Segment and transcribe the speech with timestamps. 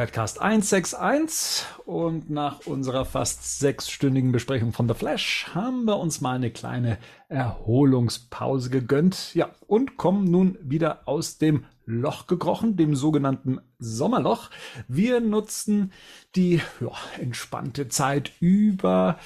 [0.00, 6.36] Badcast 161 und nach unserer fast sechsstündigen Besprechung von The Flash haben wir uns mal
[6.36, 6.96] eine kleine
[7.28, 9.34] Erholungspause gegönnt.
[9.34, 14.48] Ja, und kommen nun wieder aus dem Loch gekrochen, dem sogenannten Sommerloch.
[14.88, 15.92] Wir nutzen
[16.34, 19.18] die ja, entspannte Zeit über,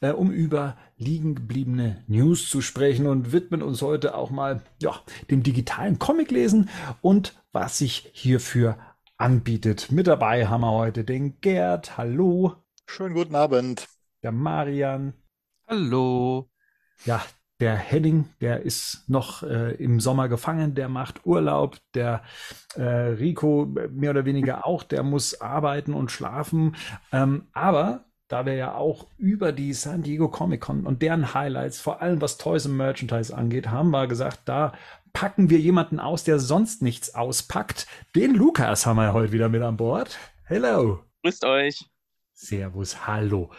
[0.00, 4.94] äh, um über liegen gebliebene News zu sprechen und widmen uns heute auch mal ja,
[5.30, 6.70] dem digitalen Comiclesen
[7.02, 8.78] und was sich hierfür
[9.22, 9.92] anbietet.
[9.92, 11.96] Mit dabei haben wir heute den Gerd.
[11.96, 12.56] Hallo.
[12.86, 13.86] Schönen guten Abend.
[14.24, 15.12] Der Marian.
[15.68, 16.50] Hallo.
[17.04, 17.22] Ja,
[17.60, 21.78] der Henning, der ist noch äh, im Sommer gefangen, der macht Urlaub.
[21.94, 22.24] Der
[22.74, 26.74] äh, Rico mehr oder weniger auch, der muss arbeiten und schlafen.
[27.12, 31.80] Ähm, aber da wir ja auch über die San Diego Comic Con und deren Highlights,
[31.80, 34.72] vor allem was Toys und Merchandise angeht, haben wir gesagt, da
[35.12, 37.86] packen wir jemanden aus, der sonst nichts auspackt.
[38.14, 40.18] Den Lukas haben wir heute wieder mit an Bord.
[40.44, 41.00] Hello.
[41.22, 41.84] Grüßt euch.
[42.32, 43.50] Servus, hallo.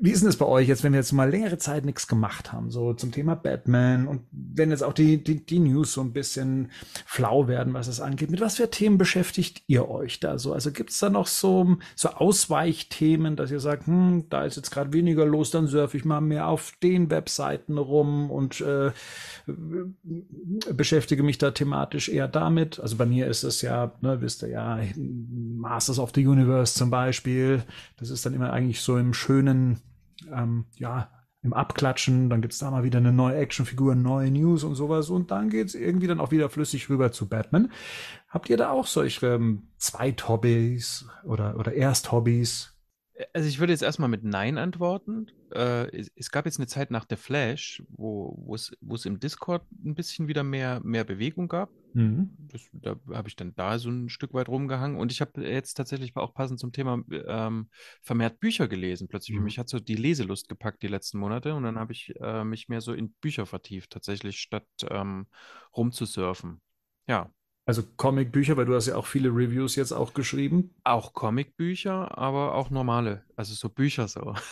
[0.00, 2.52] Wie ist denn das bei euch jetzt, wenn wir jetzt mal längere Zeit nichts gemacht
[2.52, 6.12] haben, so zum Thema Batman und wenn jetzt auch die, die, die News so ein
[6.12, 6.70] bisschen
[7.06, 10.52] flau werden, was es angeht, mit was für Themen beschäftigt ihr euch da so?
[10.52, 14.70] Also gibt es da noch so, so Ausweichthemen, dass ihr sagt, hm, da ist jetzt
[14.70, 18.90] gerade weniger los, dann surfe ich mal mehr auf den Webseiten rum und äh,
[20.72, 22.78] beschäftige mich da thematisch eher damit.
[22.80, 26.90] Also bei mir ist es ja, ne, wisst ihr ja, Masters of the Universe zum
[26.90, 27.62] Beispiel,
[27.98, 29.71] das ist dann immer eigentlich so im schönen
[30.32, 31.10] ähm, ja,
[31.42, 35.10] im Abklatschen, dann gibt es da mal wieder eine neue Actionfigur, neue News und sowas
[35.10, 37.72] und dann geht es irgendwie dann auch wieder flüssig rüber zu Batman.
[38.28, 42.71] Habt ihr da auch solche ähm, Zweit-Hobbys oder, oder Erst-Hobbys?
[43.32, 45.30] Also ich würde jetzt erstmal mit Nein antworten.
[45.50, 49.94] Äh, es, es, gab jetzt eine Zeit nach der Flash, wo es im Discord ein
[49.94, 51.70] bisschen wieder mehr, mehr Bewegung gab.
[51.94, 52.30] Mhm.
[52.38, 54.98] Das, da habe ich dann da so ein Stück weit rumgehangen.
[54.98, 57.68] Und ich habe jetzt tatsächlich auch passend zum Thema ähm,
[58.02, 59.08] vermehrt Bücher gelesen.
[59.08, 59.44] Plötzlich, mhm.
[59.44, 61.54] mich hat so die Leselust gepackt die letzten Monate.
[61.54, 65.26] Und dann habe ich äh, mich mehr so in Bücher vertieft, tatsächlich, statt ähm,
[65.76, 66.60] rumzusurfen.
[67.06, 67.30] Ja,
[67.64, 70.74] also Comicbücher, weil du hast ja auch viele Reviews jetzt auch geschrieben.
[70.84, 74.34] Auch Comicbücher, aber auch normale, also so Bücher so.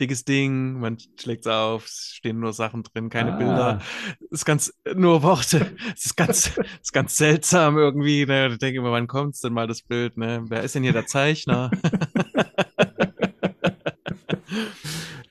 [0.00, 3.36] Dickes Ding, man schlägt es auf, es stehen nur Sachen drin, keine ah.
[3.36, 3.82] Bilder.
[4.30, 5.76] Es ist ganz, nur Worte.
[5.94, 8.24] Es ist ganz, ist ganz seltsam irgendwie.
[8.24, 8.48] Ne?
[8.48, 10.16] Ich denke immer, wann kommt denn mal das Bild?
[10.16, 10.42] Ne?
[10.48, 11.70] Wer ist denn hier der Zeichner?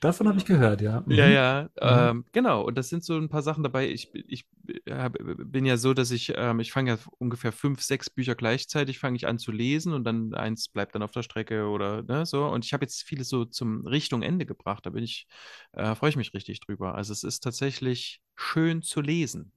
[0.00, 1.02] Davon habe ich gehört, ja.
[1.04, 1.12] Mhm.
[1.12, 1.68] Ja, ja, mhm.
[1.82, 2.62] ähm, genau.
[2.62, 3.90] Und das sind so ein paar Sachen dabei.
[3.90, 4.46] Ich, ich
[4.88, 8.98] hab, bin ja so, dass ich, ähm, ich fange ja ungefähr fünf, sechs Bücher gleichzeitig,
[8.98, 12.24] fange ich an zu lesen und dann eins bleibt dann auf der Strecke oder ne,
[12.24, 12.46] so.
[12.46, 14.86] Und ich habe jetzt vieles so zum Richtung Ende gebracht.
[14.86, 15.26] Da bin ich,
[15.72, 16.94] äh, freue ich mich richtig drüber.
[16.94, 19.52] Also es ist tatsächlich schön zu lesen.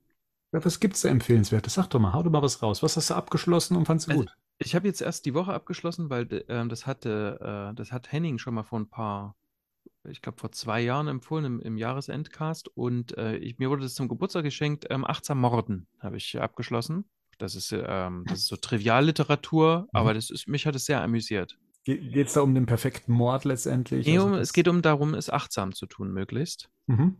[0.51, 1.75] Ja, was gibt es da empfehlenswertes?
[1.75, 2.83] Sag doch mal, hau doch mal was raus.
[2.83, 4.33] Was hast du abgeschlossen und fandest du also, gut?
[4.57, 8.39] Ich habe jetzt erst die Woche abgeschlossen, weil äh, das hatte, äh, das hat Henning
[8.39, 9.37] schon mal vor ein paar
[10.09, 12.69] ich glaube, vor zwei Jahren empfohlen im, im Jahresendcast.
[12.69, 14.87] Und äh, ich, mir wurde das zum Geburtstag geschenkt.
[14.89, 17.05] Ähm, Achtsam Morden habe ich abgeschlossen.
[17.37, 19.89] Das ist, ähm, das ist so Trivialliteratur, mhm.
[19.91, 21.57] aber das ist, mich hat es sehr amüsiert.
[21.85, 24.05] Geht es da um den perfekten Mord letztendlich?
[24.05, 26.69] Nee, also um, es geht um darum, es achtsam zu tun, möglichst.
[26.87, 27.17] Mhm.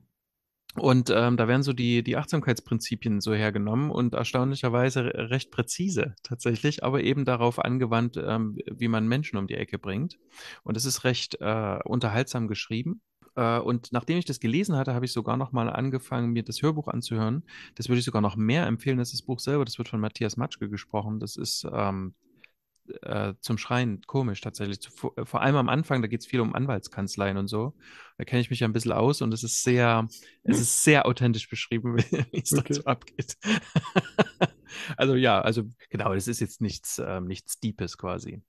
[0.75, 6.83] Und ähm, da werden so die, die Achtsamkeitsprinzipien so hergenommen und erstaunlicherweise recht präzise tatsächlich,
[6.83, 10.17] aber eben darauf angewandt, ähm, wie man Menschen um die Ecke bringt.
[10.63, 13.01] Und es ist recht äh, unterhaltsam geschrieben.
[13.35, 16.61] Äh, und nachdem ich das gelesen hatte, habe ich sogar noch mal angefangen, mir das
[16.63, 17.43] Hörbuch anzuhören.
[17.75, 19.65] Das würde ich sogar noch mehr empfehlen als das Buch selber.
[19.65, 21.19] Das wird von Matthias Matschke gesprochen.
[21.19, 22.15] Das ist ähm,
[23.01, 24.79] äh, zum Schreien komisch tatsächlich.
[24.89, 27.73] Vor, vor allem am Anfang, da geht es viel um Anwaltskanzleien und so.
[28.17, 30.07] Da kenne ich mich ja ein bisschen aus und es ist sehr,
[30.43, 31.97] es ist sehr authentisch beschrieben,
[32.31, 32.63] wie es okay.
[32.67, 33.37] dazu abgeht.
[34.97, 38.41] also ja, also genau, das ist jetzt nichts, äh, nichts Deepes quasi.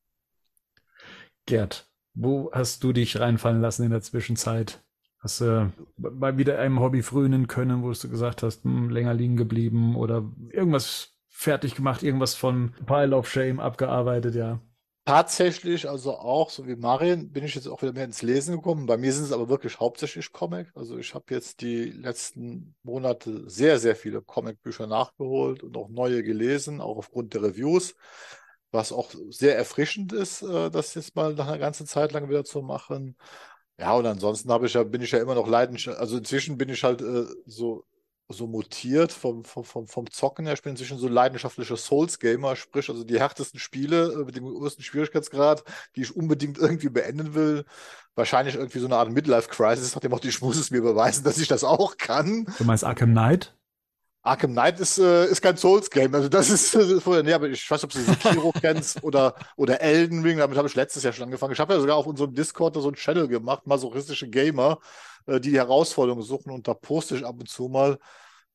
[1.47, 4.83] Gerd, wo hast du dich reinfallen lassen in der Zwischenzeit?
[5.19, 9.37] Hast du mal wieder einem Hobby frönen können, wo du gesagt hast, hm, länger liegen
[9.37, 14.61] geblieben oder irgendwas fertig gemacht, irgendwas von Pile of Shame abgearbeitet, ja.
[15.05, 18.87] Tatsächlich, also auch, so wie Marian, bin ich jetzt auch wieder mehr ins Lesen gekommen.
[18.87, 20.69] Bei mir sind es aber wirklich hauptsächlich Comic.
[20.75, 26.23] Also ich habe jetzt die letzten Monate sehr, sehr viele Comicbücher nachgeholt und auch neue
[26.23, 27.97] gelesen, auch aufgrund der Reviews,
[28.71, 32.45] was auch sehr erfrischend ist, äh, das jetzt mal nach einer ganzen Zeit lang wieder
[32.45, 33.17] zu machen.
[33.79, 36.69] Ja, und ansonsten habe ich ja, bin ich ja immer noch leidenschaftlich, also inzwischen bin
[36.71, 37.85] ich halt äh, so
[38.29, 40.55] so mutiert vom, vom, vom, vom Zocken her.
[40.55, 44.85] Ich bin inzwischen so leidenschaftlicher Souls-Gamer, sprich also die härtesten Spiele äh, mit dem größten
[44.85, 45.63] Schwierigkeitsgrad,
[45.97, 47.65] die ich unbedingt irgendwie beenden will.
[48.15, 51.39] Wahrscheinlich irgendwie so eine Art Midlife-Crisis, nachdem auch die, ich muss es mir beweisen, dass
[51.39, 52.47] ich das auch kann.
[52.59, 53.55] Du meinst Arkham Knight?
[54.23, 56.15] Arkham Knight ist, äh, ist kein Souls-Game.
[56.15, 59.83] Also das ist, ist nee, aber ich weiß nicht, ob du Sekiro kennst oder, oder
[59.83, 60.39] Elden Ring.
[60.39, 61.53] Damit habe ich letztes Jahr schon angefangen.
[61.53, 64.79] Ich habe ja sogar auf unserem Discord so ein Channel gemacht, masochistische Gamer,
[65.27, 67.99] äh, die die Herausforderungen suchen und da poste ich ab und zu mal.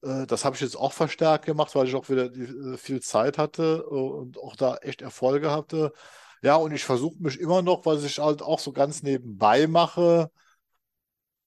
[0.04, 3.02] Äh, das habe ich jetzt auch verstärkt gemacht, weil ich auch wieder die, äh, viel
[3.02, 5.94] Zeit hatte und auch da echt Erfolge hatte.
[6.42, 10.32] Ja, und ich versuche mich immer noch, was ich halt auch so ganz nebenbei mache,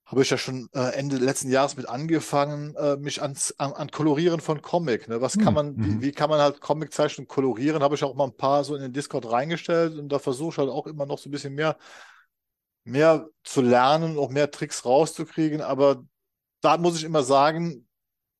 [0.05, 4.61] habe ich ja schon Ende letzten Jahres mit angefangen, mich ans, an, an, Kolorieren von
[4.61, 5.09] Comic.
[5.09, 5.23] Ne?
[5.23, 6.03] Was kann hm, man, mhm.
[6.03, 7.83] wie, wie, kann man halt Comiczeichnungen kolorieren?
[7.83, 10.59] Habe ich auch mal ein paar so in den Discord reingestellt und da versuche ich
[10.59, 11.79] halt auch immer noch so ein bisschen mehr,
[12.84, 15.61] mehr zu lernen, auch mehr Tricks rauszukriegen.
[15.61, 16.05] Aber
[16.61, 17.87] da muss ich immer sagen,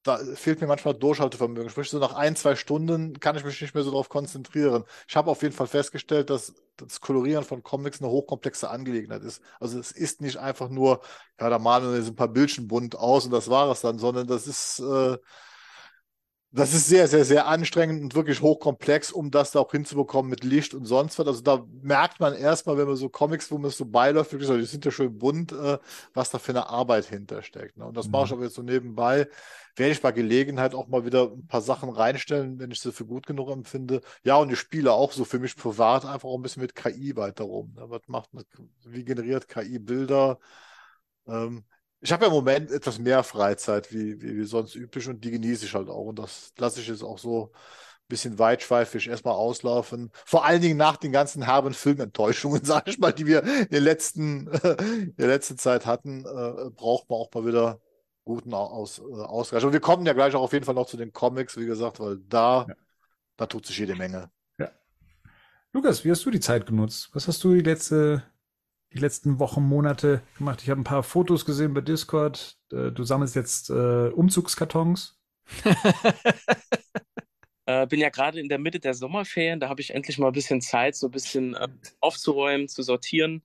[0.03, 1.71] da fehlt mir manchmal Durchhaltevermögen.
[1.71, 4.85] Sprich, so nach ein, zwei Stunden kann ich mich nicht mehr so darauf konzentrieren.
[5.09, 9.43] Ich habe auf jeden Fall festgestellt, dass das Kolorieren von Comics eine hochkomplexe Angelegenheit ist.
[9.61, 11.03] Also es ist nicht einfach nur,
[11.39, 13.99] ja, da malen wir jetzt ein paar Bildchen bunt aus und das war es dann,
[13.99, 15.19] sondern das ist, äh,
[16.55, 20.45] das ist sehr, sehr, sehr anstrengend und wirklich hochkomplex, um das da auch hinzubekommen mit
[20.45, 21.27] Licht und sonst was.
[21.27, 24.59] Also da merkt man erstmal, wenn man so Comics, wo man so beiläuft, wirklich so,
[24.59, 25.79] die sind ja schön bunt, äh,
[26.13, 27.79] was da für eine Arbeit hintersteckt.
[27.79, 27.87] Ne?
[27.87, 28.13] Und das mhm.
[28.13, 29.29] mache ich aber jetzt so nebenbei.
[29.77, 33.07] Werde ich bei Gelegenheit auch mal wieder ein paar Sachen reinstellen, wenn ich sie für
[33.07, 34.03] gut genug empfinde.
[34.23, 37.17] Ja, und ich spiele auch so für mich privat einfach auch ein bisschen mit KI
[37.17, 37.73] weiter rum.
[37.75, 37.85] Ne?
[37.89, 38.29] Was macht,
[38.85, 40.39] wie generiert KI Bilder?
[41.27, 41.65] Ähm,
[42.03, 45.31] ich habe ja im Moment etwas mehr Freizeit wie, wie, wie, sonst üblich und die
[45.31, 46.07] genieße ich halt auch.
[46.07, 50.11] Und das lasse ich jetzt auch so ein bisschen weitschweifig erstmal auslaufen.
[50.27, 53.85] Vor allen Dingen nach den ganzen herben Filmenttäuschungen, sage ich mal, die wir in, den
[53.85, 57.81] letzten, in der letzten Zeit hatten, äh, braucht man auch mal wieder
[58.25, 59.65] guten Aus, äh, Ausgleich.
[59.65, 62.01] Und wir kommen ja gleich auch auf jeden Fall noch zu den Comics, wie gesagt,
[62.01, 62.75] weil da, ja.
[63.37, 64.29] da tut sich jede Menge.
[64.59, 64.73] Ja.
[65.73, 67.11] Lukas, wie hast du die Zeit genutzt?
[67.13, 68.25] Was hast du die letzte
[68.93, 70.61] die letzten Wochen, Monate gemacht?
[70.63, 72.59] Ich habe ein paar Fotos gesehen bei Discord.
[72.73, 75.19] Äh, du sammelst jetzt äh, Umzugskartons.
[77.67, 79.61] äh, bin ja gerade in der Mitte der Sommerferien.
[79.61, 81.69] Da habe ich endlich mal ein bisschen Zeit, so ein bisschen äh,
[82.01, 83.43] aufzuräumen, zu sortieren,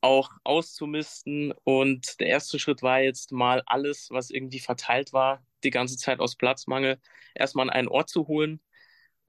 [0.00, 1.52] auch auszumisten.
[1.64, 6.20] Und der erste Schritt war jetzt mal alles, was irgendwie verteilt war, die ganze Zeit
[6.20, 6.98] aus Platzmangel,
[7.34, 8.60] erstmal an einen Ort zu holen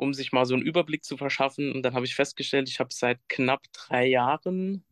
[0.02, 1.72] um sich mal so einen Überblick zu verschaffen.
[1.72, 4.84] Und dann habe ich festgestellt, ich habe seit knapp drei Jahren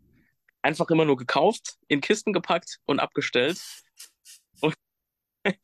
[0.62, 3.62] einfach immer nur gekauft, in Kisten gepackt und abgestellt.
[4.62, 4.76] Und,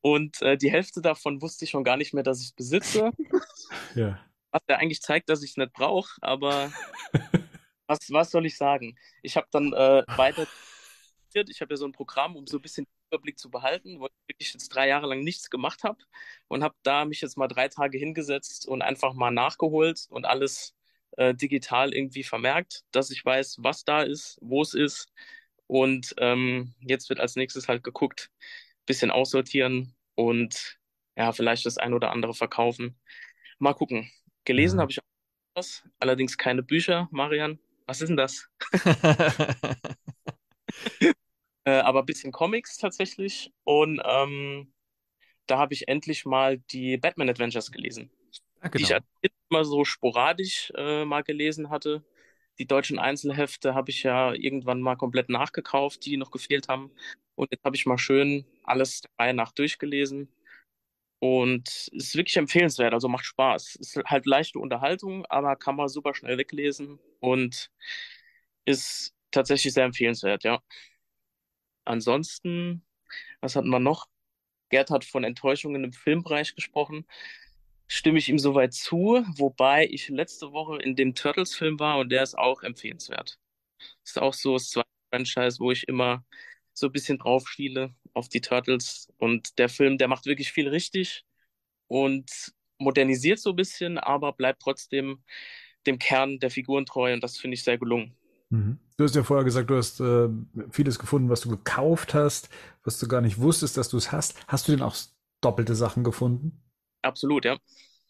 [0.00, 3.10] und äh, die Hälfte davon wusste ich schon gar nicht mehr, dass ich es besitze.
[3.94, 4.24] Ja.
[4.52, 6.72] Was ja eigentlich zeigt, dass ich es nicht brauche, aber
[7.86, 8.96] was, was soll ich sagen?
[9.22, 10.46] Ich habe dann äh, weiter.
[11.32, 14.06] Ich habe ja so ein Programm, um so ein bisschen den Überblick zu behalten, wo
[14.06, 16.02] ich wirklich jetzt drei Jahre lang nichts gemacht habe
[16.48, 20.74] und habe da mich jetzt mal drei Tage hingesetzt und einfach mal nachgeholt und alles
[21.20, 25.12] äh, digital irgendwie vermerkt, dass ich weiß, was da ist, wo es ist.
[25.66, 28.30] Und ähm, jetzt wird als nächstes halt geguckt,
[28.86, 30.78] bisschen aussortieren und
[31.16, 32.98] ja, vielleicht das ein oder andere verkaufen.
[33.58, 34.10] Mal gucken.
[34.46, 34.82] Gelesen ja.
[34.82, 35.04] habe ich auch
[35.54, 37.58] was, allerdings keine Bücher, Marian.
[37.84, 38.48] Was ist denn das?
[41.64, 43.52] äh, aber ein bisschen Comics tatsächlich.
[43.64, 44.72] Und ähm,
[45.46, 48.10] da habe ich endlich mal die Batman Adventures gelesen.
[48.60, 48.86] Ah, genau.
[48.86, 52.04] Die ich immer so sporadisch äh, mal gelesen hatte.
[52.58, 56.90] Die deutschen Einzelhefte habe ich ja irgendwann mal komplett nachgekauft, die noch gefehlt haben.
[57.34, 60.28] Und jetzt habe ich mal schön alles der nach durchgelesen.
[61.20, 63.76] Und es ist wirklich empfehlenswert, also macht Spaß.
[63.76, 67.70] Ist halt leichte Unterhaltung, aber kann man super schnell weglesen und
[68.64, 70.60] ist tatsächlich sehr empfehlenswert, ja.
[71.84, 72.84] Ansonsten,
[73.40, 74.08] was hatten wir noch?
[74.70, 77.06] Gerd hat von Enttäuschungen im Filmbereich gesprochen
[77.90, 82.22] stimme ich ihm soweit zu, wobei ich letzte Woche in dem Turtles-Film war und der
[82.22, 83.36] ist auch empfehlenswert.
[84.04, 86.24] Ist auch so das zweite Franchise, wo ich immer
[86.72, 89.08] so ein bisschen drauf schiele auf die Turtles.
[89.18, 91.24] Und der Film, der macht wirklich viel richtig
[91.88, 95.24] und modernisiert so ein bisschen, aber bleibt trotzdem
[95.84, 98.14] dem Kern der Figuren treu und das finde ich sehr gelungen.
[98.50, 98.78] Mhm.
[98.98, 100.28] Du hast ja vorher gesagt, du hast äh,
[100.70, 102.50] vieles gefunden, was du gekauft hast,
[102.84, 104.36] was du gar nicht wusstest, dass du es hast.
[104.46, 104.94] Hast du denn auch
[105.40, 106.62] doppelte Sachen gefunden?
[107.02, 107.58] Absolut, ja.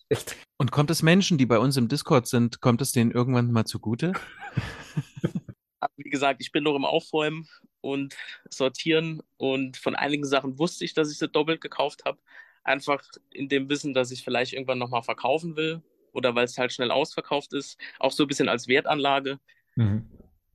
[0.09, 0.37] Echt?
[0.59, 3.65] Und kommt es Menschen, die bei uns im Discord sind, kommt es denen irgendwann mal
[3.65, 4.13] zugute?
[5.97, 7.49] Wie gesagt, ich bin noch im Aufräumen
[7.81, 8.17] und
[8.51, 12.19] Sortieren und von einigen Sachen wusste ich, dass ich sie doppelt gekauft habe.
[12.65, 15.81] Einfach in dem Wissen, dass ich vielleicht irgendwann nochmal verkaufen will
[16.13, 17.81] oder weil es halt schnell ausverkauft ist.
[17.99, 19.39] Auch so ein bisschen als Wertanlage.
[19.77, 20.11] Mhm.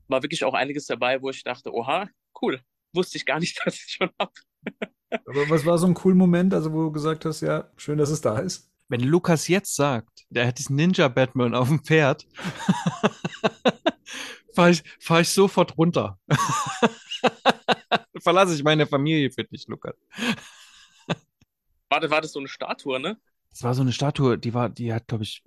[0.07, 2.09] War wirklich auch einiges dabei, wo ich dachte, oha,
[2.41, 2.61] cool,
[2.93, 4.33] wusste ich gar nicht, dass ich schon habe.
[5.25, 8.09] Aber was war so ein cooler Moment, also wo du gesagt hast, ja, schön, dass
[8.09, 8.69] es da ist?
[8.87, 12.27] Wenn Lukas jetzt sagt, der hat diesen Ninja-Batman auf dem Pferd,
[14.55, 16.19] fahre ich, fahr ich sofort runter.
[18.21, 19.95] Verlasse ich meine Familie für dich, Lukas.
[21.89, 23.17] War, war das so eine Statue, ne?
[23.49, 25.43] Das war so eine Statue, die war, die hat, glaube ich,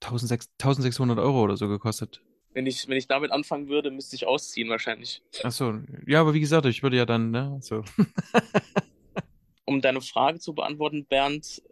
[0.00, 2.22] 1600 Euro oder so gekostet.
[2.54, 5.22] Wenn ich, wenn ich damit anfangen würde, müsste ich ausziehen wahrscheinlich.
[5.42, 7.82] Ach so, ja, aber wie gesagt, ich würde ja dann, ne, so.
[9.64, 11.62] um deine Frage zu beantworten, Bernd,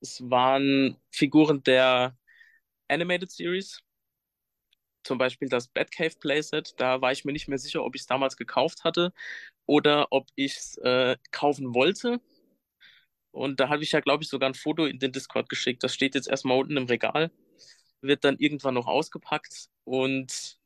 [0.00, 2.16] es waren Figuren der
[2.88, 3.80] Animated Series,
[5.04, 6.74] zum Beispiel das Batcave Playset.
[6.78, 9.12] Da war ich mir nicht mehr sicher, ob ich es damals gekauft hatte
[9.66, 12.20] oder ob ich es äh, kaufen wollte.
[13.32, 15.84] Und da habe ich ja, glaube ich, sogar ein Foto in den Discord geschickt.
[15.84, 17.30] Das steht jetzt erstmal unten im Regal,
[18.00, 19.68] wird dann irgendwann noch ausgepackt.
[19.90, 20.56] Und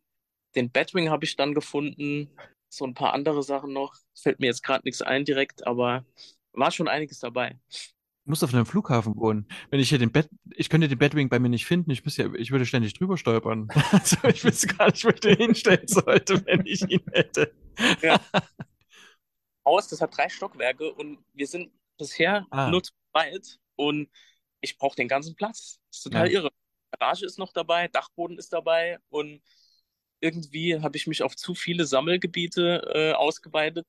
[0.55, 2.29] den Batwing habe ich dann gefunden.
[2.69, 3.95] So ein paar andere Sachen noch.
[4.15, 6.05] Fällt mir jetzt gerade nichts ein direkt, aber
[6.53, 7.59] war schon einiges dabei.
[7.71, 9.49] Du musst auf einem Flughafen wohnen.
[9.71, 11.91] Wenn ich hier den Bett, ich könnte den Batwing bei mir nicht finden.
[11.91, 13.69] Ich müsste ja, ich würde ständig drüber stolpern.
[13.93, 17.55] Also ich wüsste gar nicht, wo ich den hinstellen sollte, wenn ich ihn hätte.
[18.03, 18.21] Ja.
[19.65, 22.69] Haus, das hat drei Stockwerke und wir sind bisher ah.
[22.69, 24.11] nur zu weit und
[24.61, 25.81] ich brauche den ganzen Platz.
[25.89, 26.41] Das ist total ja.
[26.41, 26.51] irre.
[26.99, 29.43] Garage ist noch dabei, Dachboden ist dabei und
[30.21, 33.87] irgendwie habe ich mich auf zu viele Sammelgebiete äh, ausgeweitet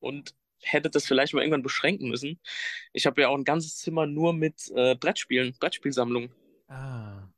[0.00, 2.40] und hätte das vielleicht mal irgendwann beschränken müssen.
[2.92, 6.32] Ich habe ja auch ein ganzes Zimmer nur mit äh, Brettspielen, Brettspielsammlung.
[6.68, 7.28] Ah.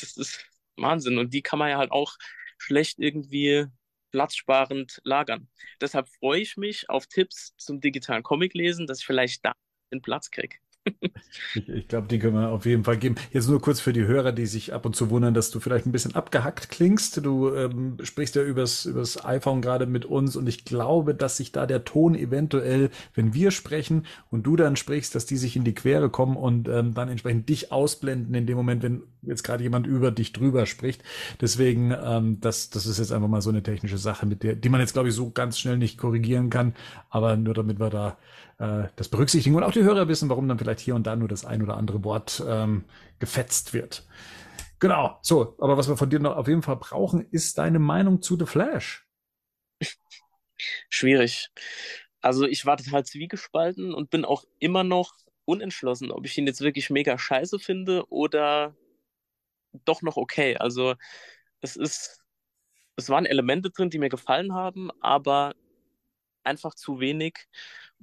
[0.00, 0.44] Das ist
[0.76, 1.18] Wahnsinn.
[1.18, 2.16] Und die kann man ja halt auch
[2.58, 3.66] schlecht irgendwie
[4.10, 5.48] platzsparend lagern.
[5.80, 9.52] Deshalb freue ich mich auf Tipps zum digitalen Comic lesen, dass ich vielleicht da
[9.92, 10.56] den Platz kriege.
[11.54, 13.16] Ich, ich glaube, die können wir auf jeden Fall geben.
[13.32, 15.86] Jetzt nur kurz für die Hörer, die sich ab und zu wundern, dass du vielleicht
[15.86, 17.24] ein bisschen abgehackt klingst.
[17.24, 21.52] Du ähm, sprichst ja übers, übers iPhone gerade mit uns und ich glaube, dass sich
[21.52, 25.64] da der Ton eventuell, wenn wir sprechen und du dann sprichst, dass die sich in
[25.64, 29.62] die Quere kommen und ähm, dann entsprechend dich ausblenden in dem Moment, wenn jetzt gerade
[29.62, 31.02] jemand über dich drüber spricht.
[31.40, 34.68] Deswegen, ähm, das, das ist jetzt einfach mal so eine technische Sache, mit der, die
[34.68, 36.74] man jetzt, glaube ich, so ganz schnell nicht korrigieren kann.
[37.10, 38.16] Aber nur damit wir da
[38.58, 41.28] äh, das berücksichtigen und auch die Hörer wissen, warum dann vielleicht hier und da nur
[41.28, 42.84] das ein oder andere Wort ähm,
[43.18, 44.06] gefetzt wird.
[44.78, 48.20] Genau, so, aber was wir von dir noch auf jeden Fall brauchen, ist deine Meinung
[48.20, 49.06] zu The Flash.
[50.88, 51.50] Schwierig.
[52.20, 55.14] Also ich war total zwiegespalten und bin auch immer noch
[55.44, 58.74] unentschlossen, ob ich ihn jetzt wirklich mega scheiße finde oder
[59.84, 60.56] doch noch okay.
[60.56, 60.94] Also
[61.60, 62.24] es ist,
[62.96, 65.54] es waren Elemente drin, die mir gefallen haben, aber
[66.44, 67.48] einfach zu wenig,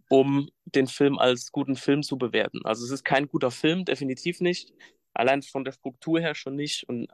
[0.10, 2.62] um den Film als guten Film zu bewerten.
[2.66, 4.74] Also es ist kein guter Film, definitiv nicht.
[5.14, 7.08] Allein von der Struktur her schon nicht und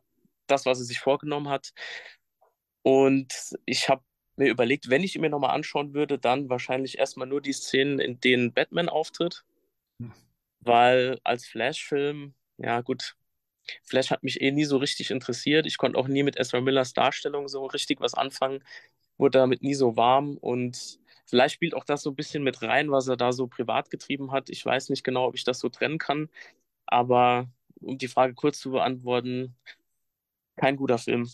[0.47, 1.73] das, was er sich vorgenommen hat.
[2.81, 3.33] Und
[3.65, 4.03] ich habe
[4.37, 7.99] mir überlegt, wenn ich ihn mir nochmal anschauen würde, dann wahrscheinlich erstmal nur die Szenen,
[7.99, 9.43] in denen Batman auftritt.
[10.01, 10.13] Hm.
[10.61, 13.15] Weil als Flash-Film, ja gut,
[13.83, 15.65] Flash hat mich eh nie so richtig interessiert.
[15.65, 18.63] Ich konnte auch nie mit Ezra Millers Darstellung so richtig was anfangen,
[19.17, 20.99] wurde damit nie so warm und
[21.29, 24.31] Vielleicht spielt auch das so ein bisschen mit rein, was er da so privat getrieben
[24.31, 24.49] hat.
[24.49, 26.27] Ich weiß nicht genau, ob ich das so trennen kann.
[26.87, 27.47] Aber
[27.81, 29.55] um die Frage kurz zu beantworten,
[30.55, 31.29] kein guter Film.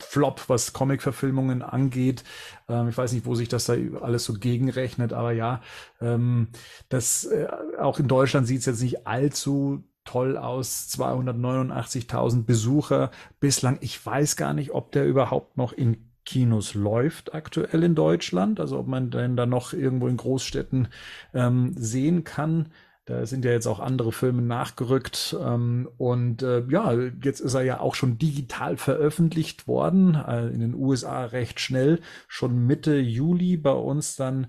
[0.00, 2.24] Flop, was Comic-Verfilmungen angeht.
[2.68, 5.62] Ähm, ich weiß nicht, wo sich das da alles so gegenrechnet, aber ja,
[6.00, 6.48] ähm,
[6.88, 7.46] das äh,
[7.78, 10.88] auch in Deutschland sieht es jetzt nicht allzu toll aus.
[10.90, 13.78] 289.000 Besucher bislang.
[13.80, 18.78] Ich weiß gar nicht, ob der überhaupt noch in Kinos läuft aktuell in Deutschland, also
[18.78, 20.88] ob man den da noch irgendwo in Großstädten
[21.34, 22.68] ähm, sehen kann.
[23.04, 25.36] Da sind ja jetzt auch andere Filme nachgerückt.
[25.40, 26.92] Ähm, und äh, ja,
[27.24, 32.00] jetzt ist er ja auch schon digital veröffentlicht worden, äh, in den USA recht schnell,
[32.28, 34.46] schon Mitte Juli bei uns dann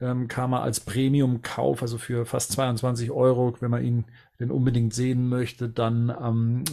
[0.00, 4.04] ähm, kam er als Premium-Kauf, also für fast 22 Euro, wenn man ihn
[4.40, 6.64] denn unbedingt sehen möchte, dann ähm,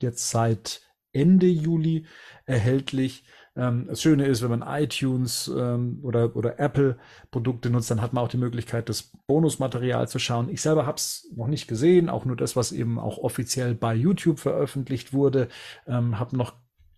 [0.00, 0.82] jetzt seit
[1.12, 2.06] Ende Juli
[2.46, 3.24] erhältlich.
[3.56, 6.98] Ähm, das Schöne ist, wenn man iTunes ähm, oder, oder Apple
[7.30, 10.48] Produkte nutzt, dann hat man auch die Möglichkeit, das Bonusmaterial zu schauen.
[10.48, 13.94] Ich selber habe es noch nicht gesehen, auch nur das, was eben auch offiziell bei
[13.94, 15.48] YouTube veröffentlicht wurde.
[15.86, 16.54] Ähm, habe noch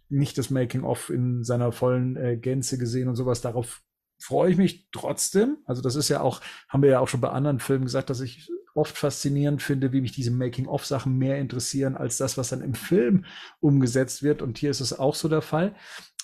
[0.08, 3.40] nicht das Making-of in seiner vollen äh, Gänze gesehen und sowas.
[3.40, 3.82] Darauf
[4.20, 5.58] freue ich mich trotzdem.
[5.64, 8.20] Also das ist ja auch, haben wir ja auch schon bei anderen Filmen gesagt, dass
[8.20, 12.74] ich oft faszinierend finde, wie mich diese Making-of-Sachen mehr interessieren als das, was dann im
[12.74, 13.24] Film
[13.60, 14.42] umgesetzt wird.
[14.42, 15.74] Und hier ist es auch so der Fall.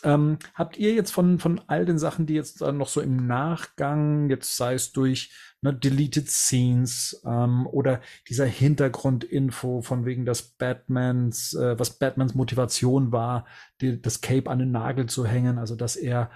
[0.02, 3.26] Ähm, habt ihr jetzt von, von all den Sachen, die jetzt dann noch so im
[3.26, 10.42] Nachgang, jetzt sei es durch ne, Deleted Scenes ähm, oder dieser Hintergrundinfo von wegen, dass
[10.42, 13.46] Batmans, äh, was Batmans Motivation war,
[13.80, 16.30] die, das Cape an den Nagel zu hängen, also dass er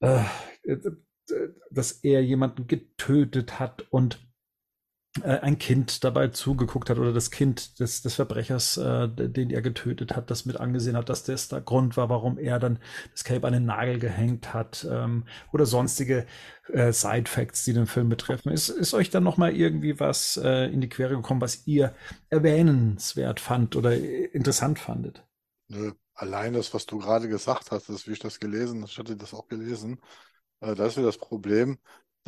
[0.00, 0.22] äh,
[0.64, 0.78] äh
[1.70, 4.27] dass er jemanden getötet hat und
[5.22, 10.16] ein Kind dabei zugeguckt hat oder das Kind des, des Verbrechers, äh, den er getötet
[10.16, 12.78] hat, das mit angesehen hat, dass das der Grund war, warum er dann
[13.12, 16.26] das Cape an den Nagel gehängt hat ähm, oder sonstige
[16.72, 18.52] äh, Side-Facts, die den Film betreffen.
[18.52, 21.94] Ist, ist euch dann noch mal irgendwie was äh, in die Quere gekommen, was ihr
[22.30, 25.24] erwähnenswert fand oder interessant fandet?
[25.68, 29.34] Nö, allein das, was du gerade gesagt hast, wie ich das gelesen, ich hatte das
[29.34, 30.00] auch gelesen,
[30.60, 31.78] äh, das ist wieder das Problem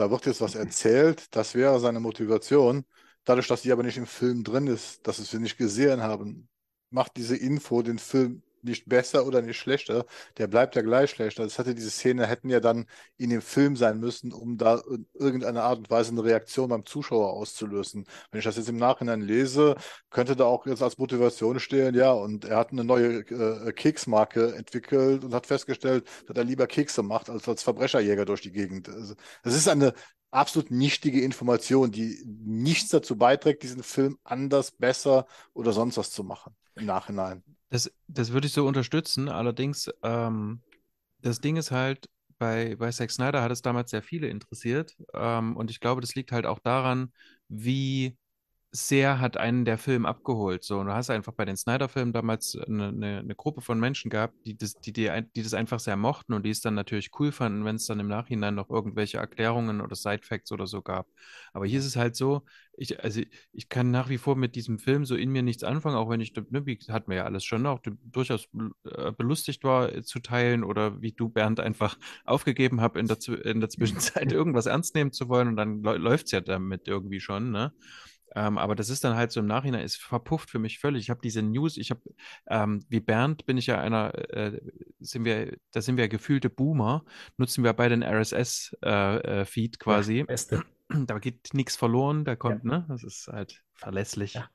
[0.01, 2.85] da wird jetzt was erzählt, das wäre seine Motivation.
[3.25, 6.49] Dadurch, dass die aber nicht im Film drin ist, dass wir nicht gesehen haben,
[6.91, 10.07] macht diese Info den Film nicht besser oder nicht schlechter,
[10.39, 11.45] der bleibt ja gleich schlechter.
[11.45, 12.87] Das hätte diese Szene hätten ja dann
[13.17, 16.85] in dem Film sein müssen, um da in irgendeiner Art und Weise eine Reaktion beim
[16.87, 18.07] Zuschauer auszulösen.
[18.31, 19.77] Wenn ich das jetzt im Nachhinein lese,
[20.11, 24.55] könnte da auch jetzt als Motivation stehen, ja, und er hat eine neue äh, Keksmarke
[24.55, 28.89] entwickelt und hat festgestellt, dass er lieber Kekse macht als als Verbrecherjäger durch die Gegend.
[28.89, 29.95] Also, das ist eine
[30.31, 36.25] absolut nichtige Information, die nichts dazu beiträgt, diesen Film anders, besser oder sonst was zu
[36.25, 37.43] machen im Nachhinein.
[37.71, 39.29] Das, das würde ich so unterstützen.
[39.29, 40.63] Allerdings, ähm,
[41.23, 42.09] das Ding ist halt,
[42.39, 44.97] bei, bei Zack Snyder hat es damals sehr viele interessiert.
[45.15, 47.13] Ähm, und ich glaube, das liegt halt auch daran,
[47.49, 48.17] wie
[48.73, 50.63] sehr hat einen der Film abgeholt.
[50.63, 54.11] So, und du hast einfach bei den Snyder-Filmen damals eine, eine, eine, Gruppe von Menschen
[54.11, 57.11] gehabt, die das, die, die, die das einfach sehr mochten und die es dann natürlich
[57.19, 61.09] cool fanden, wenn es dann im Nachhinein noch irgendwelche Erklärungen oder Side-Facts oder so gab.
[61.53, 62.43] Aber hier ist es halt so,
[62.77, 63.21] ich, also
[63.53, 66.21] ich kann nach wie vor mit diesem Film so in mir nichts anfangen, auch wenn
[66.21, 68.49] ich, ne, wie hatten wir ja alles schon, auch durchaus
[68.85, 73.19] äh, belustigt war äh, zu teilen oder wie du, Bernd, einfach aufgegeben habe, in der,
[73.45, 77.21] in der Zwischenzeit irgendwas ernst nehmen zu wollen und dann läuft es ja damit irgendwie
[77.21, 77.73] schon, ne?
[78.35, 81.03] Ähm, aber das ist dann halt so im Nachhinein, ist verpufft für mich völlig.
[81.03, 82.01] Ich habe diese News, ich habe,
[82.49, 84.61] ähm, wie Bernd bin ich ja einer, äh,
[85.01, 87.05] sind wir, da sind wir gefühlte Boomer,
[87.37, 90.19] nutzen wir beide den RSS-Feed äh, äh, quasi.
[90.19, 90.63] Ja, beste.
[91.07, 92.71] Da geht nichts verloren, da kommt, ja.
[92.71, 92.87] ne?
[92.89, 94.35] Das ist halt verlässlich.
[94.35, 94.51] Ja.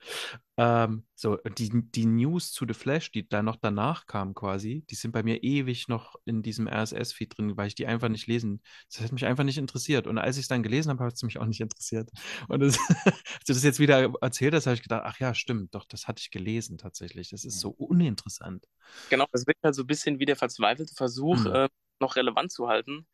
[0.57, 4.95] Ähm, so, die, die News zu The Flash, die da noch danach kamen quasi, die
[4.95, 8.61] sind bei mir ewig noch in diesem RSS-Feed drin, weil ich die einfach nicht lesen.
[8.89, 10.07] Das hat mich einfach nicht interessiert.
[10.07, 12.11] Und als ich es dann gelesen habe, hat es mich auch nicht interessiert.
[12.47, 15.73] Und das, als du das jetzt wieder erzählt hast, habe ich gedacht, ach ja, stimmt,
[15.73, 17.31] doch, das hatte ich gelesen tatsächlich.
[17.31, 18.65] Das ist so uninteressant.
[19.09, 21.53] Genau, das wirkt halt so ein bisschen wie der verzweifelte Versuch, mhm.
[21.53, 21.69] äh,
[21.99, 23.07] noch relevant zu halten,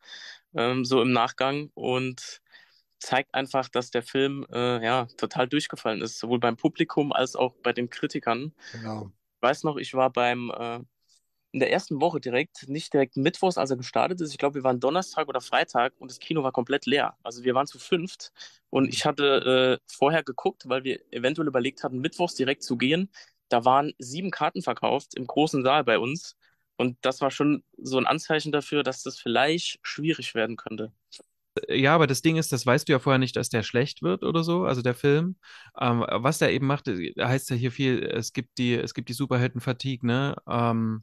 [0.54, 1.70] ähm, so im Nachgang.
[1.74, 2.41] Und
[3.02, 7.54] zeigt einfach, dass der Film äh, ja total durchgefallen ist, sowohl beim Publikum als auch
[7.62, 8.54] bei den Kritikern.
[8.72, 9.10] Genau.
[9.36, 10.80] Ich weiß noch, ich war beim äh,
[11.52, 14.30] in der ersten Woche direkt, nicht direkt mittwochs, als er gestartet ist.
[14.30, 17.16] Ich glaube, wir waren Donnerstag oder Freitag und das Kino war komplett leer.
[17.22, 18.32] Also wir waren zu fünft
[18.70, 23.10] und ich hatte äh, vorher geguckt, weil wir eventuell überlegt hatten, mittwochs direkt zu gehen.
[23.50, 26.36] Da waren sieben Karten verkauft im großen Saal bei uns.
[26.76, 30.92] Und das war schon so ein Anzeichen dafür, dass das vielleicht schwierig werden könnte.
[31.68, 34.22] Ja, aber das Ding ist, das weißt du ja vorher nicht, dass der schlecht wird
[34.24, 35.36] oder so, also der Film.
[35.78, 39.08] Ähm, was der eben macht, äh, heißt ja hier viel, es gibt die, es gibt
[39.10, 40.34] die Superhelden-Fatigue, ne?
[40.48, 41.02] Ähm,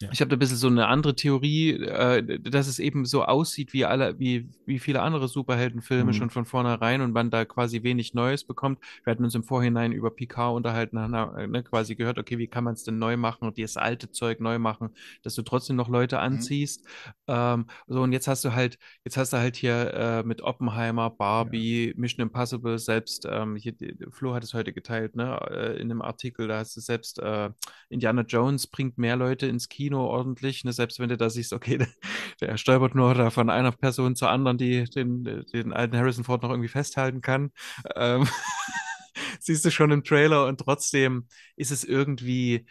[0.00, 0.10] ja.
[0.12, 3.72] Ich habe da ein bisschen so eine andere Theorie, äh, dass es eben so aussieht
[3.72, 6.12] wie alle, wie, wie viele andere Superheldenfilme mhm.
[6.12, 8.78] schon von vornherein und man da quasi wenig Neues bekommt.
[9.02, 12.46] Wir hatten uns im Vorhinein über Picard unterhalten, haben äh, ne, quasi gehört, okay, wie
[12.46, 14.90] kann man es denn neu machen und das alte Zeug neu machen,
[15.24, 16.22] dass du trotzdem noch Leute mhm.
[16.22, 16.84] anziehst.
[16.84, 17.12] Mhm.
[17.26, 21.10] Ähm, so, und jetzt hast du halt, jetzt hast du halt hier äh, mit Oppenheimer,
[21.10, 21.92] Barbie, ja.
[21.96, 23.74] Mission Impossible, selbst, ähm, hier,
[24.10, 27.50] Flo hat es heute geteilt, ne, äh, in einem Artikel, da hast du selbst äh,
[27.88, 30.72] Indiana Jones bringt mehr Leute ins Kino Kino ordentlich, ne?
[30.72, 31.88] selbst wenn du da siehst, okay, der,
[32.40, 36.42] der stolpert nur da von einer Person zur anderen, die den, den alten Harrison Ford
[36.42, 37.52] noch irgendwie festhalten kann.
[37.96, 38.28] Ähm,
[39.40, 42.66] siehst du schon im Trailer und trotzdem ist es irgendwie,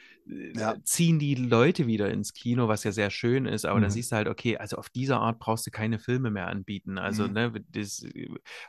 [0.53, 0.75] ja.
[0.83, 3.83] ziehen die Leute wieder ins Kino, was ja sehr schön ist, aber mhm.
[3.83, 6.99] dann siehst du halt, okay, also auf dieser Art brauchst du keine Filme mehr anbieten.
[6.99, 7.33] Also, mhm.
[7.33, 8.05] ne, das,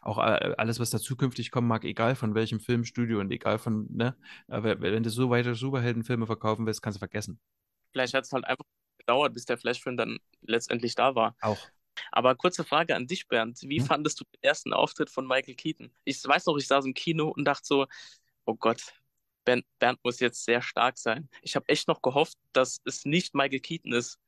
[0.01, 4.17] auch alles, was da zukünftig kommen mag, egal von welchem Filmstudio und egal von, ne,
[4.47, 7.39] wenn du so weiter Superheldenfilme verkaufen willst, kannst du vergessen.
[7.93, 8.65] Vielleicht hat es halt einfach
[8.99, 11.37] gedauert, bis der Flashfilm dann letztendlich da war.
[11.41, 11.59] Auch.
[12.13, 13.61] Aber kurze Frage an dich, Bernd.
[13.63, 13.87] Wie hm?
[13.87, 15.91] fandest du den ersten Auftritt von Michael Keaton?
[16.05, 17.87] Ich weiß noch, ich saß im Kino und dachte so,
[18.45, 18.83] oh Gott,
[19.45, 21.29] Bernd, Bernd muss jetzt sehr stark sein.
[21.43, 24.19] Ich habe echt noch gehofft, dass es nicht Michael Keaton ist.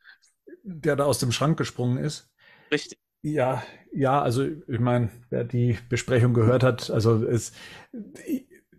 [0.62, 2.28] Der da aus dem Schrank gesprungen ist.
[2.70, 2.98] Richtig.
[3.22, 7.52] Ja, ja, also ich meine, wer die Besprechung gehört hat, also es,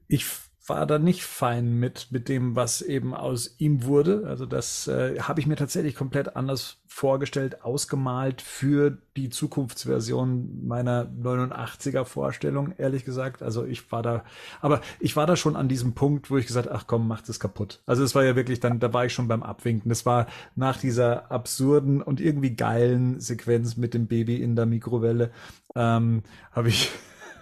[0.07, 0.25] ich
[0.67, 4.25] war da nicht fein mit, mit dem, was eben aus ihm wurde.
[4.27, 11.05] Also das äh, habe ich mir tatsächlich komplett anders vorgestellt, ausgemalt für die Zukunftsversion meiner
[11.05, 13.41] 89er Vorstellung, ehrlich gesagt.
[13.41, 14.23] Also ich war da,
[14.61, 17.39] aber ich war da schon an diesem Punkt, wo ich gesagt, ach komm, macht es
[17.39, 17.81] kaputt.
[17.87, 19.89] Also es war ja wirklich dann, da war ich schon beim Abwinken.
[19.89, 25.31] Das war nach dieser absurden und irgendwie geilen Sequenz mit dem Baby in der Mikrowelle,
[25.75, 26.21] ähm,
[26.51, 26.91] habe ich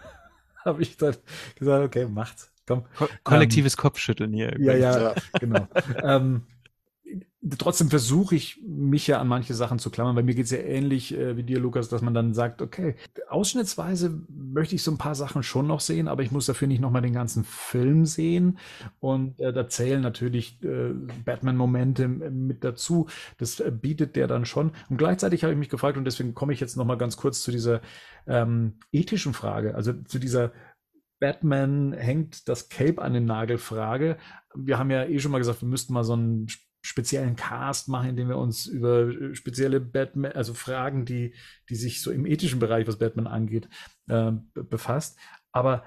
[0.63, 1.17] habe ich dann
[1.57, 2.48] gesagt, okay, macht's.
[2.69, 2.83] Komm.
[2.95, 4.55] Ko kollektives ähm, Kopfschütteln hier.
[4.59, 5.67] Ja, ja, ja, genau.
[6.03, 6.43] ähm,
[7.57, 10.15] trotzdem versuche ich, mich ja an manche Sachen zu klammern.
[10.15, 12.95] Bei mir geht es ja ähnlich äh, wie dir, Lukas, dass man dann sagt, okay,
[13.29, 16.81] ausschnittsweise möchte ich so ein paar Sachen schon noch sehen, aber ich muss dafür nicht
[16.81, 18.59] nochmal den ganzen Film sehen.
[18.99, 20.93] Und äh, da zählen natürlich äh,
[21.25, 23.07] Batman-Momente mit dazu.
[23.37, 24.71] Das äh, bietet der dann schon.
[24.89, 27.51] Und gleichzeitig habe ich mich gefragt, und deswegen komme ich jetzt nochmal ganz kurz zu
[27.51, 27.81] dieser
[28.27, 30.51] ähm, ethischen Frage, also zu dieser
[31.19, 34.17] Batman hängt das Cape an den Nagel Frage.
[34.55, 36.47] Wir haben ja eh schon mal gesagt, wir müssten mal so einen
[36.81, 41.33] speziellen Cast machen, in dem wir uns über äh, spezielle Batman, also Fragen, die,
[41.69, 43.69] die sich so im ethischen Bereich, was Batman angeht,
[44.07, 45.19] äh, befasst.
[45.51, 45.83] Aber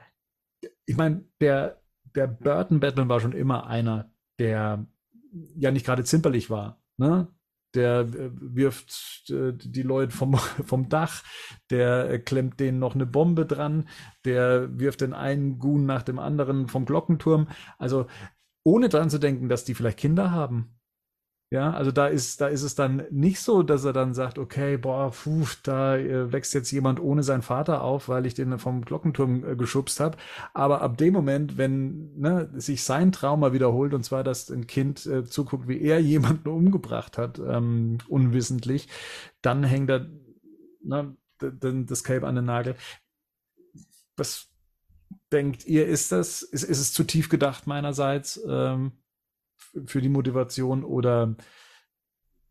[0.85, 1.83] ich meine, der,
[2.15, 4.87] der Burton Batman war schon immer einer, der
[5.57, 6.83] ja nicht gerade zimperlich war.
[6.99, 7.29] Ne?
[7.75, 11.23] Der äh, wirft äh, die Leute vom, vom Dach,
[11.71, 13.89] der äh, klemmt denen noch eine Bombe dran,
[14.25, 17.49] der wirft den einen Gun nach dem anderen vom Glockenturm.
[17.79, 18.07] Also
[18.65, 20.79] ohne dran zu denken, dass die vielleicht Kinder haben.
[21.53, 24.79] Ja, also da ist, da ist es dann nicht so, dass er dann sagt, okay,
[24.79, 28.83] boah, puh, da äh, wächst jetzt jemand ohne seinen Vater auf, weil ich den vom
[28.87, 30.17] Glockenturm äh, geschubst habe.
[30.55, 35.05] Aber ab dem Moment, wenn ne, sich sein Trauma wiederholt, und zwar, dass ein Kind
[35.05, 38.89] äh, zuguckt, wie er jemanden umgebracht hat, ähm, unwissentlich,
[39.43, 40.07] dann hängt er
[40.83, 42.77] ne, das Cape an den Nagel.
[44.17, 44.49] Was
[45.31, 46.41] denkt ihr, ist das?
[46.41, 48.41] Ist, ist es zu tief gedacht meinerseits?
[48.49, 48.93] Ähm,
[49.85, 51.37] für die Motivation oder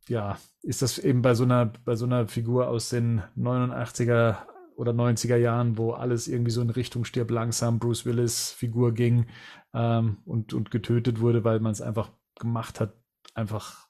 [0.08, 4.38] ja, ist das eben bei so einer, bei so einer Figur aus den 89er
[4.76, 9.28] oder 90er Jahren, wo alles irgendwie so in Richtung stirb langsam Bruce Willis Figur ging
[9.74, 12.94] ähm, und, und getötet wurde, weil man es einfach gemacht hat,
[13.36, 13.88] einfach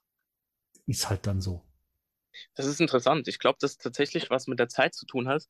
[0.87, 1.63] ist halt dann so.
[2.55, 3.27] Das ist interessant.
[3.27, 5.47] Ich glaube, das tatsächlich was mit der Zeit zu tun hat,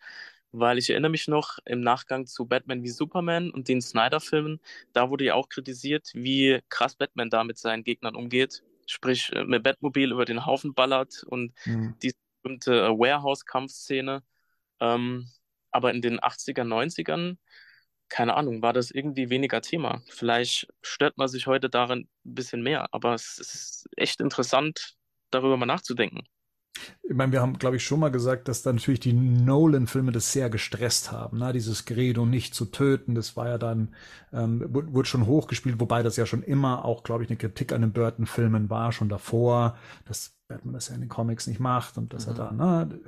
[0.52, 4.60] weil ich erinnere mich noch im Nachgang zu Batman wie Superman und den Snyder-Filmen,
[4.94, 8.64] da wurde ja auch kritisiert, wie krass Batman da mit seinen Gegnern umgeht.
[8.88, 11.96] Sprich, äh, mit Batmobil über den Haufen ballert und mhm.
[12.02, 14.24] die berühmte äh, Warehouse-Kampfszene.
[14.80, 15.30] Ähm,
[15.72, 17.38] aber in den 80er, 90ern,
[18.10, 20.02] keine Ahnung, war das irgendwie weniger Thema.
[20.10, 24.98] Vielleicht stört man sich heute darin ein bisschen mehr, aber es ist echt interessant,
[25.30, 26.28] darüber mal nachzudenken.
[27.04, 30.32] Ich meine, wir haben, glaube ich, schon mal gesagt, dass da natürlich die Nolan-Filme das
[30.32, 31.40] sehr gestresst haben.
[31.40, 31.52] Ne?
[31.54, 33.94] Dieses Credo nicht zu töten, das war ja dann,
[34.32, 37.82] ähm, wurde schon hochgespielt, wobei das ja schon immer auch, glaube ich, eine Kritik an
[37.82, 42.14] den Burton-Filmen war, schon davor, dass Batman das ja in den Comics nicht macht und
[42.14, 42.32] dass mhm.
[42.32, 43.00] er da, ne?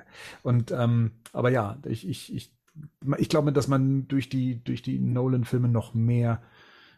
[0.44, 2.54] Und, ähm, aber ja, ich, ich, ich,
[3.18, 6.42] ich glaube, dass man durch die, durch die Nolan-Filme noch mehr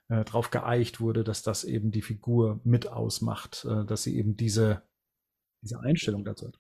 [0.08, 4.38] äh, drauf geeicht wurde, dass das eben die Figur mit ausmacht, äh, dass sie eben
[4.38, 4.82] diese,
[5.66, 6.60] diese Einstellung dazu hat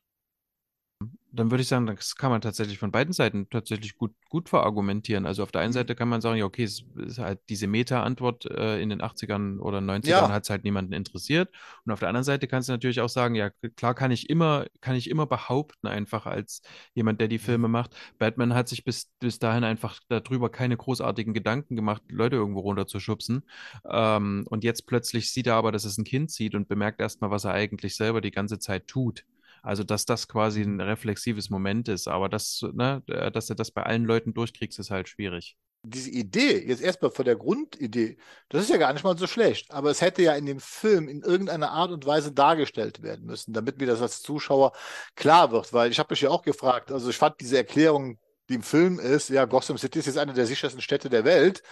[1.36, 5.26] dann würde ich sagen, das kann man tatsächlich von beiden Seiten tatsächlich gut, gut verargumentieren.
[5.26, 5.76] Also auf der einen mhm.
[5.76, 9.60] Seite kann man sagen, ja, okay, es ist halt diese Meta-Antwort äh, in den 80ern
[9.60, 10.30] oder 90ern ja.
[10.30, 11.50] hat es halt niemanden interessiert.
[11.86, 14.65] Und auf der anderen Seite kannst du natürlich auch sagen, ja, klar kann ich immer,
[14.82, 16.62] kann ich immer behaupten, einfach als
[16.93, 17.43] jemand, der die mhm.
[17.43, 17.95] Filme macht.
[18.17, 23.43] Batman hat sich bis, bis dahin einfach darüber keine großartigen Gedanken gemacht, Leute irgendwo runterzuschubsen.
[23.89, 27.30] Ähm, und jetzt plötzlich sieht er aber, dass es ein Kind sieht und bemerkt erstmal,
[27.30, 29.26] was er eigentlich selber die ganze Zeit tut.
[29.65, 33.01] Also, dass das quasi ein reflexives Moment ist, aber das, ne,
[33.34, 35.58] dass du das bei allen Leuten durchkriegst, ist halt schwierig.
[35.82, 38.17] Diese Idee, jetzt erstmal von der Grundidee,
[38.49, 41.08] das ist ja gar nicht mal so schlecht, aber es hätte ja in dem Film
[41.08, 44.71] in irgendeiner Art und Weise dargestellt werden müssen, damit mir das als Zuschauer
[45.15, 48.56] klar wird, weil ich habe mich ja auch gefragt, also ich fand diese Erklärung, die
[48.56, 51.63] im Film ist, ja, Gotham City ist jetzt eine der sichersten Städte der Welt,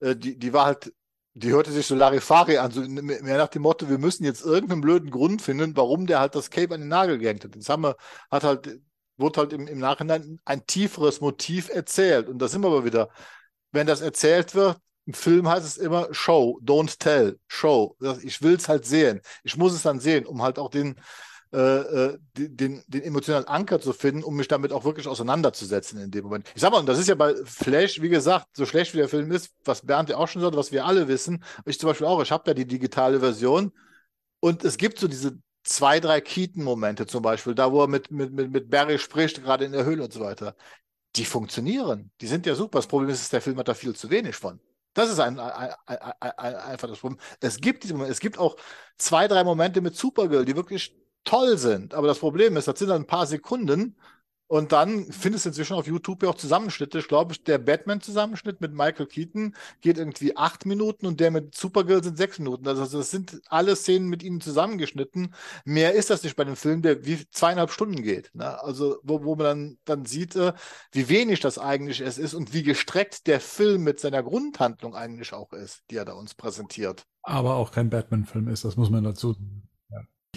[0.00, 0.92] äh, die, die war halt
[1.38, 4.80] die hörte sich so Larifari an, so mehr nach dem Motto, wir müssen jetzt irgendeinen
[4.80, 7.54] blöden Grund finden, warum der halt das Cape an den Nagel gehängt hat.
[7.54, 7.96] Jetzt haben wir,
[8.30, 8.80] hat halt,
[9.16, 12.28] wurde halt im, im Nachhinein ein tieferes Motiv erzählt.
[12.28, 13.08] Und da sind wir aber wieder,
[13.72, 17.96] wenn das erzählt wird, im Film heißt es immer Show, don't tell, Show.
[18.22, 19.20] Ich will es halt sehen.
[19.42, 20.96] Ich muss es dann sehen, um halt auch den,
[21.52, 26.10] äh, äh den, den emotionalen Anker zu finden, um mich damit auch wirklich auseinanderzusetzen in
[26.10, 26.46] dem Moment.
[26.54, 29.08] Ich sag mal, und das ist ja bei Flash, wie gesagt, so schlecht wie der
[29.08, 32.06] Film ist, was Bernd ja auch schon sagt, was wir alle wissen, ich zum Beispiel
[32.06, 33.72] auch, ich habe ja die digitale Version
[34.40, 38.32] und es gibt so diese zwei, drei Keaton-Momente zum Beispiel, da wo er mit, mit,
[38.32, 40.56] mit, Barry spricht, gerade in der Höhle und so weiter,
[41.16, 42.10] die funktionieren.
[42.20, 42.78] Die sind ja super.
[42.78, 44.60] Das Problem ist, der Film hat da viel zu wenig von.
[44.94, 47.20] Das ist ein, ein, ein, einfach das Problem.
[47.40, 48.56] Es gibt diese Momente, es gibt auch
[48.96, 51.94] zwei, drei Momente mit Supergirl, die wirklich toll sind.
[51.94, 53.96] Aber das Problem ist, das sind dann ein paar Sekunden
[54.50, 56.98] und dann findest du inzwischen auf YouTube ja auch Zusammenschnitte.
[56.98, 62.02] Ich glaube, der Batman-Zusammenschnitt mit Michael Keaton geht irgendwie acht Minuten und der mit Supergirl
[62.02, 62.66] sind sechs Minuten.
[62.66, 65.34] Also das sind alle Szenen mit ihnen zusammengeschnitten.
[65.66, 68.30] Mehr ist das nicht bei dem Film, der wie zweieinhalb Stunden geht.
[68.34, 68.58] Ne?
[68.62, 70.54] Also wo, wo man dann, dann sieht, äh,
[70.92, 75.34] wie wenig das eigentlich es ist und wie gestreckt der Film mit seiner Grundhandlung eigentlich
[75.34, 77.04] auch ist, die er da uns präsentiert.
[77.22, 79.36] Aber auch kein Batman-Film ist, das muss man dazu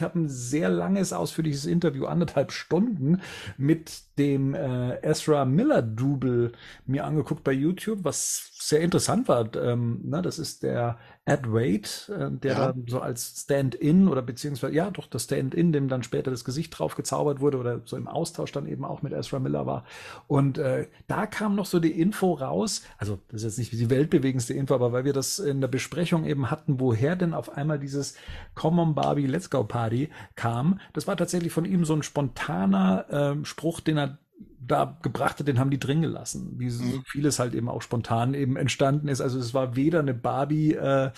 [0.01, 3.21] ich habe ein sehr langes, ausführliches Interview, anderthalb Stunden,
[3.55, 6.51] mit dem äh, Ezra Miller-Double
[6.85, 9.53] mir angeguckt bei YouTube, was sehr interessant war.
[9.55, 12.71] Ähm, ne, das ist der Ed Wade, äh, der ja.
[12.71, 16.77] da so als Stand-in oder beziehungsweise, ja, doch das Stand-in, dem dann später das Gesicht
[16.77, 19.85] drauf gezaubert wurde oder so im Austausch dann eben auch mit Ezra Miller war.
[20.27, 23.89] Und äh, da kam noch so die Info raus, also das ist jetzt nicht die
[23.89, 27.79] weltbewegendste Info, aber weil wir das in der Besprechung eben hatten, woher denn auf einmal
[27.79, 28.15] dieses
[28.55, 30.79] Come on Barbie, Let's Go Party kam.
[30.93, 33.05] Das war tatsächlich von ihm so ein spontaner
[33.41, 34.10] äh, Spruch, den er
[34.59, 37.03] da gebracht hat, den haben die drin gelassen, wie so mhm.
[37.05, 39.21] vieles halt eben auch spontan eben entstanden ist.
[39.21, 41.11] Also es war weder eine Barbie äh,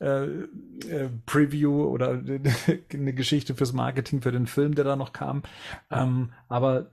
[0.00, 2.10] äh, äh Preview oder
[2.92, 5.42] eine Geschichte fürs Marketing für den Film, der da noch kam.
[5.90, 6.90] Ähm, aber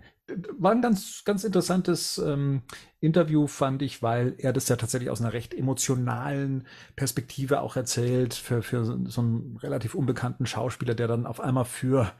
[0.57, 2.63] war ein ganz, ganz interessantes ähm,
[2.99, 8.33] Interview, fand ich, weil er das ja tatsächlich aus einer recht emotionalen Perspektive auch erzählt,
[8.33, 12.11] für, für so einen relativ unbekannten Schauspieler, der dann auf einmal für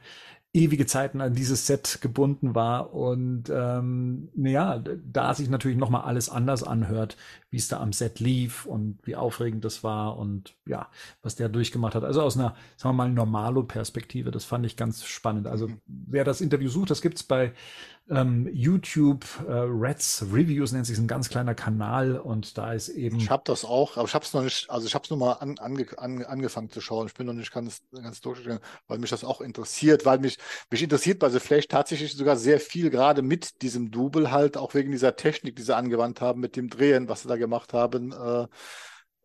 [0.56, 6.30] ewige Zeiten an dieses Set gebunden war und ähm, naja, da sich natürlich nochmal alles
[6.30, 7.18] anders anhört,
[7.50, 10.88] wie es da am Set lief und wie aufregend das war und ja,
[11.22, 12.04] was der durchgemacht hat.
[12.04, 15.46] Also aus einer, sagen wir mal, Normalo-Perspektive, das fand ich ganz spannend.
[15.46, 15.80] Also mhm.
[15.86, 17.52] wer das Interview sucht, das gibt's bei
[18.08, 23.16] ähm, YouTube äh, Reds Reviews nennt sich ein ganz kleiner Kanal und da ist eben.
[23.16, 25.18] Ich habe das auch, aber ich habe es noch nicht, also ich habe es nur
[25.18, 27.08] mal an, ange, an, angefangen zu schauen.
[27.08, 30.38] Ich bin noch nicht ganz, ganz durchgegangen, weil mich das auch interessiert, weil mich,
[30.70, 34.74] mich interessiert bei The Flash tatsächlich sogar sehr viel, gerade mit diesem Double halt, auch
[34.74, 38.12] wegen dieser Technik, die sie angewandt haben, mit dem Drehen, was sie da gemacht haben.
[38.12, 38.46] Äh,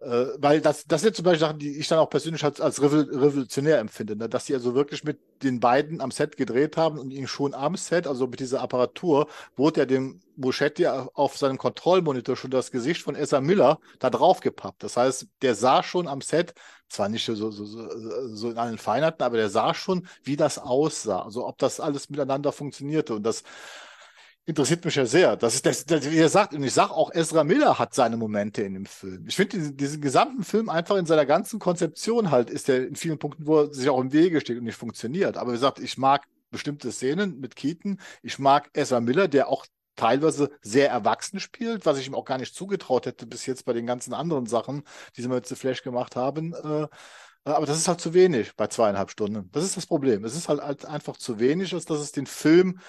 [0.02, 2.82] äh, weil das, das sind zum Beispiel Sachen, die ich dann auch persönlich als, als
[2.82, 4.28] revolutionär empfinde, ne?
[4.28, 7.76] dass sie also wirklich mit den beiden am Set gedreht haben und ihn schon am
[7.76, 13.04] Set, also mit dieser Apparatur, wurde ja dem Muschetti auf seinem Kontrollmonitor schon das Gesicht
[13.04, 14.82] von Essa Miller da drauf gepappt.
[14.82, 16.56] Das heißt, der sah schon am Set,
[16.90, 20.58] zwar nicht so, so, so, so in allen Feinheiten, aber der sah schon, wie das
[20.58, 23.44] aussah, also ob das alles miteinander funktionierte und das
[24.46, 25.36] interessiert mich ja sehr.
[25.38, 28.18] Das ist das, das wie er sagt, und ich sage auch, Ezra Miller hat seine
[28.18, 29.26] Momente in dem Film.
[29.28, 32.96] Ich finde diesen, diesen, gesamten Film einfach in seiner ganzen Konzeption halt, ist er in
[32.96, 35.38] vielen Punkten, wo er sich auch im Wege steht und nicht funktioniert.
[35.38, 38.00] Aber wie gesagt, ich mag bestimmte Szenen mit Keaton.
[38.24, 42.38] Ich mag Ezra Miller, der auch teilweise sehr erwachsen spielt, was ich ihm auch gar
[42.38, 44.84] nicht zugetraut hätte bis jetzt bei den ganzen anderen Sachen,
[45.16, 46.54] die sie mit The Flash gemacht haben.
[46.54, 46.88] Äh,
[47.44, 49.50] aber das ist halt zu wenig bei zweieinhalb Stunden.
[49.52, 50.24] Das ist das Problem.
[50.26, 52.80] Es ist halt einfach zu wenig, als dass es den Film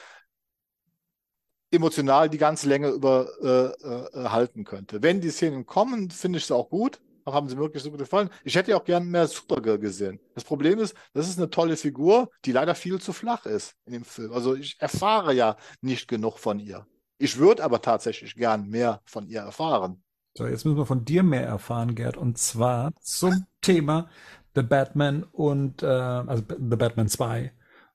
[1.73, 5.03] emotional die ganze Länge über äh, äh, halten könnte.
[5.03, 7.01] Wenn die Szenen kommen, finde ich es auch gut.
[7.25, 8.31] Haben sie wirklich so gut gefallen.
[8.43, 10.19] Ich hätte ja auch gern mehr Supergirl gesehen.
[10.35, 13.93] Das Problem ist, das ist eine tolle Figur, die leider viel zu flach ist in
[13.93, 14.33] dem Film.
[14.33, 16.85] Also ich erfahre ja nicht genug von ihr.
[17.19, 20.03] Ich würde aber tatsächlich gern mehr von ihr erfahren.
[20.37, 24.09] So, jetzt müssen wir von dir mehr erfahren, Gerd, und zwar zum Thema
[24.57, 27.53] The Batman und äh, also The Batman 2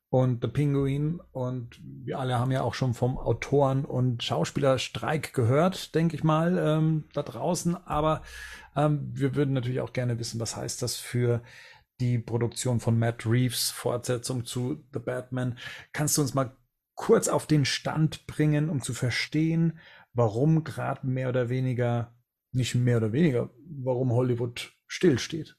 [0.09, 5.95] und The Penguin und wir alle haben ja auch schon vom Autoren- und Schauspielerstreik gehört,
[5.95, 7.75] denke ich mal, ähm, da draußen.
[7.75, 8.21] Aber
[8.75, 11.41] ähm, wir würden natürlich auch gerne wissen, was heißt das für
[11.99, 15.57] die Produktion von Matt Reeves, Fortsetzung zu The Batman.
[15.91, 16.55] Kannst du uns mal
[16.95, 19.79] kurz auf den Stand bringen, um zu verstehen,
[20.13, 22.15] warum gerade mehr oder weniger,
[22.53, 25.57] nicht mehr oder weniger, warum Hollywood stillsteht?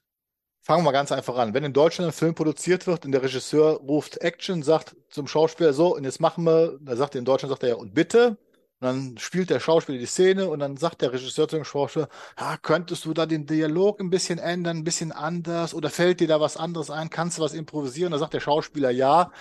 [0.69, 1.55] Fangen wir ganz einfach an.
[1.55, 5.73] Wenn in Deutschland ein Film produziert wird und der Regisseur ruft Action, sagt zum Schauspieler
[5.73, 8.37] so, und jetzt machen wir, da sagt er in Deutschland, sagt er ja, und bitte.
[8.81, 12.11] Und dann spielt der Schauspieler die Szene und dann sagt der Regisseur zu dem Schauspieler,
[12.39, 16.29] ja, könntest du da den Dialog ein bisschen ändern, ein bisschen anders oder fällt dir
[16.29, 18.13] da was anderes ein, kannst du was improvisieren?
[18.13, 19.33] Da sagt der Schauspieler ja.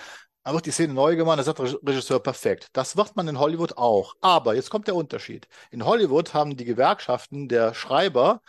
[0.44, 2.68] Dann wird die Szene neu gemacht, da sagt der Regisseur perfekt.
[2.72, 4.14] Das wird man in Hollywood auch.
[4.22, 5.46] Aber jetzt kommt der Unterschied.
[5.70, 8.40] In Hollywood haben die Gewerkschaften der Schreiber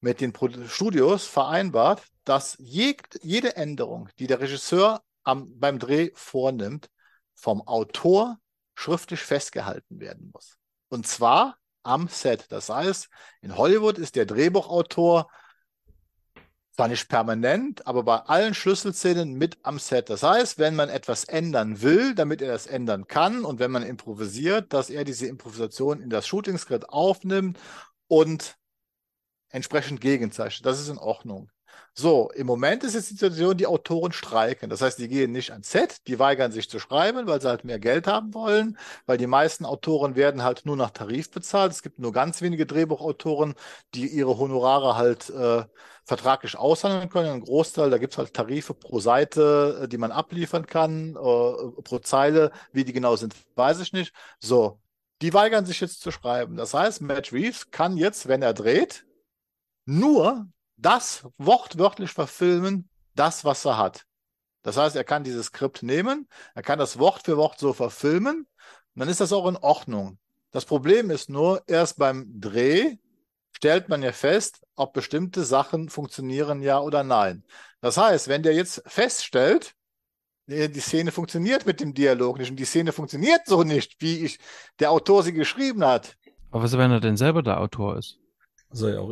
[0.00, 0.32] mit den
[0.68, 6.88] Studios vereinbart, dass jeg jede Änderung, die der Regisseur am, beim Dreh vornimmt,
[7.34, 8.38] vom Autor
[8.74, 10.56] schriftlich festgehalten werden muss.
[10.88, 12.46] Und zwar am Set.
[12.50, 13.08] Das heißt,
[13.40, 15.28] in Hollywood ist der Drehbuchautor
[16.72, 20.10] zwar nicht permanent, aber bei allen Schlüsselszenen mit am Set.
[20.10, 23.82] Das heißt, wenn man etwas ändern will, damit er das ändern kann und wenn man
[23.82, 27.58] improvisiert, dass er diese Improvisation in das Shooting-Skript aufnimmt
[28.06, 28.56] und
[29.50, 30.66] entsprechend gegenzeichnet.
[30.66, 31.50] Das ist in Ordnung.
[31.94, 34.70] So, im Moment ist jetzt die Situation, die Autoren streiken.
[34.70, 37.64] Das heißt, die gehen nicht ans Set, die weigern sich zu schreiben, weil sie halt
[37.64, 41.72] mehr Geld haben wollen, weil die meisten Autoren werden halt nur nach Tarif bezahlt.
[41.72, 43.54] Es gibt nur ganz wenige Drehbuchautoren,
[43.94, 45.64] die ihre Honorare halt äh,
[46.04, 47.30] vertraglich aushandeln können.
[47.30, 51.16] Ein Großteil, da gibt es halt Tarife pro Seite, äh, die man abliefern kann, äh,
[51.16, 52.52] pro Zeile.
[52.72, 54.14] Wie die genau sind, weiß ich nicht.
[54.38, 54.80] So,
[55.20, 56.56] die weigern sich jetzt zu schreiben.
[56.56, 59.04] Das heißt, Matt Reeves kann jetzt, wenn er dreht,
[59.88, 60.46] nur
[60.76, 64.04] das wortwörtlich verfilmen, das, was er hat.
[64.62, 68.40] Das heißt, er kann dieses Skript nehmen, er kann das Wort für Wort so verfilmen,
[68.94, 70.18] und dann ist das auch in Ordnung.
[70.50, 72.96] Das Problem ist nur, erst beim Dreh
[73.52, 77.44] stellt man ja fest, ob bestimmte Sachen funktionieren, ja oder nein.
[77.80, 79.74] Das heißt, wenn der jetzt feststellt,
[80.46, 84.38] die Szene funktioniert mit dem Dialog nicht und die Szene funktioniert so nicht, wie ich,
[84.80, 86.16] der Autor sie geschrieben hat.
[86.50, 88.18] Aber was, wenn er denn selber der Autor ist?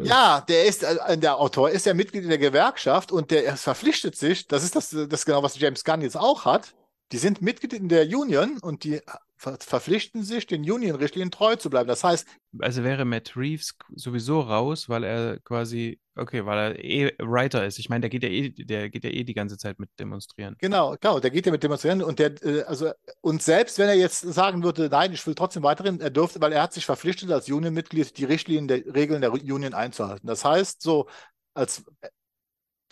[0.07, 4.17] Ja, der ist, äh, der Autor ist ja Mitglied in der Gewerkschaft und der verpflichtet
[4.17, 6.75] sich, das ist das, das genau, was James Gunn jetzt auch hat.
[7.13, 9.01] Die sind Mitglied in der Union und die
[9.37, 11.89] ver verpflichten sich, den Union-Richtlinien treu zu bleiben.
[11.89, 12.27] Das heißt.
[12.59, 17.79] Also wäre Matt Reeves sowieso raus, weil er quasi, okay, weil er eh Writer ist.
[17.79, 20.57] Ich meine, der geht ja eh, der geht ja eh die ganze Zeit mit demonstrieren.
[20.59, 23.95] Genau, genau, der geht ja mit demonstrieren und der, äh, also, und selbst wenn er
[23.97, 27.31] jetzt sagen würde, nein, ich will trotzdem weiterhin, er dürfte, weil er hat sich verpflichtet,
[27.31, 30.27] als Union-Mitglied die Richtlinien der Regeln der Union einzuhalten.
[30.27, 31.09] Das heißt, so
[31.53, 31.85] als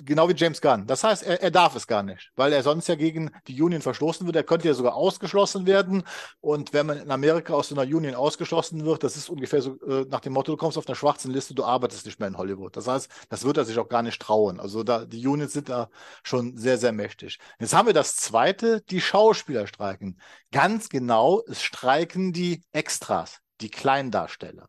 [0.02, 0.88] Genau wie James Gunn.
[0.88, 3.80] Das heißt, er, er, darf es gar nicht, weil er sonst ja gegen die Union
[3.80, 4.34] verstoßen wird.
[4.34, 6.02] Er könnte ja sogar ausgeschlossen werden.
[6.40, 9.78] Und wenn man in Amerika aus so einer Union ausgeschlossen wird, das ist ungefähr so
[9.86, 12.36] äh, nach dem Motto, du kommst auf einer schwarzen Liste, du arbeitest nicht mehr in
[12.36, 12.76] Hollywood.
[12.76, 14.58] Das heißt, das wird er sich auch gar nicht trauen.
[14.58, 15.88] Also da, die Unions sind da
[16.24, 17.38] schon sehr, sehr mächtig.
[17.60, 20.18] Jetzt haben wir das zweite, die Schauspieler streiken.
[20.50, 24.68] Ganz genau, es streiken die Extras, die Kleindarsteller.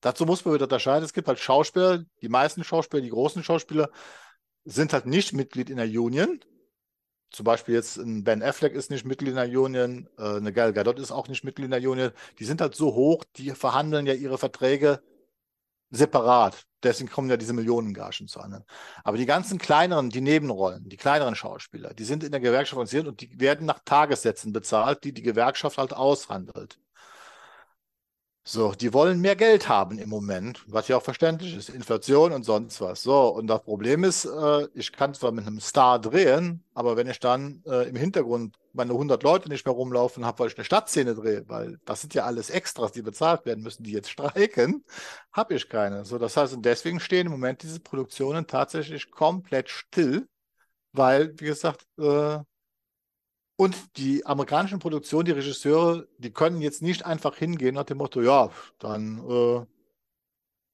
[0.00, 1.04] Dazu muss man wieder unterscheiden.
[1.04, 3.90] Es gibt halt Schauspieler, die meisten Schauspieler, die großen Schauspieler
[4.64, 6.40] sind halt nicht Mitglied in der Union.
[7.30, 10.72] Zum Beispiel jetzt ein Ben Affleck ist nicht Mitglied in der Union, äh, eine Gal
[10.72, 12.10] Gadot ist auch nicht Mitglied in der Union.
[12.38, 15.00] Die sind halt so hoch, die verhandeln ja ihre Verträge
[15.90, 16.66] separat.
[16.82, 18.64] Deswegen kommen ja diese Millionengagen zu anderen.
[19.04, 23.06] Aber die ganzen kleineren, die Nebenrollen, die kleineren Schauspieler, die sind in der Gewerkschaft organisiert
[23.06, 26.78] und die werden nach Tagessätzen bezahlt, die die Gewerkschaft halt aushandelt.
[28.52, 32.42] So, die wollen mehr Geld haben im Moment, was ja auch verständlich ist, Inflation und
[32.42, 33.00] sonst was.
[33.00, 37.06] So, und das Problem ist, äh, ich kann zwar mit einem Star drehen, aber wenn
[37.08, 40.64] ich dann äh, im Hintergrund meine 100 Leute nicht mehr rumlaufen habe, weil ich eine
[40.64, 44.84] Stadtszene drehe, weil das sind ja alles Extras, die bezahlt werden müssen, die jetzt streiken,
[45.32, 46.04] habe ich keine.
[46.04, 50.26] So, das heißt, und deswegen stehen im Moment diese Produktionen tatsächlich komplett still,
[50.92, 52.38] weil, wie gesagt, äh,
[53.60, 58.22] und die amerikanischen Produktionen, die Regisseure, die können jetzt nicht einfach hingehen nach dem Motto,
[58.22, 59.66] ja, dann äh,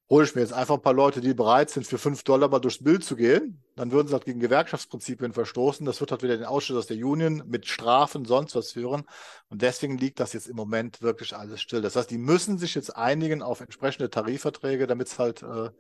[0.09, 2.61] hole ich mir jetzt einfach ein paar Leute, die bereit sind, für fünf Dollar mal
[2.61, 3.61] durchs Bild zu gehen.
[3.75, 5.85] Dann würden sie halt gegen Gewerkschaftsprinzipien verstoßen.
[5.85, 9.03] Das wird halt wieder den Ausschuss aus der Union mit Strafen, sonst was führen.
[9.49, 11.83] Und deswegen liegt das jetzt im Moment wirklich alles still.
[11.83, 15.71] Das heißt, die müssen sich jetzt einigen auf entsprechende Tarifverträge, damit es halt äh,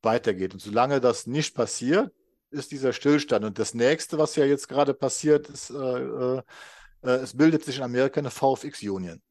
[0.00, 0.54] weitergeht.
[0.54, 2.10] Und solange das nicht passiert,
[2.50, 3.44] ist dieser Stillstand.
[3.44, 6.42] Und das nächste, was ja jetzt gerade passiert, ist, äh, äh,
[7.02, 9.22] äh es bildet sich in Amerika eine VFX-Union.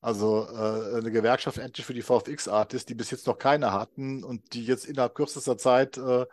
[0.00, 4.52] Also äh, eine Gewerkschaft endlich für die VFX-Artists, die bis jetzt noch keine hatten und
[4.52, 6.26] die jetzt innerhalb kürzester Zeit äh,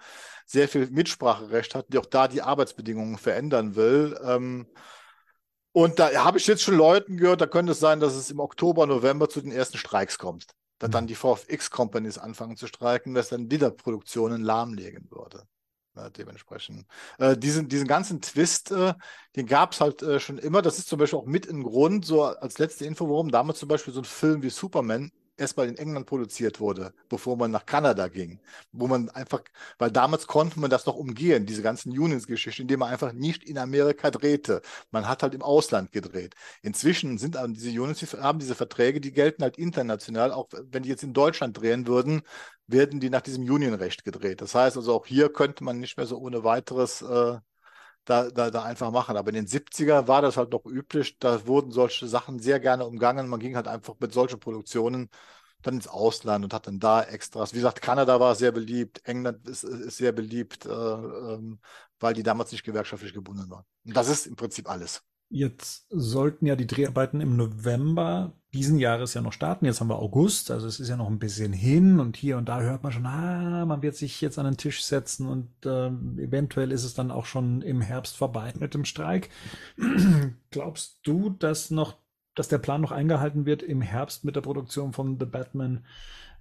[0.45, 4.19] sehr viel Mitspracherecht hat, die auch da die Arbeitsbedingungen verändern will.
[4.23, 4.67] Ähm,
[5.71, 8.39] und da habe ich jetzt schon Leuten gehört, da könnte es sein, dass es im
[8.39, 10.45] Oktober, November zu den ersten Streiks kommt.
[10.77, 11.07] Dass dann mhm.
[11.07, 15.47] die VFX-Companies anfangen zu streiken, was dann wieder Produktionen lahmlegen würde.
[15.95, 16.87] Ja, dementsprechend.
[17.19, 18.95] Äh, diesen, diesen ganzen Twist, äh,
[19.35, 20.63] den gab es halt äh, schon immer.
[20.63, 23.69] Das ist zum Beispiel auch mit ein Grund, so als letzte Info, warum damals zum
[23.69, 28.07] Beispiel so ein Film wie Superman erstmal in England produziert wurde, bevor man nach Kanada
[28.07, 28.39] ging.
[28.71, 29.41] Wo man einfach,
[29.77, 33.57] weil damals konnte man das noch umgehen, diese ganzen Unions-Geschichten, indem man einfach nicht in
[33.57, 34.61] Amerika drehte.
[34.91, 36.35] Man hat halt im Ausland gedreht.
[36.61, 40.31] Inzwischen sind diese Unions, die haben diese Verträge, die gelten halt international.
[40.31, 42.21] Auch wenn die jetzt in Deutschland drehen würden,
[42.67, 44.41] werden die nach diesem Union-Recht gedreht.
[44.41, 47.37] Das heißt also, auch hier könnte man nicht mehr so ohne weiteres äh,
[48.05, 49.17] da, da, da einfach machen.
[49.17, 52.85] Aber in den 70er war das halt noch üblich, da wurden solche Sachen sehr gerne
[52.85, 53.27] umgangen.
[53.27, 55.09] Man ging halt einfach mit solchen Produktionen
[55.61, 57.53] dann ins Ausland und hat dann da Extras.
[57.53, 61.59] Wie gesagt, Kanada war sehr beliebt, England ist, ist sehr beliebt, äh, ähm,
[61.99, 63.65] weil die damals nicht gewerkschaftlich gebunden waren.
[63.85, 65.03] Und das ist im Prinzip alles.
[65.29, 69.65] Jetzt sollten ja die Dreharbeiten im November diesen Jahres ja noch starten.
[69.65, 72.47] Jetzt haben wir August, also es ist ja noch ein bisschen hin und hier und
[72.47, 75.87] da hört man schon, ah, man wird sich jetzt an den Tisch setzen und äh,
[76.21, 79.29] eventuell ist es dann auch schon im Herbst vorbei mit dem Streik.
[80.51, 81.97] Glaubst du, dass noch,
[82.35, 85.83] dass der Plan noch eingehalten wird, im Herbst mit der Produktion von The Batman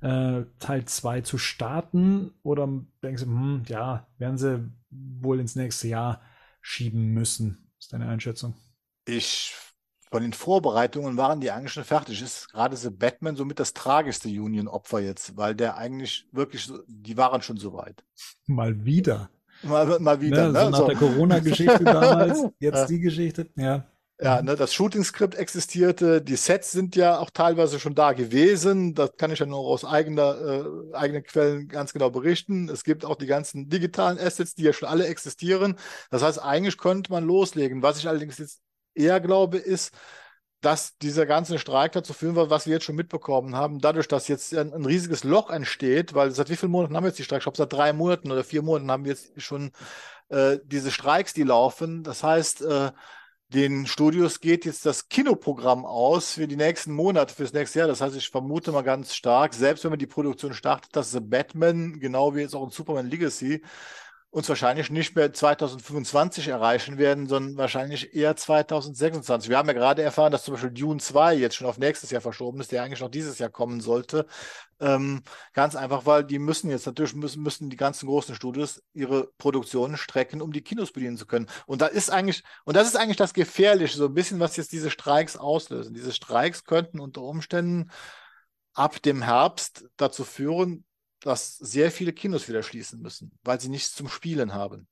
[0.03, 2.33] äh, Teil 2 zu starten?
[2.43, 2.68] Oder
[3.03, 6.20] denkst du, hm, ja, werden sie wohl ins nächste Jahr
[6.61, 7.70] schieben müssen?
[7.83, 8.55] ist deine Einschätzung?
[9.05, 9.55] Ich
[10.13, 12.21] von den Vorbereitungen waren die eigentlich schon fertig.
[12.21, 17.41] Ist gerade The Batman somit das tragischste Union-Opfer jetzt, weil der eigentlich wirklich, die waren
[17.41, 18.05] schon so weit.
[18.47, 19.31] Mal wieder.
[19.63, 20.49] Mal, mal wieder.
[20.49, 20.65] Ne, ne?
[20.65, 20.87] So nach so.
[20.87, 23.87] der Corona-Geschichte damals, jetzt die Geschichte, ja.
[24.21, 28.95] Ja, ne, das Shooting-Skript existierte, die Sets sind ja auch teilweise schon da gewesen.
[28.95, 30.37] Das kann ich ja nur aus eigener,
[30.93, 32.69] äh, eigenen Quellen ganz genau berichten.
[32.69, 35.77] Es gibt auch die ganzen digitalen Assets, die ja schon alle existieren.
[36.11, 37.83] Das heißt, eigentlich könnte man loslegen.
[37.83, 38.61] Was ich allerdings jetzt
[38.95, 39.93] eher glaube, ist,
[40.62, 44.28] dass dieser ganze Streik dazu führen wird, was wir jetzt schon mitbekommen haben, dadurch, dass
[44.28, 47.24] jetzt ein, ein riesiges Loch entsteht, weil seit wie vielen Monaten haben wir jetzt die
[47.24, 47.40] Streiks?
[47.40, 49.72] Ich glaube, seit drei Monaten oder vier Monaten haben wir jetzt schon
[50.28, 52.05] äh, diese Streiks, die laufen.
[52.05, 52.93] Das heißt, äh,
[53.49, 57.88] den Studios geht jetzt das Kinoprogramm aus für die nächsten Monate, fürs nächste Jahr.
[57.88, 61.20] Das heißt, ich vermute mal ganz stark, selbst wenn man die Produktion startet, dass The
[61.20, 63.62] Batman, genau wie jetzt auch in Superman Legacy,
[64.33, 69.51] uns wahrscheinlich nicht mehr 2025 erreichen werden, sondern wahrscheinlich eher 2026.
[69.51, 72.22] Wir haben ja gerade erfahren, dass zum Beispiel Dune 2 jetzt schon auf nächstes Jahr
[72.22, 74.26] verschoben ist, der eigentlich noch dieses Jahr kommen sollte.
[74.80, 75.22] Ähm,
[75.53, 79.99] ganz einfach, weil die müssen jetzt natürlich müssen, müssen die ganzen großen Studios ihre Produktionen
[79.99, 81.47] strecken, um die Kinos bedienen zu können.
[81.66, 84.72] Und da ist eigentlich, und das ist eigentlich das Gefährliche, so ein bisschen, was jetzt
[84.72, 85.93] diese Streiks auslösen.
[85.93, 87.91] Diese Streiks könnten unter Umständen
[88.72, 90.87] ab dem Herbst dazu führen,
[91.23, 94.87] dass sehr viele Kinos wieder schließen müssen, weil sie nichts zum Spielen haben.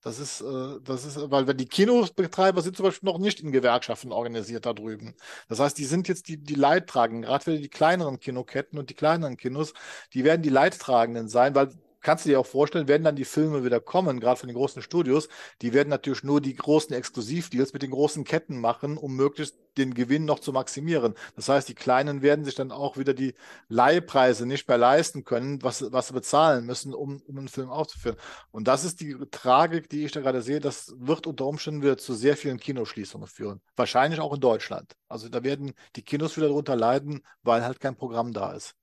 [0.00, 4.12] Das ist, äh, das ist, weil, die Kinobetreiber sind zum Beispiel noch nicht in Gewerkschaften
[4.12, 5.14] organisiert da drüben.
[5.48, 8.94] Das heißt, die sind jetzt die, die Leidtragenden, gerade für die kleineren Kinoketten und die
[8.94, 9.72] kleineren Kinos,
[10.14, 13.64] die werden die Leidtragenden sein, weil kannst du dir auch vorstellen, werden dann die Filme
[13.64, 15.28] wieder kommen, gerade von den großen Studios,
[15.62, 19.94] die werden natürlich nur die großen Exklusivdeals mit den großen Ketten machen, um möglichst den
[19.94, 21.14] Gewinn noch zu maximieren.
[21.36, 23.34] Das heißt, die Kleinen werden sich dann auch wieder die
[23.68, 28.16] Leihpreise nicht mehr leisten können, was, was sie bezahlen müssen, um, um einen Film aufzuführen.
[28.50, 30.60] Und das ist die Tragik, die ich da gerade sehe.
[30.60, 33.60] Das wird unter Umständen wieder zu sehr vielen Kinoschließungen führen.
[33.76, 34.94] Wahrscheinlich auch in Deutschland.
[35.08, 38.77] Also da werden die Kinos wieder darunter leiden, weil halt kein Programm da ist.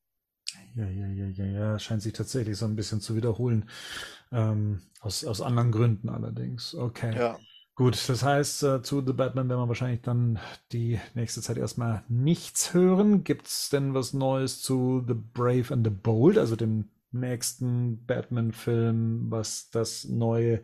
[0.75, 3.69] Ja, ja, ja, ja, ja, scheint sich tatsächlich so ein bisschen zu wiederholen.
[4.31, 6.75] Ähm, aus, aus anderen Gründen allerdings.
[6.75, 7.15] Okay.
[7.15, 7.39] Ja.
[7.75, 10.39] Gut, das heißt, äh, zu The Batman werden wir wahrscheinlich dann
[10.71, 13.25] die nächste Zeit erstmal nichts hören.
[13.25, 19.29] Gibt es denn was Neues zu The Brave and the Bold, also dem nächsten Batman-Film,
[19.29, 20.61] was das neue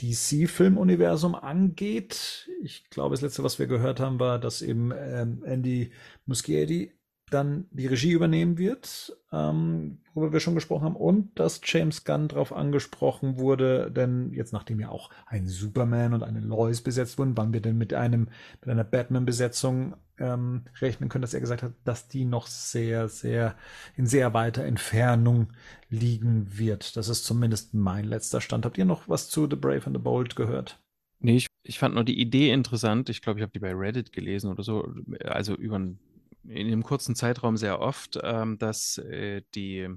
[0.00, 2.48] DC-Filmuniversum angeht?
[2.62, 5.92] Ich glaube, das letzte, was wir gehört haben, war, dass eben ähm, Andy
[6.26, 6.92] Muschietti
[7.30, 12.28] dann die Regie übernehmen wird, ähm, worüber wir schon gesprochen haben, und dass James Gunn
[12.28, 17.36] darauf angesprochen wurde, denn jetzt nachdem ja auch ein Superman und eine Lois besetzt wurden,
[17.36, 18.28] wann wir denn mit einem
[18.60, 23.56] mit einer Batman-Besetzung ähm, rechnen können, dass er gesagt hat, dass die noch sehr, sehr
[23.96, 25.48] in sehr weiter Entfernung
[25.88, 26.96] liegen wird.
[26.96, 28.64] Das ist zumindest mein letzter Stand.
[28.66, 30.78] Habt ihr noch was zu The Brave and the Bold gehört?
[31.20, 33.08] Nee, ich, ich fand nur die Idee interessant.
[33.08, 34.92] Ich glaube, ich habe die bei Reddit gelesen oder so,
[35.24, 35.98] also über ein
[36.44, 39.88] in einem kurzen Zeitraum sehr oft, ähm, dass, äh, die,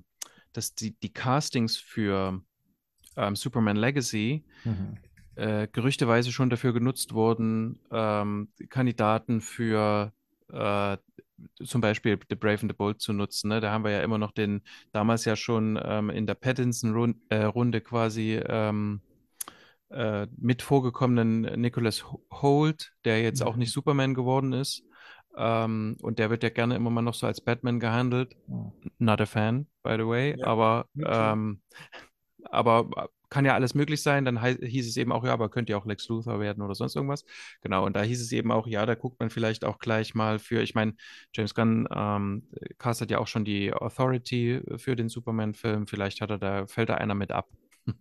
[0.52, 2.42] dass die, die Castings für
[3.16, 4.98] ähm, Superman Legacy mhm.
[5.36, 10.12] äh, gerüchteweise schon dafür genutzt wurden, ähm, Kandidaten für
[10.52, 10.98] äh,
[11.64, 13.50] zum Beispiel The Brave and the Bold zu nutzen.
[13.50, 13.60] Ne?
[13.60, 17.82] Da haben wir ja immer noch den damals ja schon ähm, in der Pattinson-Runde äh,
[17.82, 19.02] quasi ähm,
[19.90, 23.48] äh, mit vorgekommenen Nicholas Holt, der jetzt mhm.
[23.48, 24.84] auch nicht Superman geworden ist.
[25.36, 28.36] Ähm, und der wird ja gerne immer mal noch so als Batman gehandelt.
[29.00, 30.36] Not a fan, by the way.
[30.38, 31.62] Ja, aber, ähm,
[32.46, 34.26] aber kann ja alles möglich sein.
[34.26, 36.96] Dann hieß es eben auch, ja, aber könnte ja auch Lex Luthor werden oder sonst
[36.96, 37.26] irgendwas.
[37.62, 40.38] Genau, und da hieß es eben auch, ja, da guckt man vielleicht auch gleich mal
[40.38, 40.94] für, ich meine,
[41.34, 45.88] James Gunn ähm, castet ja auch schon die Authority für den Superman-Film.
[45.88, 47.50] Vielleicht hat er da, fällt da einer mit ab.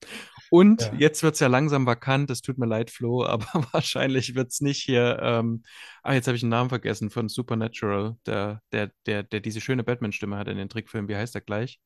[0.50, 0.94] Und ja.
[0.98, 2.30] jetzt wird es ja langsam vakant.
[2.30, 5.18] Es tut mir leid, Flo, aber wahrscheinlich wird es nicht hier.
[5.20, 5.62] Ähm,
[6.02, 9.84] ah, jetzt habe ich einen Namen vergessen von Supernatural, der, der, der, der diese schöne
[9.84, 11.08] Batman-Stimme hat in den Trickfilmen.
[11.08, 11.80] Wie heißt der gleich?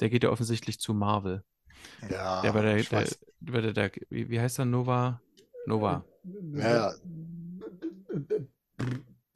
[0.00, 1.42] Der geht ja offensichtlich zu Marvel.
[2.10, 2.42] Ja.
[2.42, 3.06] Der war der, der,
[3.40, 4.64] der, der, der wie, wie heißt er?
[4.64, 5.20] Nova?
[5.66, 6.04] Nova.
[6.54, 6.92] Ja.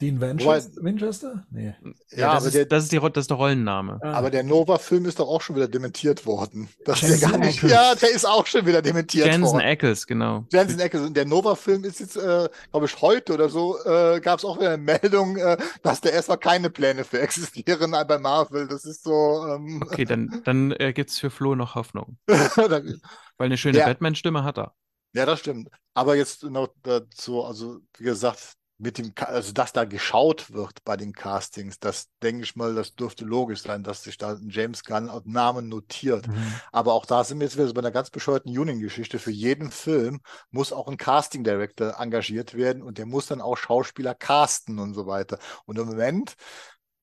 [0.01, 0.83] Dean Winchester?
[0.83, 1.45] Winchester?
[1.51, 1.75] Nee.
[2.09, 3.99] Ja, ja das, ist, der, das, ist die, das ist der Rollenname.
[4.01, 4.13] Ah.
[4.13, 6.67] Aber der Nova-Film ist doch auch schon wieder dementiert worden.
[6.85, 9.59] Das ist der gar nicht, ja, der ist auch schon wieder dementiert Jensen worden.
[9.59, 10.45] Jensen Ackles, genau.
[10.51, 11.05] Jensen Ackles.
[11.05, 14.57] Und der Nova-Film ist jetzt, äh, glaube ich, heute oder so, äh, gab es auch
[14.57, 18.67] wieder eine Meldung, äh, dass da erstmal keine Pläne für existieren bei Marvel.
[18.67, 19.45] Das ist so.
[19.47, 22.17] Ähm, okay, dann, dann äh, gibt es für Flo noch Hoffnung.
[22.27, 22.99] Weil
[23.37, 23.85] eine schöne ja.
[23.85, 24.73] Batman-Stimme hat er.
[25.13, 25.69] Ja, das stimmt.
[25.93, 30.97] Aber jetzt noch dazu, also wie gesagt, mit dem, also dass da geschaut wird bei
[30.97, 34.83] den Castings, das denke ich mal, das dürfte logisch sein, dass sich da ein James
[34.83, 36.27] Gunn Namen notiert.
[36.27, 36.53] Mhm.
[36.71, 39.19] Aber auch da sind wir jetzt wieder so bei einer ganz bescheuerten Union-Geschichte.
[39.19, 43.55] Für jeden Film muss auch ein Casting Director engagiert werden und der muss dann auch
[43.55, 45.37] Schauspieler casten und so weiter.
[45.65, 46.35] Und im Moment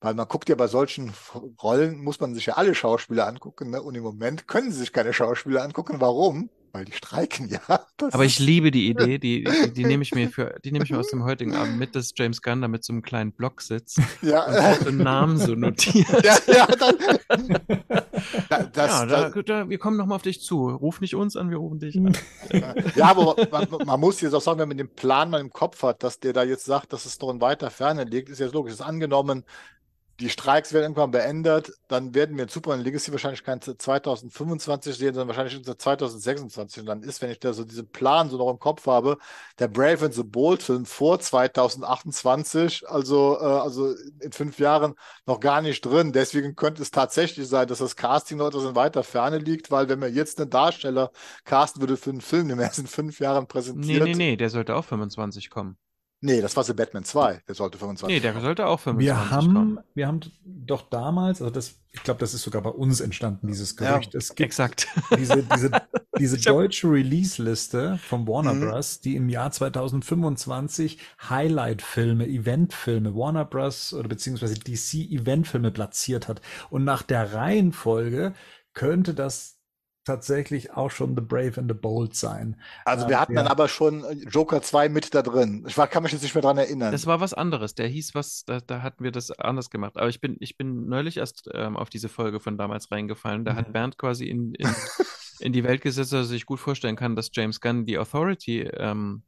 [0.00, 1.12] weil man guckt ja bei solchen
[1.60, 3.70] Rollen, muss man sich ja alle Schauspieler angucken.
[3.70, 3.82] Ne?
[3.82, 6.00] Und im Moment können sie sich keine Schauspieler angucken.
[6.00, 6.50] Warum?
[6.72, 7.60] Weil die streiken ja.
[8.12, 10.90] Aber ich liebe die Idee, die, die, die, nehme ich mir für, die nehme ich
[10.90, 13.62] mir aus dem heutigen Abend mit, dass James Gunn da mit so einem kleinen Block
[13.62, 14.44] sitzt ja.
[14.44, 16.06] und den Namen so notiert.
[16.24, 16.96] Ja, ja, dann,
[18.72, 20.68] das, ja da, da, wir kommen nochmal auf dich zu.
[20.68, 22.16] Ruf nicht uns an, wir rufen dich an.
[22.94, 25.82] Ja, aber man, man, muss jetzt auch sagen, wenn man den Plan mal im Kopf
[25.82, 28.54] hat, dass der da jetzt sagt, dass es noch in weiter Ferne liegt, ist jetzt
[28.54, 28.72] logisch.
[28.72, 29.44] Das ist angenommen,
[30.20, 35.14] die Streiks werden irgendwann beendet, dann werden wir in Superman Legacy wahrscheinlich kein 2025 sehen,
[35.14, 36.80] sondern wahrscheinlich 2026.
[36.80, 39.18] Und dann ist, wenn ich da so diesen Plan so noch im Kopf habe,
[39.60, 44.94] der Brave and the Bold Film vor 2028, also, äh, also in fünf Jahren
[45.24, 46.12] noch gar nicht drin.
[46.12, 49.88] Deswegen könnte es tatsächlich sein, dass das Casting noch etwas in weiter Ferne liegt, weil
[49.88, 51.12] wenn man jetzt einen Darsteller
[51.44, 54.02] casten würde für einen Film, den wir erst in fünf Jahren präsentiert.
[54.02, 55.78] Nee, nee, nee, der sollte auch 25 kommen.
[56.20, 57.42] Nee, das war The Batman 2.
[57.46, 58.12] Der sollte 25.
[58.12, 59.78] Nee, der sollte auch 25 wir haben, kommen.
[59.94, 63.76] Wir haben doch damals, also das, ich glaube, das ist sogar bei uns entstanden, dieses
[63.76, 64.14] Gerücht.
[64.14, 64.88] Ja, es gibt exakt.
[65.16, 65.70] diese, diese,
[66.18, 68.68] diese deutsche Release-Liste von Warner mhm.
[68.68, 70.98] Bros., die im Jahr 2025
[71.28, 73.92] Highlight-Filme, Event-Filme, Warner Bros.
[73.92, 76.40] oder beziehungsweise DC-Event-Filme platziert hat.
[76.70, 78.34] Und nach der Reihenfolge
[78.74, 79.57] könnte das
[80.08, 82.56] tatsächlich auch schon The Brave and the Bold sein.
[82.84, 83.42] Also wir ähm, hatten ja.
[83.42, 85.64] dann aber schon äh, Joker 2 mit da drin.
[85.68, 86.92] Ich war, kann mich jetzt nicht mehr dran erinnern.
[86.92, 87.74] Das war was anderes.
[87.74, 89.96] Der hieß was, da, da hatten wir das anders gemacht.
[89.96, 93.44] Aber ich bin, ich bin neulich erst ähm, auf diese Folge von damals reingefallen.
[93.44, 93.56] Da mhm.
[93.56, 94.74] hat Bernd quasi in, in,
[95.40, 98.62] in, die Welt gesetzt, dass er sich gut vorstellen kann, dass James Gunn die Authority
[98.62, 99.22] ähm,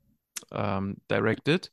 [0.50, 1.70] ähm, directed.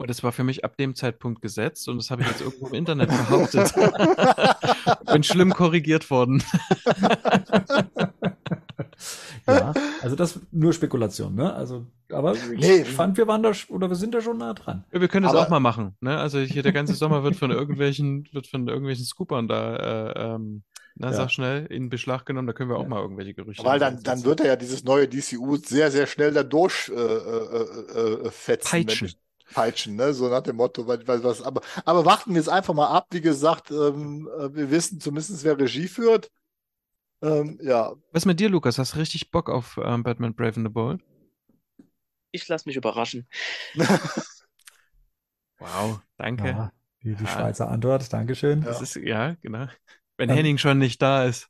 [0.00, 2.68] Und es war für mich ab dem Zeitpunkt gesetzt und das habe ich jetzt irgendwo
[2.68, 3.74] im Internet behauptet.
[5.12, 6.42] Bin schlimm korrigiert worden.
[9.46, 11.52] ja, also das nur Spekulation, ne?
[11.52, 12.84] Also, aber ich nee.
[12.84, 14.84] fand, wir waren da oder wir sind da schon nah dran.
[14.92, 16.18] Ja, wir können das aber, auch mal machen, ne?
[16.18, 20.62] Also hier der ganze Sommer wird von irgendwelchen, wird von irgendwelchen Scoopern da, äh, ähm,
[20.96, 21.16] na, ja.
[21.16, 22.88] sag schnell, in Beschlag genommen, da können wir auch ja.
[22.88, 23.64] mal irgendwelche Gerüchte.
[23.64, 26.96] Weil dann, dann wird er ja dieses neue DCU sehr, sehr schnell da durchfetzen.
[26.96, 29.12] Äh, äh, äh, äh Peitschen.
[29.52, 30.12] Peitschen, ne?
[30.14, 33.06] so nach dem Motto, weil, weil was, aber, aber warten wir jetzt einfach mal ab.
[33.10, 36.30] Wie gesagt, ähm, äh, wir wissen zumindest, wer Regie führt.
[37.22, 37.94] Ähm, ja.
[38.12, 38.78] Was mit dir, Lukas?
[38.78, 41.02] Hast du richtig Bock auf ähm, Batman Brave and the Bold?
[42.32, 43.26] Ich lasse mich überraschen.
[45.58, 46.48] wow, danke.
[46.48, 47.30] Ja, die, die ja.
[47.30, 48.62] Schweizer Antwort, Dankeschön.
[48.62, 48.82] Das ja.
[48.82, 49.66] ist, ja, genau.
[50.20, 51.48] Wenn ähm, Henning schon nicht da ist.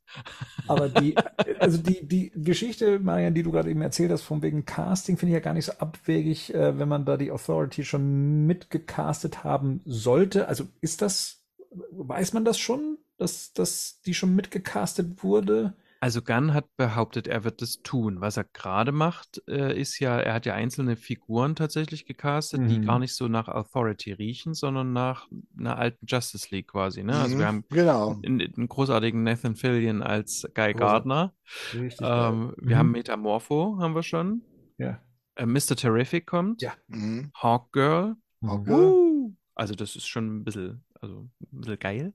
[0.69, 1.17] Aber die,
[1.59, 5.33] also die, die Geschichte, Marian, die du gerade eben erzählt hast, von wegen Casting, finde
[5.33, 9.83] ich ja gar nicht so abwegig, äh, wenn man da die Authority schon mitgecastet haben
[9.85, 10.47] sollte.
[10.47, 11.45] Also ist das,
[11.91, 12.99] weiß man das schon?
[13.21, 15.75] Dass, dass die schon mitgecastet wurde?
[16.03, 18.23] Also Gunn hat behauptet, er wird das tun.
[18.23, 22.69] Was er gerade macht, äh, ist ja, er hat ja einzelne Figuren tatsächlich gecastet, mhm.
[22.69, 27.05] die gar nicht so nach Authority riechen, sondern nach einer alten Justice League quasi.
[27.05, 27.15] Ne?
[27.15, 28.19] Also wir mhm, haben genau.
[28.25, 31.35] einen, großartigen Nathan Fillion als Guy Gardner.
[31.75, 32.79] Richtig ähm, wir mhm.
[32.79, 34.41] haben Metamorpho, haben wir schon.
[34.79, 35.03] Ja.
[35.35, 35.77] Äh, Mr.
[35.77, 36.63] Terrific kommt.
[36.63, 36.73] Ja.
[36.89, 37.31] Mhm.
[37.35, 38.17] Hawk Girl.
[38.43, 38.87] Hawk Girl.
[38.87, 42.13] Uh, also das ist schon ein bisschen also ein bisschen geil.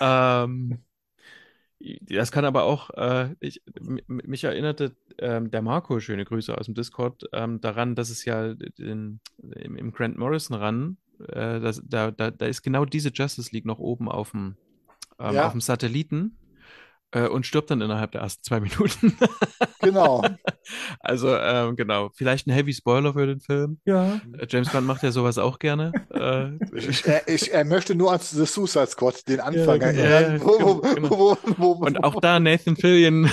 [0.00, 0.78] ähm,
[2.00, 3.62] das kann aber auch, äh, ich,
[4.06, 8.54] mich erinnerte ähm, der Marco, schöne Grüße aus dem Discord, ähm, daran, dass es ja
[8.78, 10.96] in, im, im, Grant Morrison Run,
[11.28, 14.56] äh, das, da, da, da ist genau diese Justice League noch oben auf dem,
[15.18, 15.46] ähm, ja.
[15.46, 16.36] auf dem Satelliten
[17.14, 19.16] äh, und stirbt dann innerhalb der ersten zwei Minuten.
[19.80, 20.22] genau.
[21.00, 22.10] Also, ähm, genau.
[22.14, 23.78] Vielleicht ein Heavy Spoiler für den Film.
[23.84, 24.22] Ja.
[24.38, 25.92] Äh, James Bond macht ja sowas auch gerne.
[26.10, 30.02] Äh, ich, er, ich, er, möchte nur an The Suicide Squad, den Anfang ja, genau.
[30.02, 30.40] erinnern.
[30.40, 31.10] Ja, wo, genau.
[31.10, 33.28] wo, wo, und auch da Nathan Fillion.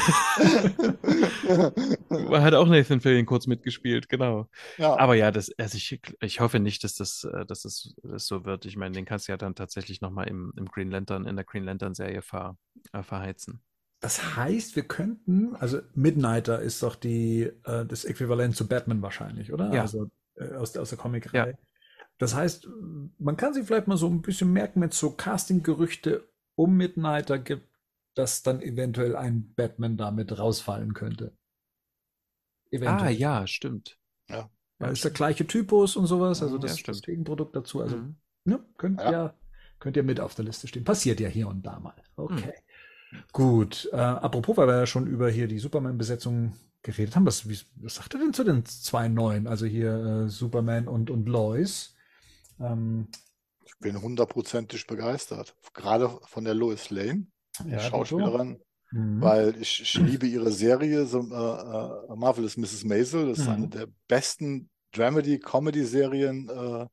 [2.31, 4.49] hat auch Nathan Fillion kurz mitgespielt, genau.
[4.77, 4.99] Ja.
[4.99, 8.43] Aber ja, das, also ich, ich hoffe nicht, dass das, äh, dass das, das so
[8.43, 8.65] wird.
[8.65, 11.45] Ich meine, den kannst du ja dann tatsächlich nochmal im, im Green Lantern, in der
[11.45, 12.57] Green Lantern-Serie ver,
[12.91, 13.61] äh, verheizen.
[14.01, 19.53] Das heißt, wir könnten, also Midnighter ist doch die, äh, das Äquivalent zu Batman wahrscheinlich,
[19.53, 19.71] oder?
[19.71, 19.81] Ja.
[19.81, 21.51] Also äh, aus, aus der Comic-Reihe.
[21.51, 21.57] Ja.
[22.17, 22.67] das heißt,
[23.19, 27.37] man kann sich vielleicht mal so ein bisschen merken, wenn es so Casting-Gerüchte um Midnighter
[27.37, 27.69] gibt,
[28.15, 31.37] dass dann eventuell ein Batman damit rausfallen könnte.
[32.71, 33.07] Eventuell.
[33.07, 33.99] Ah, ja, stimmt.
[34.29, 34.49] Ja.
[34.79, 37.81] ja ist der gleiche Typus und sowas, also das, ja, das Gegenprodukt dazu.
[37.81, 38.15] Also, mhm.
[38.45, 39.11] ne, könnt, ja.
[39.11, 39.35] Ihr,
[39.77, 40.85] könnt ihr mit auf der Liste stehen.
[40.85, 41.95] Passiert ja hier und da mal.
[42.15, 42.47] Okay.
[42.47, 42.70] Mhm.
[43.31, 43.89] Gut.
[43.91, 46.53] Äh, apropos, weil wir ja schon über hier die Superman-Besetzung
[46.83, 49.47] geredet haben, was, wie, was sagt er denn zu den zwei neuen?
[49.47, 49.93] Also hier
[50.25, 51.95] äh, Superman und, und Lois.
[52.59, 53.07] Ähm,
[53.65, 55.55] ich bin hundertprozentig begeistert.
[55.73, 57.27] Gerade von der Lois Lane,
[57.65, 58.59] ja, Schauspielerin.
[58.91, 59.21] Mhm.
[59.21, 62.83] Weil ich, ich, liebe ihre Serie, so, äh, äh, Marvelous Mrs.
[62.83, 63.29] Maisel.
[63.29, 63.53] Das ist mhm.
[63.53, 66.87] eine der besten Dramedy-Comedy-Serien, äh,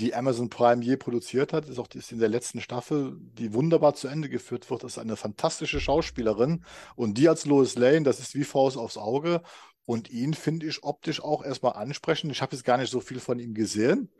[0.00, 1.68] die Amazon Prime je produziert hat.
[1.68, 4.82] Ist auch ist in der letzten Staffel, die wunderbar zu Ende geführt wird.
[4.82, 6.64] Das ist eine fantastische Schauspielerin.
[6.96, 9.42] Und die als Lois Lane, das ist wie Faust aufs Auge.
[9.84, 12.30] Und ihn finde ich optisch auch erstmal ansprechend.
[12.32, 14.10] Ich habe jetzt gar nicht so viel von ihm gesehen.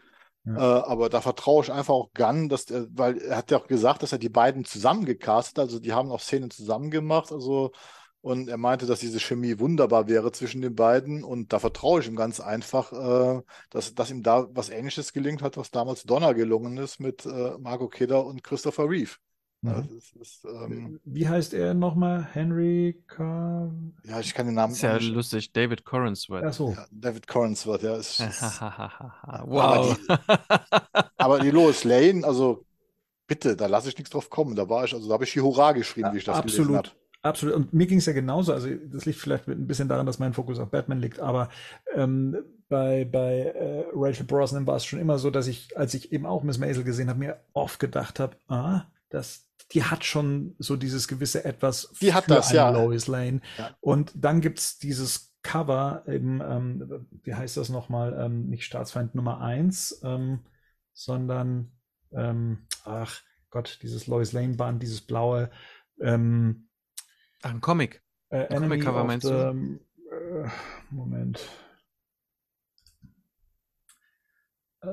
[0.45, 0.55] Ja.
[0.57, 3.67] Äh, aber da vertraue ich einfach auch Gunn, dass der, weil er hat ja auch
[3.67, 7.73] gesagt, dass er die beiden zusammengecastet, also die haben auch Szenen zusammen gemacht, also
[8.21, 12.09] und er meinte, dass diese Chemie wunderbar wäre zwischen den beiden und da vertraue ich
[12.09, 16.35] ihm ganz einfach, äh, dass, dass ihm da was Ähnliches gelingt hat, was damals Donner
[16.35, 19.17] gelungen ist mit äh, Margot Kidder und Christopher Reeve.
[19.61, 20.01] Mhm.
[20.21, 22.25] Ist, ähm, Wie heißt er nochmal?
[22.33, 23.73] Henry Car
[24.05, 24.73] Ja, ich kann den Namen.
[24.73, 25.13] Ist ja nicht.
[25.13, 26.45] lustig, David Cornsworth.
[26.45, 26.75] Ach so.
[26.77, 27.97] Ja, David Cornsworth, ja.
[27.97, 29.19] Ist, ist, wow.
[29.23, 32.65] Aber die, aber die Lois Lane, also
[33.27, 34.55] bitte, da lasse ich nichts drauf kommen.
[34.55, 36.69] Da war ich, also da habe ich hier Hurra geschrieben, ja, wie ich das absolut.
[36.69, 36.91] gelesen habe.
[37.23, 37.55] Absolut.
[37.55, 38.53] Und mir ging es ja genauso.
[38.53, 41.49] Also das liegt vielleicht ein bisschen daran, dass mein Fokus auf Batman liegt, aber
[41.95, 42.37] ähm,
[42.69, 46.27] bei, bei äh, Rachel Brosnan war es schon immer so, dass ich, als ich eben
[46.27, 50.77] auch Miss Maisel gesehen habe, mir oft gedacht habe, ah, das, die hat schon so
[50.77, 52.71] dieses gewisse Etwas die hat das, ja.
[52.71, 53.41] Lois Lane.
[53.57, 53.77] Ja.
[53.81, 59.15] Und dann gibt es dieses Cover, eben, ähm, wie heißt das nochmal, ähm, nicht Staatsfeind
[59.15, 60.41] Nummer 1, ähm,
[60.93, 61.73] sondern,
[62.13, 65.51] ähm, ach Gott, dieses Lois Lane Band, dieses blaue.
[66.01, 66.68] Ähm,
[67.43, 68.03] ein Comic.
[68.31, 69.81] Äh, ein Comic-Cover meinst the, du?
[70.11, 70.49] Äh,
[70.91, 71.41] Moment.
[74.81, 74.89] Äh,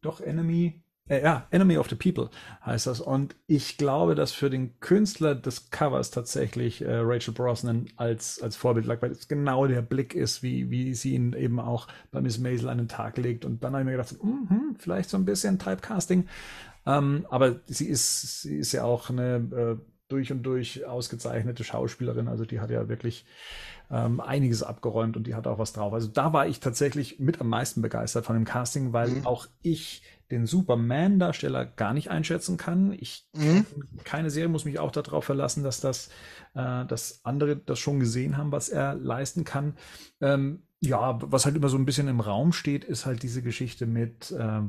[0.00, 2.30] doch, Enemy äh, ja, Enemy of the People
[2.64, 3.00] heißt das.
[3.00, 8.56] Und ich glaube, dass für den Künstler des Covers tatsächlich äh, Rachel Brosnan als, als
[8.56, 12.20] Vorbild lag, weil es genau der Blick ist, wie, wie sie ihn eben auch bei
[12.20, 13.44] Miss Maisel an den Tag legt.
[13.44, 16.28] Und dann habe ich mir gedacht, mm vielleicht so ein bisschen Typecasting.
[16.86, 19.76] Ähm, aber sie ist, sie ist ja auch eine äh,
[20.08, 22.28] durch und durch ausgezeichnete Schauspielerin.
[22.28, 23.26] Also die hat ja wirklich
[23.90, 25.92] ähm, einiges abgeräumt und die hat auch was drauf.
[25.92, 29.26] Also da war ich tatsächlich mit am meisten begeistert von dem Casting, weil mhm.
[29.26, 32.92] auch ich den Superman-Darsteller gar nicht einschätzen kann.
[32.92, 33.64] Ich mhm.
[34.04, 36.08] keine Serie muss mich auch darauf verlassen, dass das,
[36.54, 39.74] äh, dass andere das schon gesehen haben, was er leisten kann.
[40.20, 43.86] Ähm, ja, was halt immer so ein bisschen im Raum steht, ist halt diese Geschichte
[43.86, 44.60] mit äh,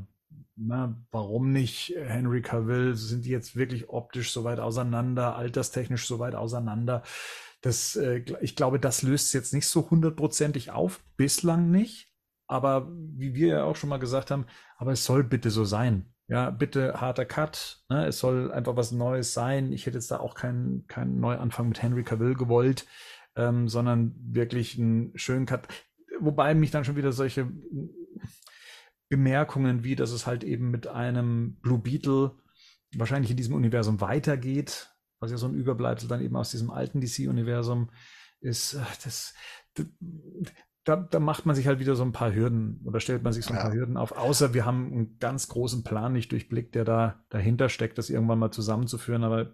[0.60, 2.96] na, warum nicht Henry Cavill?
[2.96, 7.04] Sind die jetzt wirklich optisch so weit auseinander, alterstechnisch so weit auseinander?
[7.62, 12.12] Das, äh, ich glaube, das löst es jetzt nicht so hundertprozentig auf, bislang nicht.
[12.48, 14.46] Aber wie wir ja auch schon mal gesagt haben,
[14.78, 16.14] aber es soll bitte so sein.
[16.28, 17.84] Ja, bitte harter Cut.
[17.90, 18.08] Ne?
[18.08, 19.72] Es soll einfach was Neues sein.
[19.72, 22.86] Ich hätte jetzt da auch keinen keinen Neuanfang mit Henry Cavill gewollt,
[23.36, 25.68] ähm, sondern wirklich einen schönen Cut.
[26.20, 27.50] Wobei mich dann schon wieder solche
[29.10, 32.38] Bemerkungen wie, dass es halt eben mit einem Blue Beetle
[32.96, 37.02] wahrscheinlich in diesem Universum weitergeht, was ja so ein Überbleibsel dann eben aus diesem alten
[37.02, 37.90] DC-Universum
[38.40, 38.76] ist.
[39.04, 39.34] Das,
[39.76, 39.86] das,
[40.84, 43.46] da, da macht man sich halt wieder so ein paar Hürden oder stellt man sich
[43.46, 43.64] so ein ja.
[43.64, 44.12] paar Hürden auf.
[44.12, 48.40] Außer wir haben einen ganz großen Plan nicht durchblickt, der da dahinter steckt, das irgendwann
[48.40, 49.24] mal zusammenzuführen.
[49.24, 49.54] Aber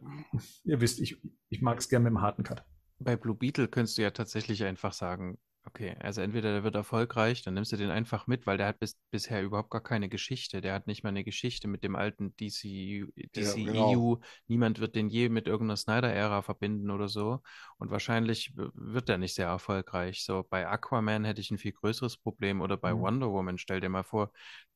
[0.64, 2.64] ihr wisst, ich, ich mag es gerne mit dem harten Cut.
[3.00, 5.38] Bei Blue Beetle könntest du ja tatsächlich einfach sagen,
[5.68, 8.80] Okay, also entweder der wird erfolgreich, dann nimmst du den einfach mit, weil der hat
[8.80, 10.62] bis, bisher überhaupt gar keine Geschichte.
[10.62, 13.36] Der hat nicht mal eine Geschichte mit dem alten DC, DCEU.
[13.36, 14.22] Ja, genau.
[14.48, 17.42] Niemand wird den je mit irgendeiner Snyder-Ära verbinden oder so.
[17.78, 20.24] Und wahrscheinlich wird der nicht sehr erfolgreich.
[20.24, 23.00] So bei Aquaman hätte ich ein viel größeres Problem oder bei mhm.
[23.00, 24.32] Wonder Woman, stell dir mal vor,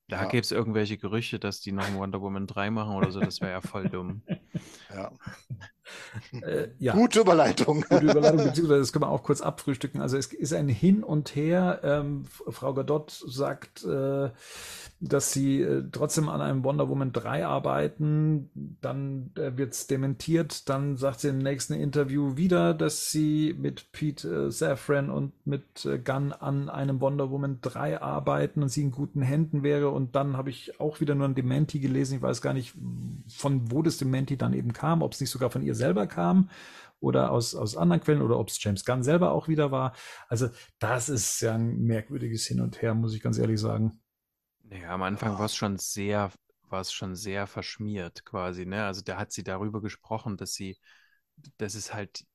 [0.10, 0.28] da ja.
[0.28, 3.20] gäbe es irgendwelche Gerüchte, dass die noch ein Wonder Woman 3 machen oder so.
[3.20, 4.22] Das wäre ja voll dumm.
[4.94, 5.12] Ja.
[6.42, 6.94] Äh, ja.
[6.94, 7.82] Gute Überleitung.
[7.90, 10.02] Gute Überleitung, beziehungsweise das können wir auch kurz abfrühstücken.
[10.02, 11.80] Also es ist ein Hin und Her.
[11.84, 14.30] Ähm, Frau Gadot sagt, äh,
[15.00, 18.50] dass sie äh, trotzdem an einem Wonder Woman 3 arbeiten.
[18.82, 20.70] Dann äh, wird es dementiert.
[20.70, 25.86] Dann sagt sie im nächsten Interview wieder, dass sie mit Pete äh, Safran und mit
[25.86, 29.90] äh, Gunn an einem Wonder Woman 3 arbeiten und sie in guten Händen wäre.
[30.00, 32.16] Und dann habe ich auch wieder nur ein Dementi gelesen.
[32.16, 32.74] Ich weiß gar nicht,
[33.28, 36.50] von wo das Dementi dann eben kam, ob es nicht sogar von ihr selber kam
[37.02, 39.94] oder aus, aus anderen Quellen oder ob es James Gunn selber auch wieder war.
[40.30, 40.48] Also
[40.80, 44.00] das ist ja ein merkwürdiges Hin und Her, muss ich ganz ehrlich sagen.
[44.64, 46.32] Naja, am Anfang war es schon sehr,
[46.70, 48.86] war es schon sehr verschmiert quasi, ne?
[48.86, 50.78] Also da hat sie darüber gesprochen, dass sie,
[51.58, 52.26] dass es halt,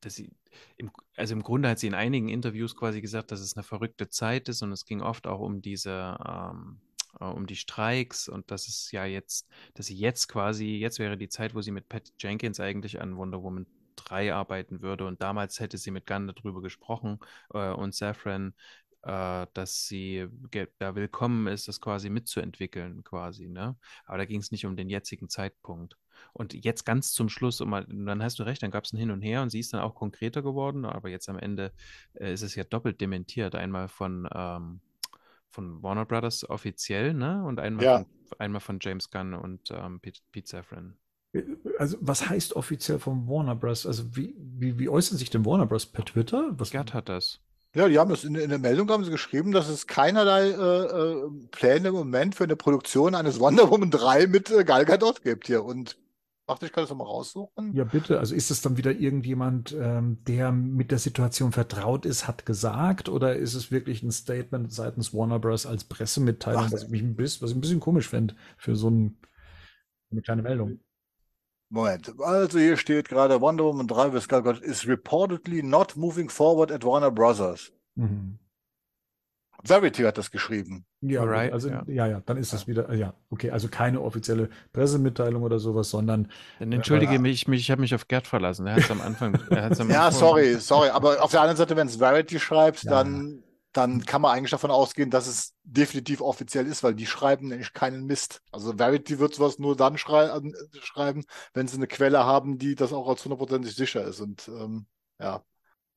[0.00, 0.32] dass sie,
[0.78, 4.08] im, also im Grunde hat sie in einigen Interviews quasi gesagt, dass es eine verrückte
[4.08, 6.80] Zeit ist und es ging oft auch um diese, ähm,
[7.20, 11.16] äh, um die Streiks und dass es ja jetzt, dass sie jetzt quasi, jetzt wäre
[11.16, 15.22] die Zeit, wo sie mit Pat Jenkins eigentlich an Wonder Woman 3 arbeiten würde und
[15.22, 17.20] damals hätte sie mit Gunn darüber gesprochen
[17.52, 18.54] äh, und Safran,
[19.02, 20.26] äh, dass sie
[20.78, 23.76] da willkommen ist, das quasi mitzuentwickeln, quasi, ne?
[24.06, 25.96] Aber da ging es nicht um den jetzigen Zeitpunkt.
[26.32, 29.10] Und jetzt ganz zum Schluss, um dann hast du recht, dann gab es ein Hin
[29.10, 31.72] und Her und sie ist dann auch konkreter geworden, aber jetzt am Ende
[32.14, 33.54] äh, ist es ja doppelt dementiert.
[33.54, 34.80] Einmal von, ähm,
[35.54, 37.42] von Warner Brothers offiziell, ne?
[37.44, 37.98] Und einmal, ja.
[38.26, 40.96] von, einmal von James Gunn und ähm, Pete, Pete Safran.
[41.32, 41.42] Äh,
[41.78, 43.86] also, was heißt offiziell von Warner Bros?
[43.86, 45.86] Also, wie, wie, wie äußern sich denn Warner Bros.
[45.86, 46.52] per Twitter?
[46.58, 47.40] Was, Gerd hat das.
[47.74, 50.52] Ja, die haben das in, in der Meldung haben sie geschrieben, dass es keinerlei äh,
[50.52, 55.22] äh, Pläne im Moment für eine Produktion eines Wonder Woman 3 mit äh, Gal Gadot
[55.22, 55.64] gibt hier.
[55.64, 55.96] Und
[56.46, 57.74] dachte, ich kann das nochmal raussuchen.
[57.74, 58.18] Ja, bitte.
[58.18, 63.08] Also ist es dann wieder irgendjemand, ähm, der mit der Situation vertraut ist, hat gesagt?
[63.08, 65.66] Oder ist es wirklich ein Statement seitens Warner Bros.
[65.66, 68.90] als Pressemitteilung, was ich, mich ein bisschen, was ich ein bisschen komisch fände für so
[68.90, 69.18] ein,
[70.10, 70.80] eine kleine Meldung?
[71.70, 76.28] Moment, also hier steht gerade Wonder Woman 3 with Gal Gadot is reportedly not moving
[76.28, 77.72] forward at Warner Brothers.
[77.96, 78.38] Mhm.
[79.66, 80.84] Verity hat das geschrieben.
[81.00, 81.82] Ja, right, also ja.
[81.86, 86.30] ja, ja, dann ist das wieder, ja, okay, also keine offizielle Pressemitteilung oder sowas, sondern.
[86.58, 88.66] Dann entschuldige äh, mich, ich habe mich auf Gerd verlassen.
[88.66, 89.34] Er hat es am Anfang.
[89.34, 90.12] am ja, Anfang.
[90.12, 92.90] sorry, sorry, aber auf der anderen Seite, wenn es Verity schreibt, ja.
[92.90, 93.42] dann
[93.74, 97.72] dann kann man eigentlich davon ausgehen, dass es definitiv offiziell ist, weil die schreiben nämlich
[97.72, 98.40] keinen Mist.
[98.52, 102.76] Also Verity wird sowas nur dann schrei äh, schreiben, wenn sie eine Quelle haben, die
[102.76, 104.20] das auch als hundertprozentig sicher ist.
[104.20, 104.86] Und ähm,
[105.18, 105.42] ja.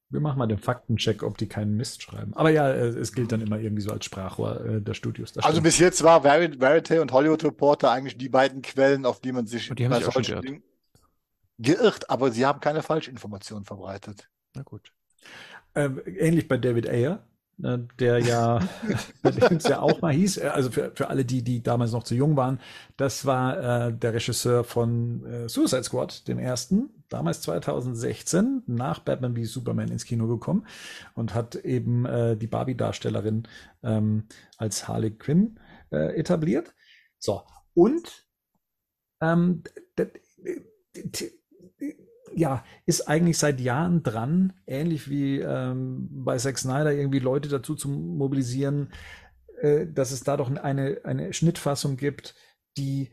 [0.09, 2.33] Wir machen mal den Faktencheck, ob die keinen Mist schreiben.
[2.33, 5.37] Aber ja, äh, es gilt dann immer irgendwie so als Sprachrohr äh, der Studios.
[5.37, 9.47] Also bis jetzt war Verity und Hollywood Reporter eigentlich die beiden Quellen, auf die man
[9.47, 10.63] sich und die bei solchen Dingen
[11.57, 14.29] geirrt, aber sie haben keine Falschinformationen verbreitet.
[14.55, 14.93] Na gut.
[15.75, 17.27] Ähm, ähnlich bei David Ayer,
[17.59, 18.59] Ne, der ja,
[19.23, 21.91] bei dem es ja auch mal hieß, äh, also für, für alle die, die damals
[21.91, 22.59] noch zu jung waren,
[22.97, 29.35] das war äh, der Regisseur von äh, Suicide Squad, dem ersten, damals 2016, nach Batman
[29.35, 30.65] wie Superman ins Kino gekommen
[31.15, 33.47] und hat eben äh, die Barbie-Darstellerin
[33.83, 34.27] ähm,
[34.57, 35.59] als Harley Quinn
[35.91, 36.73] äh, etabliert.
[37.19, 37.43] So,
[37.73, 38.27] und
[39.21, 39.63] ähm,
[42.35, 47.75] ja, ist eigentlich seit Jahren dran, ähnlich wie ähm, bei Zack Snyder, irgendwie Leute dazu
[47.75, 48.93] zu mobilisieren,
[49.61, 52.35] äh, dass es da doch eine, eine Schnittfassung gibt,
[52.77, 53.11] die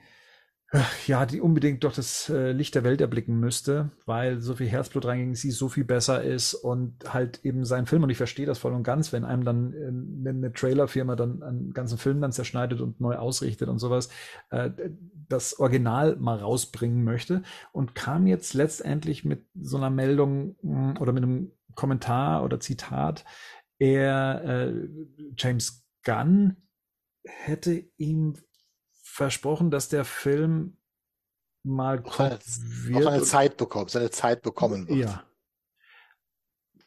[1.06, 5.04] ja, die unbedingt doch das äh, Licht der Welt erblicken müsste, weil so viel Herzblut
[5.04, 8.02] reinging, sie so viel besser ist und halt eben sein Film.
[8.02, 11.72] Und ich verstehe das voll und ganz, wenn einem dann äh, eine Trailerfirma dann einen
[11.72, 14.08] ganzen Film dann zerschneidet und neu ausrichtet und sowas,
[14.50, 14.70] äh,
[15.28, 21.12] das Original mal rausbringen möchte und kam jetzt letztendlich mit so einer Meldung hm, oder
[21.12, 23.24] mit einem Kommentar oder Zitat,
[23.78, 24.88] er, äh,
[25.36, 26.56] James Gunn
[27.24, 28.36] hätte ihm
[29.14, 30.76] versprochen, dass der Film
[31.62, 33.04] mal noch eine, wird.
[33.04, 34.98] Noch eine Zeit bekommt, seine Zeit bekommen wird.
[34.98, 35.24] Ja.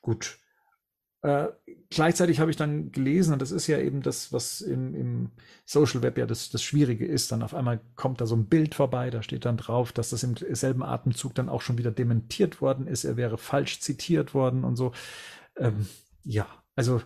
[0.01, 0.37] Gut.
[1.21, 1.47] Äh,
[1.89, 5.31] gleichzeitig habe ich dann gelesen, und das ist ja eben das, was im, im
[5.65, 8.75] Social Web ja das, das Schwierige ist, dann auf einmal kommt da so ein Bild
[8.75, 12.59] vorbei, da steht dann drauf, dass das im selben Atemzug dann auch schon wieder dementiert
[12.59, 14.91] worden ist, er wäre falsch zitiert worden und so.
[15.55, 15.87] Ähm,
[16.23, 17.01] ja, also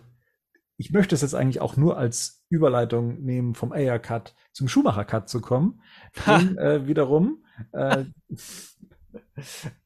[0.82, 5.40] ich möchte es jetzt eigentlich auch nur als Überleitung nehmen, vom AR-Cut zum Schumacher-Cut zu
[5.40, 5.80] kommen.
[6.26, 8.06] Denn, äh, wiederum äh,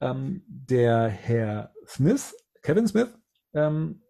[0.01, 3.11] ähm, der Herr Smith, Kevin Smith,
[3.53, 4.01] ähm,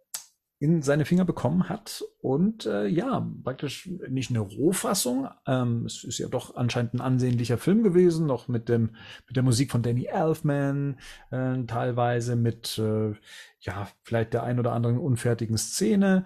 [0.59, 5.29] in seine Finger bekommen hat und äh, ja, praktisch nicht eine Rohfassung.
[5.47, 9.43] Ähm, es ist ja doch anscheinend ein ansehnlicher Film gewesen, noch mit dem mit der
[9.43, 10.99] Musik von Danny Elfman,
[11.31, 13.13] äh, teilweise mit äh,
[13.61, 16.25] ja vielleicht der ein oder anderen unfertigen Szene,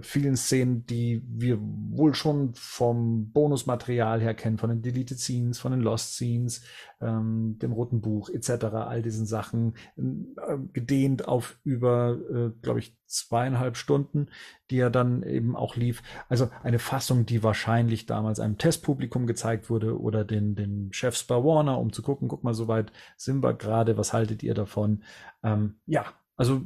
[0.00, 5.70] vielen Szenen, die wir wohl schon vom Bonusmaterial her kennen, von den Deleted Scenes, von
[5.70, 6.62] den Lost Scenes,
[7.00, 12.96] ähm, dem Roten Buch etc., all diesen Sachen, äh, gedehnt auf über, äh, glaube ich,
[13.06, 14.26] zweieinhalb Stunden,
[14.70, 16.02] die er dann eben auch lief.
[16.28, 21.36] Also eine Fassung, die wahrscheinlich damals einem Testpublikum gezeigt wurde oder den, den Chefs bei
[21.36, 25.04] Warner, um zu gucken, guck mal, so weit sind wir gerade, was haltet ihr davon?
[25.44, 26.62] Ähm, ja, also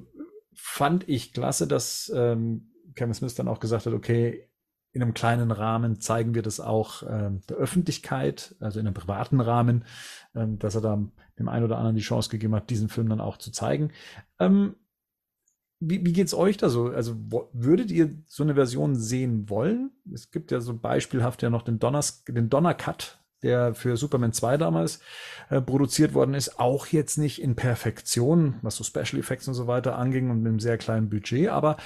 [0.55, 4.49] fand ich klasse, dass ähm, Kevin Smith dann auch gesagt hat, okay,
[4.93, 9.41] in einem kleinen Rahmen zeigen wir das auch ähm, der Öffentlichkeit, also in einem privaten
[9.41, 9.85] Rahmen,
[10.35, 11.03] ähm, dass er da
[11.39, 13.93] dem einen oder anderen die Chance gegeben hat, diesen Film dann auch zu zeigen.
[14.41, 14.75] Ähm,
[15.81, 16.87] wie, wie geht's euch da so?
[16.87, 17.15] Also
[17.53, 19.93] würdet ihr so eine Version sehen wollen?
[20.13, 24.33] Es gibt ja so beispielhaft ja noch den Donners, den Donner Cut, der für Superman
[24.33, 25.01] 2 damals
[25.51, 29.69] äh, produziert worden ist, auch jetzt nicht in Perfektion, was so Special Effects und so
[29.69, 31.77] weiter anging und mit einem sehr kleinen Budget, aber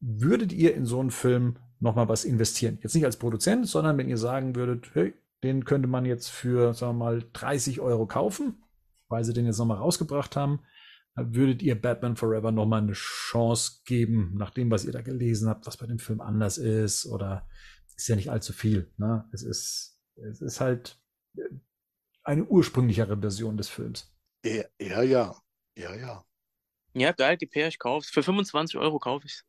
[0.00, 2.78] würdet ihr in so einen Film nochmal was investieren?
[2.82, 6.74] Jetzt nicht als Produzent, sondern wenn ihr sagen würdet, hey, den könnte man jetzt für,
[6.74, 8.62] sagen wir mal, 30 Euro kaufen,
[9.08, 10.60] weil sie den jetzt nochmal rausgebracht haben,
[11.14, 15.66] würdet ihr Batman Forever nochmal eine Chance geben, nach dem, was ihr da gelesen habt,
[15.66, 17.06] was bei dem Film anders ist?
[17.06, 17.46] Oder
[17.96, 18.92] ist ja nicht allzu viel.
[18.98, 19.28] Ne?
[19.32, 21.00] Es ist, es ist halt
[21.36, 21.42] äh,
[22.22, 24.14] eine ursprünglichere Version des Films.
[24.44, 25.42] Ja, ja, ja.
[25.76, 27.12] Ja, ja.
[27.12, 29.42] Geil, die Pair, ich kaufe Für 25 Euro kaufe ich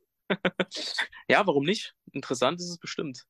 [1.28, 1.96] ja, warum nicht?
[2.12, 3.26] Interessant ist es bestimmt.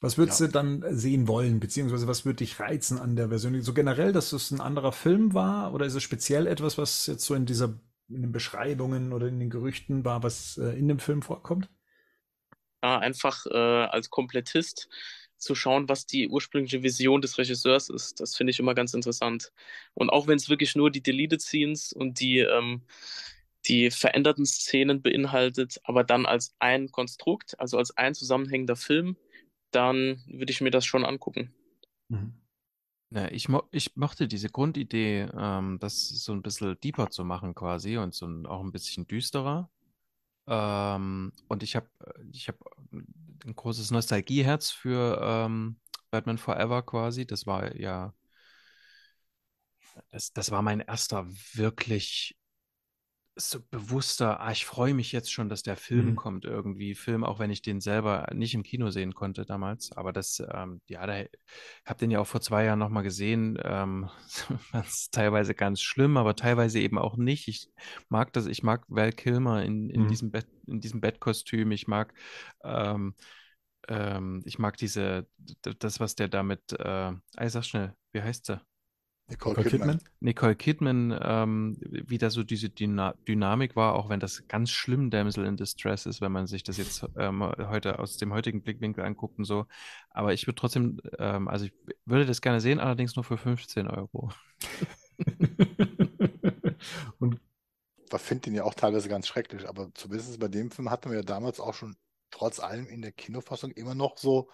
[0.00, 0.46] Was würdest ja.
[0.46, 3.60] du dann sehen wollen, beziehungsweise was würde dich reizen an der Version?
[3.62, 7.24] So generell, dass es ein anderer Film war oder ist es speziell etwas, was jetzt
[7.24, 7.78] so in dieser
[8.08, 11.70] in den Beschreibungen oder in den Gerüchten war, was äh, in dem Film vorkommt?
[12.82, 14.88] Ja, einfach äh, als Komplettist
[15.38, 18.20] zu schauen, was die ursprüngliche Vision des Regisseurs ist.
[18.20, 19.52] Das finde ich immer ganz interessant.
[19.94, 22.82] Und auch wenn es wirklich nur die Deleted Scenes und die, ähm,
[23.66, 29.16] die veränderten Szenen beinhaltet, aber dann als ein Konstrukt, also als ein zusammenhängender Film,
[29.70, 31.52] dann würde ich mir das schon angucken.
[32.08, 32.32] Mhm.
[33.10, 37.54] Ja, ich, mo ich mochte diese Grundidee, ähm, das so ein bisschen deeper zu machen
[37.54, 39.70] quasi und so ein, auch ein bisschen düsterer.
[40.46, 41.88] Ähm, und ich habe
[42.32, 42.56] ich hab
[42.92, 45.76] ein großes Nostalgieherz für ähm,
[46.10, 47.26] Batman Forever quasi.
[47.26, 48.12] Das war ja,
[50.10, 52.36] das, das war mein erster wirklich
[53.36, 56.16] so bewusster, ah, ich freue mich jetzt schon, dass der Film mhm.
[56.16, 56.94] kommt irgendwie.
[56.94, 59.90] Film, auch wenn ich den selber nicht im Kino sehen konnte damals.
[59.92, 61.24] Aber das, ähm, ja, da
[61.84, 63.58] habe den ja auch vor zwei Jahren nochmal gesehen.
[63.62, 64.08] Ähm,
[65.10, 67.48] teilweise ganz schlimm, aber teilweise eben auch nicht.
[67.48, 67.68] Ich
[68.08, 70.08] mag das, ich mag Val Kilmer in, in mhm.
[70.08, 71.72] diesem Bett, in diesem Bettkostüm.
[71.72, 72.14] Ich mag,
[72.62, 73.14] ähm,
[73.88, 75.26] ähm, ich mag diese,
[75.80, 78.60] das, was der damit, äh, ey, sag schnell, wie heißt sie?
[79.26, 79.98] Nicole, Nicole Kidman.
[79.98, 80.12] Kidman.
[80.20, 85.10] Nicole Kidman, ähm, wie da so diese Dyna Dynamik war, auch wenn das ganz schlimm
[85.10, 89.02] Damsel in Distress ist, wenn man sich das jetzt ähm, heute aus dem heutigen Blickwinkel
[89.02, 89.66] anguckt und so.
[90.10, 91.72] Aber ich würde trotzdem, ähm, also ich
[92.04, 94.30] würde das gerne sehen, allerdings nur für 15 Euro.
[97.18, 97.40] und
[98.12, 101.16] ich finde ihn ja auch teilweise ganz schrecklich, aber zumindest bei dem Film hatten wir
[101.16, 101.96] ja damals auch schon
[102.30, 104.50] trotz allem in der Kinofassung immer noch so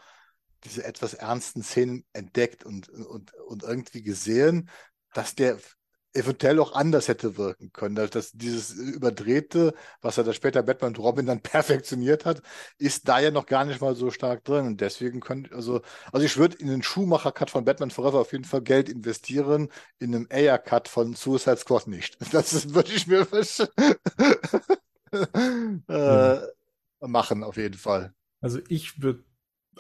[0.65, 4.71] diese etwas ernsten Szenen entdeckt und, und, und irgendwie gesehen,
[5.13, 5.59] dass der
[6.13, 7.95] eventuell auch anders hätte wirken können.
[7.95, 12.43] Dass, dass dieses Überdrehte, was er da später Batman und Robin dann perfektioniert hat,
[12.79, 14.67] ist da ja noch gar nicht mal so stark drin.
[14.67, 15.83] Und deswegen könnte, also,
[16.13, 20.15] also ich würde in den Schumacher-Cut von Batman Forever auf jeden Fall Geld investieren, in
[20.15, 22.19] einem Ayer-Cut von Suicide Squad nicht.
[22.33, 23.21] Das würde ich mir
[25.89, 26.39] äh,
[27.01, 28.15] machen, auf jeden Fall.
[28.41, 29.25] Also ich würde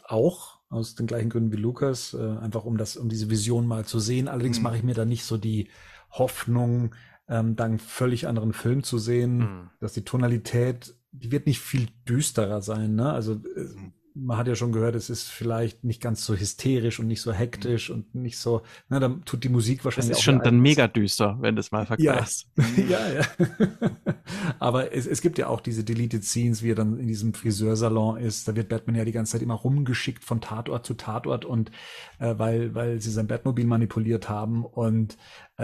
[0.04, 3.84] auch aus den gleichen Gründen wie Lukas, äh, einfach um das, um diese Vision mal
[3.84, 4.28] zu sehen.
[4.28, 4.62] Allerdings mhm.
[4.62, 5.68] mache ich mir da nicht so die
[6.10, 6.94] Hoffnung,
[7.28, 9.70] ähm, dann völlig anderen Film zu sehen, mhm.
[9.80, 13.12] dass die Tonalität, die wird nicht viel düsterer sein, ne?
[13.12, 16.98] Also äh, mhm man hat ja schon gehört, es ist vielleicht nicht ganz so hysterisch
[16.98, 17.94] und nicht so hektisch mhm.
[17.94, 20.10] und nicht so, na, dann tut die Musik wahrscheinlich.
[20.10, 22.48] Das ist schon dann mega düster, wenn du es mal vergleichst.
[22.76, 23.20] Ja, ja.
[23.20, 23.24] ja.
[24.58, 28.18] Aber es, es gibt ja auch diese Deleted Scenes, wie er dann in diesem Friseursalon
[28.18, 28.48] ist.
[28.48, 31.70] Da wird Batman ja die ganze Zeit immer rumgeschickt von Tatort zu Tatort und
[32.18, 35.16] äh, weil, weil sie sein Batmobil manipuliert haben und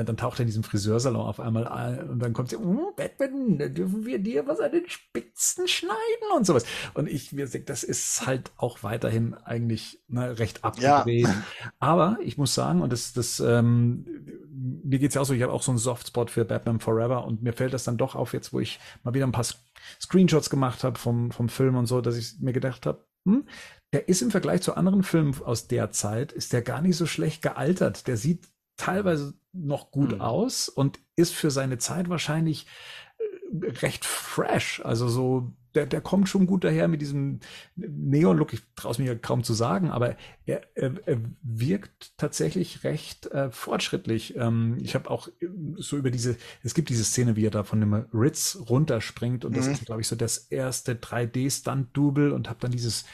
[0.05, 3.59] dann taucht er in diesem Friseursalon auf einmal ein und dann kommt sie, oh, Batman,
[3.74, 5.97] dürfen wir dir was an den Spitzen schneiden
[6.36, 6.64] und sowas.
[6.94, 11.26] Und ich mir denke, das ist halt auch weiterhin eigentlich ne, recht abgedreht.
[11.26, 11.42] Ja.
[11.78, 14.05] Aber ich muss sagen, und das, das ähm,
[14.84, 17.42] mir geht's ja auch so, ich habe auch so einen Softspot für Batman Forever und
[17.42, 19.47] mir fällt das dann doch auf, jetzt wo ich mal wieder ein paar
[20.01, 23.47] Screenshots gemacht habe vom, vom Film und so, dass ich mir gedacht habe, hm,
[23.92, 27.07] der ist im Vergleich zu anderen Filmen aus der Zeit, ist der gar nicht so
[27.07, 28.07] schlecht gealtert.
[28.07, 30.20] Der sieht teilweise noch gut mhm.
[30.20, 32.66] aus und ist für seine Zeit wahrscheinlich
[33.18, 34.80] äh, recht fresh.
[34.84, 37.40] Also so, der, der kommt schon gut daher mit diesem
[37.76, 38.52] Neon-Look.
[38.52, 43.26] Ich traue es mir ja kaum zu sagen, aber er, er, er wirkt tatsächlich recht
[43.26, 44.36] äh, fortschrittlich.
[44.36, 47.62] Ähm, ich habe auch äh, so über diese, es gibt diese Szene, wie er da
[47.62, 49.72] von dem Ritz runterspringt und das mhm.
[49.72, 53.04] ist, glaube ich, so das erste 3D-Stunt-Double und habe dann dieses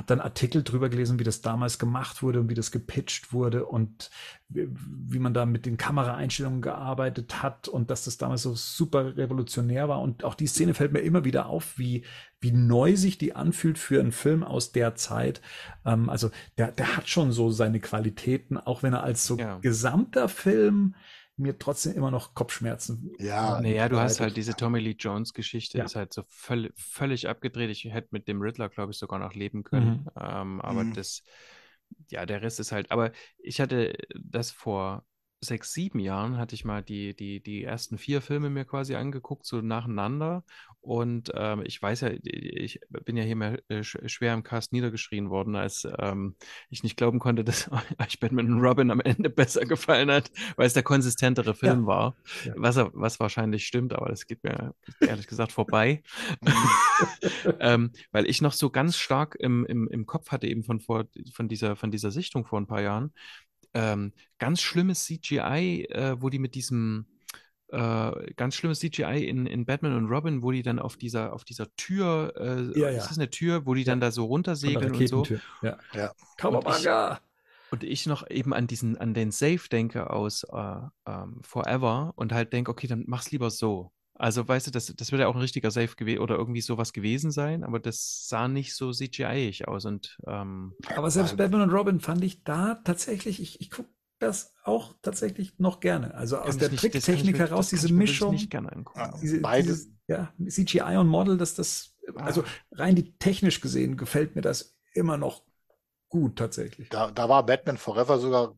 [0.00, 3.66] habe dann Artikel drüber gelesen, wie das damals gemacht wurde und wie das gepitcht wurde
[3.66, 4.10] und
[4.48, 9.18] wie, wie man da mit den Kameraeinstellungen gearbeitet hat und dass das damals so super
[9.18, 10.00] revolutionär war.
[10.00, 12.06] Und auch die Szene fällt mir immer wieder auf, wie,
[12.40, 15.42] wie neu sich die anfühlt für einen Film aus der Zeit.
[15.84, 19.58] Ähm, also der, der hat schon so seine Qualitäten, auch wenn er als so ja.
[19.58, 20.94] gesamter Film
[21.40, 23.12] mir trotzdem immer noch Kopfschmerzen.
[23.18, 23.60] Ja.
[23.60, 25.84] Naja, du hast halt diese Tommy Lee Jones Geschichte, ja.
[25.84, 27.70] ist halt so völlig, völlig abgedreht.
[27.70, 30.04] Ich hätte mit dem Riddler, glaube ich, sogar noch leben können.
[30.04, 30.10] Mhm.
[30.20, 30.94] Ähm, aber mhm.
[30.94, 31.22] das,
[32.10, 35.04] ja, der Rest ist halt, aber ich hatte das vor
[35.40, 39.46] sechs, sieben Jahren hatte ich mal die, die, die ersten vier Filme mir quasi angeguckt,
[39.46, 40.44] so nacheinander.
[40.82, 45.28] Und ähm, ich weiß ja, ich bin ja hier mehr äh, schwer im Cast niedergeschrien
[45.28, 46.36] worden, als ähm,
[46.70, 50.66] ich nicht glauben konnte, dass euch Batman und Robin am Ende besser gefallen hat, weil
[50.66, 51.86] es der konsistentere Film ja.
[51.86, 52.16] war.
[52.44, 52.54] Ja.
[52.56, 56.02] Was, was wahrscheinlich stimmt, aber das geht mir ehrlich gesagt vorbei.
[57.60, 61.04] ähm, weil ich noch so ganz stark im, im, im Kopf hatte, eben von, vor,
[61.32, 63.12] von, dieser, von dieser Sichtung vor ein paar Jahren,
[63.74, 67.06] ähm, ganz schlimmes CGI, äh, wo die mit diesem
[67.72, 71.44] äh, ganz schlimmes CGI in, in Batman und Robin, wo die dann auf dieser, auf
[71.44, 72.98] dieser Tür, äh, ja, ja.
[72.98, 75.24] ist das eine Tür, wo die dann da so runtersegeln und so.
[75.62, 76.12] Ja, ja.
[77.72, 81.40] Und ich, und ich noch eben an diesen, an den Safe denke aus äh, ähm,
[81.42, 83.92] Forever und halt denke, okay, dann mach's lieber so.
[84.14, 86.92] Also, weißt du, das, das wird ja auch ein richtiger Safe gewesen oder irgendwie sowas
[86.92, 89.86] gewesen sein, aber das sah nicht so CGI-ig aus.
[89.86, 93.88] Und, ähm, aber selbst Batman und Robin fand ich da tatsächlich, ich, ich gucke
[94.20, 96.14] das auch tatsächlich noch gerne.
[96.14, 98.32] Also aus der Tricktechnik heraus, diese Mischung.
[98.32, 99.18] Nicht gerne angucken.
[99.20, 104.42] Diese, Dieses, ja, CGI und Model, dass das, also rein die technisch gesehen gefällt mir
[104.42, 105.42] das immer noch
[106.08, 106.90] gut tatsächlich.
[106.90, 108.56] Da, da war Batman Forever sogar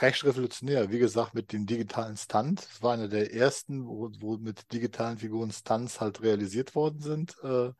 [0.00, 0.90] recht revolutionär.
[0.90, 2.66] Wie gesagt, mit dem digitalen Stunt.
[2.68, 7.36] Das war einer der ersten, wo, wo mit digitalen Figuren Stunts halt realisiert worden sind.
[7.42, 7.70] Äh,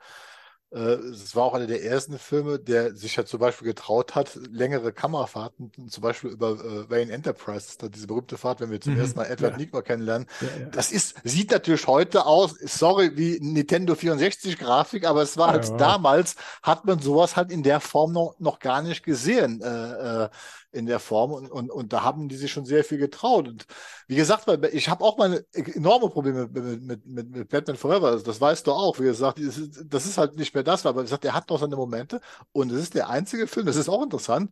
[0.71, 4.93] es war auch einer der ersten Filme, der sich ja zum Beispiel getraut hat, längere
[4.93, 9.01] Kamerafahrten, zum Beispiel über äh, Wayne Enterprise, diese berühmte Fahrt, wenn wir zum mhm.
[9.01, 9.59] ersten Mal Edward ja.
[9.59, 10.27] Nigma kennenlernen.
[10.41, 10.67] Ja, ja.
[10.71, 15.71] Das ist, sieht natürlich heute aus, sorry, wie Nintendo 64 Grafik, aber es war halt
[15.79, 19.63] damals, hat man sowas halt in der Form noch, noch gar nicht gesehen.
[19.63, 20.29] Äh, äh,
[20.77, 23.49] in der Form und, und, und da haben die sich schon sehr viel getraut.
[23.49, 23.67] Und
[24.07, 28.09] wie gesagt, ich habe auch meine enorme Probleme mit, mit, mit, mit Batman Forever.
[28.09, 29.01] Also das weißt du auch.
[29.01, 31.77] Wie gesagt, das ist halt nicht mehr das, aber wie gesagt, der hat noch seine
[31.77, 32.21] Momente
[32.53, 34.51] und es ist der einzige Film, das ist auch interessant.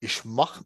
[0.00, 0.60] Ich mach,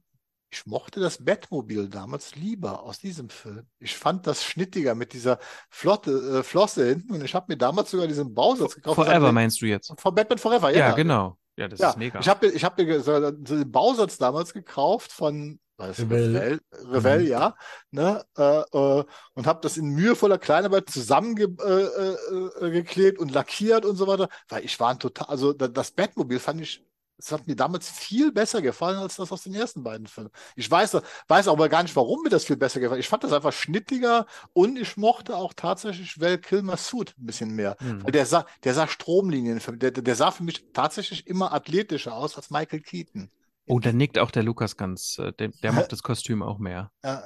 [0.51, 3.67] ich mochte das Batmobil damals lieber aus diesem Film.
[3.79, 5.39] Ich fand das schnittiger mit dieser
[5.71, 8.97] Flotte, äh, Flosse hinten und ich habe mir damals sogar diesen Bausatz gekauft.
[8.97, 9.93] Forever meinst du jetzt?
[9.99, 10.89] Von Batman Forever, ja.
[10.89, 11.39] Ja, genau.
[11.57, 12.21] Ja, das ja, ist mega.
[12.21, 17.27] Ich habe ich hab mir so den Bausatz damals gekauft von Revell, Revell mhm.
[17.27, 17.55] ja,
[17.91, 23.85] ne, äh, äh, und habe das in mühevoller Kleinarbeit zusammengeklebt äh, äh, äh und lackiert
[23.85, 26.85] und so weiter, weil ich war ein total, also das Batmobil fand ich
[27.23, 30.31] es hat mir damals viel besser gefallen als das aus den ersten beiden Filmen.
[30.57, 33.33] Ich weiß, weiß aber gar nicht, warum mir das viel besser gefallen Ich fand das
[33.33, 37.77] einfach schnittiger und ich mochte auch tatsächlich Val Kilmer's Suit ein bisschen mehr.
[37.81, 38.05] Mhm.
[38.05, 42.37] Weil der sah, der sah Stromlinien, der, der sah für mich tatsächlich immer athletischer aus
[42.37, 43.31] als Michael Keaton.
[43.67, 45.19] Oh, da nickt auch der Lukas ganz.
[45.19, 46.91] Äh, der, der macht das Kostüm auch mehr.
[47.05, 47.23] Ja.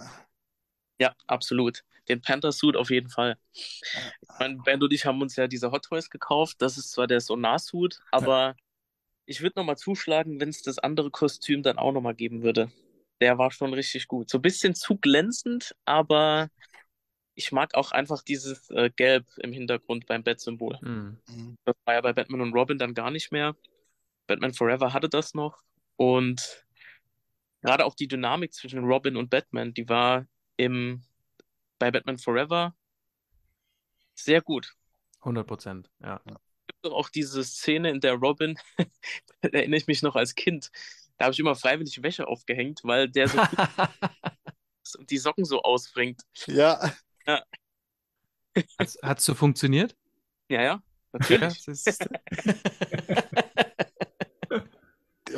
[0.98, 1.84] Ja, absolut.
[2.08, 3.36] Den Panther-Suit auf jeden Fall.
[3.52, 3.82] Ich
[4.38, 6.56] meine, Ben und ich haben uns ja diese Hot Toys gekauft.
[6.62, 8.54] Das ist zwar der Sonar-Suit, aber
[9.26, 12.70] ich würde nochmal zuschlagen, wenn es das andere Kostüm dann auch nochmal geben würde.
[13.20, 14.30] Der war schon richtig gut.
[14.30, 16.48] So ein bisschen zu glänzend, aber
[17.34, 20.78] ich mag auch einfach dieses äh, Gelb im Hintergrund beim Bat-Symbol.
[20.80, 21.56] Mhm.
[21.64, 23.56] Das war ja bei Batman und Robin dann gar nicht mehr.
[24.26, 25.62] Batman Forever hatte das noch.
[25.96, 26.64] Und
[27.62, 31.02] gerade auch die Dynamik zwischen Robin und Batman, die war im,
[31.78, 32.74] bei Batman Forever
[34.14, 34.74] sehr gut.
[35.20, 36.20] 100 Prozent, ja.
[36.26, 36.40] ja
[36.92, 38.58] auch diese Szene, in der Robin,
[39.40, 40.70] da erinnere ich mich noch als Kind,
[41.18, 43.38] da habe ich immer freiwillig Wäsche aufgehängt, weil der so
[44.98, 46.22] und die Socken so ausbringt.
[46.46, 46.92] Ja.
[47.26, 47.42] ja.
[49.02, 49.96] Hat es so funktioniert?
[50.48, 50.82] Ja, ja,
[51.12, 51.66] natürlich.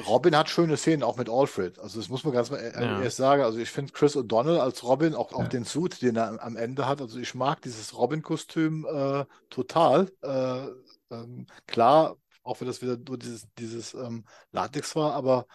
[0.06, 1.78] Robin hat schöne Szenen, auch mit Alfred.
[1.78, 3.02] Also das muss man ganz mal äh, ja.
[3.02, 3.42] erst sagen.
[3.42, 5.48] Also ich finde Chris O'Donnell als Robin, auch, auch ja.
[5.48, 7.00] den Suit, den er am Ende hat.
[7.00, 10.10] Also ich mag dieses Robin-Kostüm äh, total.
[10.22, 10.66] Äh,
[11.10, 15.46] ähm, klar, auch wenn das wieder nur dieses, dieses ähm, Latex war, aber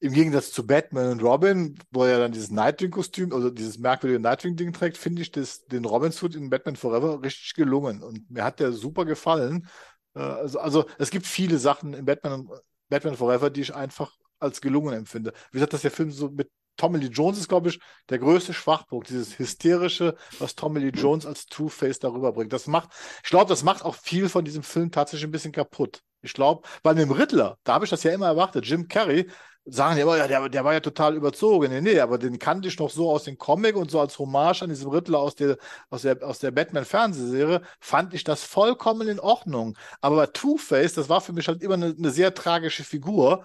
[0.00, 4.72] im Gegensatz zu Batman und Robin, wo er dann dieses Nightwing-Kostüm, also dieses merkwürdige Nightwing-Ding
[4.72, 8.02] trägt, finde ich das, den Robin-Suit in Batman Forever richtig gelungen.
[8.02, 9.68] Und mir hat der super gefallen.
[10.14, 12.48] Äh, also, also es gibt viele Sachen in Batman,
[12.88, 15.32] Batman Forever, die ich einfach als gelungen empfinde.
[15.52, 18.52] Wie gesagt, dass der Film so mit Tommy Lee Jones ist, glaube ich, der größte
[18.54, 22.52] Schwachpunkt, dieses hysterische, was Tommy Lee Jones als Two-Face darüber bringt.
[22.52, 22.90] Das macht,
[23.22, 26.02] ich glaube, das macht auch viel von diesem Film tatsächlich ein bisschen kaputt.
[26.22, 28.64] Ich glaube, bei dem Riddler, da habe ich das ja immer erwartet.
[28.64, 29.28] Jim Carrey,
[29.64, 31.70] sagen die immer, ja, der, der war ja total überzogen.
[31.70, 34.62] Nee, nee, aber den kannte ich noch so aus dem Comic und so als Hommage
[34.62, 35.56] an diesem Riddler aus der,
[35.90, 39.76] aus der, aus der Batman-Fernsehserie, fand ich das vollkommen in Ordnung.
[40.00, 43.44] Aber bei Two-Face, das war für mich halt immer eine, eine sehr tragische Figur.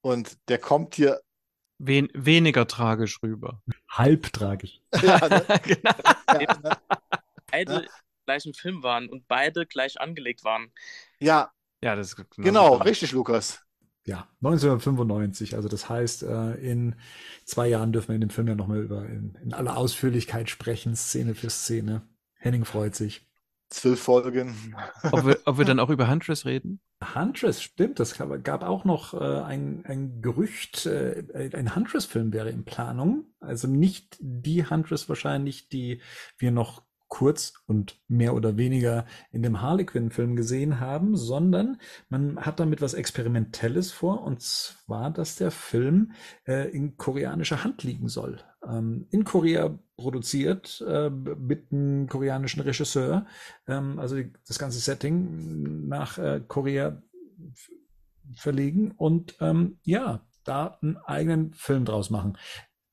[0.00, 1.20] Und der kommt hier
[1.78, 3.62] Wen weniger tragisch rüber.
[3.88, 4.80] Halb tragisch.
[5.02, 5.44] Ja, ne?
[5.64, 6.40] genau.
[6.40, 6.76] ja, ne?
[7.50, 7.82] Beide ja.
[8.26, 10.72] gleich im Film waren und beide gleich angelegt waren.
[11.18, 11.52] Ja.
[11.82, 13.60] Ja, das ist genau, genau richtig, Lukas.
[14.06, 15.54] Ja, 1995.
[15.54, 16.94] Also das heißt, äh, in
[17.44, 20.94] zwei Jahren dürfen wir in dem Film ja nochmal über in, in aller Ausführlichkeit sprechen,
[20.94, 22.06] Szene für Szene.
[22.34, 23.26] Henning freut sich.
[23.74, 24.76] Zwölf Folgen.
[25.10, 26.80] Ob wir, ob wir dann auch über Huntress reden?
[27.14, 27.98] Huntress, stimmt.
[27.98, 33.26] Es gab auch noch äh, ein, ein Gerücht, äh, ein Huntress-Film wäre in Planung.
[33.40, 36.00] Also nicht die Huntress wahrscheinlich, die
[36.38, 36.84] wir noch
[37.14, 42.92] kurz und mehr oder weniger in dem Harlequin-Film gesehen haben, sondern man hat damit was
[42.92, 46.10] Experimentelles vor, und zwar, dass der Film
[46.44, 48.40] äh, in koreanischer Hand liegen soll.
[48.68, 53.26] Ähm, in Korea produziert äh, mit einem koreanischen Regisseur,
[53.68, 54.16] ähm, also
[54.48, 57.00] das ganze Setting nach äh, Korea
[58.34, 62.36] verlegen und ähm, ja, da einen eigenen Film draus machen.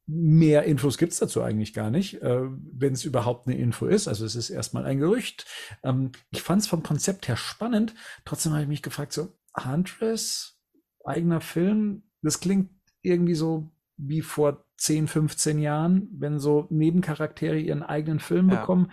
[0.08, 2.42] Mehr Infos gibt's dazu eigentlich gar nicht, äh,
[2.74, 4.08] wenn es überhaupt eine Info ist.
[4.08, 5.46] Also es ist erstmal ein Gerücht.
[5.84, 7.94] Ähm, ich fand es vom Konzept her spannend.
[8.26, 10.60] Trotzdem habe ich mich gefragt, so Huntress,
[11.06, 12.72] eigener Film, das klingt
[13.02, 18.60] irgendwie so wie vor 10, 15 Jahren, wenn so Nebencharaktere ihren eigenen Film ja.
[18.60, 18.92] bekommen.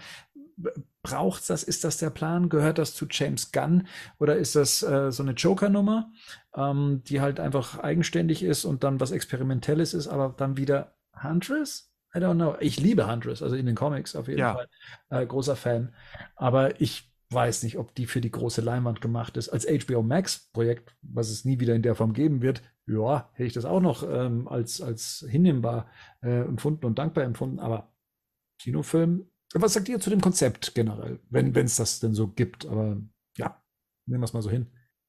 [1.03, 1.63] Braucht's das?
[1.63, 2.49] Ist das der Plan?
[2.49, 3.87] Gehört das zu James Gunn?
[4.19, 6.13] Oder ist das äh, so eine Joker-Nummer,
[6.55, 11.93] ähm, die halt einfach eigenständig ist und dann was Experimentelles ist, aber dann wieder Huntress?
[12.15, 12.57] I don't know.
[12.61, 14.55] Ich liebe Huntress, also in den Comics auf jeden ja.
[14.55, 14.69] Fall.
[15.11, 15.95] Äh, großer Fan.
[16.37, 19.51] Aber ich weiß nicht, ob die für die große Leinwand gemacht ist.
[19.51, 23.47] Als HBO Max Projekt, was es nie wieder in der Form geben wird, ja, hätte
[23.47, 25.91] ich das auch noch ähm, als, als hinnehmbar
[26.23, 27.59] äh, empfunden und dankbar empfunden.
[27.59, 27.93] Aber
[28.59, 32.65] Kinofilm, was sagt ihr zu dem Konzept generell, wenn es das denn so gibt?
[32.67, 32.97] Aber
[33.37, 33.63] ja,
[34.07, 34.67] nehmen wir es mal so hin.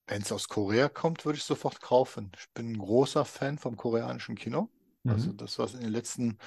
[0.07, 2.31] Wenn es aus Korea kommt, würde ich sofort kaufen.
[2.37, 4.69] Ich bin ein großer Fan vom koreanischen Kino.
[5.03, 5.11] Mhm.
[5.11, 6.37] Also das, was in den letzten,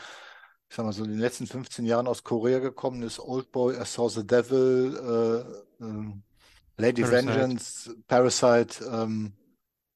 [0.68, 3.76] ich sag mal so, in den letzten 15 Jahren aus Korea gekommen ist, Old Boy,
[3.80, 4.96] I Saw the Devil,
[5.80, 6.12] äh, äh,
[6.76, 7.26] Lady Parasite.
[7.26, 9.34] Vengeance, Parasite, ähm,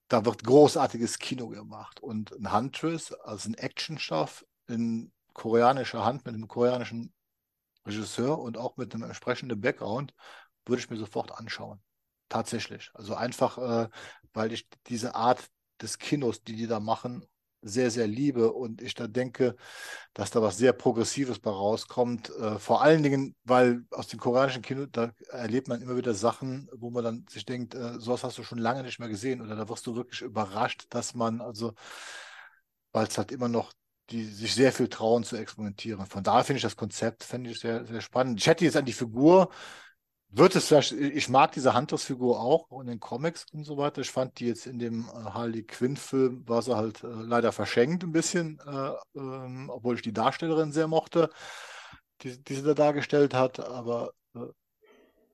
[0.09, 2.01] da wird großartiges Kino gemacht.
[2.01, 7.13] Und ein Huntress, also ein Actionstoff in koreanischer Hand mit einem koreanischen
[7.87, 10.15] Regisseur und auch mit einem entsprechenden Background,
[10.65, 11.81] würde ich mir sofort anschauen.
[12.29, 12.91] Tatsächlich.
[12.95, 13.89] Also einfach, äh,
[14.33, 15.45] weil ich diese Art
[15.81, 17.25] des Kinos, die die da machen,
[17.63, 19.57] sehr, sehr liebe und ich da denke,
[20.15, 22.31] dass da was sehr Progressives bei rauskommt.
[22.37, 26.69] Äh, vor allen Dingen, weil aus dem koreanischen Kino, da erlebt man immer wieder Sachen,
[26.73, 29.57] wo man dann sich denkt, äh, sowas hast du schon lange nicht mehr gesehen oder
[29.57, 31.75] da wirst du wirklich überrascht, dass man also,
[32.93, 33.73] weil es halt immer noch
[34.11, 36.07] die sich sehr viel trauen zu experimentieren.
[36.07, 38.39] Von daher finde ich das Konzept finde ich sehr, sehr spannend.
[38.41, 39.51] Ich hätte jetzt an die Figur
[40.29, 44.01] wird es ich mag diese Hunters-Figur auch in den Comics und so weiter.
[44.01, 48.03] Ich fand die jetzt in dem äh, Harley Quinn-Film, war sie halt äh, leider verschenkt
[48.05, 51.31] ein bisschen, äh, ähm, obwohl ich die Darstellerin sehr mochte,
[52.23, 53.61] die, die sie da dargestellt hat.
[53.61, 54.41] Aber äh,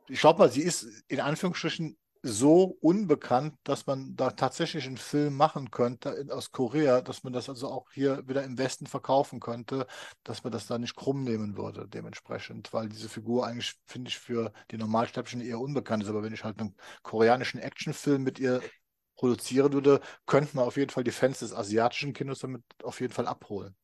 [0.09, 5.37] ich glaube mal, sie ist in Anführungsstrichen so unbekannt, dass man da tatsächlich einen Film
[5.37, 9.89] machen könnte aus Korea, dass man das also auch hier wieder im Westen verkaufen könnte,
[10.23, 14.19] dass man das da nicht krumm nehmen würde, dementsprechend, weil diese Figur eigentlich, finde ich,
[14.19, 16.09] für die Normalsterblichen eher unbekannt ist.
[16.09, 18.63] Aber wenn ich halt einen koreanischen Actionfilm mit ihr
[19.17, 23.13] produzieren würde, könnten wir auf jeden Fall die Fans des asiatischen Kinos damit auf jeden
[23.13, 23.75] Fall abholen.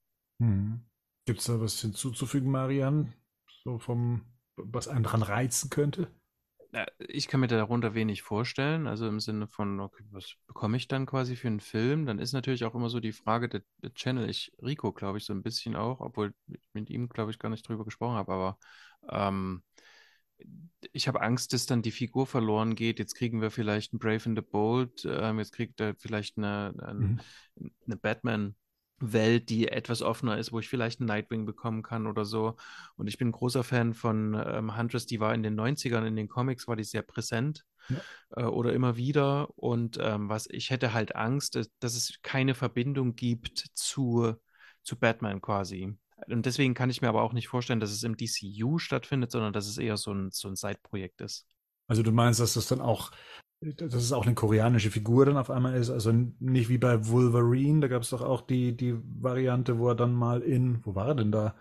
[0.41, 0.85] Hm.
[1.27, 3.13] Gibt es da was hinzuzufügen, Marian?
[3.65, 4.25] So vom,
[4.57, 6.09] was einen dran reizen könnte?
[6.99, 8.87] Ich kann mir darunter wenig vorstellen.
[8.87, 12.07] Also im Sinne von, okay, was bekomme ich dann quasi für einen Film?
[12.07, 14.29] Dann ist natürlich auch immer so die Frage der, der Channel.
[14.29, 17.49] Ich, Rico, glaube ich, so ein bisschen auch, obwohl ich mit ihm, glaube ich, gar
[17.49, 18.59] nicht drüber gesprochen habe, aber
[19.09, 19.63] ähm,
[20.93, 22.99] ich habe Angst, dass dann die Figur verloren geht.
[22.99, 26.75] Jetzt kriegen wir vielleicht einen Brave and the Bold, ähm, jetzt kriegt er vielleicht eine,
[26.79, 27.21] eine, mhm.
[27.87, 28.55] eine Batman-
[29.01, 32.57] Welt, die etwas offener ist, wo ich vielleicht einen Nightwing bekommen kann oder so.
[32.97, 36.17] Und ich bin ein großer Fan von ähm, Huntress, die war in den 90ern, in
[36.17, 37.97] den Comics war die sehr präsent ja.
[38.37, 39.51] äh, oder immer wieder.
[39.57, 44.35] Und ähm, was ich hätte halt Angst, dass, dass es keine Verbindung gibt zu,
[44.83, 45.97] zu Batman quasi.
[46.27, 49.53] Und deswegen kann ich mir aber auch nicht vorstellen, dass es im DCU stattfindet, sondern
[49.53, 51.47] dass es eher so ein, so ein Side-Projekt ist.
[51.87, 53.13] Also du meinst, dass das dann auch
[53.61, 55.91] dass es auch eine koreanische Figur dann auf einmal ist.
[55.91, 59.95] Also nicht wie bei Wolverine, da gab es doch auch die, die Variante, wo er
[59.95, 61.55] dann mal in, wo war er denn da?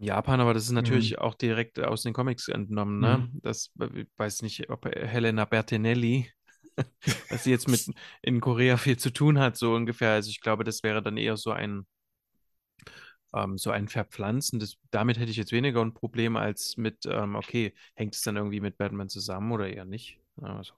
[0.00, 1.18] Japan, aber das ist natürlich mhm.
[1.18, 3.18] auch direkt aus den Comics entnommen, ne?
[3.18, 3.40] Mhm.
[3.42, 6.30] Das ich weiß nicht, ob Helena Bertinelli,
[7.30, 7.90] dass sie jetzt mit
[8.22, 10.12] in Korea viel zu tun hat, so ungefähr.
[10.12, 11.86] Also ich glaube, das wäre dann eher so ein
[13.34, 14.60] ähm, so ein Verpflanzen.
[14.60, 18.36] Das, damit hätte ich jetzt weniger ein Problem als mit, ähm, okay, hängt es dann
[18.36, 20.20] irgendwie mit Batman zusammen oder eher nicht?
[20.40, 20.74] Also,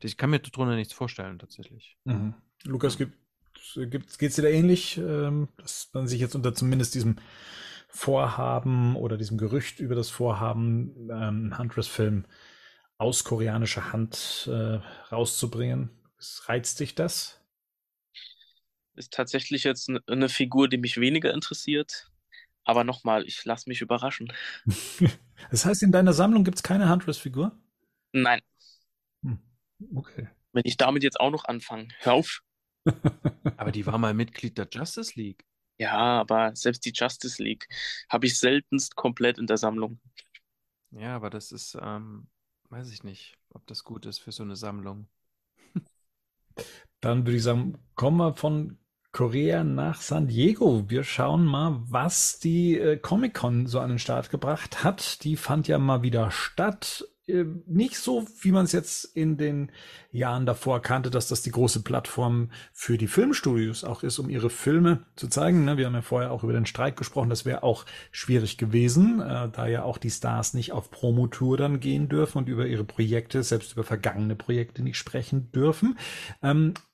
[0.00, 1.96] ich kann mir darunter nichts vorstellen, tatsächlich.
[2.04, 2.34] Mhm.
[2.64, 3.14] Lukas, gibt
[3.74, 7.16] Geht es dir da ähnlich, ähm, dass man sich jetzt unter zumindest diesem
[7.88, 12.24] Vorhaben oder diesem Gerücht über das Vorhaben, ähm, Huntress-Film
[12.98, 14.80] aus koreanischer Hand äh,
[15.12, 15.90] rauszubringen,
[16.46, 17.40] reizt dich das?
[18.94, 22.10] Ist tatsächlich jetzt eine Figur, die mich weniger interessiert.
[22.64, 24.32] Aber nochmal, ich lasse mich überraschen.
[25.50, 27.58] das heißt, in deiner Sammlung gibt es keine Huntress-Figur?
[28.12, 28.40] Nein.
[29.94, 30.28] Okay.
[30.52, 32.42] Wenn ich damit jetzt auch noch anfange, hör auf.
[33.56, 35.44] aber die war mal Mitglied der Justice League.
[35.78, 37.68] Ja, aber selbst die Justice League
[38.08, 40.00] habe ich seltenst komplett in der Sammlung.
[40.90, 42.28] Ja, aber das ist, ähm,
[42.68, 45.08] weiß ich nicht, ob das gut ist für so eine Sammlung.
[47.00, 48.78] Dann würde ich sagen, kommen wir von
[49.12, 50.88] Korea nach San Diego.
[50.88, 55.24] Wir schauen mal, was die äh, Comic-Con so an den Start gebracht hat.
[55.24, 57.08] Die fand ja mal wieder statt.
[57.30, 59.70] Äh, nicht so, wie man es jetzt in den
[60.12, 64.50] Jahren davor kannte, dass das die große Plattform für die Filmstudios auch ist, um ihre
[64.50, 65.64] Filme zu zeigen.
[65.64, 65.76] Ne?
[65.76, 67.30] Wir haben ja vorher auch über den Streik gesprochen.
[67.30, 71.80] Das wäre auch schwierig gewesen, äh, da ja auch die Stars nicht auf Promotour dann
[71.80, 75.96] gehen dürfen und über ihre Projekte, selbst über vergangene Projekte nicht sprechen dürfen.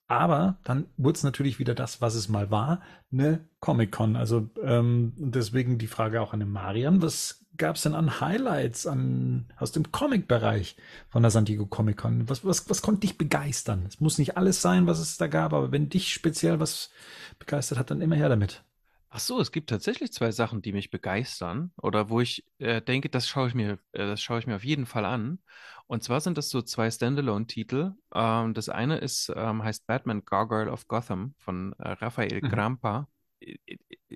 [0.08, 2.80] Aber dann wurde es natürlich wieder das, was es mal war,
[3.12, 4.14] eine Comic-Con.
[4.16, 8.86] Also ähm, deswegen die Frage auch an den Marian, was gab es denn an Highlights
[8.86, 10.76] an, aus dem Comic-Bereich
[11.08, 12.28] von der San Diego Comic-Con?
[12.28, 13.84] Was, was, was konnte dich begeistern?
[13.88, 16.90] Es muss nicht alles sein, was es da gab, aber wenn dich speziell was
[17.38, 18.62] begeistert hat, dann immer her damit.
[19.08, 23.08] Ach so, es gibt tatsächlich zwei Sachen, die mich begeistern oder wo ich äh, denke,
[23.08, 25.38] das schaue ich mir, äh, das schaue ich mir auf jeden Fall an.
[25.86, 27.92] Und zwar sind das so zwei Standalone-Titel.
[28.14, 32.48] Ähm, das eine ist, ähm, heißt Batman Gargoyle of Gotham von äh, Raphael mhm.
[32.48, 33.08] Grampa.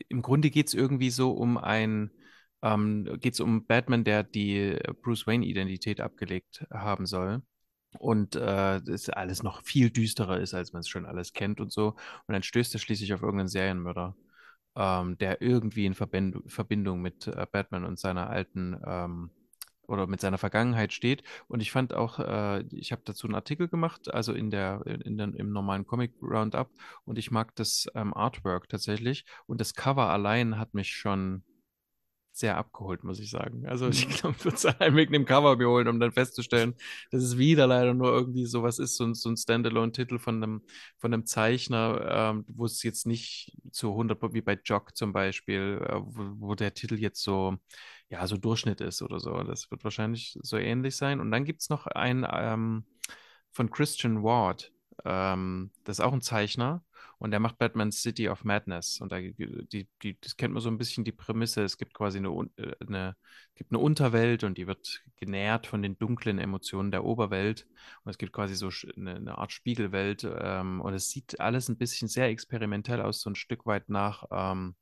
[0.09, 2.11] Im Grunde geht es irgendwie so um ein,
[2.63, 7.43] ähm, geht es um Batman, der die Bruce Wayne-Identität abgelegt haben soll.
[7.99, 11.73] Und äh, das alles noch viel düsterer ist, als man es schon alles kennt und
[11.73, 11.89] so.
[12.27, 14.17] Und dann stößt er schließlich auf irgendeinen Serienmörder
[14.77, 19.31] ähm, der irgendwie in Verbind Verbindung mit äh, Batman und seiner alten ähm,
[19.91, 21.25] oder mit seiner Vergangenheit steht.
[21.49, 25.19] Und ich fand auch, äh, ich habe dazu einen Artikel gemacht, also in der, in
[25.19, 26.71] den, im normalen Comic Roundup.
[27.05, 29.25] Und ich mag das ähm, Artwork tatsächlich.
[29.47, 31.43] Und das Cover allein hat mich schon
[32.41, 33.67] sehr abgeholt, muss ich sagen.
[33.67, 34.13] Also ich mhm.
[34.13, 36.75] glaube, ich würde es allein wegen dem Cover mir holen, um dann festzustellen,
[37.11, 40.63] dass es wieder leider nur irgendwie sowas ist, so ein, so ein Standalone-Titel von einem,
[40.99, 45.81] von einem Zeichner, ähm, wo es jetzt nicht zu 100%, wie bei Jock zum Beispiel,
[45.87, 47.57] äh, wo, wo, der Titel jetzt so,
[48.09, 49.43] ja, so Durchschnitt ist oder so.
[49.43, 51.21] Das wird wahrscheinlich so ähnlich sein.
[51.21, 52.85] Und dann gibt es noch einen ähm,
[53.53, 54.73] von Christian Ward.
[55.05, 56.83] Ähm, das ist auch ein Zeichner
[57.21, 58.99] und er macht Batman City of Madness.
[59.03, 61.63] Und da, die, die, das kennt man so ein bisschen die Prämisse.
[61.63, 63.15] Es gibt quasi eine, äh, eine,
[63.55, 67.67] gibt eine Unterwelt und die wird genährt von den dunklen Emotionen der Oberwelt.
[68.05, 70.27] Und es gibt quasi so eine, eine Art Spiegelwelt.
[70.27, 74.25] Ähm, und es sieht alles ein bisschen sehr experimentell aus, so ein Stück weit nach
[74.31, 74.75] ähm,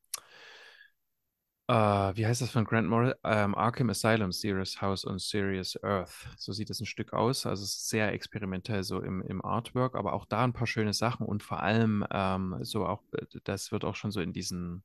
[1.70, 3.18] Uh, wie heißt das von Grant Morrison?
[3.22, 6.26] Um, Arkham Asylum, Serious House on Serious Earth.
[6.38, 7.44] So sieht es ein Stück aus.
[7.44, 10.94] Also es ist sehr experimentell so im, im Artwork, aber auch da ein paar schöne
[10.94, 13.02] Sachen und vor allem ähm, so auch,
[13.44, 14.82] das wird auch schon so in diesen,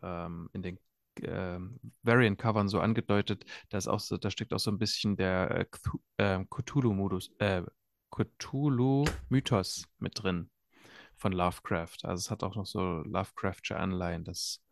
[0.00, 0.78] ähm, in den
[1.22, 5.66] ähm, Variant-Covern so angedeutet, da ist auch so, da steckt auch so ein bisschen der
[6.18, 7.62] äh, äh Cthulhu-Modus, äh,
[8.12, 10.50] Cthulhu-Mythos mit drin
[11.16, 12.04] von Lovecraft.
[12.04, 14.22] Also es hat auch noch so Lovecraftsche Anleihen.
[14.22, 14.62] Das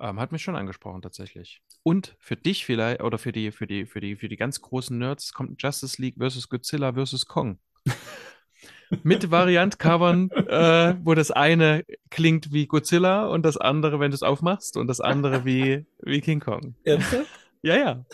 [0.00, 1.62] ähm, hat mich schon angesprochen tatsächlich.
[1.82, 4.96] Und für dich vielleicht, oder für die, für die, für die, für die ganz großen
[4.98, 7.58] Nerds kommt Justice League versus Godzilla versus Kong.
[9.02, 14.22] Mit Variant-Covern, äh, wo das eine klingt wie Godzilla und das andere, wenn du es
[14.22, 16.74] aufmachst, und das andere wie, wie King Kong.
[16.84, 17.26] Ernsthaft?
[17.64, 18.04] Ja, ja.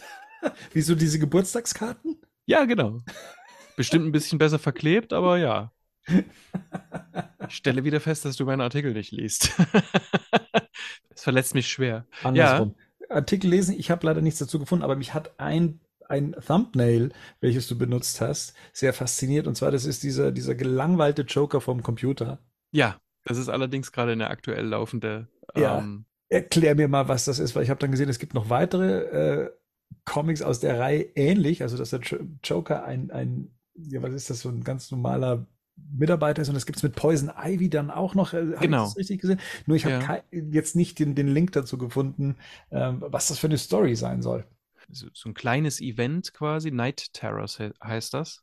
[0.74, 2.20] Wieso diese Geburtstagskarten?
[2.44, 3.02] Ja, genau.
[3.76, 5.72] Bestimmt ein bisschen besser verklebt, aber ja.
[7.50, 9.52] Stelle wieder fest, dass du meinen Artikel nicht liest.
[11.10, 12.06] Das verletzt mich schwer.
[12.22, 12.76] Andersrum.
[13.00, 13.16] Ja.
[13.16, 17.10] Artikel lesen, ich habe leider nichts dazu gefunden, aber mich hat ein, ein Thumbnail,
[17.40, 19.48] welches du benutzt hast, sehr fasziniert.
[19.48, 22.38] Und zwar, das ist dieser, dieser gelangweilte Joker vom Computer.
[22.70, 25.26] Ja, das ist allerdings gerade eine aktuell laufende.
[25.56, 25.78] Ja.
[25.78, 28.48] Ähm, Erklär mir mal, was das ist, weil ich habe dann gesehen, es gibt noch
[28.48, 29.00] weitere
[29.46, 29.50] äh,
[30.04, 32.00] Comics aus der Reihe ähnlich, also dass der
[32.44, 35.46] Joker ein, ein, ja, was ist das, so ein ganz normaler
[35.90, 38.32] Mitarbeiter ist und das gibt es mit Poison Ivy dann auch noch.
[38.32, 38.84] Äh, genau.
[38.84, 39.40] Ich das richtig gesehen?
[39.66, 40.38] Nur ich habe ja.
[40.50, 42.36] jetzt nicht den, den Link dazu gefunden,
[42.70, 44.44] ähm, was das für eine Story sein soll.
[44.90, 48.42] So, so, ein kleines Event quasi, Night Terrors heißt das.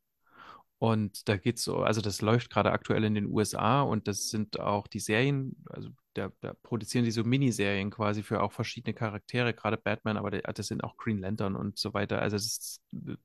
[0.77, 4.59] Und da geht's so, also das läuft gerade aktuell in den USA und das sind
[4.59, 9.53] auch die Serien, also da, da produzieren die so Miniserien quasi für auch verschiedene Charaktere,
[9.53, 12.21] gerade Batman, aber das sind auch Green Lantern und so weiter.
[12.21, 13.17] Also das, das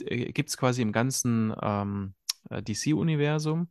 [0.00, 2.17] äh, gibt es quasi im ganzen ähm, äh,
[2.50, 3.68] DC-Universum.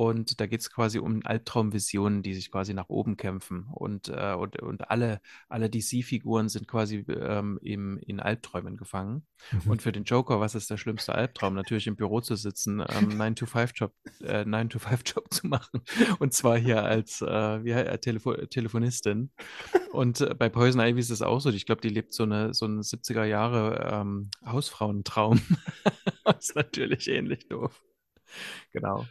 [0.00, 3.66] Und da geht es quasi um Albtraumvisionen, die sich quasi nach oben kämpfen.
[3.70, 5.20] Und, äh, und, und alle,
[5.50, 9.26] alle DC-Figuren sind quasi ähm, im, in Albträumen gefangen.
[9.52, 9.70] Mhm.
[9.70, 11.52] Und für den Joker, was ist der schlimmste Albtraum?
[11.52, 13.92] Natürlich im Büro zu sitzen, ähm, 9-to-5-Job
[14.22, 15.82] äh, 9-to-5-Job zu machen.
[16.18, 19.30] Und zwar hier als äh, wie, äh, Telefo Telefonistin.
[19.92, 21.50] Und äh, bei Poison Ivy ist es auch so.
[21.50, 25.42] Ich glaube, die lebt so eine so einen 70er Jahre ähm, Hausfrauentraum.
[26.24, 27.82] das ist natürlich ähnlich doof.
[28.72, 29.06] Genau.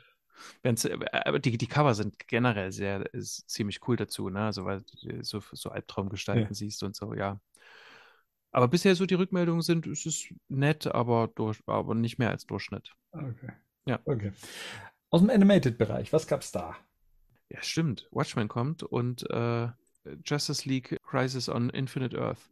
[0.64, 0.76] Äh,
[1.12, 4.46] aber die, die Cover sind generell sehr ziemlich cool dazu, ne?
[4.46, 6.54] Also weil du so, so Albtraumgestalten ja.
[6.54, 7.40] siehst und so, ja.
[8.52, 12.46] Aber bisher so die Rückmeldungen sind, es ist nett, aber, durch, aber nicht mehr als
[12.46, 12.94] Durchschnitt.
[13.12, 13.52] Okay.
[13.86, 14.00] Ja.
[14.06, 14.32] Okay.
[15.12, 16.76] Aus dem Animated-Bereich, was gab's da?
[17.50, 18.08] Ja, stimmt.
[18.12, 19.70] Watchmen kommt und äh,
[20.26, 22.50] Justice League Crisis on Infinite Earth.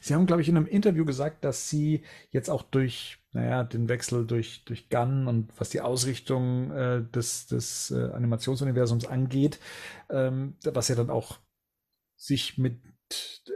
[0.00, 3.88] Sie haben, glaube ich, in einem Interview gesagt, dass Sie jetzt auch durch, naja, den
[3.88, 9.60] Wechsel durch, durch Gunn und was die Ausrichtung äh, des, des äh, Animationsuniversums angeht,
[10.10, 11.38] ähm, was ja dann auch
[12.16, 12.80] sich mit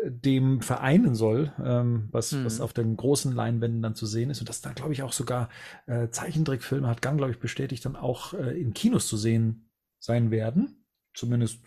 [0.04, 2.44] dem vereinen soll, ähm, was, mhm.
[2.44, 4.40] was auf den großen Leinwänden dann zu sehen ist.
[4.40, 5.48] Und das da, glaube ich, auch sogar
[5.86, 10.30] äh, Zeichentrickfilme hat Gunn, glaube ich, bestätigt, dann auch äh, in Kinos zu sehen sein
[10.30, 10.84] werden.
[11.14, 11.60] Zumindest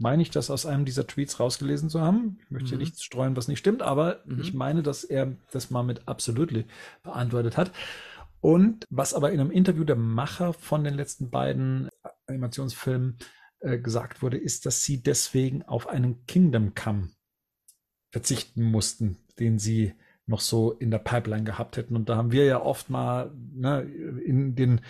[0.00, 2.38] meine ich, das aus einem dieser Tweets rausgelesen zu haben.
[2.44, 2.68] Ich möchte mhm.
[2.70, 4.40] hier nichts streuen, was nicht stimmt, aber mhm.
[4.40, 6.64] ich meine, dass er das mal mit Absolutely
[7.02, 7.70] beantwortet hat.
[8.40, 11.90] Und was aber in einem Interview der Macher von den letzten beiden
[12.26, 13.18] Animationsfilmen
[13.60, 17.10] äh, gesagt wurde, ist, dass sie deswegen auf einen Kingdom Come
[18.10, 19.92] verzichten mussten, den sie
[20.26, 21.94] noch so in der Pipeline gehabt hätten.
[21.94, 24.80] Und da haben wir ja oft mal ne, in den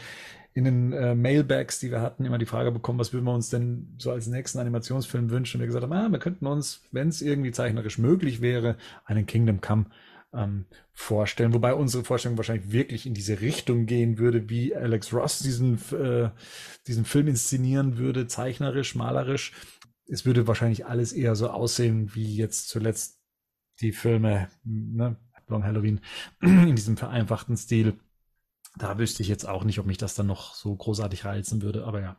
[0.53, 3.51] in den äh, Mailbags, die wir hatten, immer die Frage bekommen, was würden wir uns
[3.51, 5.59] denn so als nächsten Animationsfilm wünschen?
[5.59, 9.27] Und wir gesagt haben, ah, wir könnten uns, wenn es irgendwie zeichnerisch möglich wäre, einen
[9.27, 9.87] Kingdom Come
[10.33, 11.55] ähm, vorstellen.
[11.55, 16.31] Wobei unsere Vorstellung wahrscheinlich wirklich in diese Richtung gehen würde, wie Alex Ross diesen, äh,
[16.87, 19.53] diesen Film inszenieren würde, zeichnerisch, malerisch.
[20.07, 23.21] Es würde wahrscheinlich alles eher so aussehen, wie jetzt zuletzt
[23.81, 25.17] die Filme, ne,
[25.47, 26.01] Long Halloween,
[26.41, 27.95] in diesem vereinfachten Stil
[28.77, 31.85] da wüsste ich jetzt auch nicht, ob mich das dann noch so großartig reizen würde,
[31.85, 32.17] aber ja.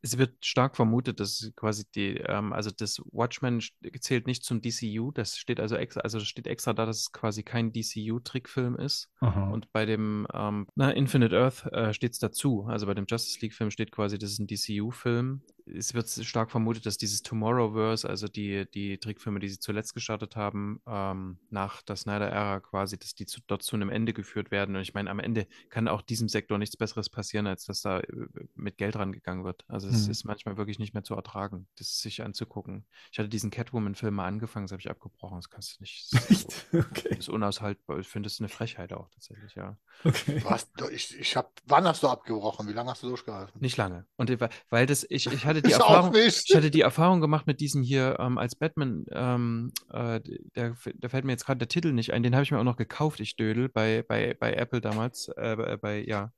[0.00, 3.60] Es wird stark vermutet, dass quasi die, ähm, also das Watchmen
[4.00, 7.42] zählt nicht zum DCU, das steht also extra, also steht extra da, dass es quasi
[7.42, 9.10] kein DCU-Trickfilm ist.
[9.20, 9.50] Aha.
[9.50, 12.66] Und bei dem ähm, na, Infinite Earth äh, steht es dazu.
[12.68, 16.86] Also bei dem Justice League-Film steht quasi, das ist ein DCU-Film es wird stark vermutet,
[16.86, 21.96] dass dieses Tomorrowverse, also die, die Trickfilme, die sie zuletzt gestartet haben, ähm, nach der
[21.96, 24.76] Snyder-Ära quasi, dass die zu, dort zu einem Ende geführt werden.
[24.76, 28.00] Und ich meine, am Ende kann auch diesem Sektor nichts Besseres passieren, als dass da
[28.00, 29.64] äh, mit Geld rangegangen wird.
[29.68, 30.10] Also es mhm.
[30.12, 32.86] ist manchmal wirklich nicht mehr zu ertragen, das sich anzugucken.
[33.10, 35.38] Ich hatte diesen Catwoman-Film mal angefangen, das habe ich abgebrochen.
[35.38, 36.12] Das kannst du nicht.
[36.12, 37.16] Das ist, so, okay.
[37.18, 37.98] ist unaushaltbar.
[37.98, 39.76] Ich finde es eine Frechheit auch tatsächlich, ja.
[40.04, 40.42] Okay.
[40.44, 42.68] Hast, ich, ich hab, wann hast du abgebrochen?
[42.68, 43.60] Wie lange hast du durchgehalten?
[43.60, 44.06] Nicht lange.
[44.16, 44.32] Und
[44.70, 48.16] weil das, ich, ich hatte die Erfahrung, ich hatte die Erfahrung gemacht mit diesem hier
[48.18, 50.20] ähm, als Batman, ähm, äh,
[50.56, 52.64] der, der fällt mir jetzt gerade der Titel nicht ein, den habe ich mir auch
[52.64, 56.32] noch gekauft, ich Dödel, bei, bei, bei Apple damals, äh, bei, ja,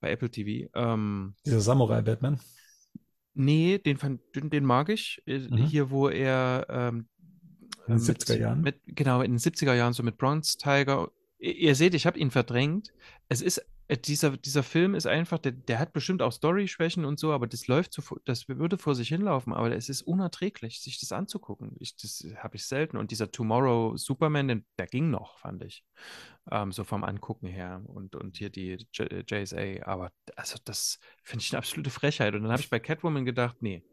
[0.00, 0.70] bei Apple TV.
[0.74, 2.38] Ähm, Dieser Samurai-Batman?
[3.34, 5.22] Nee, den, fand, den, den mag ich.
[5.26, 5.56] Äh, mhm.
[5.56, 7.08] Hier, wo er ähm,
[7.86, 8.60] in den 70er Jahren.
[8.60, 11.10] Mit, genau, in den 70er Jahren, so mit Bronze Tiger.
[11.38, 12.92] Ihr seht, ich habe ihn verdrängt.
[13.28, 13.64] Es ist
[13.96, 17.66] dieser, dieser Film ist einfach, der, der hat bestimmt auch Story-Schwächen und so, aber das
[17.66, 21.74] läuft so, das würde vor sich hinlaufen, aber es ist unerträglich, sich das anzugucken.
[21.78, 22.96] Ich, das habe ich selten.
[22.96, 25.84] Und dieser Tomorrow Superman, den, der ging noch, fand ich.
[26.50, 27.82] Ähm, so vom Angucken her.
[27.84, 29.82] Und, und hier die J JSA.
[29.84, 32.34] Aber also das finde ich eine absolute Frechheit.
[32.34, 33.84] Und dann habe ich bei Catwoman gedacht, nee,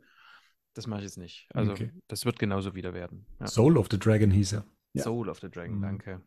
[0.73, 1.47] das mache ich jetzt nicht.
[1.53, 1.91] Also okay.
[2.07, 3.25] das wird genauso wieder werden.
[3.39, 3.47] Ja.
[3.47, 4.65] Soul of the Dragon hieß er.
[4.93, 5.03] Ja.
[5.03, 5.81] Soul of the Dragon, mhm.
[5.81, 6.21] danke.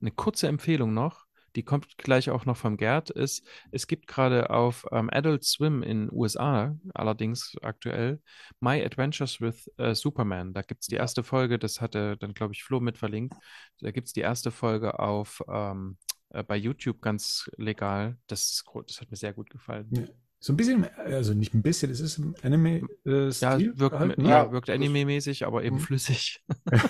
[0.00, 1.26] Eine kurze Empfehlung noch
[1.56, 5.82] die kommt gleich auch noch vom Gerd, ist, es gibt gerade auf ähm, Adult Swim
[5.82, 8.20] in USA, allerdings aktuell,
[8.60, 10.52] My Adventures with äh, Superman.
[10.52, 13.34] Da gibt es die erste Folge, das hatte dann, glaube ich, Flo mit verlinkt.
[13.80, 15.98] Da gibt es die erste Folge auf ähm,
[16.30, 18.16] äh, bei YouTube ganz legal.
[18.26, 19.88] Das, ist, das hat mir sehr gut gefallen.
[19.90, 20.04] Ja.
[20.40, 22.88] So ein bisschen, also nicht ein bisschen, es ist im Anime.
[23.06, 24.28] Äh, ja, wirkt, halt, ne?
[24.28, 25.80] ja, wirkt Anime-mäßig, aber eben mhm.
[25.80, 26.44] flüssig.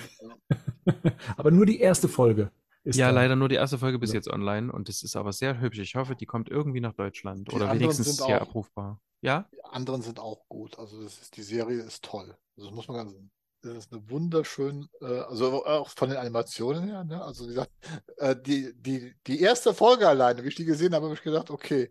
[1.37, 2.51] aber nur die erste Folge
[2.85, 3.15] ja, da.
[3.15, 4.17] leider nur die erste Folge bis ja.
[4.17, 5.79] jetzt online und es ist aber sehr hübsch.
[5.79, 9.01] Ich hoffe, die kommt irgendwie nach Deutschland die oder wenigstens hier auch, abrufbar.
[9.21, 9.49] Ja?
[9.53, 10.79] Die anderen sind auch gut.
[10.79, 12.37] Also ist, die Serie ist toll.
[12.57, 13.15] Also das muss man ganz
[13.63, 17.23] das ist eine wunderschön, äh, also auch von den Animationen her, ne?
[17.23, 17.71] Also wie gesagt,
[18.17, 21.51] äh, die, die, die erste Folge alleine, wie ich die gesehen habe, habe ich gedacht,
[21.51, 21.89] okay,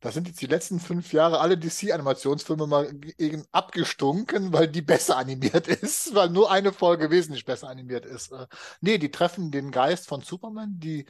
[0.00, 2.92] da sind jetzt die letzten fünf Jahre alle DC-Animationsfilme mal
[3.52, 8.32] abgestunken, weil die besser animiert ist, weil nur eine Folge wesentlich besser animiert ist.
[8.32, 8.46] Äh,
[8.80, 11.06] nee, die treffen den Geist von Superman, die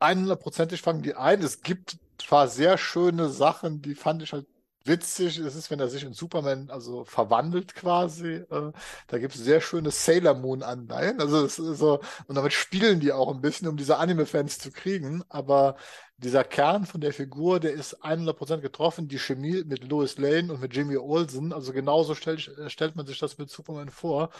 [0.00, 1.42] 100%ig fangen die ein.
[1.42, 4.46] Es gibt zwar sehr schöne Sachen, die fand ich halt
[4.84, 8.44] witzig ist es, wenn er sich in Superman also verwandelt quasi.
[8.50, 8.72] Äh,
[9.06, 11.20] da gibt es sehr schöne Sailor Moon Anleihen.
[11.20, 14.70] Also es ist so, und damit spielen die auch ein bisschen, um diese Anime-Fans zu
[14.70, 15.22] kriegen.
[15.28, 15.76] Aber
[16.16, 19.08] dieser Kern von der Figur, der ist 100% getroffen.
[19.08, 23.18] Die Chemie mit Lois Lane und mit Jimmy Olsen, also genauso stellt, stellt man sich
[23.18, 24.30] das mit Superman vor.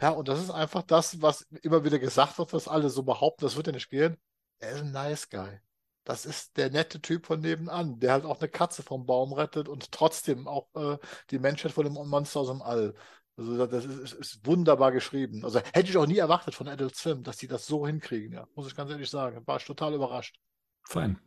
[0.00, 3.44] Ja, und das ist einfach das, was immer wieder gesagt wird, was alle so behaupten,
[3.44, 4.16] das wird ja nicht gehen.
[4.58, 5.60] Er ist ein nice guy.
[6.06, 9.68] Das ist der nette Typ von nebenan, der halt auch eine Katze vom Baum rettet
[9.68, 10.98] und trotzdem auch äh,
[11.30, 12.94] die Menschheit vor dem Monster aus dem All.
[13.36, 15.44] Also das ist, ist, ist, wunderbar geschrieben.
[15.44, 18.46] Also hätte ich auch nie erwartet von Adult Swim, dass die das so hinkriegen, ja.
[18.54, 19.42] Muss ich ganz ehrlich sagen.
[19.46, 20.38] War ich total überrascht.
[20.84, 21.18] Fein.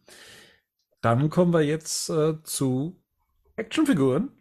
[1.01, 3.03] Dann kommen wir jetzt äh, zu
[3.57, 4.31] Actionfiguren.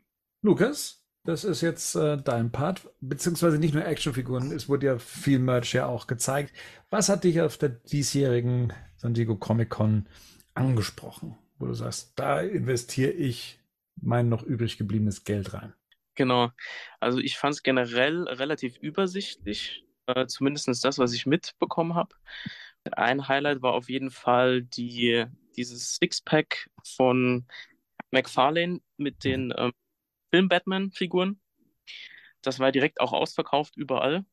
[0.42, 5.40] Lukas, das ist jetzt äh, dein Part, beziehungsweise nicht nur Actionfiguren, es wurde ja viel
[5.40, 6.54] Merch ja auch gezeigt.
[6.90, 10.06] Was hat dich auf der diesjährigen San Diego Comic Con
[10.54, 13.60] angesprochen, wo du sagst, da investiere ich
[13.96, 15.72] mein noch übrig gebliebenes Geld rein?
[16.16, 16.50] Genau.
[16.98, 22.14] Also ich fand es generell relativ übersichtlich, äh, zumindest das, was ich mitbekommen habe.
[22.90, 25.26] Ein Highlight war auf jeden Fall die,
[25.56, 27.46] dieses Sixpack von
[28.10, 29.72] McFarlane mit den ähm,
[30.30, 31.40] Film-Batman-Figuren.
[32.42, 34.24] Das war direkt auch ausverkauft überall.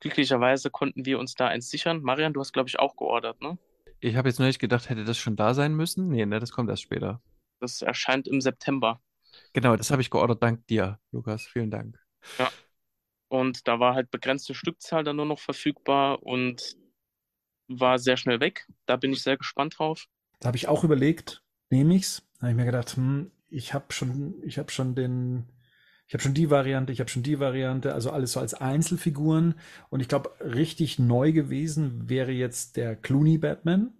[0.00, 2.02] Glücklicherweise konnten wir uns da eins sichern.
[2.02, 3.58] Marian, du hast, glaube ich, auch geordert, ne?
[4.04, 6.08] Ich habe jetzt nur nicht gedacht, hätte das schon da sein müssen.
[6.08, 7.22] Nee, ne, das kommt erst später.
[7.60, 9.00] Das erscheint im September.
[9.52, 11.42] Genau, das habe ich geordert, dank dir, Lukas.
[11.44, 11.96] Vielen Dank.
[12.36, 12.50] Ja.
[13.28, 16.76] Und da war halt begrenzte Stückzahl dann nur noch verfügbar und
[17.68, 18.66] war sehr schnell weg.
[18.86, 20.06] Da bin ich sehr gespannt drauf.
[20.40, 22.22] Da habe ich auch überlegt, nehme ich's?
[22.34, 25.46] Da habe ich mir gedacht, hm, ich habe schon, ich habe schon den,
[26.12, 29.54] ich habe schon die Variante, ich habe schon die Variante, also alles so als Einzelfiguren.
[29.88, 33.94] Und ich glaube, richtig neu gewesen wäre jetzt der Clooney Batman,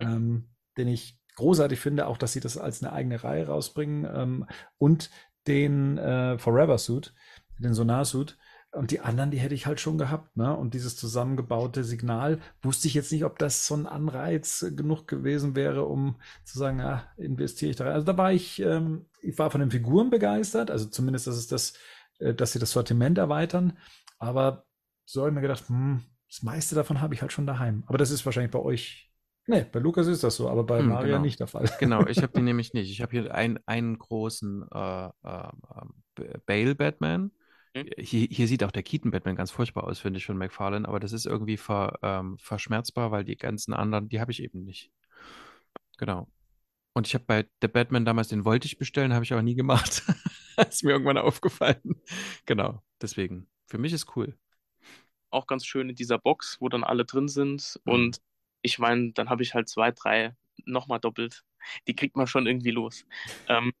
[0.00, 0.48] ähm,
[0.78, 4.08] den ich großartig finde, auch dass sie das als eine eigene Reihe rausbringen.
[4.10, 4.46] Ähm,
[4.78, 5.10] und
[5.46, 7.12] den äh, Forever Suit,
[7.58, 8.38] den Sonar Suit.
[8.72, 10.56] Und die anderen, die hätte ich halt schon gehabt, ne?
[10.56, 15.54] Und dieses zusammengebaute Signal, wusste ich jetzt nicht, ob das so ein Anreiz genug gewesen
[15.54, 17.92] wäre, um zu sagen, ja, investiere ich da rein.
[17.92, 21.48] Also da war ich, ähm, ich war von den Figuren begeistert, also zumindest, dass es
[21.48, 21.74] das,
[22.18, 23.76] äh, dass sie das Sortiment erweitern.
[24.18, 24.64] Aber
[25.04, 27.84] so habe ich mir gedacht, hm, das meiste davon habe ich halt schon daheim.
[27.88, 29.12] Aber das ist wahrscheinlich bei euch
[29.46, 31.22] Nee, bei Lukas ist das so, aber bei hm, Maria genau.
[31.22, 31.68] nicht der Fall.
[31.80, 32.90] Genau, ich habe die nämlich nicht.
[32.90, 37.32] Ich habe hier einen, einen großen äh, äh, Bale Batman,
[37.74, 37.88] hm?
[37.96, 41.12] Hier, hier sieht auch der Keaton-Batman ganz furchtbar aus, finde ich, von McFarlane, aber das
[41.12, 44.90] ist irgendwie ver, ähm, verschmerzbar, weil die ganzen anderen, die habe ich eben nicht.
[45.98, 46.28] Genau.
[46.94, 49.54] Und ich habe bei The Batman damals, den wollte ich bestellen, habe ich aber nie
[49.54, 50.02] gemacht.
[50.68, 52.02] ist mir irgendwann aufgefallen.
[52.44, 53.48] Genau, deswegen.
[53.66, 54.36] Für mich ist cool.
[55.30, 57.80] Auch ganz schön in dieser Box, wo dann alle drin sind.
[57.84, 57.92] Mhm.
[57.92, 58.20] Und
[58.60, 60.36] ich meine, dann habe ich halt zwei, drei
[60.66, 61.44] nochmal doppelt.
[61.86, 63.06] Die kriegt man schon irgendwie los.
[63.48, 63.72] Ähm,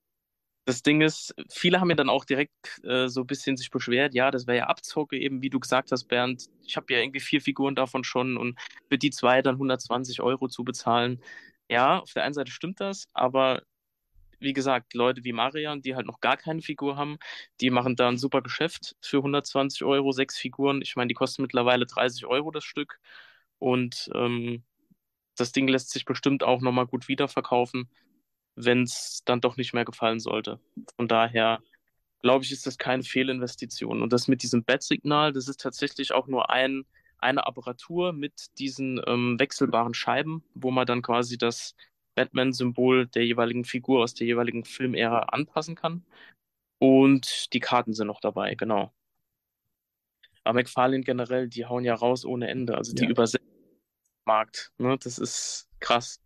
[0.64, 4.14] das Ding ist, viele haben mir dann auch direkt äh, so ein bisschen sich beschwert,
[4.14, 6.48] ja, das wäre ja Abzocke, eben wie du gesagt hast, Bernd.
[6.64, 8.58] Ich habe ja irgendwie vier Figuren davon schon und
[8.88, 11.20] für die zwei dann 120 Euro zu bezahlen.
[11.68, 13.62] Ja, auf der einen Seite stimmt das, aber
[14.40, 17.18] wie gesagt, Leute wie Marian, die halt noch gar keine Figur haben,
[17.60, 20.82] die machen da ein super Geschäft für 120 Euro, sechs Figuren.
[20.82, 23.00] Ich meine, die kosten mittlerweile 30 Euro das Stück
[23.58, 24.64] und ähm,
[25.36, 27.88] das Ding lässt sich bestimmt auch nochmal gut wiederverkaufen
[28.54, 30.60] wenn es dann doch nicht mehr gefallen sollte.
[30.96, 31.60] Von daher
[32.22, 34.00] glaube ich, ist das keine Fehlinvestition.
[34.00, 36.84] Und das mit diesem Bat-Signal, das ist tatsächlich auch nur ein,
[37.18, 41.74] eine Apparatur mit diesen ähm, wechselbaren Scheiben, wo man dann quasi das
[42.14, 46.04] Batman-Symbol der jeweiligen Figur aus der jeweiligen Filmära anpassen kann.
[46.78, 48.92] Und die Karten sind noch dabei, genau.
[50.44, 52.76] Aber McFarlane generell, die hauen ja raus ohne Ende.
[52.76, 53.10] Also die ja.
[53.10, 53.48] Übersetzung
[54.24, 56.20] Markt, ne, das ist krass.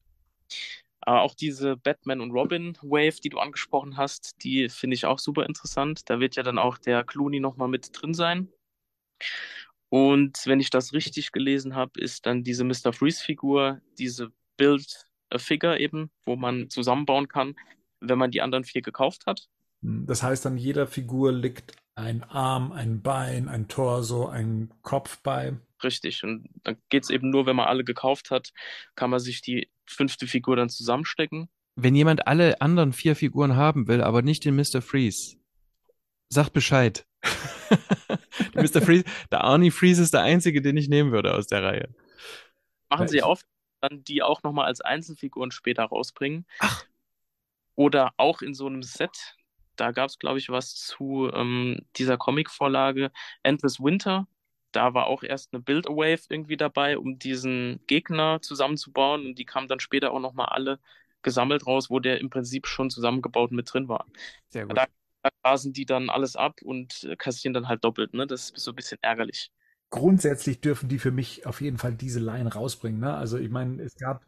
[1.06, 5.20] Aber auch diese Batman und Robin Wave, die du angesprochen hast, die finde ich auch
[5.20, 6.10] super interessant.
[6.10, 8.48] Da wird ja dann auch der Clooney nochmal mit drin sein.
[9.88, 12.92] Und wenn ich das richtig gelesen habe, ist dann diese Mr.
[12.92, 17.54] Freeze-Figur, diese Build a Figure eben, wo man zusammenbauen kann,
[18.00, 19.48] wenn man die anderen vier gekauft hat.
[19.82, 25.54] Das heißt, an jeder Figur liegt ein Arm, ein Bein, ein Torso, ein Kopf bei.
[25.82, 26.24] Richtig.
[26.24, 28.52] Und dann geht es eben nur, wenn man alle gekauft hat,
[28.94, 31.48] kann man sich die fünfte Figur dann zusammenstecken.
[31.76, 34.80] Wenn jemand alle anderen vier Figuren haben will, aber nicht den Mr.
[34.80, 35.36] Freeze,
[36.28, 37.06] sagt Bescheid.
[38.54, 38.80] Mr.
[38.80, 41.94] Freeze, der Arnie Freeze ist der einzige, den ich nehmen würde aus der Reihe.
[42.88, 43.42] Machen sie auf,
[43.80, 46.46] dann die auch nochmal als Einzelfiguren später rausbringen.
[46.60, 46.84] Ach.
[47.74, 49.36] Oder auch in so einem Set.
[49.76, 53.10] Da gab es, glaube ich, was zu ähm, dieser Comic-Vorlage
[53.42, 54.26] Endless Winter
[54.76, 59.68] da war auch erst eine Build-A-Wave irgendwie dabei, um diesen Gegner zusammenzubauen und die kamen
[59.68, 60.78] dann später auch nochmal alle
[61.22, 64.06] gesammelt raus, wo der im Prinzip schon zusammengebaut mit drin war.
[64.50, 64.76] Sehr gut.
[64.76, 64.86] Da,
[65.22, 68.12] da grasen die dann alles ab und äh, kassieren dann halt doppelt.
[68.12, 68.26] Ne?
[68.26, 69.50] Das ist so ein bisschen ärgerlich
[69.88, 73.00] grundsätzlich dürfen die für mich auf jeden Fall diese Line rausbringen.
[73.00, 73.14] Ne?
[73.14, 74.26] Also ich meine, es gab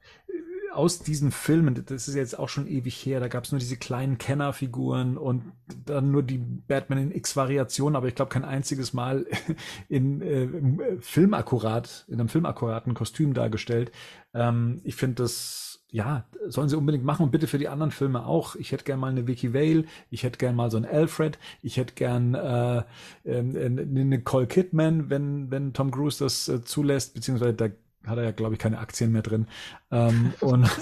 [0.72, 3.76] aus diesen Filmen, das ist jetzt auch schon ewig her, da gab es nur diese
[3.76, 5.52] kleinen Kennerfiguren und
[5.86, 9.26] dann nur die Batman in X-Variation, aber ich glaube kein einziges Mal
[9.88, 13.92] in äh, äh, Filmakkurat, in einem filmakkuraten Kostüm dargestellt.
[14.34, 18.26] Ähm, ich finde das ja, sollen sie unbedingt machen und bitte für die anderen Filme
[18.26, 18.56] auch.
[18.56, 21.78] Ich hätte gern mal eine Vicky Vale, ich hätte gern mal so einen Alfred, ich
[21.78, 22.78] hätte gern äh,
[23.24, 27.68] äh, eine Nicole Kidman, wenn, wenn Tom Cruise das äh, zulässt, beziehungsweise da
[28.04, 29.46] hat er ja, glaube ich, keine Aktien mehr drin.
[29.90, 30.68] Ähm, und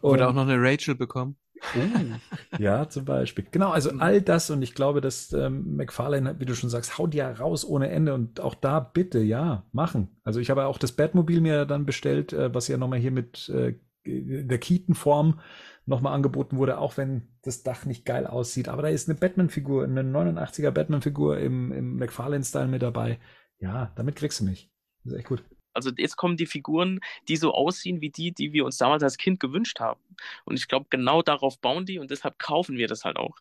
[0.00, 1.36] Oder auch noch eine Rachel bekommen.
[1.76, 3.46] Oh, ja, zum Beispiel.
[3.50, 7.14] Genau, also all das und ich glaube, dass ähm, McFarlane, wie du schon sagst, haut
[7.14, 10.08] ja raus ohne Ende und auch da bitte, ja, machen.
[10.24, 13.48] Also ich habe auch das Batmobil mir dann bestellt, äh, was ja nochmal hier mit
[13.48, 13.74] äh,
[14.04, 15.38] der Keaton-Form
[15.86, 18.68] nochmal angeboten wurde, auch wenn das Dach nicht geil aussieht.
[18.68, 23.18] Aber da ist eine Batman-Figur, eine 89er Batman-Figur im, im McFarlane-Style mit dabei.
[23.62, 24.68] Ja, damit kriegst du mich.
[25.04, 25.44] Das ist echt gut.
[25.72, 29.16] Also jetzt kommen die Figuren, die so aussehen wie die, die wir uns damals als
[29.16, 30.00] Kind gewünscht haben.
[30.44, 33.36] Und ich glaube, genau darauf bauen die und deshalb kaufen wir das halt auch.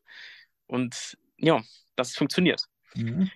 [0.68, 1.62] Und ja,
[1.96, 2.68] das funktioniert.
[2.94, 3.30] Mhm.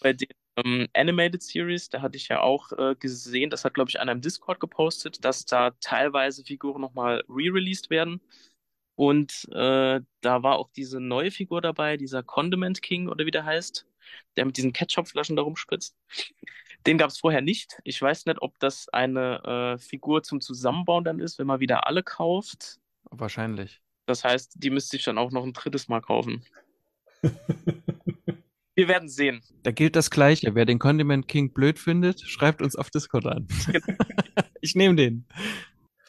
[0.00, 3.90] Bei den ähm, Animated Series, da hatte ich ja auch äh, gesehen, das hat, glaube
[3.90, 8.20] ich, einer im Discord gepostet, dass da teilweise Figuren nochmal re-released werden.
[8.94, 13.46] Und äh, da war auch diese neue Figur dabei, dieser Condiment King oder wie der
[13.46, 13.86] heißt,
[14.36, 15.96] der mit diesen Ketchupflaschen da rumspritzt.
[16.86, 17.78] Den gab es vorher nicht.
[17.84, 21.86] Ich weiß nicht, ob das eine äh, Figur zum Zusammenbauen dann ist, wenn man wieder
[21.86, 22.78] alle kauft.
[23.10, 23.80] Wahrscheinlich.
[24.06, 26.44] Das heißt, die müsste ich dann auch noch ein drittes Mal kaufen.
[28.74, 29.42] Wir werden sehen.
[29.62, 30.54] Da gilt das Gleiche.
[30.54, 33.46] Wer den Condiment King blöd findet, schreibt uns auf Discord an.
[34.62, 35.26] ich nehme den.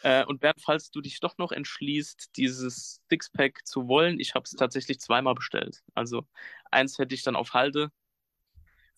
[0.03, 4.44] Äh, und Bernd, falls du dich doch noch entschließt, dieses Sixpack zu wollen, ich habe
[4.44, 5.84] es tatsächlich zweimal bestellt.
[5.94, 6.28] Also
[6.72, 7.91] eins hätte ich dann auf Halde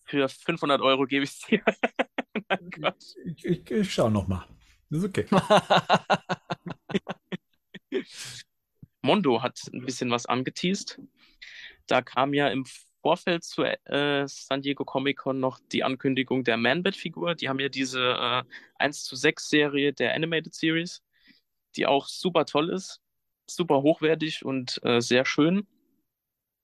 [0.04, 1.62] für 500 Euro gebe ich es dir.
[3.24, 4.46] ich, ich, ich schaue nochmal.
[4.90, 5.26] Das ist okay.
[9.02, 11.00] Mondo hat ein bisschen was angeteased.
[11.86, 12.64] Da kam ja im
[13.04, 17.34] Vorfeld zu äh, San Diego Comic Con noch die Ankündigung der Man-Bat-Figur.
[17.34, 18.42] Die haben ja diese äh,
[18.76, 21.02] 1 zu 6 Serie der Animated Series,
[21.76, 23.02] die auch super toll ist,
[23.46, 25.66] super hochwertig und äh, sehr schön.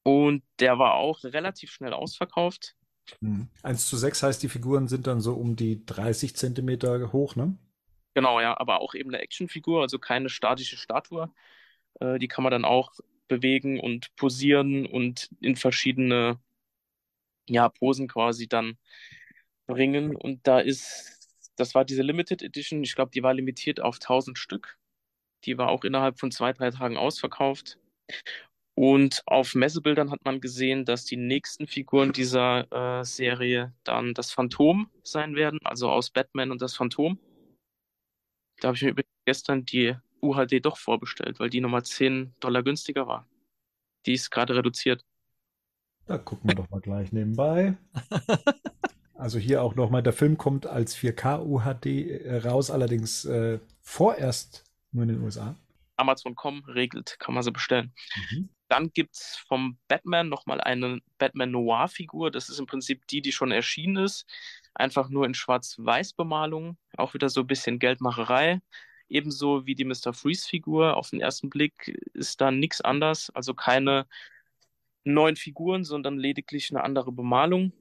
[0.03, 2.75] Und der war auch relativ schnell ausverkauft.
[3.21, 3.51] Hm.
[3.63, 7.55] 1 zu 6 heißt, die Figuren sind dann so um die 30 Zentimeter hoch, ne?
[8.15, 11.31] Genau, ja, aber auch eben eine Actionfigur, also keine statische Statue.
[12.01, 12.93] Äh, die kann man dann auch
[13.31, 16.39] bewegen und posieren und in verschiedene
[17.49, 18.77] ja, Posen quasi dann
[19.67, 20.17] bringen.
[20.17, 24.37] Und da ist, das war diese Limited Edition, ich glaube, die war limitiert auf 1000
[24.37, 24.79] Stück.
[25.45, 27.79] Die war auch innerhalb von zwei, drei Tagen ausverkauft.
[28.75, 34.33] Und auf Messebildern hat man gesehen, dass die nächsten Figuren dieser äh, Serie dann das
[34.33, 37.19] Phantom sein werden, also aus Batman und das Phantom.
[38.61, 38.95] Da habe ich mir
[39.25, 43.27] gestern die UHD doch vorbestellt, weil die nochmal 10 Dollar günstiger war.
[44.07, 45.05] Die ist gerade reduziert.
[46.07, 47.77] Da gucken wir doch mal gleich nebenbei.
[49.21, 54.65] Also hier auch nochmal, der Film kommt als 4K UHD äh, raus, allerdings äh, vorerst
[54.93, 55.55] nur in den USA.
[55.97, 57.93] Amazon.com regelt, kann man sie bestellen.
[58.17, 58.49] Mhm.
[58.69, 62.31] Dann gibt es vom Batman nochmal eine Batman Noir-Figur.
[62.31, 64.25] Das ist im Prinzip die, die schon erschienen ist.
[64.73, 66.79] Einfach nur in Schwarz-Weiß-Bemalung.
[66.97, 68.63] Auch wieder so ein bisschen Geldmacherei.
[69.11, 70.13] Ebenso wie die Mr.
[70.13, 70.97] Freeze-Figur.
[70.97, 73.31] Auf den ersten Blick ist da nichts anders.
[73.31, 74.07] Also keine
[75.05, 77.73] neuen Figuren, sondern lediglich eine andere Bemalung.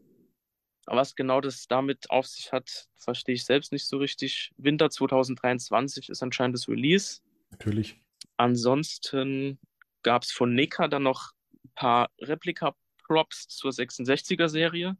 [0.85, 4.51] Was genau das damit auf sich hat, verstehe ich selbst nicht so richtig.
[4.57, 7.21] Winter 2023 ist anscheinend das Release.
[7.51, 8.01] Natürlich.
[8.37, 9.59] Ansonsten
[10.01, 11.33] gab es von Neka dann noch
[11.63, 14.97] ein paar Replika-Props zur 66er-Serie.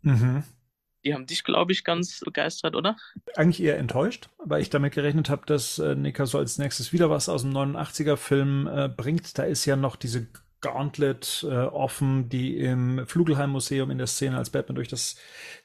[0.00, 0.42] Mhm.
[1.04, 2.96] Die haben dich, glaube ich, ganz begeistert, oder?
[3.36, 7.10] Eigentlich eher enttäuscht, weil ich damit gerechnet habe, dass äh, Nika so als nächstes wieder
[7.10, 9.36] was aus dem 89er-Film äh, bringt.
[9.38, 10.28] Da ist ja noch diese
[10.60, 15.16] Gauntlet äh, offen, die im Flugelheim-Museum in der Szene als Batman durch das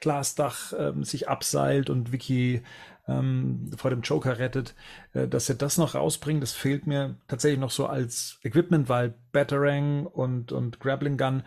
[0.01, 2.63] Glasdach ähm, sich abseilt und Vicky
[3.07, 4.75] ähm, vor dem Joker rettet,
[5.13, 9.13] äh, dass er das noch rausbringt, das fehlt mir tatsächlich noch so als Equipment, weil
[9.31, 11.43] Batarang und, und Grappling Gun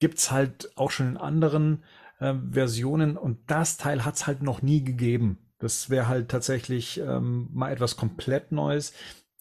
[0.00, 1.84] gibt's halt auch schon in anderen
[2.18, 5.38] äh, Versionen und das Teil hat's halt noch nie gegeben.
[5.58, 8.92] Das wäre halt tatsächlich ähm, mal etwas komplett Neues.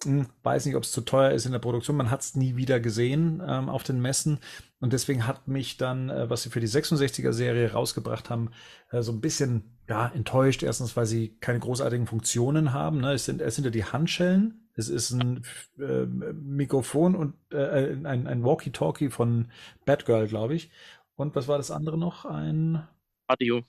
[0.03, 1.95] Hm, weiß nicht, ob es zu teuer ist in der Produktion.
[1.95, 4.39] Man hat es nie wieder gesehen ähm, auf den Messen.
[4.79, 8.51] Und deswegen hat mich dann, äh, was sie für die 66er-Serie rausgebracht haben,
[8.91, 10.63] äh, so ein bisschen ja, enttäuscht.
[10.63, 13.01] Erstens, weil sie keine großartigen Funktionen haben.
[13.01, 13.13] Ne?
[13.13, 14.69] Es, sind, es sind ja die Handschellen.
[14.75, 15.43] Es ist ein
[15.79, 19.47] äh, Mikrofon und äh, ein, ein Walkie-Talkie von
[19.85, 20.69] Batgirl, glaube ich.
[21.15, 22.25] Und was war das andere noch?
[22.25, 22.87] Ein
[23.29, 23.63] Radio.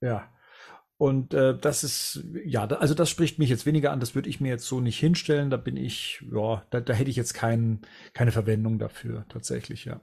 [0.00, 0.32] Ja.
[0.96, 4.28] Und äh, das ist, ja, da, also das spricht mich jetzt weniger an, das würde
[4.28, 5.48] ich mir jetzt so nicht hinstellen.
[5.48, 7.82] Da bin ich, ja, da, da hätte ich jetzt kein,
[8.14, 10.00] keine Verwendung dafür, tatsächlich, ja.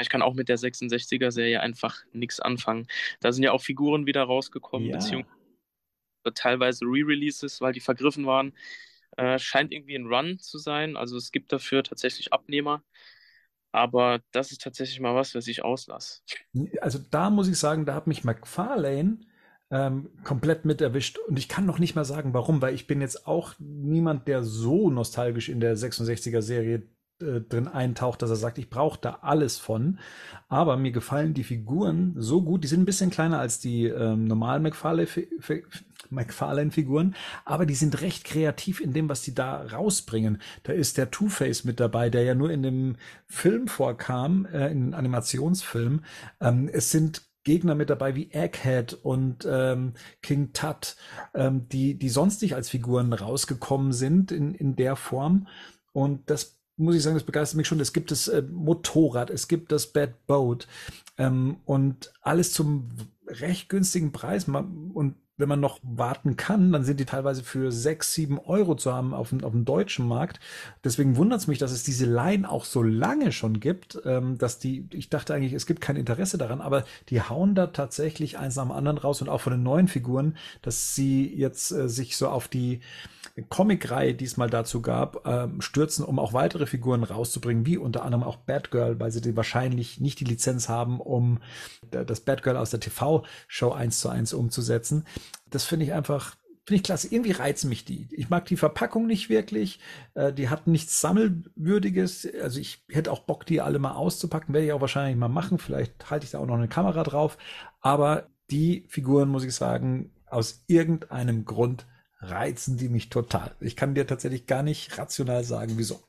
[0.00, 2.86] Ich kann auch mit der 66er-Serie einfach nichts anfangen.
[3.20, 4.96] Da sind ja auch Figuren wieder rausgekommen, ja.
[4.96, 5.28] beziehungsweise
[6.34, 8.54] teilweise Re-Releases, weil die vergriffen waren.
[9.16, 10.96] Äh, scheint irgendwie ein Run zu sein.
[10.96, 12.82] Also es gibt dafür tatsächlich Abnehmer.
[13.72, 16.20] Aber das ist tatsächlich mal was, was ich auslasse.
[16.80, 19.18] Also da muss ich sagen, da hat mich McFarlane
[19.70, 21.18] ähm, komplett mit erwischt.
[21.18, 24.42] Und ich kann noch nicht mal sagen, warum, weil ich bin jetzt auch niemand, der
[24.42, 26.82] so nostalgisch in der 66er-Serie
[27.22, 29.98] äh, drin eintaucht, dass er sagt, ich brauche da alles von.
[30.48, 32.64] Aber mir gefallen die Figuren so gut.
[32.64, 38.80] Die sind ein bisschen kleiner als die ähm, normalen McFarlane-Figuren, aber die sind recht kreativ
[38.80, 40.42] in dem, was die da rausbringen.
[40.64, 42.96] Da ist der Two-Face mit dabei, der ja nur in dem
[43.26, 46.02] Film vorkam, äh, in Animationsfilm.
[46.40, 50.96] Ähm, es sind Gegner mit dabei wie Egghead und ähm, King Tut,
[51.34, 55.48] ähm, die, die sonst nicht als Figuren rausgekommen sind in, in der Form.
[55.92, 57.80] Und das muss ich sagen, das begeistert mich schon.
[57.80, 60.66] Es gibt das äh, Motorrad, es gibt das Bad Boat
[61.18, 62.88] ähm, und alles zum
[63.26, 64.46] recht günstigen Preis.
[64.48, 68.92] Und wenn man noch warten kann, dann sind die teilweise für sechs, sieben Euro zu
[68.92, 70.40] haben auf dem, auf dem deutschen Markt.
[70.84, 74.58] Deswegen wundert es mich, dass es diese Line auch so lange schon gibt, ähm, dass
[74.58, 78.56] die, ich dachte eigentlich, es gibt kein Interesse daran, aber die hauen da tatsächlich eins
[78.56, 82.16] nach dem anderen raus und auch von den neuen Figuren, dass sie jetzt äh, sich
[82.16, 82.80] so auf die
[83.48, 88.04] Comic-Reihe, die es mal dazu gab, ähm, stürzen, um auch weitere Figuren rauszubringen, wie unter
[88.04, 91.38] anderem auch Batgirl, weil sie wahrscheinlich nicht die Lizenz haben, um
[91.90, 95.04] das Batgirl aus der TV-Show eins zu eins umzusetzen.
[95.50, 97.08] Das finde ich einfach finde ich klasse.
[97.10, 98.08] Irgendwie reizen mich die.
[98.12, 99.80] Ich mag die Verpackung nicht wirklich.
[100.14, 102.28] Äh, die hatten nichts Sammelwürdiges.
[102.40, 104.54] Also ich hätte auch Bock, die alle mal auszupacken.
[104.54, 105.58] Werde ich auch wahrscheinlich mal machen.
[105.58, 107.36] Vielleicht halte ich da auch noch eine Kamera drauf.
[107.80, 111.86] Aber die Figuren, muss ich sagen, aus irgendeinem Grund
[112.20, 113.54] reizen die mich total.
[113.60, 116.00] Ich kann dir tatsächlich gar nicht rational sagen, wieso.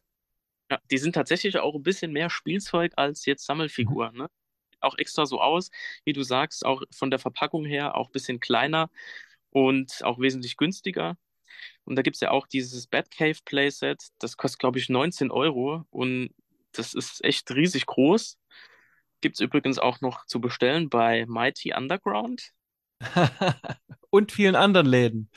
[0.69, 4.15] Ja, die sind tatsächlich auch ein bisschen mehr Spielzeug als jetzt Sammelfiguren.
[4.15, 4.29] Ne?
[4.83, 5.69] Auch extra so aus,
[6.05, 8.89] wie du sagst, auch von der Verpackung her auch ein bisschen kleiner
[9.49, 11.17] und auch wesentlich günstiger.
[11.85, 15.85] Und da gibt es ja auch dieses Batcave Playset, das kostet, glaube ich, 19 Euro
[15.89, 16.29] und
[16.71, 18.37] das ist echt riesig groß.
[19.21, 22.51] Gibt es übrigens auch noch zu bestellen bei Mighty Underground.
[24.09, 25.29] und vielen anderen Läden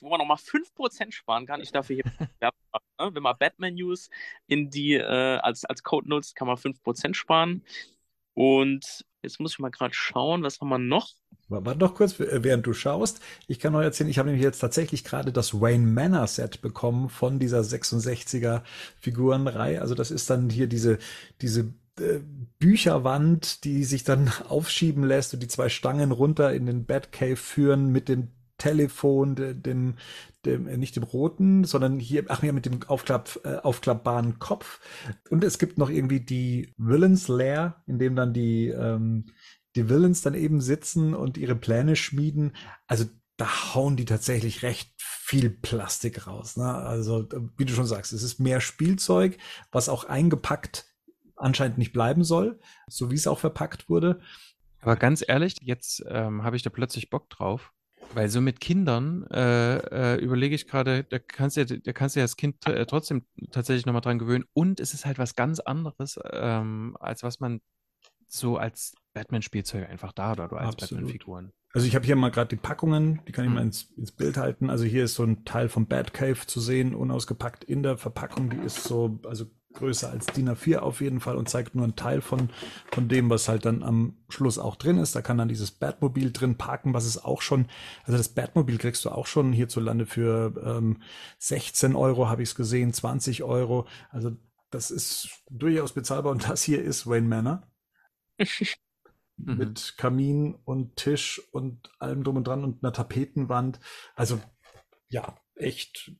[0.00, 1.60] wo man nochmal 5% sparen kann.
[1.60, 2.04] Ich darf hier.
[3.00, 3.14] Ne?
[3.14, 4.10] Wenn man Batman News
[4.48, 7.64] in die, äh, als, als Code nutzt, kann man 5% sparen.
[8.38, 11.10] Und jetzt muss ich mal gerade schauen, was haben wir noch?
[11.48, 13.20] Warte noch kurz, während du schaust.
[13.48, 17.08] Ich kann euch erzählen, ich habe nämlich jetzt tatsächlich gerade das Wayne Manor Set bekommen
[17.08, 18.62] von dieser 66er
[19.00, 19.80] Figurenreihe.
[19.80, 20.98] Also das ist dann hier diese,
[21.40, 22.20] diese äh,
[22.60, 27.90] Bücherwand, die sich dann aufschieben lässt und die zwei Stangen runter in den Batcave führen
[27.90, 29.94] mit den Telefon, dem,
[30.44, 34.80] dem, äh, nicht dem roten, sondern hier, ach ja, mit dem Aufklapp, äh, aufklappbaren Kopf.
[35.30, 39.26] Und es gibt noch irgendwie die Villains Lair, in dem dann die, ähm,
[39.76, 42.52] die Villains dann eben sitzen und ihre Pläne schmieden.
[42.86, 43.06] Also
[43.36, 46.56] da hauen die tatsächlich recht viel Plastik raus.
[46.56, 46.74] Ne?
[46.74, 49.38] Also, wie du schon sagst, es ist mehr Spielzeug,
[49.70, 50.86] was auch eingepackt
[51.36, 52.58] anscheinend nicht bleiben soll,
[52.88, 54.20] so wie es auch verpackt wurde.
[54.80, 57.72] Aber ganz ehrlich, jetzt ähm, habe ich da plötzlich Bock drauf.
[58.14, 62.20] Weil so mit Kindern äh, äh, überlege ich gerade, da kannst du da kannst du
[62.20, 64.44] ja das Kind äh, trotzdem tatsächlich nochmal dran gewöhnen.
[64.54, 67.60] Und es ist halt was ganz anderes, ähm, als was man
[68.26, 71.52] so als Batman-Spielzeug einfach da hat oder als Batman-Figuren.
[71.74, 74.38] Also ich habe hier mal gerade die Packungen, die kann ich mal ins, ins, Bild
[74.38, 74.70] halten.
[74.70, 78.48] Also hier ist so ein Teil vom Batcave zu sehen, unausgepackt in der Verpackung.
[78.48, 79.46] Die ist so, also
[79.78, 82.50] größer als DIN A4 auf jeden Fall und zeigt nur einen Teil von,
[82.92, 85.14] von dem, was halt dann am Schluss auch drin ist.
[85.16, 87.68] Da kann dann dieses Batmobil drin parken, was ist auch schon,
[88.04, 91.02] also das Batmobil kriegst du auch schon hierzulande für ähm,
[91.38, 93.86] 16 Euro, habe ich es gesehen, 20 Euro.
[94.10, 94.36] Also
[94.70, 97.62] das ist durchaus bezahlbar und das hier ist Wayne Manor.
[99.36, 103.78] Mit Kamin und Tisch und allem drum und dran und einer Tapetenwand.
[104.16, 104.40] Also
[105.08, 106.10] ja, echt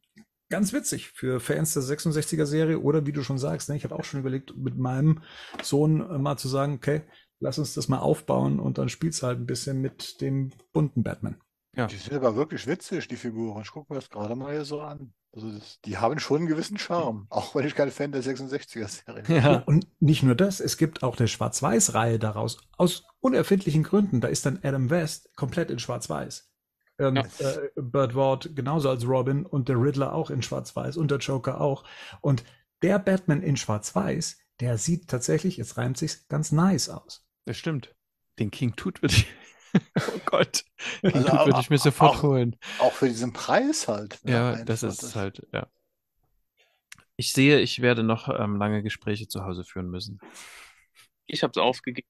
[0.49, 3.95] ganz witzig für Fans der 66er Serie oder wie du schon sagst, ne, ich habe
[3.95, 5.23] auch schon überlegt, mit meinem
[5.63, 7.03] Sohn äh, mal zu sagen, okay,
[7.41, 11.03] lass uns das mal aufbauen und dann spielst du halt ein bisschen mit dem bunten
[11.03, 11.41] Batman.
[11.77, 11.87] Ja.
[11.87, 13.63] Die sind aber wirklich witzig, die Figuren.
[13.63, 15.13] Ich gucke mir das gerade mal hier so an.
[15.33, 19.23] Also das, die haben schon einen gewissen Charme, auch wenn ich kein Fan der 66er-Serie
[19.23, 19.37] bin.
[19.37, 19.59] Ja.
[19.67, 24.21] Und nicht nur das, es gibt auch eine Schwarz-Weiß-Reihe daraus, aus unerfindlichen Gründen.
[24.21, 26.48] Da ist dann Adam West komplett in Schwarz-Weiß.
[26.99, 27.51] Und ja.
[27.51, 31.61] äh, Burt Ward genauso als Robin und der Riddler auch in Schwarz-Weiß und der Joker
[31.61, 31.85] auch.
[32.21, 32.45] Und
[32.83, 37.25] der Batman in Schwarz-Weiß, der sieht tatsächlich, jetzt reimt sich's, ganz nice aus.
[37.45, 37.95] Das stimmt.
[38.39, 39.27] Den King Tut würde ich.
[39.97, 40.65] oh Gott.
[41.01, 42.57] King also Tut würde ich mir sofort auch, holen.
[42.81, 44.19] Auch für diesen Preis halt.
[44.25, 44.33] Ne?
[44.33, 45.69] Ja, das ist halt, ja.
[47.17, 50.21] Ich sehe, ich werde noch ähm, lange Gespräche zu Hause führen müssen.
[51.27, 52.09] Ich habe es aufgegeben.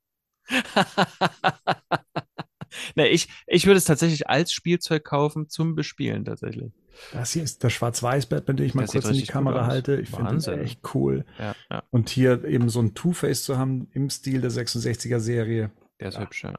[2.95, 6.73] nee, ich, ich würde es tatsächlich als Spielzeug kaufen zum Bespielen tatsächlich.
[7.13, 10.01] Das hier ist der Schwarz-Weiß-Batman, den ich mal das kurz in die Kamera halte.
[10.01, 11.25] Ich finde das echt cool.
[11.39, 11.83] Ja, ja.
[11.91, 15.71] Und hier eben so ein Two-Face zu haben im Stil der 66er-Serie.
[16.01, 16.21] Der ist ja.
[16.23, 16.59] hübsch, ja.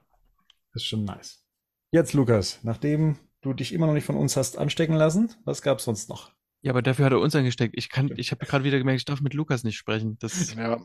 [0.74, 1.44] Ist schon nice.
[1.92, 5.80] Jetzt, Lukas, nachdem du dich immer noch nicht von uns hast anstecken lassen, was gab
[5.80, 6.32] es sonst noch?
[6.62, 7.74] Ja, aber dafür hat er uns angesteckt.
[7.78, 10.18] Ich kann, ich habe gerade wieder gemerkt, ich darf mit Lukas nicht sprechen.
[10.20, 10.82] Das, ja.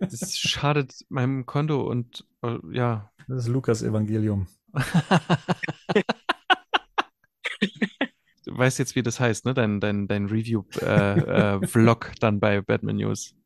[0.00, 3.10] das schadet meinem Konto und äh, ja.
[3.28, 4.46] Das ist Lukas Evangelium.
[8.46, 9.52] du weißt jetzt, wie das heißt, ne?
[9.52, 13.36] Dein, dein, dein Review-Vlog äh, äh, dann bei Batman News.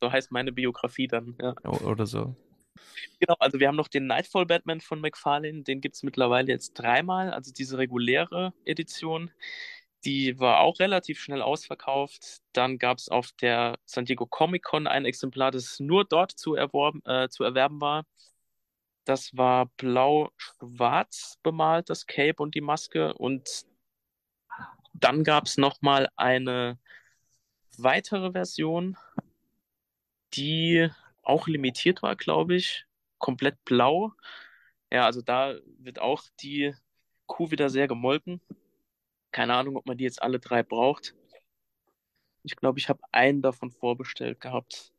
[0.00, 1.54] So heißt meine Biografie dann, ja.
[1.62, 2.34] Oder so.
[3.20, 6.72] Genau, also wir haben noch den Nightfall Batman von McFarlane, den gibt es mittlerweile jetzt
[6.74, 9.30] dreimal, also diese reguläre Edition.
[10.04, 12.38] Die war auch relativ schnell ausverkauft.
[12.52, 16.54] Dann gab es auf der San Diego Comic Con ein Exemplar, das nur dort zu,
[16.54, 18.04] erworben, äh, zu erwerben war.
[19.08, 23.14] Das war blau-schwarz bemalt, das Cape und die Maske.
[23.14, 23.64] Und
[24.92, 26.78] dann gab es nochmal eine
[27.78, 28.98] weitere Version,
[30.34, 30.90] die
[31.22, 32.84] auch limitiert war, glaube ich.
[33.16, 34.12] Komplett blau.
[34.92, 36.74] Ja, also da wird auch die
[37.24, 38.42] Kuh wieder sehr gemolken.
[39.32, 41.14] Keine Ahnung, ob man die jetzt alle drei braucht.
[42.42, 44.92] Ich glaube, ich habe einen davon vorbestellt gehabt.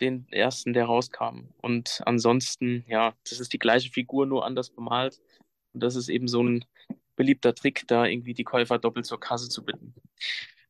[0.00, 1.48] Den ersten, der rauskam.
[1.60, 5.20] Und ansonsten, ja, das ist die gleiche Figur, nur anders bemalt.
[5.72, 6.64] Und das ist eben so ein
[7.16, 9.94] beliebter Trick, da irgendwie die Käufer doppelt zur Kasse zu bitten.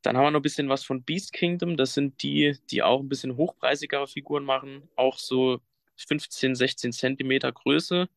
[0.03, 1.77] Dann haben wir noch ein bisschen was von Beast Kingdom.
[1.77, 4.89] Das sind die, die auch ein bisschen hochpreisigere Figuren machen.
[4.97, 5.61] Auch so
[5.97, 8.09] 15, 16 Zentimeter Größe.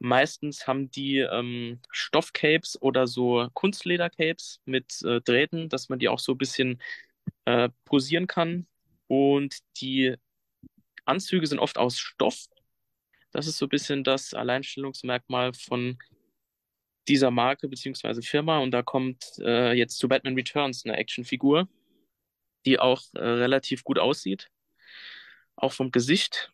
[0.00, 6.18] Meistens haben die ähm, Stoffcapes oder so Kunstledercapes mit äh, Drähten, dass man die auch
[6.18, 6.82] so ein bisschen
[7.44, 8.66] äh, posieren kann.
[9.06, 10.16] Und die
[11.04, 12.46] Anzüge sind oft aus Stoff.
[13.30, 15.98] Das ist so ein bisschen das Alleinstellungsmerkmal von
[17.08, 18.22] dieser Marke bzw.
[18.22, 18.58] Firma.
[18.58, 21.68] Und da kommt äh, jetzt zu Batman Returns eine Actionfigur,
[22.66, 24.50] die auch äh, relativ gut aussieht.
[25.56, 26.52] Auch vom Gesicht.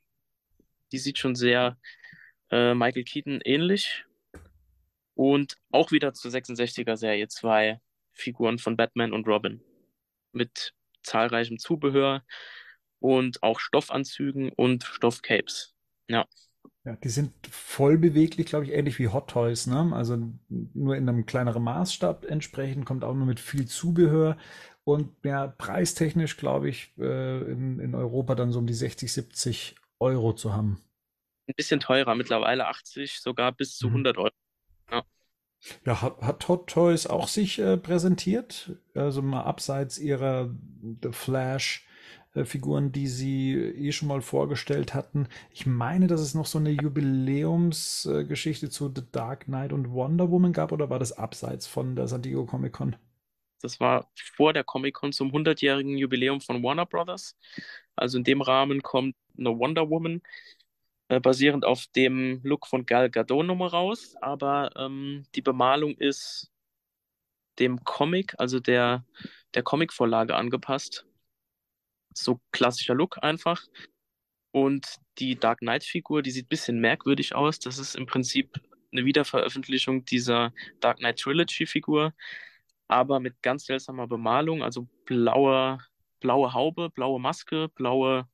[0.93, 1.77] Die sieht schon sehr
[2.51, 4.05] äh, Michael Keaton ähnlich.
[5.15, 7.81] Und auch wieder zur 66er-Serie zwei
[8.13, 9.61] Figuren von Batman und Robin.
[10.33, 12.25] Mit zahlreichem Zubehör
[13.01, 15.75] und auch Stoffanzügen und Stoffcapes.
[16.09, 16.27] Ja.
[16.85, 19.91] Ja, die sind voll beweglich, glaube ich, ähnlich wie Hot Toys, ne?
[19.93, 20.17] Also
[20.49, 24.39] nur in einem kleineren Maßstab entsprechend, kommt auch nur mit viel Zubehör
[24.85, 29.77] und ja, preistechnisch, glaube ich, äh, in, in Europa dann so um die 60, 70
[29.99, 30.81] Euro zu haben.
[31.47, 34.23] Ein bisschen teurer, mittlerweile 80, sogar bis zu 100 mhm.
[34.23, 34.35] Euro.
[34.91, 35.05] Ja.
[35.85, 38.77] Ja, hat, hat Hot Toys auch sich äh, präsentiert?
[38.95, 40.55] Also mal abseits ihrer
[41.03, 41.88] The Flash
[42.35, 45.29] äh, Figuren, die sie eh schon mal vorgestellt hatten.
[45.53, 50.53] Ich meine, dass es noch so eine Jubiläumsgeschichte zu The Dark Knight und Wonder Woman
[50.53, 52.97] gab, oder war das abseits von der San Diego Comic Con?
[53.61, 57.37] Das war vor der Comic Con zum 100-jährigen Jubiläum von Warner Brothers.
[57.97, 60.23] Also in dem Rahmen kommt eine Wonder Woman,
[61.09, 64.15] äh, basierend auf dem Look von Gal Gadot nochmal raus.
[64.21, 66.51] Aber ähm, die Bemalung ist
[67.59, 69.05] dem Comic, also der,
[69.55, 71.08] der Comic-Vorlage angepasst
[72.23, 73.63] so klassischer Look einfach.
[74.51, 77.59] Und die Dark Knight-Figur, die sieht ein bisschen merkwürdig aus.
[77.59, 78.61] Das ist im Prinzip
[78.93, 82.15] eine Wiederveröffentlichung dieser Dark Knight Trilogy-Figur,
[82.89, 85.79] aber mit ganz seltsamer Bemalung, also blaue,
[86.21, 88.27] blaue Haube, blaue Maske, blaue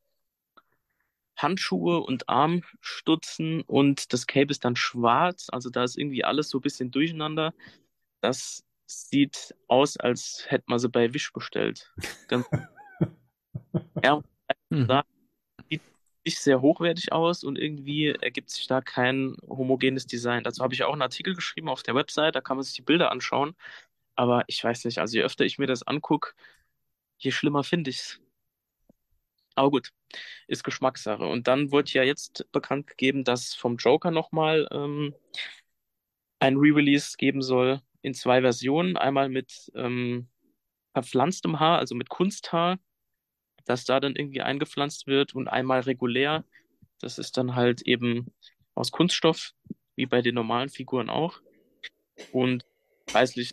[1.36, 6.58] Handschuhe und Armstutzen und das Cape ist dann schwarz, also da ist irgendwie alles so
[6.58, 7.52] ein bisschen durcheinander.
[8.20, 11.92] Das sieht aus, als hätte man sie bei Wish bestellt.
[12.28, 12.46] Ganz
[14.02, 14.22] Ja,
[14.70, 15.02] mhm.
[15.70, 15.82] sieht
[16.24, 20.44] nicht sehr hochwertig aus und irgendwie ergibt sich da kein homogenes Design.
[20.44, 22.82] Dazu habe ich auch einen Artikel geschrieben auf der Website, da kann man sich die
[22.82, 23.54] Bilder anschauen.
[24.16, 26.34] Aber ich weiß nicht, also je öfter ich mir das angucke,
[27.18, 28.20] je schlimmer finde ich es.
[29.56, 29.90] Aber gut,
[30.48, 31.24] ist Geschmackssache.
[31.24, 35.14] Und dann wurde ja jetzt bekannt gegeben, dass vom Joker nochmal ähm,
[36.40, 38.96] ein Re-Release geben soll in zwei Versionen.
[38.96, 40.28] Einmal mit ähm,
[40.92, 42.78] verpflanztem Haar, also mit Kunsthaar,
[43.64, 46.44] das da dann irgendwie eingepflanzt wird und einmal regulär.
[47.00, 48.32] Das ist dann halt eben
[48.74, 49.52] aus Kunststoff,
[49.96, 51.40] wie bei den normalen Figuren auch.
[52.32, 52.64] Und
[53.06, 53.52] preislich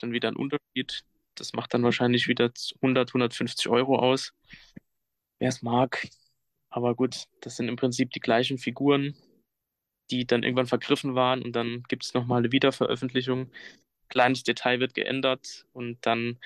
[0.00, 1.04] dann wieder ein Unterschied.
[1.34, 4.32] Das macht dann wahrscheinlich wieder 100, 150 Euro aus.
[5.38, 6.08] Wer es mag.
[6.70, 9.16] Aber gut, das sind im Prinzip die gleichen Figuren,
[10.10, 13.50] die dann irgendwann vergriffen waren und dann gibt es nochmal eine Wiederveröffentlichung.
[14.08, 16.38] Kleines Detail wird geändert und dann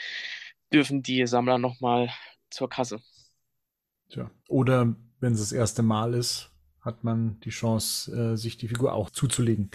[0.73, 2.11] dürfen die Sammler nochmal
[2.53, 3.01] zur Kasse.
[4.09, 4.31] Tja.
[4.49, 6.51] Oder wenn es das erste Mal ist,
[6.81, 9.71] hat man die Chance, äh, sich die Figur auch zuzulegen.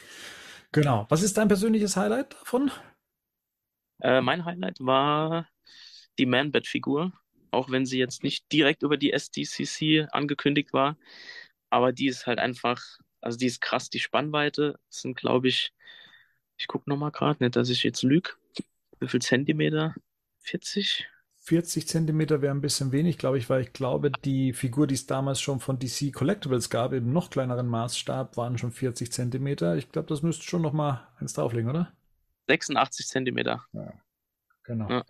[0.72, 1.06] Genau.
[1.10, 2.70] Was ist dein persönliches Highlight davon?
[4.02, 5.48] Äh, mein Highlight war
[6.20, 7.14] die Man-Bat-Figur,
[7.52, 10.98] auch wenn sie jetzt nicht direkt über die SDCC angekündigt war.
[11.70, 12.82] Aber die ist halt einfach,
[13.22, 15.74] also die ist krass, die Spannweite das sind, glaube ich,
[16.58, 18.32] ich gucke nochmal gerade, nicht, dass ich jetzt lüge.
[19.00, 19.96] Wie viel Zentimeter?
[20.40, 21.08] 40?
[21.48, 25.08] 40 Zentimeter wäre ein bisschen wenig, glaube ich, weil ich glaube, die Figur, die es
[25.08, 29.78] damals schon von DC Collectibles gab, im noch kleineren Maßstab, waren schon 40 Zentimeter.
[29.78, 31.94] Ich glaube, das müsste schon noch mal eins drauflegen, oder?
[32.50, 33.64] 86 Zentimeter.
[33.72, 33.94] Ja,
[34.64, 34.90] genau.
[34.90, 35.06] Ja.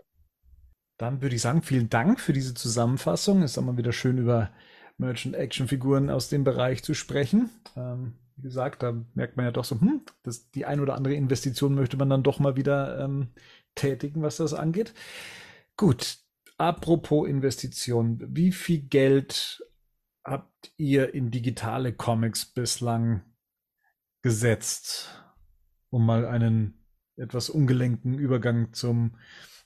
[0.97, 3.41] Dann würde ich sagen, vielen Dank für diese Zusammenfassung.
[3.41, 4.51] Es ist immer wieder schön, über
[4.99, 7.49] Merchant-Action-Figuren aus dem Bereich zu sprechen.
[7.75, 11.15] Ähm, wie gesagt, da merkt man ja doch so, hm, das, die ein oder andere
[11.15, 13.29] Investition möchte man dann doch mal wieder ähm,
[13.73, 14.93] tätigen, was das angeht.
[15.77, 16.19] Gut,
[16.57, 19.63] apropos Investition, wie viel Geld
[20.23, 23.23] habt ihr in digitale Comics bislang
[24.21, 25.23] gesetzt,
[25.89, 26.85] um mal einen
[27.15, 29.15] etwas ungelenken Übergang zum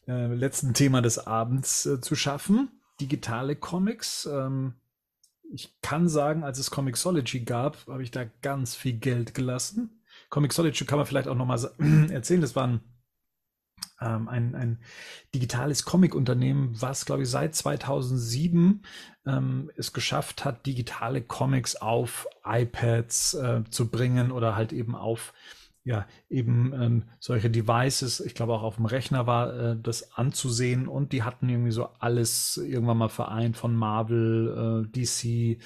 [0.07, 2.69] äh, letzten Thema des Abends äh, zu schaffen?
[2.99, 4.27] Digitale Comics.
[4.31, 4.75] Ähm,
[5.51, 10.01] ich kann sagen, als es Comixology gab, habe ich da ganz viel Geld gelassen.
[10.29, 11.57] Comixology kann man vielleicht auch noch mal
[12.11, 12.41] erzählen.
[12.41, 12.81] Das waren
[14.01, 14.79] ähm, ein, ein
[15.33, 18.83] digitales Comic-Unternehmen, was, glaube ich, seit 2007
[19.25, 25.33] ähm, es geschafft hat, digitale Comics auf iPads äh, zu bringen oder halt eben auf
[25.83, 30.87] ja, eben ähm, solche Devices, ich glaube auch auf dem Rechner war äh, das anzusehen
[30.87, 35.59] und die hatten irgendwie so alles irgendwann mal vereint von Marvel, äh, DC,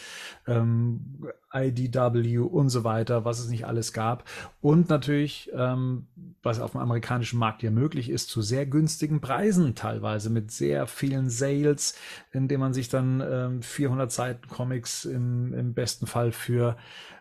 [0.47, 4.23] ähm, IDW und so weiter, was es nicht alles gab.
[4.61, 6.07] Und natürlich, ähm,
[6.41, 10.87] was auf dem amerikanischen Markt ja möglich ist, zu sehr günstigen Preisen teilweise mit sehr
[10.87, 11.95] vielen Sales,
[12.31, 16.77] indem man sich dann ähm, 400 Seiten Comics im, im besten Fall für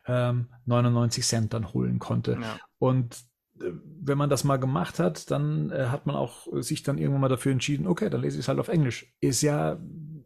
[0.06, 2.38] ähm, 99 Cent dann holen konnte.
[2.40, 2.58] Ja.
[2.78, 3.24] Und
[3.60, 3.70] äh,
[4.00, 7.28] wenn man das mal gemacht hat, dann äh, hat man auch sich dann irgendwann mal
[7.28, 9.12] dafür entschieden, okay, dann lese ich es halt auf Englisch.
[9.20, 9.78] Ist ja,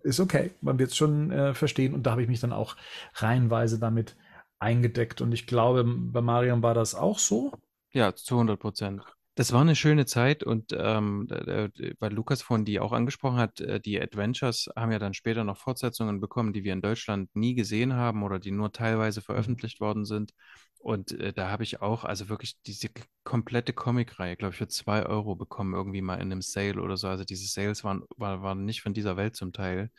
[0.03, 2.77] ist okay, man wird es schon äh, verstehen und da habe ich mich dann auch
[3.15, 4.17] reihenweise damit
[4.59, 7.53] eingedeckt und ich glaube, bei Mariam war das auch so.
[7.93, 9.03] Ja, zu 100 Prozent.
[9.39, 13.79] Das war eine schöne Zeit und ähm, weil Lukas vorhin die auch angesprochen hat, äh,
[13.79, 17.95] die Adventures haben ja dann später noch Fortsetzungen bekommen, die wir in Deutschland nie gesehen
[17.95, 20.33] haben oder die nur teilweise veröffentlicht worden sind.
[20.79, 22.89] Und äh, da habe ich auch, also wirklich diese
[23.25, 27.09] komplette Comic-Reihe, glaube ich, für zwei Euro bekommen, irgendwie mal in einem Sale oder so.
[27.09, 29.91] Also diese Sales waren, waren, waren nicht von dieser Welt zum Teil.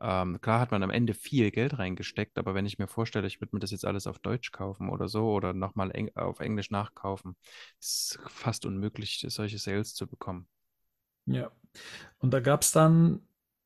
[0.00, 3.40] Ähm, klar hat man am Ende viel Geld reingesteckt, aber wenn ich mir vorstelle, ich
[3.40, 6.70] würde mir das jetzt alles auf Deutsch kaufen oder so oder nochmal eng auf Englisch
[6.70, 7.34] nachkaufen,
[7.80, 10.48] ist fast unmöglich, solche Sales zu bekommen.
[11.24, 11.50] Ja.
[12.18, 13.20] Und da gab es dann,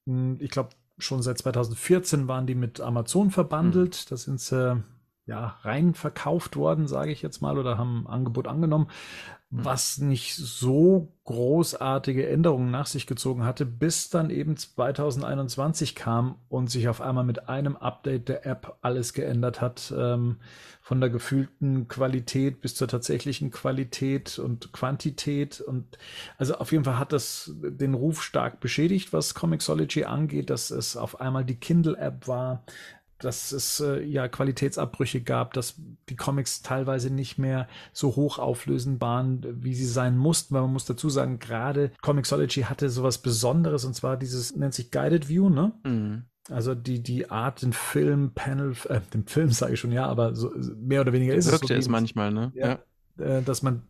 [0.07, 3.97] hm, ich glaube, schon seit 2014 waren die mit Amazon verbandelt.
[3.97, 4.07] Hm.
[4.09, 4.83] Da sind sie
[5.27, 8.89] ja, rein verkauft worden, sage ich jetzt mal, oder haben Angebot angenommen.
[9.53, 16.71] Was nicht so großartige Änderungen nach sich gezogen hatte, bis dann eben 2021 kam und
[16.71, 20.37] sich auf einmal mit einem Update der App alles geändert hat, ähm,
[20.81, 25.61] von der gefühlten Qualität bis zur tatsächlichen Qualität und Quantität.
[25.61, 25.99] Und
[26.39, 30.97] also auf jeden Fall hat das den Ruf stark beschädigt, was Comixology angeht, dass es
[30.97, 32.65] auf einmal die Kindle-App war,
[33.21, 35.77] dass es äh, ja Qualitätsabbrüche gab, dass
[36.09, 40.55] die Comics teilweise nicht mehr so hoch auflösend waren, wie sie sein mussten.
[40.55, 44.91] Weil man muss dazu sagen, gerade Comixology hatte sowas Besonderes und zwar dieses nennt sich
[44.91, 45.73] Guided View, ne?
[45.85, 46.25] Mhm.
[46.49, 50.35] Also die, die Art, den Film, Panel, äh, den Film sage ich schon, ja, aber
[50.35, 51.53] so mehr oder weniger ist es.
[51.53, 52.51] Wirkte so, es manchmal, ne?
[52.55, 52.69] Ja.
[52.69, 52.79] ja
[53.21, 53.83] äh, dass man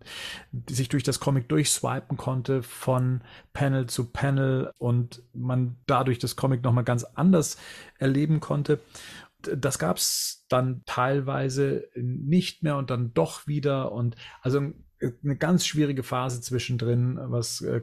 [0.68, 6.62] sich durch das Comic durchswipen konnte von Panel zu Panel und man dadurch das Comic
[6.62, 7.56] nochmal ganz anders
[7.98, 8.80] erleben konnte.
[9.42, 15.64] Das gab es dann teilweise nicht mehr und dann doch wieder und also eine ganz
[15.64, 17.80] schwierige Phase zwischendrin, was äh,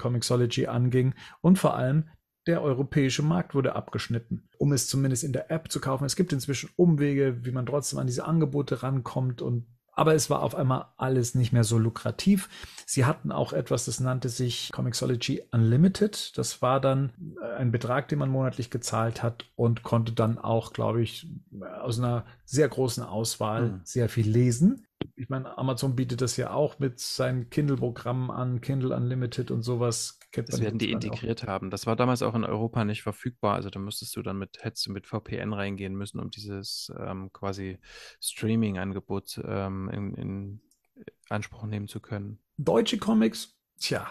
[0.67, 2.05] anging und vor allem
[2.47, 6.05] der europäische Markt wurde abgeschnitten, um es zumindest in der App zu kaufen.
[6.05, 9.67] Es gibt inzwischen Umwege, wie man trotzdem an diese Angebote rankommt und
[9.97, 12.49] aber es war auf einmal alles nicht mehr so lukrativ.
[12.85, 16.37] Sie hatten auch etwas, das nannte sich Comixology Unlimited.
[16.37, 17.11] Das war dann
[17.41, 21.27] äh, ein Betrag, den man monatlich gezahlt hat und konnte dann auch, glaube ich,
[21.81, 23.81] aus einer sehr großen Auswahl mhm.
[23.83, 24.85] sehr viel lesen.
[25.15, 30.16] Ich meine, Amazon bietet das ja auch mit seinen Kindle-Programmen an, Kindle Unlimited und sowas.
[30.31, 31.47] Das werden die integriert auch.
[31.47, 31.69] haben.
[31.69, 33.55] Das war damals auch in Europa nicht verfügbar.
[33.55, 37.31] Also da müsstest du dann mit, hättest du mit VPN reingehen müssen, um dieses ähm,
[37.33, 37.79] quasi
[38.21, 40.61] Streaming-Angebot ähm, in, in
[41.29, 42.39] Anspruch nehmen zu können.
[42.57, 44.07] Deutsche Comics, tja,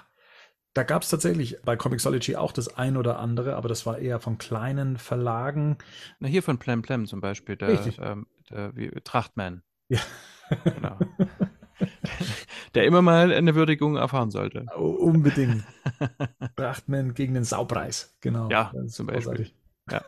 [0.76, 4.20] da gab es tatsächlich bei Comixology auch das ein oder andere, aber das war eher
[4.20, 5.78] von kleinen Verlagen.
[6.18, 9.62] Na, hier von Plem Plem zum Beispiel, der, ähm, der wie, Trachtman.
[9.88, 10.00] Ja.
[10.64, 10.98] Genau.
[12.74, 14.66] Der immer mal eine Würdigung erfahren sollte.
[14.76, 15.64] Unbedingt.
[16.56, 18.16] Trachtman gegen den Saupreis.
[18.20, 18.48] Genau.
[18.50, 19.50] Ja, zum Beispiel.
[19.90, 20.02] Ja.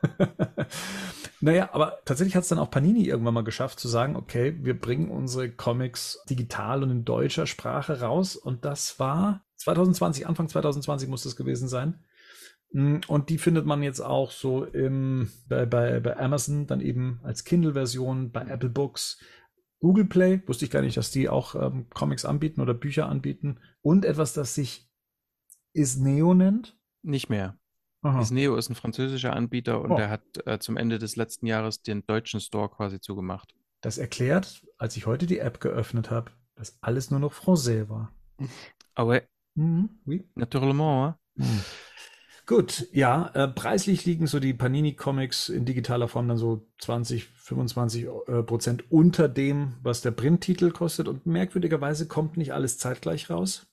[1.40, 4.78] naja, aber tatsächlich hat es dann auch Panini irgendwann mal geschafft zu sagen, okay, wir
[4.78, 8.36] bringen unsere Comics digital und in deutscher Sprache raus.
[8.36, 12.02] Und das war 2020, Anfang 2020 muss das gewesen sein.
[12.72, 17.20] Mm, und die findet man jetzt auch so im, bei, bei, bei Amazon, dann eben
[17.22, 19.18] als Kindle-Version, bei Apple Books,
[19.80, 23.60] Google Play, wusste ich gar nicht, dass die auch ähm, Comics anbieten oder Bücher anbieten.
[23.80, 24.88] Und etwas, das sich
[25.72, 26.76] Isneo nennt.
[27.02, 27.56] Nicht mehr.
[28.02, 28.20] Aha.
[28.20, 29.96] Isneo ist ein französischer Anbieter und oh.
[29.96, 33.55] der hat äh, zum Ende des letzten Jahres den deutschen Store quasi zugemacht.
[33.80, 38.12] Das erklärt, als ich heute die App geöffnet habe, dass alles nur noch Français war.
[38.94, 39.28] Ah ouais.
[39.55, 40.28] Mhm, oui.
[40.34, 41.16] Naturellement.
[41.34, 41.60] Mhm.
[42.49, 48.07] Gut, ja, äh, preislich liegen so die Panini-Comics in digitaler Form dann so 20, 25
[48.07, 51.09] äh, Prozent unter dem, was der Printtitel kostet.
[51.09, 53.66] Und merkwürdigerweise kommt nicht alles zeitgleich raus.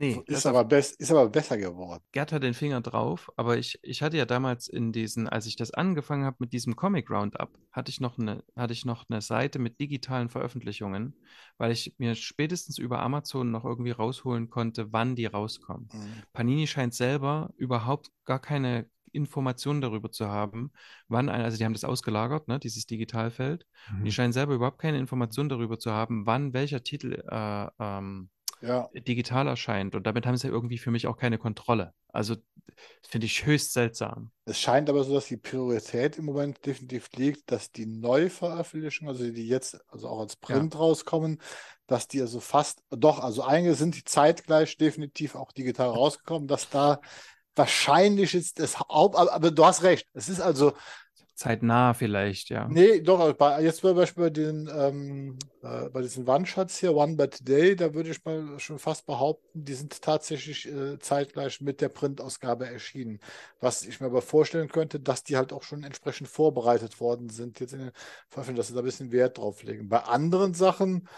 [0.00, 2.02] Nee, ist aber, ist aber besser geworden.
[2.10, 5.54] Gerd hat den Finger drauf, aber ich, ich hatte ja damals in diesen, als ich
[5.54, 9.20] das angefangen habe mit diesem Comic Roundup, hatte ich noch eine, hatte ich noch eine
[9.20, 11.14] Seite mit digitalen Veröffentlichungen,
[11.56, 15.88] weil ich mir spätestens über Amazon noch irgendwie rausholen konnte, wann die rauskommen.
[15.92, 16.22] Mhm.
[16.32, 20.72] Panini scheint selber überhaupt gar keine Informationen darüber zu haben,
[21.08, 23.66] wann ein, also die haben das ausgelagert, ne, dieses Digitalfeld.
[23.90, 24.04] Mhm.
[24.04, 28.30] Die scheinen selber überhaupt keine Informationen darüber zu haben, wann welcher Titel äh, ähm,
[28.66, 28.88] ja.
[28.94, 29.94] digital erscheint.
[29.94, 31.92] Und damit haben sie irgendwie für mich auch keine Kontrolle.
[32.08, 32.36] Also
[33.02, 34.30] finde ich höchst seltsam.
[34.44, 39.30] Es scheint aber so, dass die Priorität im Moment definitiv liegt, dass die Neuveröffentlichungen, also
[39.30, 40.80] die jetzt also auch als Print ja.
[40.80, 41.40] rauskommen,
[41.86, 46.68] dass die also fast, doch, also einige sind die zeitgleich definitiv auch digital rausgekommen, dass
[46.68, 47.00] da
[47.54, 50.06] wahrscheinlich ist das Haupt, aber, aber du hast recht.
[50.12, 50.74] Es ist also
[51.36, 52.66] zeitnah vielleicht, ja.
[52.68, 57.16] Nee, doch, bei, jetzt zum Beispiel bei, den, ähm, äh, bei diesen One-Shots hier, One
[57.16, 61.80] by Today, da würde ich mal schon fast behaupten, die sind tatsächlich äh, zeitgleich mit
[61.80, 63.20] der Printausgabe erschienen.
[63.60, 67.60] Was ich mir aber vorstellen könnte, dass die halt auch schon entsprechend vorbereitet worden sind,
[67.60, 67.92] jetzt in den
[68.28, 69.88] Veröffentlichungen, dass sie da ein bisschen Wert drauf legen.
[69.88, 71.08] Bei anderen Sachen,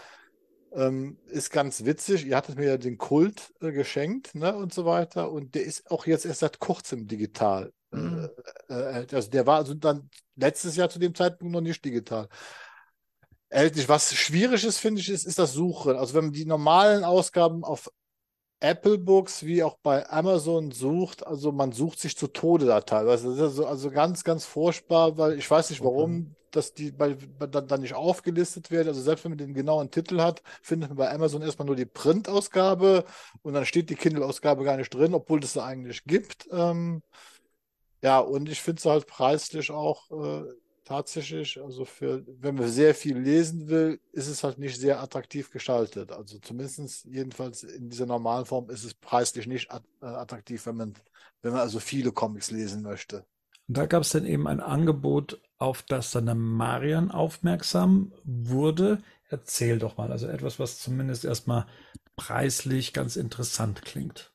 [0.71, 2.25] ähm, ist ganz witzig.
[2.27, 5.31] Ihr hattet mir ja den Kult äh, geschenkt ne, und so weiter.
[5.31, 7.73] Und der ist auch jetzt erst seit kurzem digital.
[7.91, 8.29] Mhm.
[8.69, 12.27] Äh, äh, also der war also dann letztes Jahr zu dem Zeitpunkt noch nicht digital.
[13.49, 13.89] Erhältlich.
[13.89, 15.95] Was schwierig ist, finde ich, ist, ist das Suchen.
[15.95, 17.89] Also wenn man die normalen Ausgaben auf
[18.59, 23.29] Apple Books wie auch bei Amazon sucht, also man sucht sich zu Tode da teilweise.
[23.29, 26.35] Das ist also, also ganz, ganz furchtbar, weil ich weiß nicht warum, okay.
[26.51, 28.89] dass die bei, bei, dann, dann nicht aufgelistet werden.
[28.89, 31.85] Also selbst wenn man den genauen Titel hat, findet man bei Amazon erstmal nur die
[31.85, 33.05] Printausgabe
[33.41, 36.47] und dann steht die Kindle-Ausgabe gar nicht drin, obwohl es da eigentlich gibt.
[36.51, 37.01] Ähm,
[38.01, 40.43] ja, und ich finde es halt preislich auch äh,
[40.85, 45.51] tatsächlich, also für, wenn man sehr viel lesen will, ist es halt nicht sehr attraktiv
[45.51, 46.11] gestaltet.
[46.11, 50.93] Also zumindest jedenfalls in dieser normalen Form ist es preislich nicht äh, attraktiv, wenn man,
[51.41, 53.25] wenn man also viele Comics lesen möchte.
[53.67, 59.03] Und da gab es dann eben ein Angebot, auf das dann der Marian aufmerksam wurde.
[59.29, 61.67] Erzähl doch mal, also etwas, was zumindest erstmal
[62.15, 64.33] preislich ganz interessant klingt.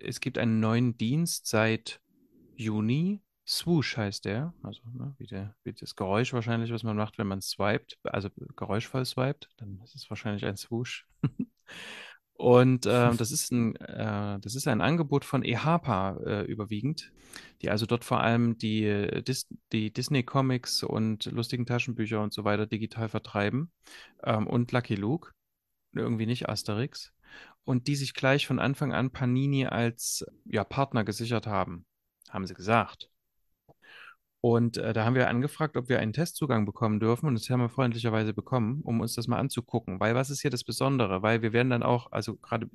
[0.00, 2.00] Es gibt einen neuen Dienst seit
[2.56, 3.22] Juni.
[3.46, 7.26] Swoosh heißt der, also ne, wie, der, wie das Geräusch wahrscheinlich, was man macht, wenn
[7.26, 11.06] man swiped, also geräuschvoll swiped, dann ist es wahrscheinlich ein Swoosh.
[12.36, 17.12] Und äh, das, ist ein, äh, das ist ein Angebot von eHarper äh, überwiegend,
[17.62, 22.44] die also dort vor allem die, äh, Dis die Disney-Comics und lustigen Taschenbücher und so
[22.44, 23.70] weiter digital vertreiben
[24.24, 25.30] ähm, und Lucky Luke,
[25.92, 27.12] irgendwie nicht Asterix,
[27.62, 31.86] und die sich gleich von Anfang an Panini als ja, Partner gesichert haben
[32.30, 33.10] haben sie gesagt.
[34.44, 37.28] Und äh, da haben wir angefragt, ob wir einen Testzugang bekommen dürfen.
[37.28, 40.00] Und das haben wir freundlicherweise bekommen, um uns das mal anzugucken.
[40.00, 41.22] Weil was ist hier das Besondere?
[41.22, 42.68] Weil wir werden dann auch, also gerade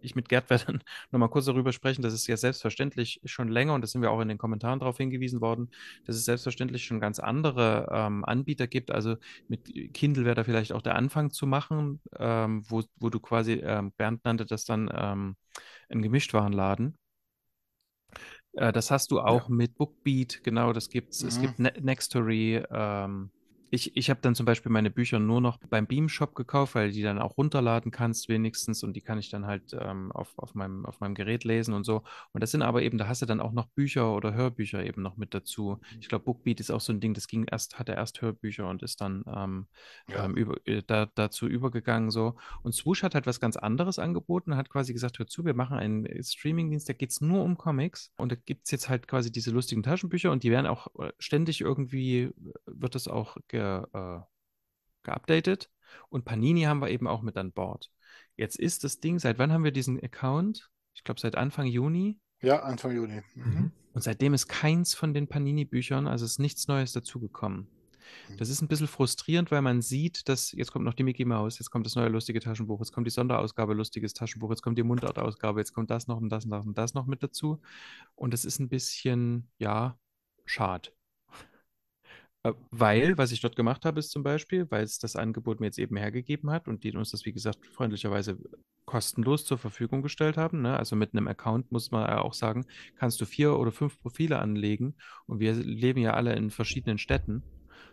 [0.00, 3.74] ich mit Gerd werde dann nochmal kurz darüber sprechen, dass es ja selbstverständlich schon länger,
[3.74, 5.70] und das sind wir auch in den Kommentaren darauf hingewiesen worden,
[6.04, 8.90] dass es selbstverständlich schon ganz andere ähm, Anbieter gibt.
[8.90, 9.14] Also
[9.46, 13.52] mit Kindle wäre da vielleicht auch der Anfang zu machen, ähm, wo, wo du quasi,
[13.52, 15.36] ähm, Bernd nannte das dann ähm,
[15.88, 16.98] ein Gemischtwarenladen
[18.56, 19.54] äh, das hast du auch ja.
[19.54, 21.22] mit Bookbeat, genau, das gibt's.
[21.22, 21.28] Mhm.
[21.28, 22.62] Es gibt ne Nextory.
[22.70, 23.30] Ähm,
[23.70, 27.02] ich ich habe dann zum Beispiel meine Bücher nur noch beim Beam-Shop gekauft, weil die
[27.02, 30.86] dann auch runterladen kannst wenigstens und die kann ich dann halt ähm, auf, auf, meinem,
[30.86, 32.02] auf meinem Gerät lesen und so.
[32.32, 35.02] Und das sind aber eben, da hast du dann auch noch Bücher oder Hörbücher eben
[35.02, 35.80] noch mit dazu.
[36.00, 38.82] Ich glaube, Bookbeat ist auch so ein Ding, das ging erst, hatte erst Hörbücher und
[38.82, 39.66] ist dann ähm,
[40.08, 40.24] ja.
[40.24, 42.36] ähm, über, äh, da, dazu übergegangen so.
[42.62, 45.76] Und Swoosh hat halt was ganz anderes angeboten, hat quasi gesagt, hör zu, wir machen
[45.76, 49.32] einen Streamingdienst, da geht es nur um Comics und da gibt es jetzt halt quasi
[49.32, 52.30] diese lustigen Taschenbücher und die werden auch äh, ständig irgendwie,
[52.66, 54.20] wird das auch ge äh,
[55.02, 55.70] geupdatet.
[56.08, 57.90] Und Panini haben wir eben auch mit an Bord.
[58.36, 60.70] Jetzt ist das Ding, seit wann haben wir diesen Account?
[60.94, 62.18] Ich glaube, seit Anfang Juni.
[62.42, 63.22] Ja, Anfang Juni.
[63.34, 63.72] Mhm.
[63.92, 67.68] Und seitdem ist keins von den Panini-Büchern, also ist nichts Neues dazugekommen.
[68.28, 68.36] Mhm.
[68.36, 71.58] Das ist ein bisschen frustrierend, weil man sieht, dass jetzt kommt noch die Mickey Mouse,
[71.58, 74.82] jetzt kommt das neue lustige Taschenbuch, jetzt kommt die Sonderausgabe lustiges Taschenbuch, jetzt kommt die
[74.82, 77.60] Mundartausgabe, jetzt kommt das noch und das und das und das noch mit dazu.
[78.14, 79.98] Und das ist ein bisschen, ja,
[80.44, 80.90] schade.
[82.44, 85.66] Äh, weil, was ich dort gemacht habe, ist zum Beispiel, weil es das Angebot mir
[85.66, 88.38] jetzt eben hergegeben hat und die uns das, wie gesagt, freundlicherweise
[88.84, 90.62] kostenlos zur Verfügung gestellt haben.
[90.62, 90.76] Ne?
[90.76, 92.66] Also mit einem Account muss man auch sagen,
[92.96, 94.94] kannst du vier oder fünf Profile anlegen
[95.26, 97.42] und wir leben ja alle in verschiedenen Städten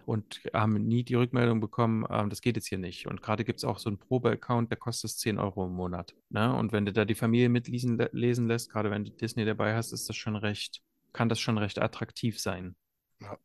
[0.06, 3.08] und haben nie die Rückmeldung bekommen, ähm, das geht jetzt hier nicht.
[3.08, 6.14] Und gerade gibt es auch so einen Probe-Account, der kostet 10 Euro im Monat.
[6.30, 6.54] Ne?
[6.54, 9.94] Und wenn du da die Familie mitlesen lesen lässt, gerade wenn du Disney dabei hast,
[9.94, 10.82] ist das schon recht,
[11.14, 12.76] kann das schon recht attraktiv sein.
[13.22, 13.38] Ja.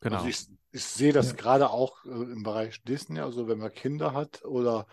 [0.00, 0.16] Genau.
[0.16, 1.36] Also ich, ich sehe das ja.
[1.36, 4.86] gerade auch äh, im Bereich Disney, also wenn man Kinder hat oder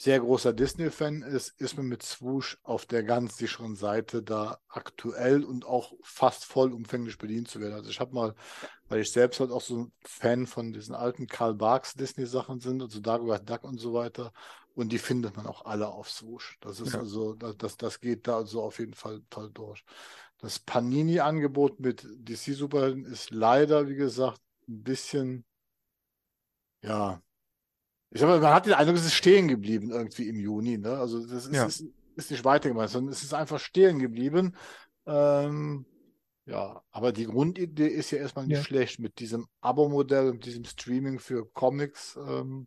[0.00, 5.44] sehr großer Disney-Fan ist, ist man mit Swoosh auf der ganz sicheren Seite da aktuell
[5.44, 7.74] und auch fast vollumfänglich bedient zu werden.
[7.74, 8.34] Also ich habe mal,
[8.88, 12.80] weil ich selbst halt auch so ein Fan von diesen alten Karl Barks Disney-Sachen sind,
[12.80, 14.32] also Dagobert Duck und so weiter,
[14.74, 16.56] und die findet man auch alle auf Swoosh.
[16.62, 17.00] Das ist ja.
[17.00, 19.84] also, das, das geht da also auf jeden Fall toll durch.
[20.40, 25.44] Das Panini-Angebot mit DC Superhelden ist leider, wie gesagt, ein bisschen,
[26.82, 27.22] ja,
[28.10, 30.78] ich glaube, man hat den Eindruck, es ist stehen geblieben irgendwie im Juni.
[30.78, 30.98] Ne?
[30.98, 31.66] Also das ist, ja.
[31.66, 31.84] ist,
[32.16, 34.56] ist nicht weitergemacht, sondern es ist einfach stehen geblieben.
[35.06, 35.86] Ähm,
[36.46, 38.64] ja, aber die Grundidee ist ja erstmal nicht ja.
[38.64, 42.16] schlecht mit diesem Abo-Modell, mit diesem Streaming für Comics.
[42.16, 42.66] Ähm,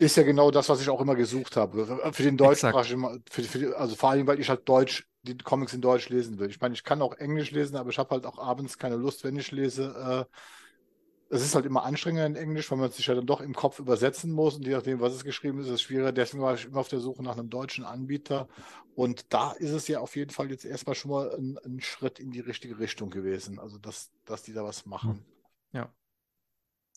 [0.00, 2.12] ist ja genau das, was ich auch immer gesucht habe.
[2.12, 5.82] Für den deutschsprachigen, für, für, also vor allem, weil ich halt Deutsch, die Comics in
[5.82, 6.48] Deutsch lesen will.
[6.48, 9.24] Ich meine, ich kann auch Englisch lesen, aber ich habe halt auch abends keine Lust,
[9.24, 10.26] wenn ich lese.
[10.30, 13.54] Äh, es ist halt immer anstrengender in Englisch, weil man sich ja dann doch im
[13.54, 16.12] Kopf übersetzen muss und je nachdem, was es geschrieben ist, ist es schwieriger.
[16.12, 18.48] Deswegen war ich immer auf der Suche nach einem deutschen Anbieter.
[18.94, 22.18] Und da ist es ja auf jeden Fall jetzt erstmal schon mal ein, ein Schritt
[22.18, 23.58] in die richtige Richtung gewesen.
[23.58, 25.24] Also, dass, dass die da was machen.
[25.72, 25.92] Ja.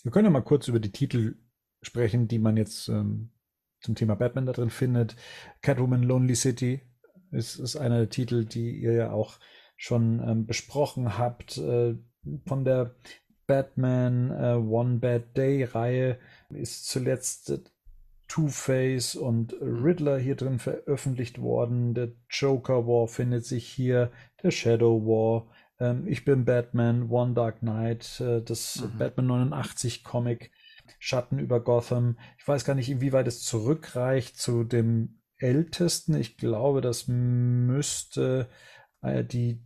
[0.04, 1.36] Wir können ja mal kurz über die Titel
[1.86, 3.32] sprechen, die man jetzt ähm,
[3.82, 5.16] zum Thema Batman da drin findet.
[5.62, 6.82] Catwoman Lonely City
[7.32, 9.40] ist, ist einer der Titel, die ihr ja auch
[9.78, 11.58] schon ähm, besprochen habt.
[11.58, 11.96] Äh,
[12.48, 12.96] von der
[13.48, 16.18] Batman äh, One Bad Day Reihe
[16.50, 17.62] ist zuletzt
[18.28, 21.94] Two-Face und Riddler hier drin veröffentlicht worden.
[21.94, 24.12] Der Joker War findet sich hier,
[24.42, 25.48] der Shadow War.
[25.80, 28.98] Ähm, ich bin Batman, One Dark Knight, äh, das mhm.
[28.98, 30.52] Batman 89 Comic
[31.06, 32.18] Schatten über Gotham.
[32.38, 36.16] Ich weiß gar nicht, inwieweit es zurückreicht zu dem ältesten.
[36.16, 38.50] Ich glaube, das müsste
[39.02, 39.62] äh, die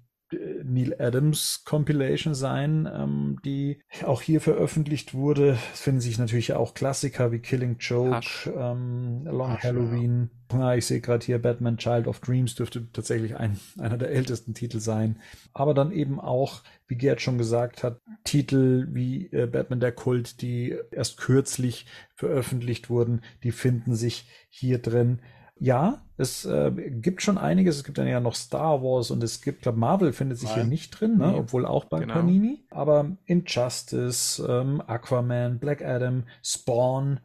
[0.63, 5.57] Neil Adams Compilation sein, ähm, die auch hier veröffentlicht wurde.
[5.73, 10.29] Es finden sich natürlich auch Klassiker wie Killing Joke, ähm, Long Hasch, Halloween.
[10.31, 10.37] Ja.
[10.53, 14.53] Ja, ich sehe gerade hier Batman Child of Dreams dürfte tatsächlich ein, einer der ältesten
[14.53, 15.19] Titel sein.
[15.53, 20.41] Aber dann eben auch, wie Gerd schon gesagt hat, Titel wie äh, Batman der Kult,
[20.41, 21.85] die erst kürzlich
[22.15, 25.21] veröffentlicht wurden, die finden sich hier drin
[25.59, 27.77] ja, es äh, gibt schon einiges.
[27.77, 30.61] Es gibt dann ja noch Star Wars und es gibt, glaube Marvel findet sich Nein.
[30.61, 31.35] hier nicht drin, ne?
[31.35, 32.15] obwohl auch bei genau.
[32.15, 32.65] Panini.
[32.69, 37.19] Aber Injustice, ähm, Aquaman, Black Adam, Spawn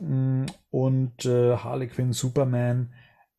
[0.00, 2.92] mh, mm, und äh, Harley Quinn, Superman.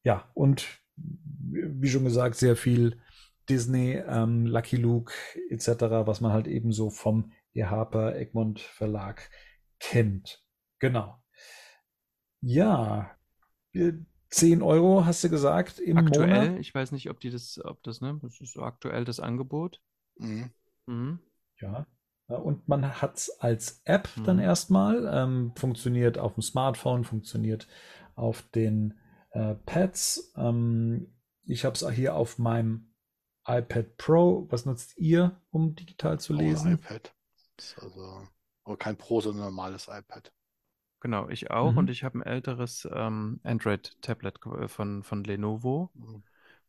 [0.03, 3.02] Ja, und wie schon gesagt, sehr viel
[3.49, 5.14] Disney, ähm, Lucky Luke
[5.49, 5.68] etc.,
[6.06, 7.66] was man halt eben so vom E.
[7.66, 9.30] Harper Egmont Verlag
[9.80, 10.44] kennt.
[10.80, 11.22] Genau.
[12.41, 13.12] Ja,
[14.30, 16.60] 10 Euro, hast du gesagt, im aktuell, Monat?
[16.60, 19.82] Ich weiß nicht, ob die das, ob das, ne, das ist so aktuell das Angebot.
[20.18, 20.52] Mhm.
[20.88, 21.20] Mhm.
[21.60, 21.88] Ja.
[22.28, 24.24] Und man hat es als App mhm.
[24.24, 27.68] dann erstmal, ähm, funktioniert auf dem Smartphone, funktioniert
[28.16, 29.00] auf den
[29.32, 30.34] äh, Pads.
[30.36, 32.94] Ähm, ich habe es hier auf meinem
[33.48, 34.48] iPad Pro.
[34.50, 36.80] Was nutzt ihr, um digital zu lesen?
[36.82, 37.16] Oh, iPad.
[37.78, 38.28] also
[38.64, 40.34] aber kein Pro, sondern ein normales iPad.
[41.06, 41.73] Genau, ich auch.
[41.73, 41.77] Mhm.
[41.77, 46.23] Und ich habe ein älteres ähm, Android-Tablet äh, von, von Lenovo, mhm.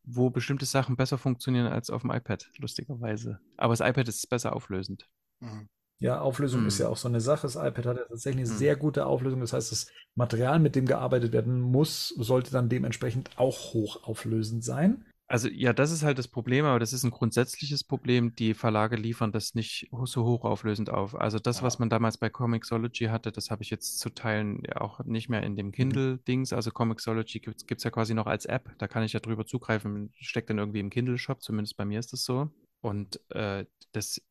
[0.05, 3.41] wo bestimmte Sachen besser funktionieren als auf dem iPad, lustigerweise.
[3.57, 5.09] Aber das iPad ist besser auflösend.
[5.41, 5.71] Mhm.
[6.01, 6.67] Ja, Auflösung mhm.
[6.67, 7.47] ist ja auch so eine Sache.
[7.47, 8.59] Das iPad hat ja tatsächlich eine mhm.
[8.59, 9.41] sehr gute Auflösung.
[9.41, 15.07] Das heißt, das Material, mit dem gearbeitet werden muss, sollte dann dementsprechend auch hochauflösend sein.
[15.29, 18.37] Also ja, das ist halt das Problem, aber das ist ein grundsätzliches Problem.
[18.37, 21.17] Die Verlage liefern das nicht so hochauflösend auf.
[21.17, 21.63] Also das, ja.
[21.65, 25.43] was man damals bei Comixology hatte, das habe ich jetzt zu Teilen auch nicht mehr
[25.43, 25.73] in dem mhm.
[25.73, 26.53] Kindle-Dings.
[26.53, 28.73] Also Comixology gibt es ja quasi noch als App.
[28.79, 30.13] Da kann ich ja drüber zugreifen.
[30.15, 31.43] Steckt dann irgendwie im Kindle-Shop.
[31.43, 32.49] Zumindest bei mir ist das so.
[32.81, 34.23] Und äh, das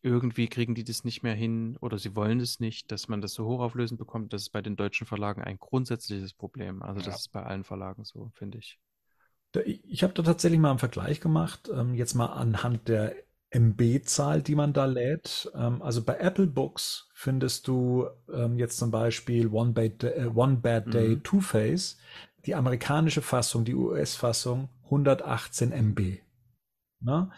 [0.00, 3.34] irgendwie kriegen die das nicht mehr hin oder sie wollen es nicht, dass man das
[3.34, 4.32] so hochauflösend bekommt.
[4.32, 6.82] Das ist bei den deutschen Verlagen ein grundsätzliches Problem.
[6.82, 7.06] Also ja.
[7.06, 8.78] das ist bei allen Verlagen so, finde ich.
[9.64, 13.14] Ich habe da tatsächlich mal einen Vergleich gemacht, ähm, jetzt mal anhand der
[13.50, 15.50] MB-Zahl, die man da lädt.
[15.54, 20.56] Ähm, also bei Apple Books findest du ähm, jetzt zum Beispiel One Bad, äh, One
[20.56, 21.22] Bad Day mhm.
[21.22, 21.98] Two-Face,
[22.46, 26.18] die amerikanische Fassung, die US-Fassung 118 MB.
[27.00, 27.30] Na?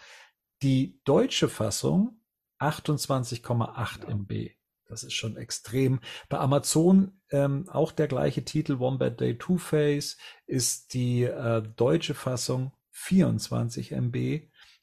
[0.62, 2.20] Die deutsche Fassung
[2.60, 4.14] 28,8 ja.
[4.14, 4.50] MB.
[4.94, 5.98] Das ist schon extrem.
[6.28, 10.16] Bei Amazon ähm, auch der gleiche Titel, One Bad Day Two Face,
[10.46, 14.42] ist die äh, deutsche Fassung 24 MB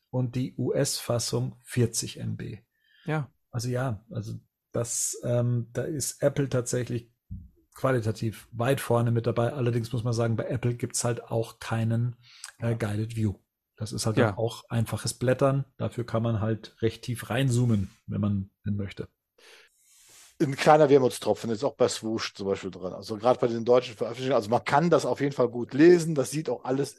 [0.09, 2.57] und die US-Fassung 40 MB.
[3.05, 3.31] Ja.
[3.51, 4.33] Also ja, also
[4.73, 7.09] das, ähm, da ist Apple tatsächlich
[7.73, 9.53] qualitativ weit vorne mit dabei.
[9.53, 12.17] Allerdings muss man sagen, bei Apple gibt es halt auch keinen
[12.57, 13.35] äh, Guided View.
[13.77, 14.37] Das ist halt ja.
[14.37, 15.63] auch einfaches Blättern.
[15.77, 19.07] Dafür kann man halt recht tief reinzoomen, wenn man denn möchte
[20.41, 22.93] ein kleiner Wermutstropfen ist auch bei Swoosh zum Beispiel drin.
[22.93, 24.35] Also gerade bei den deutschen Veröffentlichungen.
[24.35, 26.15] Also man kann das auf jeden Fall gut lesen.
[26.15, 26.97] Das sieht auch alles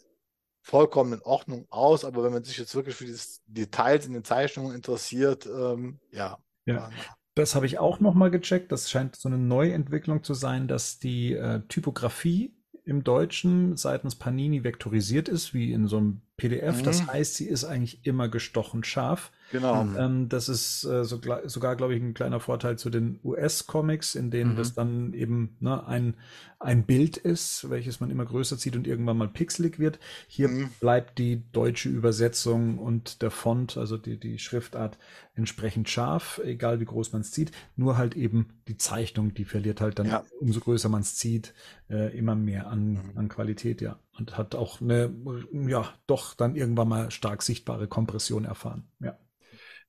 [0.62, 2.04] vollkommen in Ordnung aus.
[2.04, 3.16] Aber wenn man sich jetzt wirklich für die
[3.46, 6.38] Details in den Zeichnungen interessiert, ähm, ja.
[6.66, 6.90] ja.
[7.34, 8.72] Das habe ich auch nochmal gecheckt.
[8.72, 12.54] Das scheint so eine Neuentwicklung zu sein, dass die äh, Typografie
[12.84, 16.78] im Deutschen seitens Panini vektorisiert ist, wie in so einem PDF.
[16.78, 16.84] Mhm.
[16.84, 19.30] Das heißt, sie ist eigentlich immer gestochen scharf.
[19.52, 19.86] Genau.
[19.98, 24.30] Ähm, das ist äh, so, sogar, glaube ich, ein kleiner Vorteil zu den US-Comics, in
[24.30, 24.56] denen mhm.
[24.56, 26.14] das dann eben ne, ein,
[26.58, 29.98] ein Bild ist, welches man immer größer zieht und irgendwann mal pixelig wird.
[30.26, 30.70] Hier mhm.
[30.80, 34.96] bleibt die deutsche Übersetzung und der Font, also die, die Schriftart,
[35.34, 37.52] entsprechend scharf, egal wie groß man es zieht.
[37.76, 40.24] Nur halt eben die Zeichnung, die verliert halt dann, ja.
[40.40, 41.52] umso größer man es zieht,
[41.90, 43.00] äh, immer mehr an, mhm.
[43.16, 43.98] an Qualität, ja.
[44.18, 45.10] Und hat auch eine,
[45.52, 49.18] ja, doch dann irgendwann mal stark sichtbare Kompression erfahren, ja.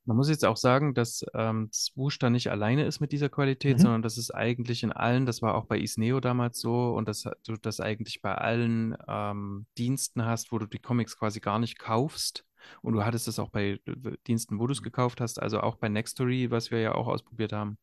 [0.05, 3.77] Man muss jetzt auch sagen, dass ähm, Swoosh da nicht alleine ist mit dieser Qualität,
[3.77, 3.81] mhm.
[3.81, 7.23] sondern das ist eigentlich in allen, das war auch bei Isneo damals so und dass
[7.45, 11.79] du das eigentlich bei allen ähm, Diensten hast, wo du die Comics quasi gar nicht
[11.79, 12.45] kaufst.
[12.81, 13.79] Und du hattest das auch bei
[14.27, 14.85] Diensten, wo du es mhm.
[14.85, 17.77] gekauft hast, also auch bei Nextory, was wir ja auch ausprobiert haben,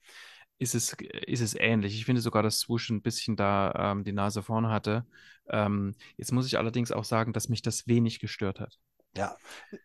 [0.58, 0.94] ist es,
[1.26, 1.94] ist es ähnlich.
[1.94, 5.06] Ich finde sogar, dass Swoosh ein bisschen da ähm, die Nase vorne hatte.
[5.48, 8.78] Ähm, jetzt muss ich allerdings auch sagen, dass mich das wenig gestört hat.
[9.16, 9.36] Ja,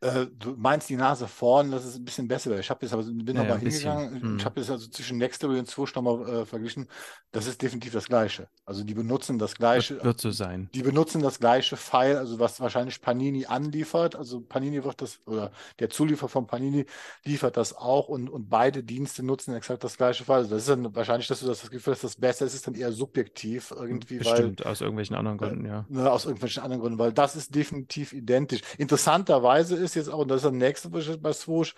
[0.01, 2.59] äh, du meinst die Nase vorn, das ist ein bisschen besser.
[2.59, 4.21] Ich habe jetzt aber bin ja, nochmal ja, hingegangen.
[4.21, 4.37] Hm.
[4.37, 6.87] Ich habe jetzt also zwischen Nextory und Swoosh nochmal äh, verglichen.
[7.31, 8.47] Das ist definitiv das Gleiche.
[8.65, 9.95] Also die benutzen das Gleiche.
[9.95, 10.69] Das wird so sein.
[10.75, 14.15] Die benutzen das gleiche File, also was wahrscheinlich Panini anliefert.
[14.15, 16.85] Also Panini wird das, oder der Zuliefer von Panini
[17.23, 20.35] liefert das auch und, und beide Dienste nutzen exakt das gleiche File.
[20.35, 22.75] Also das ist dann wahrscheinlich, dass du das, Gefühl hast, das besser ist, ist dann
[22.75, 24.19] eher subjektiv irgendwie.
[24.19, 25.85] Bestimmt, weil, aus irgendwelchen anderen Gründen, ja.
[25.89, 28.61] Ne, aus irgendwelchen anderen Gründen, weil das ist definitiv identisch.
[28.77, 31.75] Interessant interessanterweise ist jetzt auch, und das ist der nächste Schritt bei Swoosh,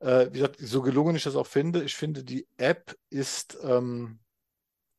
[0.00, 4.18] äh, wie gesagt, so gelungen ich das auch finde, ich finde, die App ist ähm,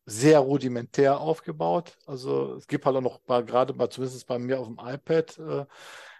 [0.05, 1.97] sehr rudimentär aufgebaut.
[2.05, 5.37] Also es gibt halt auch noch bei, gerade bei, zumindest bei mir auf dem iPad,
[5.39, 5.65] äh,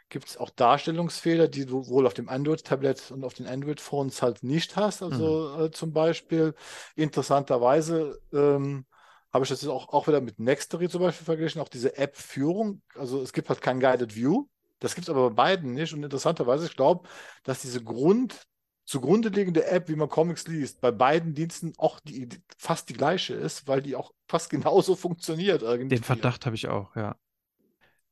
[0.09, 4.43] gibt es auch Darstellungsfehler, die du wohl auf dem Android-Tablet und auf den Android-Phones halt
[4.43, 5.01] nicht hast.
[5.01, 5.65] Also mhm.
[5.65, 6.53] äh, zum Beispiel
[6.95, 8.85] interessanterweise ähm,
[9.31, 12.81] habe ich das jetzt auch, auch wieder mit Nextory zum Beispiel verglichen, auch diese App-Führung.
[12.95, 14.47] Also es gibt halt kein Guided View.
[14.82, 15.94] Das gibt es aber bei beiden nicht.
[15.94, 17.08] Und interessanterweise, ich glaube,
[17.44, 18.48] dass diese Grund,
[18.84, 22.28] zugrunde liegende App, wie man Comics liest, bei beiden Diensten auch die,
[22.58, 25.95] fast die gleiche ist, weil die auch fast genauso funktioniert irgendwie.
[25.95, 27.16] Den Verdacht habe ich auch, ja.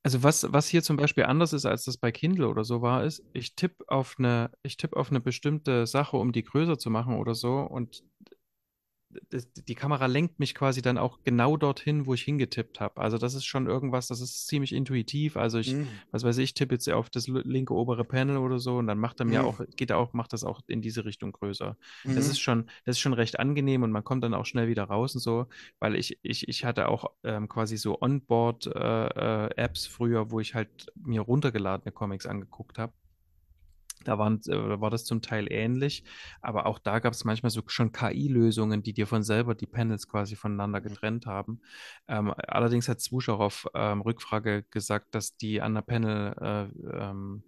[0.02, 3.04] Also was, was hier zum Beispiel anders ist, als das bei Kindle oder so war,
[3.04, 6.90] ist, ich tippe auf eine, ich tippe auf eine bestimmte Sache, um die größer zu
[6.90, 8.02] machen oder so und
[9.32, 13.02] die Kamera lenkt mich quasi dann auch genau dorthin, wo ich hingetippt habe.
[13.02, 15.36] Also das ist schon irgendwas, das ist ziemlich intuitiv.
[15.36, 15.88] Also ich, mhm.
[16.12, 19.20] was weiß ich, tippe jetzt auf das linke obere Panel oder so und dann macht
[19.20, 19.48] er mir mhm.
[19.48, 21.76] auch, geht er auch, macht das auch in diese Richtung größer.
[22.04, 22.16] Mhm.
[22.16, 24.84] Das ist schon, das ist schon recht angenehm und man kommt dann auch schnell wieder
[24.84, 25.48] raus und so,
[25.80, 30.54] weil ich, ich, ich hatte auch ähm, quasi so Onboard-Apps äh, äh, früher, wo ich
[30.54, 32.94] halt mir runtergeladene Comics angeguckt habe.
[34.04, 36.04] Da waren, äh, war das zum Teil ähnlich,
[36.42, 40.08] aber auch da gab es manchmal so schon KI-Lösungen, die dir von selber die Panels
[40.08, 40.84] quasi voneinander mhm.
[40.84, 41.62] getrennt haben.
[42.08, 47.44] Ähm, allerdings hat auf ähm, Rückfrage gesagt, dass die an der Panel, äh, ähm,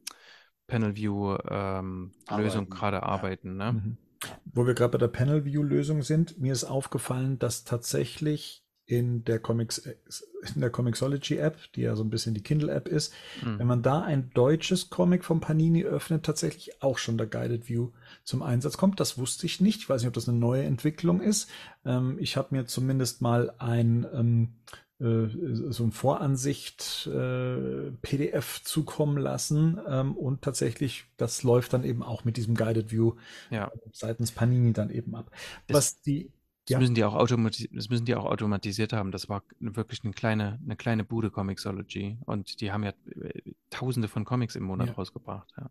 [0.67, 3.57] Panel View ähm, Lösung gerade arbeiten.
[3.57, 3.73] Ne?
[3.73, 3.97] Mhm.
[4.45, 9.23] Wo wir gerade bei der Panel View Lösung sind, mir ist aufgefallen, dass tatsächlich in
[9.23, 13.13] der Comics, in der Comixology App, die ja so ein bisschen die Kindle App ist,
[13.41, 13.57] mhm.
[13.57, 17.91] wenn man da ein deutsches Comic von Panini öffnet, tatsächlich auch schon der Guided View
[18.25, 18.99] zum Einsatz kommt.
[18.99, 19.79] Das wusste ich nicht.
[19.79, 21.49] Ich weiß nicht, ob das eine neue Entwicklung ist.
[21.85, 24.55] Ähm, ich habe mir zumindest mal ein ähm,
[24.99, 25.29] äh,
[25.69, 32.25] so ein Voransicht äh, PDF zukommen lassen ähm, und tatsächlich das läuft dann eben auch
[32.25, 33.13] mit diesem Guided View
[33.51, 33.71] ja.
[33.93, 35.31] seitens Panini dann eben ab.
[35.69, 36.33] Was die
[36.71, 36.79] das, ja.
[36.79, 39.11] müssen die auch das müssen die auch automatisiert haben.
[39.11, 42.17] Das war wirklich eine kleine, eine kleine Bude Comixology.
[42.25, 44.93] Und die haben ja äh, tausende von Comics im Monat ja.
[44.93, 45.51] rausgebracht.
[45.57, 45.69] Ja.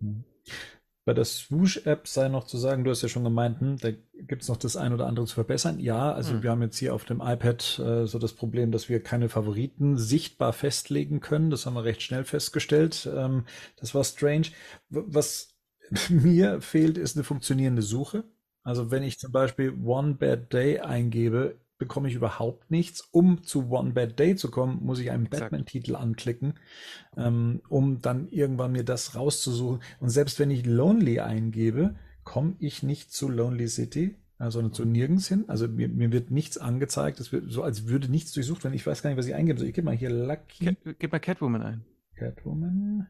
[0.00, 0.24] Hm.
[1.06, 4.40] Bei der Swoosh-App sei noch zu sagen, du hast ja schon gemeint, hm, da gibt
[4.40, 5.78] es noch das ein oder andere zu verbessern.
[5.78, 6.42] Ja, also mhm.
[6.42, 9.98] wir haben jetzt hier auf dem iPad äh, so das Problem, dass wir keine Favoriten
[9.98, 11.50] sichtbar festlegen können.
[11.50, 13.06] Das haben wir recht schnell festgestellt.
[13.14, 13.44] Ähm,
[13.76, 14.46] das war strange.
[14.88, 15.54] Was
[16.08, 18.24] mir fehlt, ist eine funktionierende Suche.
[18.64, 23.02] Also wenn ich zum Beispiel One Bad Day eingebe, bekomme ich überhaupt nichts.
[23.12, 26.54] Um zu One Bad Day zu kommen, muss ich einen Batman-Titel anklicken,
[27.16, 29.80] ähm, um dann irgendwann mir das rauszusuchen.
[30.00, 35.28] Und selbst wenn ich Lonely eingebe, komme ich nicht zu Lonely City, sondern zu nirgends
[35.28, 35.44] hin.
[35.48, 37.20] Also mir, mir wird nichts angezeigt.
[37.20, 38.74] Es wird so, als würde nichts durchsucht werden.
[38.74, 39.58] Ich weiß gar nicht, was ich eingebe.
[39.58, 40.64] So, ich gebe mal hier Lucky.
[40.64, 41.84] Cat, gib mal Catwoman ein.
[42.16, 43.08] Catwoman.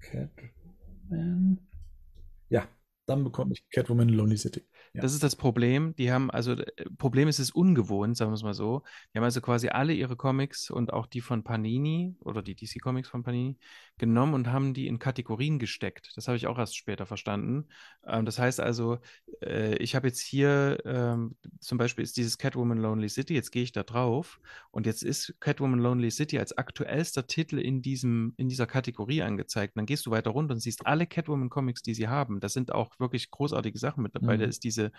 [0.00, 1.58] Catwoman.
[2.48, 2.66] Ja,
[3.10, 4.64] dann bekomme ich Catwoman Lonely City.
[4.94, 5.02] Ja.
[5.02, 5.94] Das ist das Problem.
[5.96, 6.66] Die haben, also, äh,
[6.96, 8.82] Problem ist es ungewohnt, sagen wir es mal so.
[9.12, 12.80] Die haben also quasi alle ihre Comics und auch die von Panini oder die DC
[12.80, 13.58] Comics von Panini
[14.00, 16.12] genommen und haben die in Kategorien gesteckt.
[16.16, 17.68] Das habe ich auch erst später verstanden.
[18.06, 18.98] Ähm, das heißt also,
[19.42, 23.62] äh, ich habe jetzt hier ähm, zum Beispiel ist dieses Catwoman Lonely City, jetzt gehe
[23.62, 24.40] ich da drauf
[24.70, 29.76] und jetzt ist Catwoman Lonely City als aktuellster Titel in, diesem, in dieser Kategorie angezeigt.
[29.76, 32.40] dann gehst du weiter runter und siehst alle Catwoman Comics, die sie haben.
[32.40, 34.36] Da sind auch wirklich großartige Sachen mit dabei.
[34.36, 34.40] Mhm.
[34.40, 34.92] Da ist diese,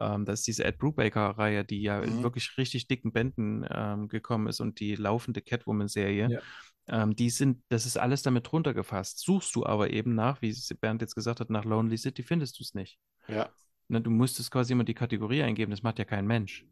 [0.00, 2.04] ähm, da ist diese Ed Brubaker-Reihe, die ja mhm.
[2.04, 6.28] in wirklich richtig dicken Bänden ähm, gekommen ist und die laufende Catwoman-Serie.
[6.30, 6.40] Ja.
[6.88, 9.18] Ähm, die sind, das ist alles damit runtergefasst.
[9.18, 12.62] Suchst du aber eben nach, wie Bernd jetzt gesagt hat, nach Lonely City, findest du
[12.62, 12.98] es nicht.
[13.28, 13.48] Ja.
[13.88, 16.64] Ne, du musstest quasi immer die Kategorie eingeben, das macht ja kein Mensch.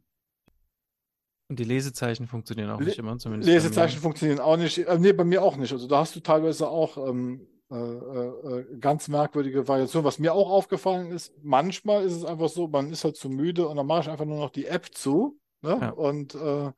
[1.49, 3.51] Und die Lesezeichen funktionieren auch nicht immer, zumindest.
[3.51, 4.79] Lesezeichen funktionieren auch nicht.
[4.79, 5.73] Äh, nee, bei mir auch nicht.
[5.73, 10.05] Also da hast du teilweise auch ähm, äh, äh, äh, ganz merkwürdige Variationen.
[10.05, 13.69] Was mir auch aufgefallen ist, manchmal ist es einfach so, man ist halt zu müde
[13.69, 15.39] und dann mache ich einfach nur noch die App zu.
[15.61, 15.79] Ne?
[15.81, 15.91] Ja.
[15.91, 16.73] Und äh,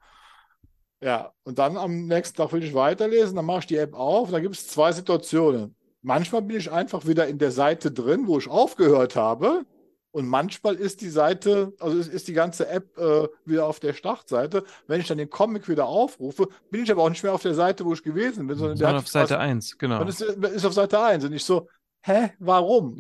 [1.01, 4.31] ja, und dann am nächsten Tag will ich weiterlesen, dann mache ich die App auf,
[4.31, 5.74] da gibt es zwei Situationen.
[6.02, 9.66] Manchmal bin ich einfach wieder in der Seite drin, wo ich aufgehört habe.
[10.12, 13.93] Und manchmal ist die Seite, also ist, ist die ganze App äh, wieder auf der
[13.93, 14.64] Startseite.
[14.86, 17.52] Wenn ich dann den Comic wieder aufrufe, bin ich aber auch nicht mehr auf der
[17.52, 20.01] Seite, wo ich gewesen bin, sondern, sondern auf Seite 1, genau.
[20.01, 21.68] Und ist, ist auf Seite 1 und ich so,
[22.07, 22.99] hä, warum?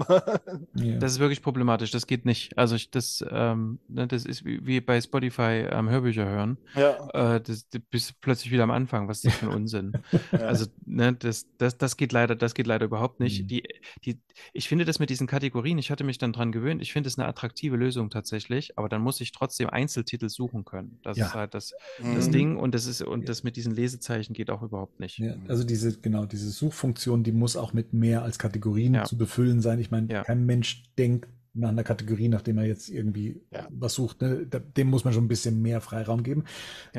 [0.74, 0.98] ja.
[0.98, 2.58] Das ist wirklich problematisch, das geht nicht.
[2.58, 6.58] Also ich, das, ähm, ne, das ist wie, wie bei Spotify ähm, Hörbücher hören.
[6.74, 7.36] Ja.
[7.36, 9.92] Äh, das, du bist plötzlich wieder am Anfang, was ist das für ein Unsinn?
[10.32, 10.38] ja.
[10.40, 13.42] Also ne, das, das, das geht leider, das geht leider überhaupt nicht.
[13.42, 13.46] Mhm.
[13.46, 13.62] Die,
[14.04, 14.18] die,
[14.52, 17.18] ich finde das mit diesen Kategorien, ich hatte mich dann dran gewöhnt, ich finde es
[17.18, 20.98] eine attraktive Lösung tatsächlich, aber dann muss ich trotzdem Einzeltitel suchen können.
[21.02, 21.26] Das ja.
[21.26, 22.32] ist halt das, das mhm.
[22.32, 25.22] Ding und das ist, und das mit diesen Lesezeichen geht auch überhaupt nicht.
[25.46, 29.04] also diese, genau, diese Suchfunktion, die muss auch mit mehr als Kategorien ja.
[29.04, 29.78] zu befüllen sein.
[29.78, 30.24] Ich meine, ja.
[30.24, 33.66] kein Mensch denkt nach einer Kategorie, nachdem er jetzt irgendwie ja.
[33.70, 34.20] was sucht.
[34.20, 34.46] Ne?
[34.46, 36.44] Dem muss man schon ein bisschen mehr Freiraum geben.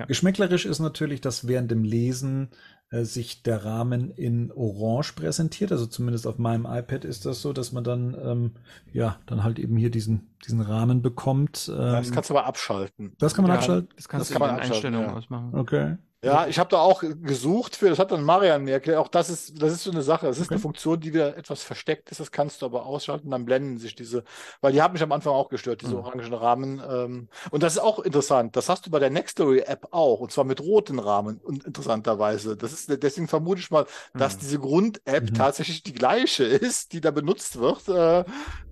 [0.07, 2.49] Geschmäcklerisch ist natürlich, dass während dem Lesen
[2.89, 5.71] äh, sich der Rahmen in Orange präsentiert.
[5.71, 8.51] Also zumindest auf meinem iPad ist das so, dass man dann ähm,
[8.93, 11.69] ja dann halt eben hier diesen diesen Rahmen bekommt.
[11.69, 13.13] Ähm, das kannst du aber abschalten.
[13.19, 13.89] Das kann man abschalten.
[13.95, 15.53] Das kannst das du kann man Einstellungen ausmachen.
[15.53, 15.97] Okay.
[16.23, 19.29] Ja, ich habe da auch gesucht für, das hat dann Marian mir erklärt, auch das
[19.29, 20.55] ist, das ist so eine Sache, das ist okay.
[20.55, 23.93] eine Funktion, die wieder etwas versteckt ist, das kannst du aber ausschalten, dann blenden sich
[23.93, 24.23] diese,
[24.61, 25.99] weil die haben mich am Anfang auch gestört, diese mhm.
[25.99, 26.81] orangen Rahmen.
[26.89, 30.43] Ähm, und das ist auch interessant, das hast du bei der Nextory-App auch, und zwar
[30.43, 32.57] mit roten Rahmen, und interessanterweise.
[32.57, 33.85] Das ist, deswegen vermute ich mal,
[34.15, 34.39] dass mhm.
[34.39, 35.33] diese Grund-App mhm.
[35.35, 37.87] tatsächlich die gleiche ist, die da benutzt wird.
[37.89, 38.23] Äh,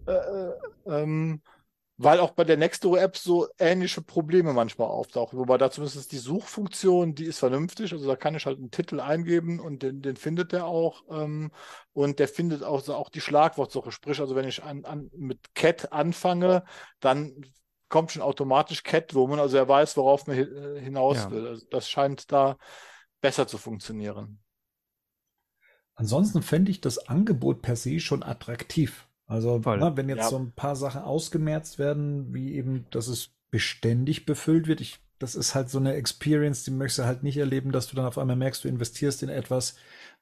[0.07, 0.53] äh, äh,
[0.87, 1.41] ähm,
[1.97, 5.39] weil auch bei der Nextdoor-App so ähnliche Probleme manchmal auftauchen.
[5.39, 7.93] Wobei da zumindest die Suchfunktion, die ist vernünftig.
[7.93, 11.03] Also da kann ich halt einen Titel eingeben und den, den findet der auch.
[11.09, 11.51] Ähm,
[11.93, 13.93] und der findet auch, also auch die Schlagwortsuche.
[13.93, 16.65] Sprich, also wenn ich an, an, mit Cat anfange,
[16.99, 17.45] dann
[17.87, 19.39] kommt schon automatisch Catwoman.
[19.39, 21.31] Also er weiß, worauf man äh, hinaus ja.
[21.31, 21.47] will.
[21.47, 22.57] Also das scheint da
[23.21, 24.39] besser zu funktionieren.
[25.93, 29.07] Ansonsten fände ich das Angebot per se schon attraktiv.
[29.27, 30.29] Also, na, ne, wenn jetzt ja.
[30.29, 35.35] so ein paar Sachen ausgemerzt werden, wie eben, dass es beständig befüllt wird, ich, das
[35.35, 38.17] ist halt so eine Experience, die möchtest du halt nicht erleben, dass du dann auf
[38.17, 39.75] einmal merkst, du investierst in etwas,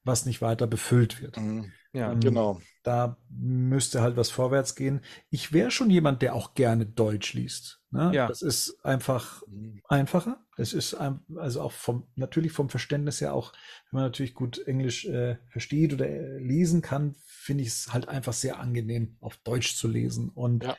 [0.03, 1.37] was nicht weiter befüllt wird.
[1.37, 1.71] Mhm.
[1.93, 2.59] Ja, ähm, genau.
[2.81, 5.01] Da müsste halt was vorwärts gehen.
[5.29, 7.81] Ich wäre schon jemand, der auch gerne Deutsch liest.
[7.91, 8.11] Ne?
[8.13, 8.27] Ja.
[8.27, 9.81] Das ist einfach mhm.
[9.87, 10.43] einfacher.
[10.57, 13.53] Es ist also auch vom, natürlich vom Verständnis her auch,
[13.89, 18.07] wenn man natürlich gut Englisch äh, versteht oder äh, lesen kann, finde ich es halt
[18.07, 20.29] einfach sehr angenehm, auf Deutsch zu lesen.
[20.29, 20.77] Und ja.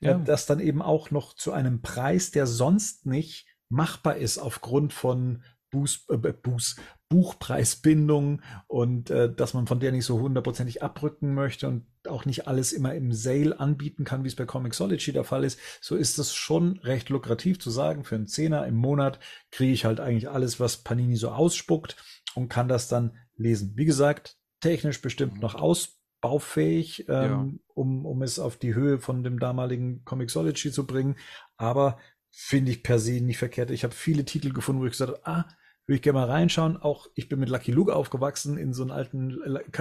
[0.00, 0.14] Ja.
[0.18, 5.42] das dann eben auch noch zu einem Preis, der sonst nicht machbar ist aufgrund von
[5.70, 6.76] Buß, äh, Buß,
[7.08, 12.48] Buchpreisbindung und äh, dass man von der nicht so hundertprozentig abrücken möchte und auch nicht
[12.48, 16.18] alles immer im Sale anbieten kann, wie es bei Comixology der Fall ist, so ist
[16.18, 19.20] es schon recht lukrativ zu sagen, für einen Zehner im Monat
[19.50, 21.96] kriege ich halt eigentlich alles, was Panini so ausspuckt
[22.34, 23.72] und kann das dann lesen.
[23.76, 27.46] Wie gesagt, technisch bestimmt noch ausbaufähig, ähm, ja.
[27.74, 31.16] um, um es auf die Höhe von dem damaligen Comixology zu bringen,
[31.56, 31.98] aber
[32.30, 33.70] finde ich per se nicht verkehrt.
[33.70, 35.48] Ich habe viele Titel gefunden, wo ich gesagt habe, ah,
[35.86, 36.76] würde ich gerne mal reinschauen.
[36.76, 39.30] Auch ich bin mit Lucky Luke aufgewachsen, in so einen alten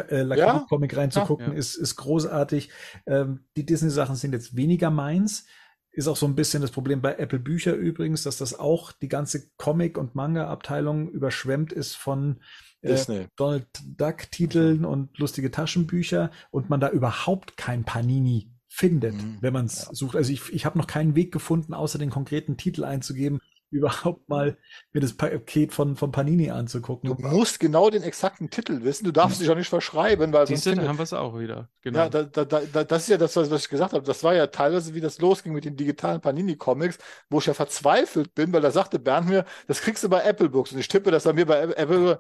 [0.10, 0.54] äh, Lucky ja?
[0.54, 1.58] Luke Comic reinzugucken, ja, ja.
[1.58, 2.70] ist, ist großartig.
[3.06, 5.46] Ähm, die Disney-Sachen sind jetzt weniger meins.
[5.92, 9.10] Ist auch so ein bisschen das Problem bei Apple Bücher übrigens, dass das auch die
[9.10, 12.42] ganze Comic- und Manga-Abteilung überschwemmt ist von
[12.82, 14.86] äh, Donald Duck-Titeln mhm.
[14.86, 19.38] und lustige Taschenbücher und man da überhaupt kein Panini findet, mhm.
[19.40, 19.94] wenn man es ja.
[19.94, 20.16] sucht.
[20.16, 23.40] Also ich, ich habe noch keinen Weg gefunden, außer den konkreten Titel einzugeben,
[23.78, 24.58] überhaupt mal
[24.92, 27.16] mir das Paket von, von Panini anzugucken.
[27.16, 29.06] Du musst genau den exakten Titel wissen.
[29.06, 31.70] Du darfst dich auch nicht verschreiben, weil sonst findet, haben wir es auch wieder.
[31.82, 32.00] Genau.
[32.00, 34.06] Ja, da, da, da, das ist ja das, was ich gesagt habe.
[34.06, 36.98] Das war ja teilweise, wie das losging mit den digitalen Panini-Comics,
[37.30, 40.50] wo ich ja verzweifelt bin, weil da sagte Bernd mir, das kriegst du bei Apple
[40.50, 40.72] Books.
[40.72, 42.20] Und ich tippe das dann mir bei Apple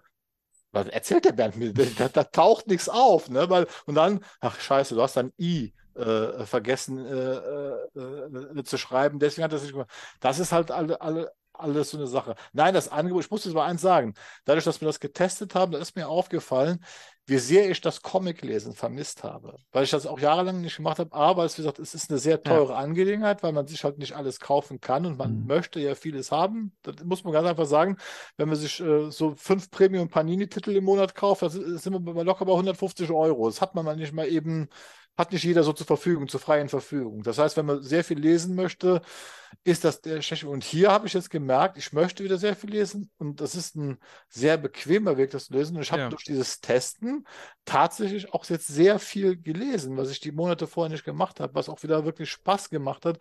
[0.73, 1.71] was erzählt der Bernd mir?
[1.71, 3.47] Da, da, taucht nichts auf, ne?
[3.49, 7.35] Weil, und dann, ach scheiße, du hast dann I äh, vergessen äh,
[7.95, 9.19] äh, äh zu schreiben.
[9.19, 9.91] Deswegen hat er sich gemacht.
[10.19, 12.35] Das ist halt alle, alle, alles so eine Sache.
[12.51, 14.13] Nein, das Angebot, ich muss jetzt mal eins sagen.
[14.45, 16.83] Dadurch, dass wir das getestet haben, da ist mir aufgefallen,
[17.25, 19.55] wie sehr ich das Comic-Lesen vermisst habe.
[19.71, 21.13] Weil ich das auch jahrelang nicht gemacht habe.
[21.13, 22.79] Aber, wie gesagt, es ist eine sehr teure ja.
[22.79, 25.47] Angelegenheit, weil man sich halt nicht alles kaufen kann und man mhm.
[25.47, 26.75] möchte ja vieles haben.
[26.81, 27.97] Das muss man ganz einfach sagen.
[28.35, 32.51] Wenn man sich äh, so fünf Premium-Panini-Titel im Monat kauft, das sind wir locker bei
[32.51, 33.47] 150 Euro.
[33.47, 34.67] Das hat man mal nicht mal eben
[35.17, 37.21] hat nicht jeder so zur Verfügung, zur freien Verfügung.
[37.23, 39.01] Das heißt, wenn man sehr viel lesen möchte,
[39.63, 40.47] ist das der schlechte.
[40.47, 43.75] Und hier habe ich jetzt gemerkt, ich möchte wieder sehr viel lesen und das ist
[43.75, 45.75] ein sehr bequemer Weg, das zu lesen.
[45.75, 46.09] Und ich habe ja.
[46.09, 47.27] durch dieses Testen
[47.65, 51.69] tatsächlich auch jetzt sehr viel gelesen, was ich die Monate vorher nicht gemacht habe, was
[51.69, 53.19] auch wieder wirklich Spaß gemacht hat,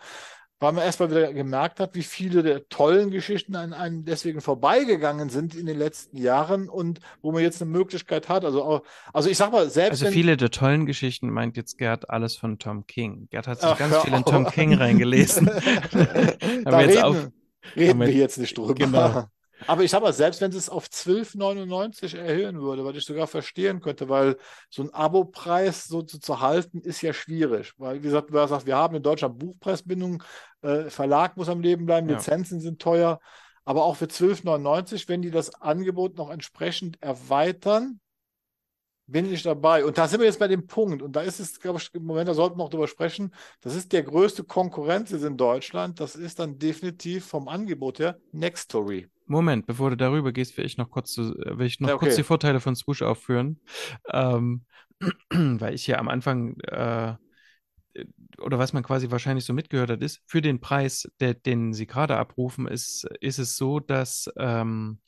[0.63, 5.29] weil man erstmal wieder gemerkt hat, wie viele der tollen Geschichten an einem deswegen vorbeigegangen
[5.29, 8.45] sind in den letzten Jahren und wo man jetzt eine Möglichkeit hat.
[8.45, 8.83] Also, auch,
[9.13, 10.03] also ich sag mal, selbst.
[10.03, 13.27] Also viele der tollen Geschichten meint jetzt Gerd alles von Tom King.
[13.31, 15.47] Gerd hat sich Ach, ganz viel in Tom King reingelesen.
[16.65, 17.29] da reden, auf,
[17.75, 18.75] reden wir jetzt nicht drüber.
[18.75, 19.25] Genau.
[19.67, 23.27] Aber ich sag mal, selbst wenn sie es auf 12,99 erhöhen würde, was ich sogar
[23.27, 24.37] verstehen könnte, weil
[24.71, 27.73] so ein Abo-Preis so zu, zu, halten, ist ja schwierig.
[27.79, 30.23] Weil, wie gesagt, du sagst, wir haben in Deutschland Buchpreisbindung,
[30.63, 32.17] äh, Verlag muss am Leben bleiben, ja.
[32.17, 33.21] Lizenzen sind teuer.
[33.65, 38.01] Aber auch für 12,99, wenn die das Angebot noch entsprechend erweitern,
[39.07, 39.85] bin ich dabei.
[39.85, 41.03] Und da sind wir jetzt bei dem Punkt.
[41.03, 43.33] Und da ist es, glaube ich, im Moment, da sollten wir noch drüber sprechen.
[43.61, 46.01] Das ist der größte Konkurrenz in Deutschland.
[46.01, 49.09] Das ist dann definitiv vom Angebot her Nextory.
[49.33, 52.07] Moment, bevor du darüber gehst, will ich noch kurz, will ich noch okay.
[52.07, 53.61] kurz die Vorteile von Swoosh aufführen.
[54.11, 54.65] Ähm,
[55.31, 57.15] weil ich ja am Anfang, äh,
[58.39, 61.87] oder was man quasi wahrscheinlich so mitgehört hat, ist, für den Preis, der, den sie
[61.87, 65.01] gerade abrufen, ist, ist es so, dass ähm,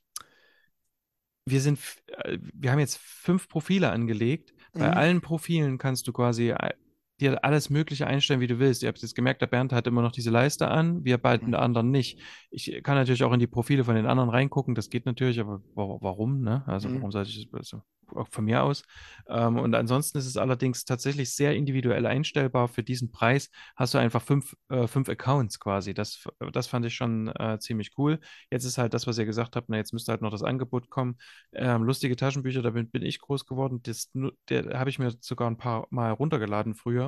[1.46, 1.78] wir sind,
[2.08, 4.54] äh, wir haben jetzt fünf Profile angelegt.
[4.72, 4.96] Bei mhm.
[4.96, 6.74] allen Profilen kannst du quasi äh,
[7.20, 8.82] dir alles Mögliche einstellen, wie du willst.
[8.82, 11.54] Ihr habt jetzt gemerkt, der Bernd hat immer noch diese Leiste an, wir beiden mhm.
[11.54, 12.20] anderen nicht.
[12.50, 15.62] Ich kann natürlich auch in die Profile von den anderen reingucken, das geht natürlich, aber
[15.74, 16.64] warum, ne?
[16.66, 16.96] Also mhm.
[16.96, 17.82] warum sollte ich das, also
[18.16, 18.82] auch von mir aus.
[19.28, 22.68] Ähm, und ansonsten ist es allerdings tatsächlich sehr individuell einstellbar.
[22.68, 25.94] Für diesen Preis hast du einfach fünf, äh, fünf Accounts quasi.
[25.94, 28.20] Das, das fand ich schon äh, ziemlich cool.
[28.50, 30.90] Jetzt ist halt das, was ihr gesagt habt, na, jetzt müsste halt noch das Angebot
[30.90, 31.16] kommen.
[31.52, 33.80] Ähm, lustige Taschenbücher, da bin, bin ich groß geworden.
[33.82, 34.10] Das,
[34.48, 37.03] der habe ich mir sogar ein paar Mal runtergeladen früher,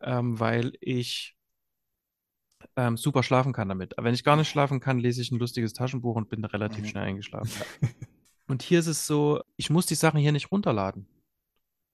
[0.00, 1.36] ähm, weil ich
[2.76, 3.94] ähm, super schlafen kann damit.
[3.96, 6.88] Wenn ich gar nicht schlafen kann, lese ich ein lustiges Taschenbuch und bin relativ mhm.
[6.88, 7.50] schnell eingeschlafen.
[8.48, 11.06] und hier ist es so, ich muss die Sachen hier nicht runterladen.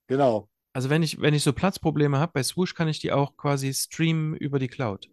[0.07, 0.49] Genau.
[0.73, 3.73] Also wenn ich, wenn ich so Platzprobleme habe, bei Swoosh kann ich die auch quasi
[3.73, 5.09] streamen über die Cloud.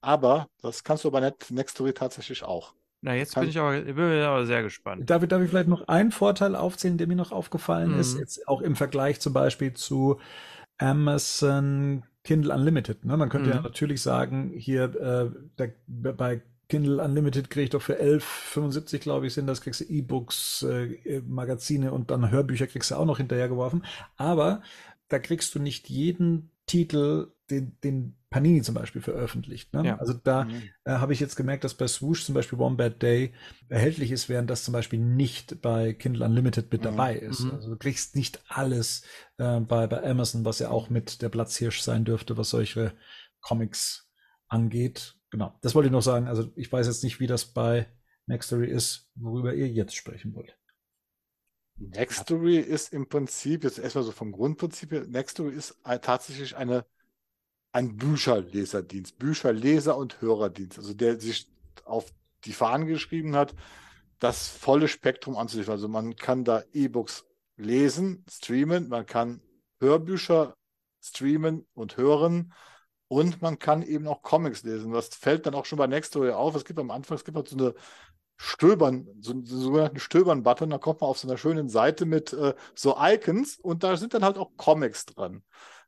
[0.00, 2.74] Aber das kannst du bei Nextory tatsächlich auch.
[3.00, 5.08] Na, jetzt kann, bin ich aber, bin aber sehr gespannt.
[5.08, 8.00] Darf ich, darf ich vielleicht noch einen Vorteil aufzählen, der mir noch aufgefallen mhm.
[8.00, 10.20] ist, jetzt auch im Vergleich zum Beispiel zu
[10.78, 13.04] Amazon Kindle Unlimited.
[13.04, 13.16] Ne?
[13.16, 13.56] Man könnte mhm.
[13.56, 19.26] ja natürlich sagen, hier äh, der, bei Kindle Unlimited kriege ich doch für 11,75 glaube
[19.26, 23.18] ich sind das, kriegst du E-Books, äh, Magazine und dann Hörbücher kriegst du auch noch
[23.18, 23.84] hinterhergeworfen.
[24.16, 24.62] Aber
[25.08, 29.72] da kriegst du nicht jeden Titel, den, den Panini zum Beispiel veröffentlicht.
[29.72, 29.86] Ne?
[29.86, 29.96] Ja.
[29.96, 30.68] Also da mhm.
[30.84, 33.32] äh, habe ich jetzt gemerkt, dass bei Swoosh zum Beispiel One Bad Day
[33.70, 36.84] erhältlich ist, während das zum Beispiel nicht bei Kindle Unlimited mit mhm.
[36.84, 37.40] dabei ist.
[37.40, 37.52] Mhm.
[37.52, 39.04] Also du kriegst nicht alles
[39.38, 42.92] äh, bei, bei Amazon, was ja auch mit der Platzhirsch sein dürfte, was solche
[43.40, 44.12] Comics
[44.48, 45.16] angeht.
[45.30, 46.28] Genau, das wollte ich noch sagen.
[46.28, 47.86] Also ich weiß jetzt nicht, wie das bei
[48.26, 50.58] Nextory ist, worüber ihr jetzt sprechen wollt.
[51.78, 56.84] Nextory ist im Prinzip, jetzt erstmal so vom Grundprinzip her, Nextory ist tatsächlich eine,
[57.76, 61.46] ein Bücherleserdienst, Bücherleser- und Hörerdienst, also der sich
[61.84, 62.06] auf
[62.46, 63.54] die Fahnen geschrieben hat,
[64.18, 65.72] das volle Spektrum anzuliefern.
[65.74, 67.26] Also man kann da E-Books
[67.58, 69.42] lesen, streamen, man kann
[69.78, 70.56] Hörbücher
[71.04, 72.54] streamen und hören
[73.08, 74.90] und man kann eben auch Comics lesen.
[74.92, 76.54] Das fällt dann auch schon bei Nextory auf.
[76.54, 77.74] Es gibt am Anfang, es gibt halt so eine
[78.38, 82.54] Stöbern, so einen sogenannten Stöbern-Button, da kommt man auf so einer schönen Seite mit äh,
[82.74, 85.42] so Icons und da sind dann halt auch Comics dran.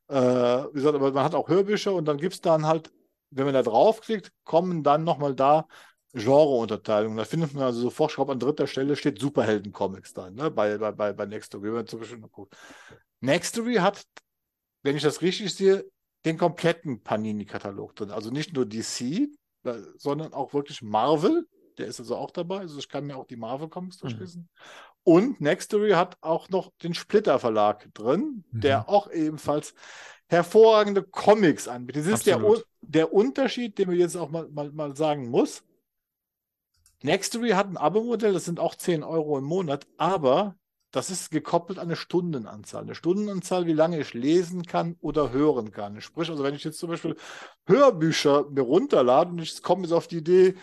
[0.08, 2.90] Äh, wie gesagt, aber man hat auch Hörbücher und dann gibt es dann halt,
[3.30, 5.66] wenn man da draufklickt, kommen dann nochmal da
[6.14, 7.18] Genre-Unterteilungen.
[7.18, 10.50] Da findet man also sofort, ich glaube, an dritter Stelle steht Superhelden-Comics dann, ne?
[10.50, 12.56] bei, bei, bei, bei Nextory, wenn man zum Beispiel guckt.
[13.20, 14.02] Nextory hat,
[14.82, 15.84] wenn ich das richtig sehe,
[16.24, 18.10] den kompletten Panini-Katalog drin.
[18.10, 19.28] Also nicht nur DC,
[19.98, 21.46] sondern auch wirklich Marvel
[21.78, 22.58] der ist also auch dabei.
[22.58, 24.08] Also ich kann mir auch die Marvel Comics mhm.
[24.08, 24.42] durchlesen.
[24.42, 24.48] Mhm.
[25.04, 28.60] Und Nextory hat auch noch den Splitter Verlag drin, mhm.
[28.60, 29.74] der auch ebenfalls
[30.26, 32.06] hervorragende Comics anbietet.
[32.06, 32.42] Das ist der,
[32.82, 35.62] der Unterschied, den man jetzt auch mal, mal, mal sagen muss.
[37.02, 40.56] Nextory hat ein Abo-Modell, das sind auch 10 Euro im Monat, aber
[40.90, 42.82] das ist gekoppelt an eine Stundenanzahl.
[42.82, 46.00] Eine Stundenanzahl, wie lange ich lesen kann oder hören kann.
[46.00, 47.16] Sprich, also wenn ich jetzt zum Beispiel
[47.66, 50.54] Hörbücher mir runterlade und ich komme jetzt auf die Idee,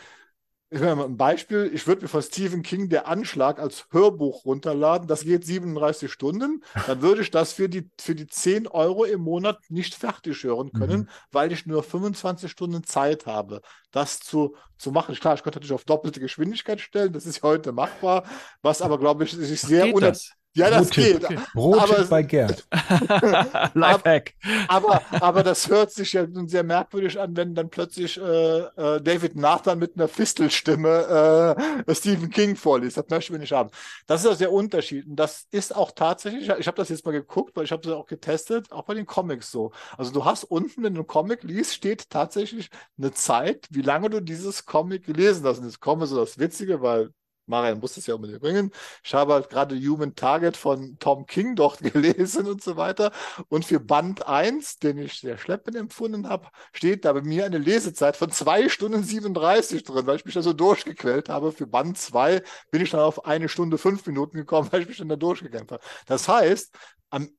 [0.71, 4.45] ich meine mal ein Beispiel, ich würde mir von Stephen King der Anschlag als Hörbuch
[4.45, 9.05] runterladen, das geht 37 Stunden, dann würde ich das für die, für die 10 Euro
[9.05, 11.09] im Monat nicht fertig hören können, mhm.
[11.31, 13.61] weil ich nur 25 Stunden Zeit habe,
[13.91, 15.15] das zu, zu machen.
[15.15, 18.23] Klar, ich könnte natürlich auf doppelte Geschwindigkeit stellen, das ist heute machbar,
[18.61, 21.27] was aber, glaube ich, sich sehr unnötig ja, das Brottipp.
[21.27, 21.53] geht.
[21.53, 22.65] Brottipp bei Gerd.
[23.73, 24.33] Lifehack.
[24.67, 29.01] Aber, aber das hört sich ja nun sehr merkwürdig an, wenn dann plötzlich äh, äh,
[29.01, 31.55] David Nathan mit einer Fistelstimme
[31.85, 32.97] äh, Stephen King vorliest.
[32.97, 33.69] Das möchten wir nicht haben.
[34.07, 35.05] Das ist also der Unterschied.
[35.07, 37.91] Und das ist auch tatsächlich, ich habe das jetzt mal geguckt, weil ich habe das
[37.91, 39.71] auch getestet, auch bei den Comics so.
[39.97, 44.09] Also du hast unten, wenn du einen Comic liest, steht tatsächlich eine Zeit, wie lange
[44.09, 45.59] du dieses Comic gelesen hast.
[45.59, 47.11] Und jetzt komme so das Witzige, weil
[47.47, 48.71] Marian muss es ja unbedingt bringen.
[49.03, 53.11] Ich habe halt gerade Human Target von Tom King dort gelesen und so weiter.
[53.49, 57.57] Und für Band 1, den ich sehr schleppend empfunden habe, steht da bei mir eine
[57.57, 61.51] Lesezeit von 2 Stunden 37 drin, weil ich mich da so durchgequält habe.
[61.51, 62.41] Für Band 2
[62.71, 65.71] bin ich dann auf eine Stunde 5 Minuten gekommen, weil ich mich dann da durchgekämpft
[65.71, 65.83] habe.
[66.07, 66.75] Das heißt,
[67.09, 67.29] am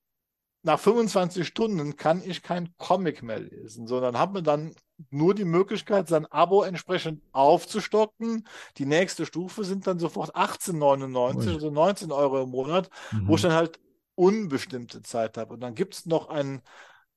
[0.63, 4.75] nach 25 Stunden kann ich kein Comic mehr lesen, sondern habe mir dann
[5.11, 8.47] nur die Möglichkeit, sein Abo entsprechend aufzustocken.
[8.79, 13.29] Die nächste Stufe sind dann sofort 18,99, also 19 Euro im Monat, mhm.
[13.29, 13.79] wo ich dann halt
[14.15, 15.55] unbestimmte Zeit habe.
[15.55, 16.63] Und dann gibt es noch ein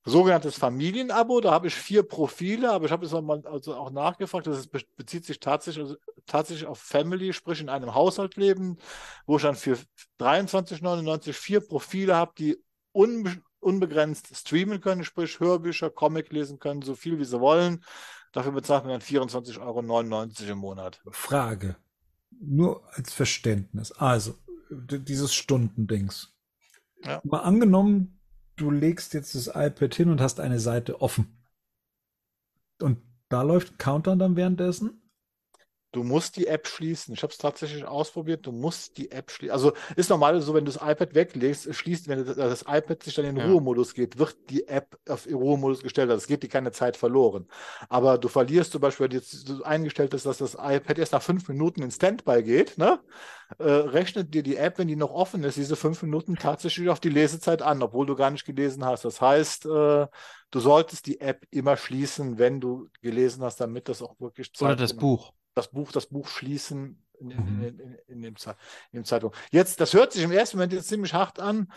[0.05, 1.41] sogenanntes Familienabo.
[1.41, 4.47] Da habe ich vier Profile, aber ich habe jetzt mal also auch nachgefragt.
[4.47, 8.77] Das bezieht sich tatsächlich, also tatsächlich auf Family, sprich in einem Haushalt leben,
[9.25, 9.77] wo ich dann für
[10.19, 12.57] 23,99 vier Profile habe, die
[12.91, 17.83] unbe unbegrenzt streamen können, sprich Hörbücher, Comic lesen können, so viel wie sie wollen.
[18.31, 21.01] Dafür bezahlt man dann 24,99 Euro im Monat.
[21.09, 21.75] Frage.
[22.39, 23.91] Nur als Verständnis.
[23.91, 24.35] Also,
[24.69, 26.35] dieses Stundendings.
[27.03, 27.21] Ja.
[27.23, 28.19] Mal angenommen,
[28.55, 31.37] du legst jetzt das iPad hin und hast eine Seite offen.
[32.81, 32.99] Und
[33.29, 35.01] da läuft Countdown dann währenddessen?
[35.91, 37.15] Du musst die App schließen.
[37.15, 38.45] Ich habe es tatsächlich ausprobiert.
[38.45, 39.53] Du musst die App schließen.
[39.53, 43.15] Also ist normal so, wenn du das iPad weglegst, schließt, wenn das, das iPad sich
[43.15, 43.45] dann in ja.
[43.47, 46.11] Ruhemodus geht, wird die App auf Ruhemodus gestellt.
[46.11, 47.47] Also es geht dir keine Zeit verloren.
[47.89, 49.21] Aber du verlierst zum Beispiel, wenn
[49.57, 52.99] du eingestellt ist, dass das iPad erst nach fünf Minuten in Standby geht, ne?
[53.57, 56.99] Äh, rechnet dir die App, wenn die noch offen ist, diese fünf Minuten tatsächlich auf
[56.99, 59.05] die Lesezeit an, obwohl du gar nicht gelesen hast.
[59.05, 60.05] Das heißt, äh,
[60.51, 64.67] du solltest die App immer schließen, wenn du gelesen hast, damit das auch wirklich Zeit
[64.67, 67.63] Oder das Buch das Buch, das Buch schließen in, in, mhm.
[67.63, 68.35] in, in, dem,
[68.91, 69.33] in dem Zeitung.
[69.51, 71.71] Jetzt, das hört sich im ersten Moment jetzt ziemlich hart an.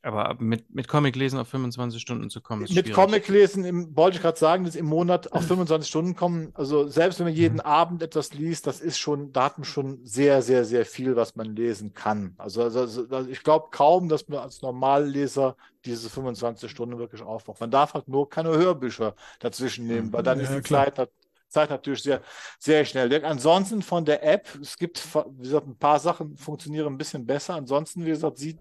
[0.00, 2.94] Aber mit, mit Comic lesen auf 25 Stunden zu kommen, ist Mit schwierig.
[2.94, 6.52] Comic lesen, im, wollte ich gerade sagen, dass im Monat auf 25 Stunden kommen.
[6.54, 7.62] Also selbst wenn man jeden mhm.
[7.62, 11.34] Abend etwas liest, das ist schon, da hat man schon sehr, sehr, sehr viel, was
[11.34, 12.34] man lesen kann.
[12.38, 17.60] Also, also, also ich glaube kaum, dass man als Normalleser diese 25 Stunden wirklich aufmacht.
[17.60, 20.94] Man darf halt nur keine Hörbücher dazwischen nehmen, weil dann ja, ist die klar.
[20.94, 21.10] Zeit
[21.48, 22.22] Zeit natürlich sehr,
[22.58, 23.24] sehr schnell weg.
[23.24, 27.54] Ansonsten von der App, es gibt, wie gesagt, ein paar Sachen funktionieren ein bisschen besser.
[27.54, 28.58] Ansonsten, wie gesagt, sieht,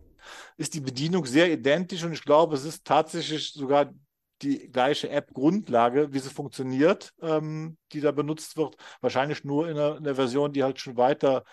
[0.58, 3.94] ist die Bedienung sehr identisch und ich glaube, es ist tatsächlich sogar
[4.42, 8.76] die gleiche App-Grundlage, wie sie funktioniert, ähm, die da benutzt wird.
[9.02, 11.44] Wahrscheinlich nur in einer, in einer, Version, die halt schon weiter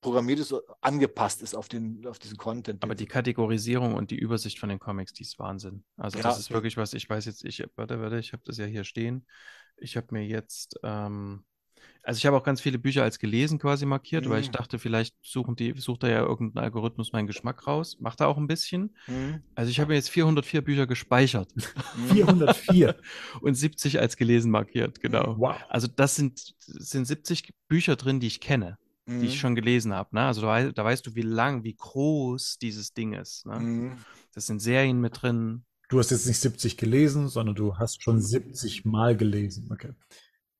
[0.00, 2.82] programmiert ist, angepasst ist auf, den, auf diesen Content.
[2.82, 5.84] Aber die Kategorisierung und die Übersicht von den Comics, die ist Wahnsinn.
[5.96, 8.58] Also ja, das ist wirklich was, ich weiß jetzt, ich, warte, warte, ich habe das
[8.58, 9.26] ja hier stehen.
[9.76, 11.44] Ich habe mir jetzt, ähm,
[12.02, 14.30] also ich habe auch ganz viele Bücher als gelesen quasi markiert, mhm.
[14.30, 14.52] weil ich mhm.
[14.52, 17.98] dachte, vielleicht suchen die, sucht da ja irgendein Algorithmus meinen Geschmack raus.
[17.98, 18.94] Macht er auch ein bisschen.
[19.06, 19.42] Mhm.
[19.54, 21.52] Also ich habe mir jetzt 404 Bücher gespeichert.
[22.12, 22.96] 404.
[23.40, 25.36] Und 70 als gelesen markiert, genau.
[25.38, 25.56] Wow.
[25.68, 28.78] Also das sind, sind 70 Bücher drin, die ich kenne.
[29.06, 29.20] Mhm.
[29.20, 29.38] Die ich mhm.
[29.38, 30.14] schon gelesen habe.
[30.14, 30.22] Ne?
[30.22, 33.46] Also da, da, weißt du, wie lang, wie groß dieses Ding ist.
[33.46, 33.60] Ne?
[33.60, 33.98] Mhm.
[34.32, 38.20] Das sind Serien mit drin, Du hast jetzt nicht 70 gelesen, sondern du hast schon
[38.20, 39.68] 70 Mal gelesen.
[39.70, 39.92] Okay.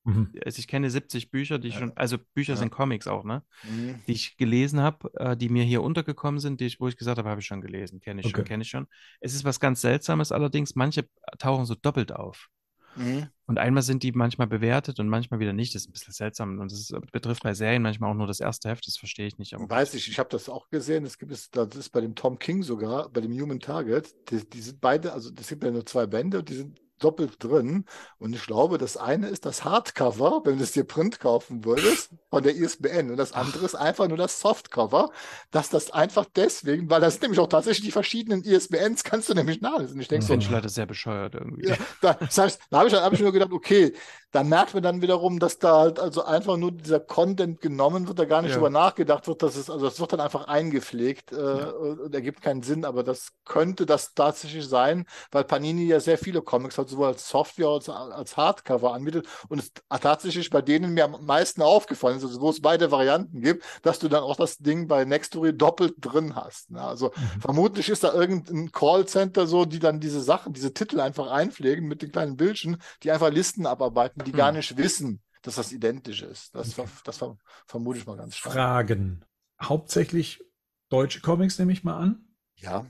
[0.04, 0.32] Mhm.
[0.44, 2.56] Also ich kenne 70 Bücher, die ich schon, also Bücher ja.
[2.58, 3.42] sind Comics auch, ne?
[3.64, 4.00] Mhm.
[4.06, 7.18] Die ich gelesen habe, äh, die mir hier untergekommen sind, die ich, wo ich gesagt
[7.18, 8.36] habe, habe ich schon gelesen, kenne ich okay.
[8.36, 8.86] schon, kenne ich schon.
[9.20, 12.50] Es ist was ganz Seltsames allerdings, manche tauchen so doppelt auf.
[12.96, 13.28] Mhm.
[13.46, 15.74] Und einmal sind die manchmal bewertet und manchmal wieder nicht.
[15.74, 16.58] Das ist ein bisschen seltsam.
[16.58, 19.54] Und das betrifft bei Serien manchmal auch nur das erste Heft, das verstehe ich nicht.
[19.56, 21.04] Weiß ich, ich habe das auch gesehen.
[21.04, 24.14] Das gibt es, das ist bei dem Tom King sogar, bei dem Human Target.
[24.30, 27.42] Die, die sind beide, also es gibt ja nur zwei Bände und die sind doppelt
[27.42, 27.84] drin.
[28.18, 32.10] Und ich glaube, das eine ist das Hardcover, wenn du es dir Print kaufen würdest,
[32.30, 33.10] von der ISBN.
[33.10, 35.10] Und das andere ist einfach nur das Softcover,
[35.50, 39.34] dass das einfach deswegen, weil das sind nämlich auch tatsächlich die verschiedenen ISBNs, kannst du
[39.34, 40.00] nämlich nachlesen.
[40.00, 40.34] Ich denke so.
[40.34, 41.68] Ich leider sehr bescheuert irgendwie.
[41.68, 43.92] Ja, da, das heißt, da habe ich, hab ich nur gedacht, okay,
[44.34, 48.18] da merkt man dann wiederum, dass da halt also einfach nur dieser Content genommen wird,
[48.18, 48.56] da gar nicht ja.
[48.56, 51.70] drüber nachgedacht wird, dass es, also es wird dann einfach eingepflegt äh, ja.
[51.70, 56.42] und ergibt keinen Sinn, aber das könnte das tatsächlich sein, weil Panini ja sehr viele
[56.42, 59.70] Comics hat, sowohl als Software als, als Hardcover anbietet und es
[60.00, 64.00] tatsächlich bei denen mir am meisten aufgefallen ist, also wo es beide Varianten gibt, dass
[64.00, 66.72] du dann auch das Ding bei Nextory doppelt drin hast.
[66.72, 66.82] Ne?
[66.82, 67.40] Also mhm.
[67.40, 72.02] vermutlich ist da irgendein Callcenter so, die dann diese Sachen, diese Titel einfach einpflegen mit
[72.02, 74.38] den kleinen Bildchen, die einfach Listen abarbeiten, die hm.
[74.38, 76.54] gar nicht wissen, dass das identisch ist.
[76.54, 76.88] Das, okay.
[77.04, 77.22] das
[77.66, 78.54] vermute ich mal ganz stark.
[78.54, 79.24] Fragen.
[79.62, 80.42] Hauptsächlich
[80.88, 82.24] deutsche Comics nehme ich mal an.
[82.56, 82.86] Ja.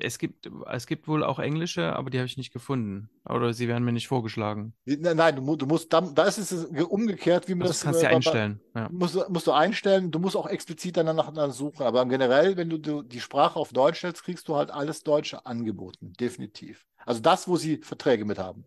[0.00, 3.08] Es gibt, es gibt wohl auch englische, aber die habe ich nicht gefunden.
[3.28, 4.74] Oder sie werden mir nicht vorgeschlagen.
[4.84, 7.78] Nein, du, du musst, da, da ist es umgekehrt, wie man das.
[7.78, 8.60] Das kannst du äh, einstellen.
[8.74, 8.88] Ja.
[8.92, 10.10] Musst, musst du einstellen.
[10.10, 11.84] Du musst auch explizit danach suchen.
[11.86, 15.46] Aber generell, wenn du, du die Sprache auf Deutsch stellst, kriegst du halt alles Deutsche
[15.46, 16.12] angeboten.
[16.20, 16.86] Definitiv.
[17.06, 18.66] Also das, wo sie Verträge mit haben.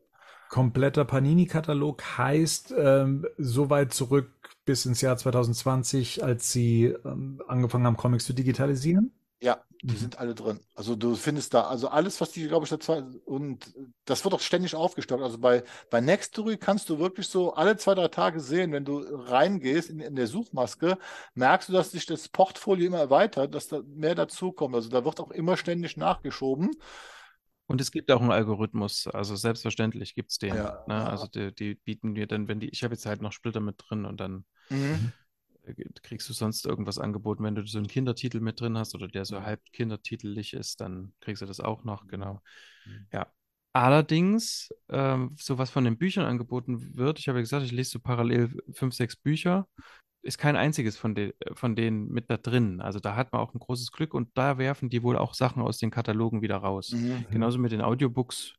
[0.50, 4.30] Kompletter Panini-Katalog heißt ähm, so weit zurück
[4.66, 9.12] bis ins Jahr 2020, als sie ähm, angefangen haben, Comics zu digitalisieren?
[9.42, 10.00] Ja, die mhm.
[10.00, 10.60] sind alle drin.
[10.74, 12.94] Also du findest da, also alles, was die, glaube ich, dazu,
[13.26, 13.74] und
[14.06, 15.22] das wird auch ständig aufgestockt.
[15.22, 19.00] Also bei, bei Nextory kannst du wirklich so alle zwei, drei Tage sehen, wenn du
[19.00, 20.98] reingehst in, in der Suchmaske,
[21.36, 24.74] merkst du, dass sich das Portfolio immer erweitert, dass da mehr dazukommt.
[24.74, 26.72] Also da wird auch immer ständig nachgeschoben.
[27.68, 30.56] Und es gibt auch einen Algorithmus, also selbstverständlich gibt es den.
[30.56, 31.10] Ja, ne?
[31.10, 33.76] Also die, die, bieten mir dann, wenn die, ich habe jetzt halt noch Splitter mit
[33.78, 35.12] drin und dann mhm.
[35.64, 37.44] Äh, kriegst du sonst irgendwas angeboten.
[37.44, 41.14] Wenn du so einen Kindertitel mit drin hast oder der so halb kindertitelig ist, dann
[41.22, 42.42] kriegst du das auch noch, genau.
[42.86, 43.08] Mhm.
[43.12, 43.32] Ja.
[43.74, 47.90] Allerdings, ähm, so was von den Büchern angeboten wird, ich habe ja gesagt, ich lese
[47.90, 49.68] so parallel fünf, sechs Bücher
[50.26, 52.82] ist kein einziges von, de, von denen mit da drin.
[52.82, 55.62] Also da hat man auch ein großes Glück und da werfen die wohl auch Sachen
[55.62, 56.92] aus den Katalogen wieder raus.
[56.92, 57.26] Mhm.
[57.30, 58.56] Genauso mit den Audiobooks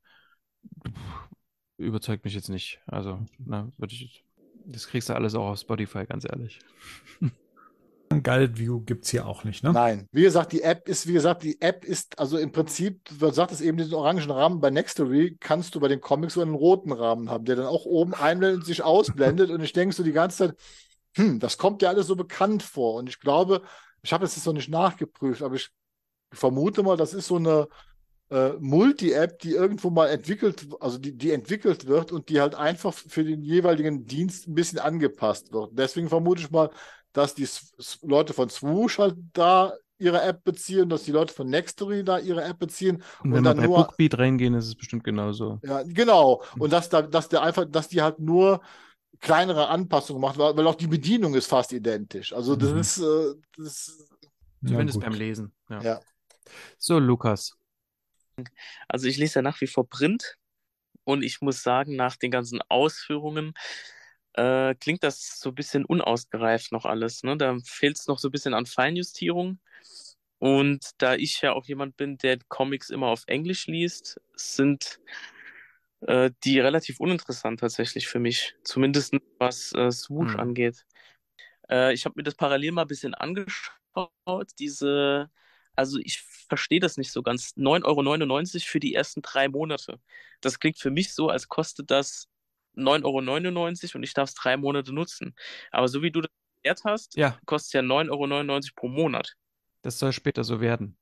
[1.77, 2.81] überzeugt mich jetzt nicht.
[2.87, 4.25] Also, na, würde ich,
[4.65, 6.61] das kriegst du alles auch auf Spotify, ganz ehrlich.
[8.23, 9.73] Guided View gibt es hier auch nicht, ne?
[9.73, 10.07] Nein.
[10.13, 13.61] Wie gesagt, die App ist, wie gesagt, die App ist, also im Prinzip, du sagtest
[13.61, 17.29] eben diesen orangen Rahmen bei Nextory, kannst du bei den Comics so einen roten Rahmen
[17.29, 19.51] haben, der dann auch oben einblendet und sich ausblendet.
[19.51, 20.57] und ich denke so die ganze Zeit,
[21.17, 22.95] hm, das kommt ja alles so bekannt vor.
[22.95, 23.63] Und ich glaube,
[24.03, 25.71] ich habe es jetzt noch nicht nachgeprüft, aber ich
[26.33, 27.69] vermute mal, das ist so eine
[28.31, 32.93] äh, Multi-App, die irgendwo mal entwickelt, also die, die entwickelt wird und die halt einfach
[32.93, 35.71] für den jeweiligen Dienst ein bisschen angepasst wird.
[35.73, 36.71] Deswegen vermute ich mal,
[37.13, 37.49] dass die
[38.03, 42.45] Leute von Swoosh halt da ihre App beziehen, dass die Leute von Nextory da ihre
[42.45, 43.03] App beziehen.
[43.25, 45.59] Und wenn und dann wir bei nur, Bookbeat reingehen, ist es bestimmt genauso.
[45.65, 46.43] Ja, genau.
[46.59, 48.61] Und dass da, dass der einfach, dass die halt nur
[49.21, 52.33] kleinere Anpassungen macht, weil auch die Bedienung ist fast identisch.
[52.33, 52.79] Also das mhm.
[52.79, 54.09] ist, äh, das
[54.65, 55.53] Zumindest ja, beim Lesen.
[55.69, 55.81] Ja.
[55.83, 56.01] ja.
[56.79, 57.57] So, Lukas.
[58.89, 60.37] Also ich lese ja nach wie vor Print
[61.05, 63.55] und ich muss sagen, nach den ganzen Ausführungen
[64.35, 67.23] äh, klingt das so ein bisschen unausgereift noch alles.
[67.23, 67.37] Ne?
[67.37, 69.59] Da fehlt es noch so ein bisschen an Feinjustierung.
[70.39, 75.01] Und da ich ja auch jemand bin, der Comics immer auf Englisch liest, sind
[76.07, 78.55] äh, die relativ uninteressant tatsächlich für mich.
[78.63, 80.41] Zumindest was äh, Swoosh hm.
[80.41, 80.87] angeht.
[81.69, 83.73] Äh, ich habe mir das parallel mal ein bisschen angeschaut.
[84.59, 85.31] Diese,
[85.75, 87.55] also ich verstehe das nicht so ganz.
[87.57, 90.01] 9,99 Euro für die ersten drei Monate.
[90.41, 92.29] Das klingt für mich so, als kostet das
[92.77, 95.35] 9,99 Euro und ich darf es drei Monate nutzen.
[95.73, 96.31] Aber so wie du das
[96.63, 97.39] erklärt hast, ja.
[97.47, 99.37] kostet es ja 9,99 Euro pro Monat.
[99.83, 100.97] Das soll später so werden.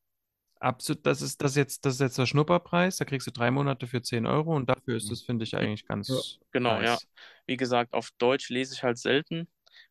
[0.64, 3.86] Absolut, das ist das jetzt, das ist jetzt der Schnupperpreis, da kriegst du drei Monate
[3.86, 6.08] für 10 Euro und dafür ist das, finde ich, eigentlich ganz.
[6.08, 6.16] Ja.
[6.52, 7.02] Genau, nice.
[7.02, 7.08] ja.
[7.44, 9.46] Wie gesagt, auf Deutsch lese ich halt selten,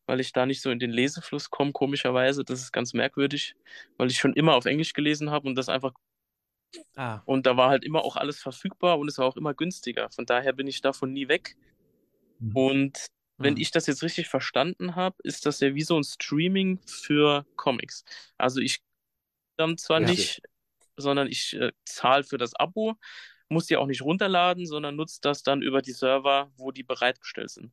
[0.06, 2.42] weil ich da nicht so in den Lesefluss komme, komischerweise.
[2.42, 3.54] Das ist ganz merkwürdig,
[3.98, 5.92] weil ich schon immer auf Englisch gelesen habe und das einfach.
[6.96, 7.22] Ah.
[7.24, 10.10] Und da war halt immer auch alles verfügbar und es war auch immer günstiger.
[10.10, 11.56] Von daher bin ich davon nie weg.
[12.40, 12.56] Mhm.
[12.56, 13.06] Und
[13.38, 13.60] wenn mhm.
[13.60, 18.04] ich das jetzt richtig verstanden habe, ist das ja wie so ein Streaming für Comics.
[18.38, 18.80] Also ich
[19.56, 20.42] dann zwar ja, nicht
[20.96, 22.94] sondern ich äh, zahle für das Abo,
[23.48, 27.50] muss die auch nicht runterladen, sondern nutze das dann über die Server, wo die bereitgestellt
[27.50, 27.72] sind.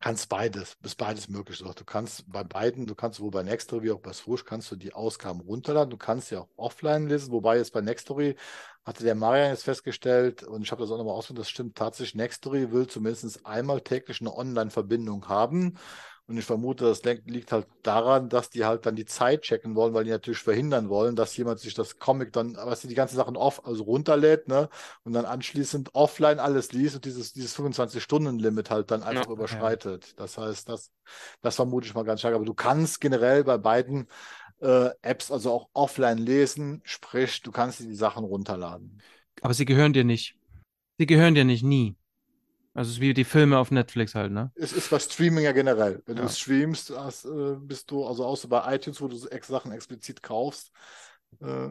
[0.00, 1.58] Kannst beides, ist beides möglich.
[1.60, 4.74] Du kannst bei beiden, du kannst sowohl bei Nextory wie auch bei Swoosh, kannst du
[4.74, 5.90] die Ausgaben runterladen.
[5.90, 8.34] Du kannst ja auch offline lesen, wobei jetzt bei Nextory
[8.84, 12.16] hatte der Marian jetzt festgestellt, und ich habe das auch nochmal ausprobiert, das stimmt tatsächlich,
[12.16, 15.78] Nextory will zumindest einmal täglich eine Online-Verbindung haben.
[16.28, 19.92] Und ich vermute, das liegt halt daran, dass die halt dann die Zeit checken wollen,
[19.92, 23.36] weil die natürlich verhindern wollen, dass jemand sich das Comic dann, was die ganzen Sachen
[23.36, 24.68] off, also runterlädt, ne,
[25.02, 30.06] und dann anschließend offline alles liest und dieses, dieses 25-Stunden-Limit halt dann einfach ja, überschreitet.
[30.06, 30.12] Ja.
[30.16, 30.92] Das heißt, das,
[31.40, 32.34] das vermute ich mal ganz stark.
[32.34, 34.06] Aber du kannst generell bei beiden
[34.60, 39.02] äh, Apps also auch offline lesen, sprich, du kannst dir die Sachen runterladen.
[39.40, 40.36] Aber sie gehören dir nicht.
[40.98, 41.96] Sie gehören dir nicht nie.
[42.74, 44.50] Also es ist wie die Filme auf Netflix halt, ne?
[44.54, 46.02] Es ist bei Streaming ja generell.
[46.06, 46.22] Wenn ja.
[46.22, 50.22] du streamst, hast, äh, bist du, also außer bei iTunes, wo du ex Sachen explizit
[50.22, 50.72] kaufst.
[51.40, 51.68] Äh,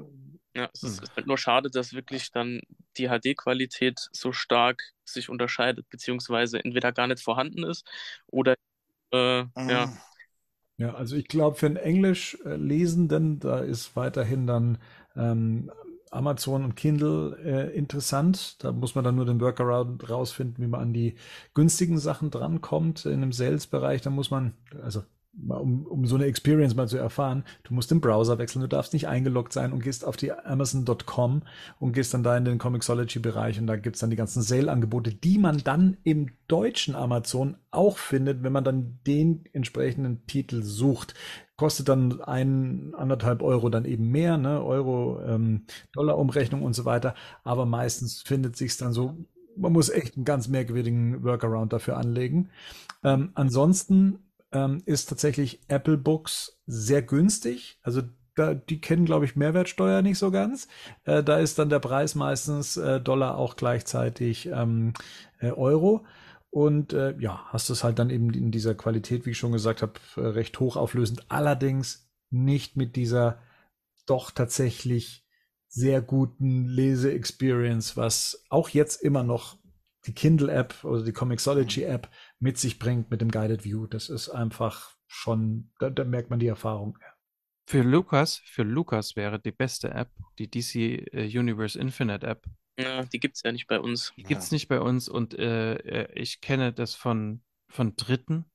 [0.56, 1.04] ja, es ist, hm.
[1.04, 2.62] ist halt nur schade, dass wirklich dann
[2.98, 7.86] die HD-Qualität so stark sich unterscheidet, beziehungsweise entweder gar nicht vorhanden ist
[8.28, 8.56] oder
[9.12, 9.50] äh, mhm.
[9.56, 9.94] ja.
[10.78, 14.80] Ja, also ich glaube, für einen Englisch-Lesenden, da ist weiterhin dann
[15.16, 15.72] ähm,
[16.12, 18.64] Amazon und Kindle äh, interessant.
[18.64, 21.16] Da muss man dann nur den Workaround rausfinden, wie man an die
[21.54, 23.06] günstigen Sachen drankommt.
[23.06, 25.04] In einem Sales-Bereich, da muss man, also
[25.48, 28.94] um, um so eine Experience mal zu erfahren, du musst den Browser wechseln, du darfst
[28.94, 31.44] nicht eingeloggt sein und gehst auf die Amazon.com
[31.80, 35.38] und gehst dann da in den Comixology-Bereich und da gibt's dann die ganzen Sale-Angebote, die
[35.38, 41.14] man dann im deutschen Amazon auch findet, wenn man dann den entsprechenden Titel sucht.
[41.62, 44.64] Kostet dann ein, anderthalb Euro dann eben mehr, ne?
[44.64, 47.14] Euro, ähm, Dollar-Umrechnung und so weiter.
[47.44, 49.16] Aber meistens findet sich's dann so,
[49.56, 52.50] man muss echt einen ganz merkwürdigen Workaround dafür anlegen.
[53.04, 54.18] Ähm, ansonsten
[54.52, 57.78] ähm, ist tatsächlich Apple Books sehr günstig.
[57.84, 58.02] Also
[58.34, 60.68] da, die kennen, glaube ich, Mehrwertsteuer nicht so ganz.
[61.04, 64.94] Äh, da ist dann der Preis meistens äh, Dollar auch gleichzeitig ähm,
[65.40, 66.08] äh, Euro.
[66.52, 69.82] Und äh, ja, hast es halt dann eben in dieser Qualität, wie ich schon gesagt
[69.82, 71.32] habe, äh, recht hochauflösend.
[71.32, 73.42] Allerdings nicht mit dieser
[74.06, 75.26] doch tatsächlich
[75.70, 79.58] sehr guten Lese-Experience, was auch jetzt immer noch
[80.06, 83.88] die Kindle-App oder die Comixology-App mit sich bringt mit dem Guided View.
[83.88, 86.98] Das ist einfach schon, da, da merkt man die Erfahrung.
[87.68, 90.76] Für Lukas, für Lukas wäre die beste App die DC
[91.14, 92.46] äh, Universe Infinite App.
[92.78, 94.14] Ja, die gibt es ja nicht bei uns.
[94.18, 98.46] Die gibt es nicht bei uns und äh, äh, ich kenne das von, von Dritten,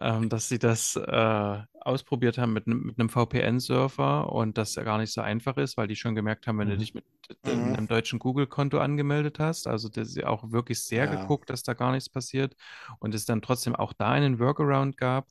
[0.00, 5.12] ähm, dass sie das äh, ausprobiert haben mit, mit einem VPN-Surfer und das gar nicht
[5.12, 6.72] so einfach ist, weil die schon gemerkt haben, wenn mhm.
[6.72, 7.04] du dich mit
[7.44, 7.74] äh, mhm.
[7.74, 11.10] einem deutschen Google-Konto angemeldet hast, also das ist auch wirklich sehr ja.
[11.10, 12.54] geguckt, dass da gar nichts passiert
[13.00, 15.28] und es dann trotzdem auch da einen Workaround gab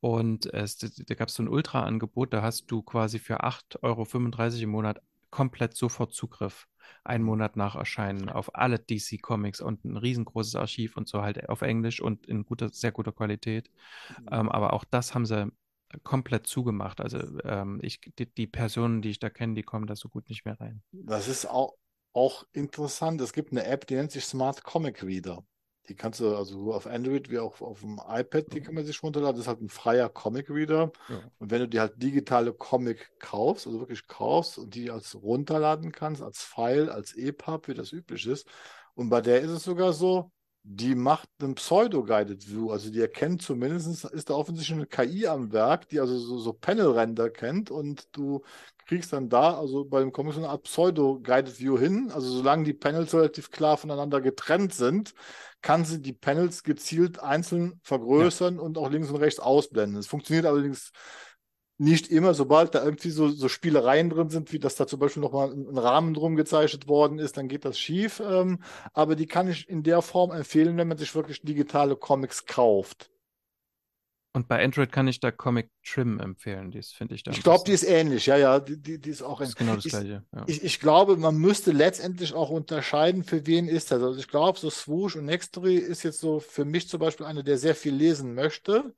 [0.00, 4.62] Und es, da gab es so ein Ultra-Angebot, da hast du quasi für 8,35 Euro
[4.64, 5.00] im Monat
[5.30, 6.66] komplett sofort Zugriff.
[7.04, 11.48] Einen Monat nach Erscheinen auf alle DC Comics und ein riesengroßes Archiv und so halt
[11.48, 13.70] auf Englisch und in guter, sehr guter Qualität.
[14.20, 14.28] Mhm.
[14.30, 15.50] Ähm, aber auch das haben sie
[16.04, 17.00] komplett zugemacht.
[17.00, 20.28] Also ähm, ich, die, die, Personen, die ich da kenne, die kommen da so gut
[20.28, 20.82] nicht mehr rein.
[20.92, 21.74] Das ist auch,
[22.12, 23.20] auch interessant.
[23.20, 25.44] Es gibt eine App, die nennt sich Smart Comic Reader.
[25.88, 29.02] Die kannst du also auf Android wie auch auf dem iPad, die kann man sich
[29.02, 29.36] runterladen.
[29.36, 30.92] Das ist halt ein freier Comic Reader.
[31.08, 31.20] Ja.
[31.38, 35.90] Und wenn du dir halt digitale Comic kaufst, also wirklich kaufst und die als runterladen
[35.90, 38.46] kannst, als File, als EPUB, wie das üblich ist.
[38.94, 40.30] Und bei der ist es sogar so,
[40.64, 42.70] die macht einen Pseudo-Guided View.
[42.70, 46.52] Also die erkennt zumindest, ist da offensichtlich eine KI am Werk, die also so, so
[46.52, 48.42] Panel-Render kennt und du
[48.86, 52.10] kriegst dann da, also bei dem Comic so eine Art Pseudo-Guided View hin.
[52.12, 55.14] Also solange die Panels relativ klar voneinander getrennt sind,
[55.62, 58.60] kann sie die Panels gezielt einzeln vergrößern ja.
[58.60, 59.98] und auch links und rechts ausblenden.
[59.98, 60.92] Es funktioniert allerdings
[61.82, 65.22] nicht immer, sobald da irgendwie so, so Spielereien drin sind, wie dass da zum Beispiel
[65.22, 68.22] nochmal ein Rahmen drum gezeichnet worden ist, dann geht das schief.
[68.24, 68.60] Ähm,
[68.92, 73.10] aber die kann ich in der Form empfehlen, wenn man sich wirklich digitale Comics kauft.
[74.34, 76.70] Und bei Android kann ich da Comic Trim empfehlen.
[76.70, 77.32] Die finde ich da.
[77.32, 78.60] Ich glaube, die ist ähnlich, ja, ja.
[78.60, 80.24] Die, die, die ist auch das ist genau das ich, gleiche.
[80.34, 80.44] Ja.
[80.46, 84.02] Ich, ich, glaube, man müsste letztendlich auch unterscheiden, für wen ist das.
[84.02, 87.42] Also ich glaube, so Swoosh und Nextory ist jetzt so für mich zum Beispiel einer,
[87.42, 88.94] der sehr viel lesen möchte,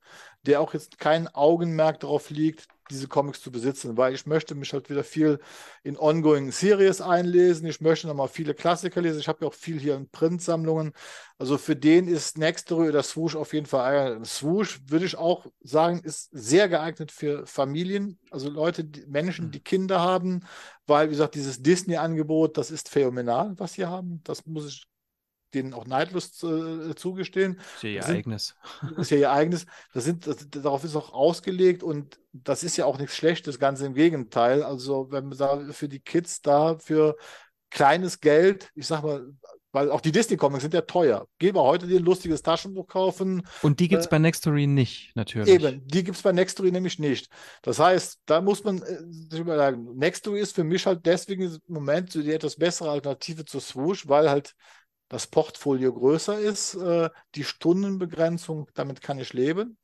[0.47, 4.71] der auch jetzt kein Augenmerk darauf liegt, diese Comics zu besitzen, weil ich möchte mich
[4.73, 5.39] halt wieder viel
[5.83, 7.67] in Ongoing Series einlesen.
[7.67, 9.19] Ich möchte nochmal viele Klassiker lesen.
[9.19, 10.93] Ich habe ja auch viel hier in Printsammlungen.
[11.39, 14.23] Also für den ist Nextory oder Swoosh auf jeden Fall.
[14.23, 19.61] Swoosh würde ich auch sagen, ist sehr geeignet für Familien, also Leute, die, Menschen, die
[19.61, 20.41] Kinder haben,
[20.85, 24.21] weil, wie gesagt, dieses Disney-Angebot, das ist phänomenal, was sie haben.
[24.23, 24.87] Das muss ich
[25.55, 27.59] denen auch neidlos äh, zugestehen.
[27.75, 28.55] Ist ja ihr sind, eigenes.
[28.97, 29.65] Ist ja ihr eigenes.
[29.93, 33.81] Das sind, das, darauf ist auch ausgelegt und das ist ja auch nichts Schlechtes, ganz
[33.81, 34.61] im Gegenteil.
[34.63, 37.15] Also, wenn man da für die Kids da für
[37.69, 39.25] kleines Geld, ich sag mal,
[39.75, 41.27] weil auch die Disney-Comics sind ja teuer.
[41.37, 43.45] Geh mal heute dir ein lustiges Taschenbuch kaufen.
[43.61, 45.53] Und die gibt es äh, bei Nextory nicht, natürlich.
[45.53, 47.29] Eben, die gibt es bei Nextory nämlich nicht.
[47.61, 48.97] Das heißt, da muss man äh,
[49.29, 53.43] sich überlegen, Nextory ist für mich halt deswegen im Moment so die etwas bessere Alternative
[53.43, 54.55] zu Swoosh, weil halt
[55.07, 59.77] das Portfolio größer ist, äh, die Stundenbegrenzung, damit kann ich leben.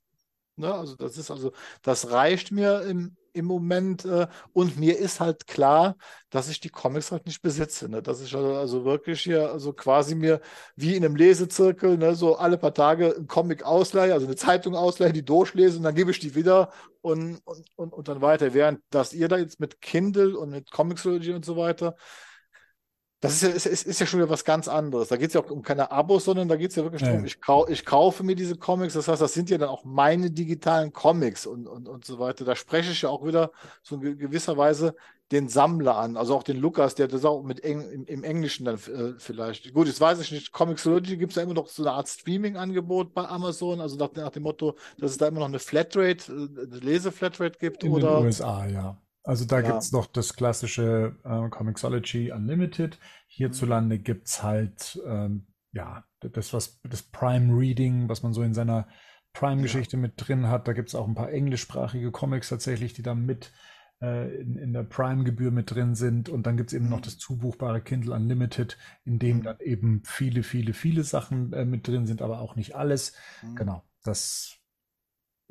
[0.56, 0.74] Ne?
[0.74, 1.52] Also das ist also,
[1.82, 5.96] das reicht mir im, im Moment äh, und mir ist halt klar,
[6.30, 7.90] dass ich die Comics halt nicht besitze.
[7.90, 8.02] Ne?
[8.02, 10.42] Dass ich also, also wirklich hier, also quasi mir
[10.76, 14.76] wie in einem Lesezirkel, ne, so alle paar Tage ein Comic ausleihe, also eine Zeitung
[14.76, 18.54] ausleihe, die durchlese und dann gebe ich die wieder und, und, und, und dann weiter.
[18.54, 21.96] Während dass ihr da jetzt mit Kindle und mit Comixology und so weiter,
[23.22, 25.10] das ist ja, ist, ist ja schon wieder was ganz anderes.
[25.10, 27.24] Da geht es ja auch um keine Abos, sondern da geht es ja wirklich darum,
[27.24, 28.96] ich, kau ich kaufe mir diese Comics.
[28.96, 32.46] Das heißt, das sind ja dann auch meine digitalen Comics und, und, und so weiter.
[32.46, 33.52] Da spreche ich ja auch wieder
[33.84, 34.96] so in gewisser Weise
[35.32, 38.66] den Sammler an, also auch den Lukas, der das auch mit Eng, im, im, Englischen
[38.66, 39.72] dann äh, vielleicht.
[39.74, 43.14] Gut, jetzt weiß ich nicht, Comixology gibt es ja immer noch so eine Art Streaming-Angebot
[43.14, 46.64] bei Amazon, also nach, nach, dem Motto, dass es da immer noch eine Flatrate, äh,
[46.64, 47.84] eine Lese-Flatrate gibt.
[47.84, 48.18] In oder?
[48.18, 48.98] den USA, ja.
[49.24, 49.68] Also da ja.
[49.68, 53.00] gibt es noch das klassische äh, Comixology Unlimited.
[53.28, 54.04] Hierzulande mhm.
[54.04, 58.88] gibt es halt ähm, ja das, was das Prime Reading, was man so in seiner
[59.34, 60.02] Prime-Geschichte ja.
[60.02, 60.68] mit drin hat.
[60.68, 63.52] Da gibt es auch ein paar englischsprachige Comics tatsächlich, die da mit
[64.02, 66.28] äh, in, in, der Prime-Gebühr mit drin sind.
[66.30, 66.92] Und dann gibt es eben mhm.
[66.92, 69.44] noch das zubuchbare Kindle Unlimited, in dem mhm.
[69.44, 73.14] dann eben viele, viele, viele Sachen äh, mit drin sind, aber auch nicht alles.
[73.42, 73.56] Mhm.
[73.56, 74.61] Genau, das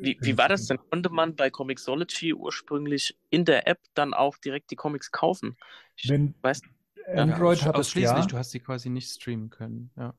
[0.01, 0.79] wie, wie war das denn?
[0.91, 5.57] Konnte man bei Comixology ursprünglich in der App dann auch direkt die Comics kaufen?
[5.97, 6.63] Ich Wenn weiß,
[7.15, 8.25] Android ja, hat es ja.
[8.27, 9.91] Du hast die quasi nicht streamen können.
[9.97, 10.15] Ja.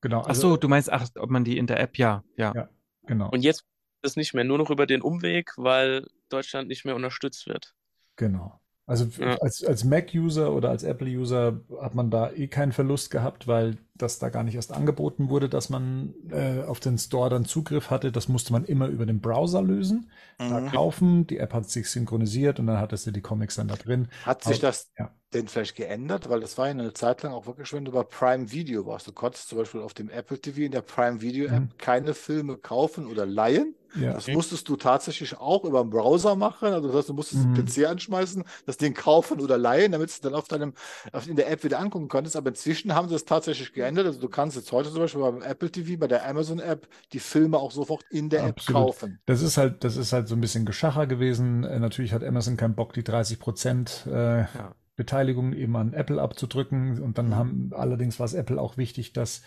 [0.00, 0.20] Genau.
[0.20, 2.52] Also, ach so, du meinst, ach, ob man die in der App, ja, ja.
[2.54, 2.68] ja
[3.06, 3.30] genau.
[3.30, 3.60] Und jetzt
[4.02, 7.74] ist es nicht mehr, nur noch über den Umweg, weil Deutschland nicht mehr unterstützt wird.
[8.16, 8.60] Genau.
[8.90, 9.36] Also ja.
[9.36, 14.18] als, als Mac-User oder als Apple-User hat man da eh keinen Verlust gehabt, weil das
[14.18, 18.10] da gar nicht erst angeboten wurde, dass man äh, auf den Store dann Zugriff hatte.
[18.10, 20.10] Das musste man immer über den Browser lösen,
[20.40, 20.50] mhm.
[20.50, 21.24] da kaufen.
[21.28, 24.08] Die App hat sich synchronisiert und dann hattest du die Comics dann da drin.
[24.26, 25.14] Hat sich das ja.
[25.34, 26.28] denn vielleicht geändert?
[26.28, 29.06] Weil das war ja eine Zeit lang auch wirklich, wenn du bei Prime Video warst.
[29.06, 31.78] Du konntest zum Beispiel auf dem Apple TV in der Prime Video App mhm.
[31.78, 33.76] keine Filme kaufen oder leihen.
[33.94, 34.14] Ja.
[34.14, 36.68] Das musstest du tatsächlich auch über den Browser machen.
[36.68, 37.54] Also das heißt, du musstest mhm.
[37.54, 40.74] den PC anschmeißen, das Ding kaufen oder leihen, damit du es dann auf deinem,
[41.12, 42.36] auf, in der App wieder angucken konntest.
[42.36, 44.06] Aber inzwischen haben sie das tatsächlich geändert.
[44.06, 47.20] Also du kannst jetzt heute zum Beispiel beim Apple TV, bei der Amazon App, die
[47.20, 48.68] Filme auch sofort in der Absolut.
[48.68, 49.18] App kaufen.
[49.26, 51.64] Das ist halt, das ist halt so ein bisschen Geschacher gewesen.
[51.64, 56.20] Äh, natürlich hat Amazon keinen Bock, die 30 Prozent äh, ja Beteiligung eben an Apple
[56.20, 57.00] abzudrücken.
[57.00, 57.34] Und dann mhm.
[57.34, 59.40] haben allerdings war es Apple auch wichtig, dass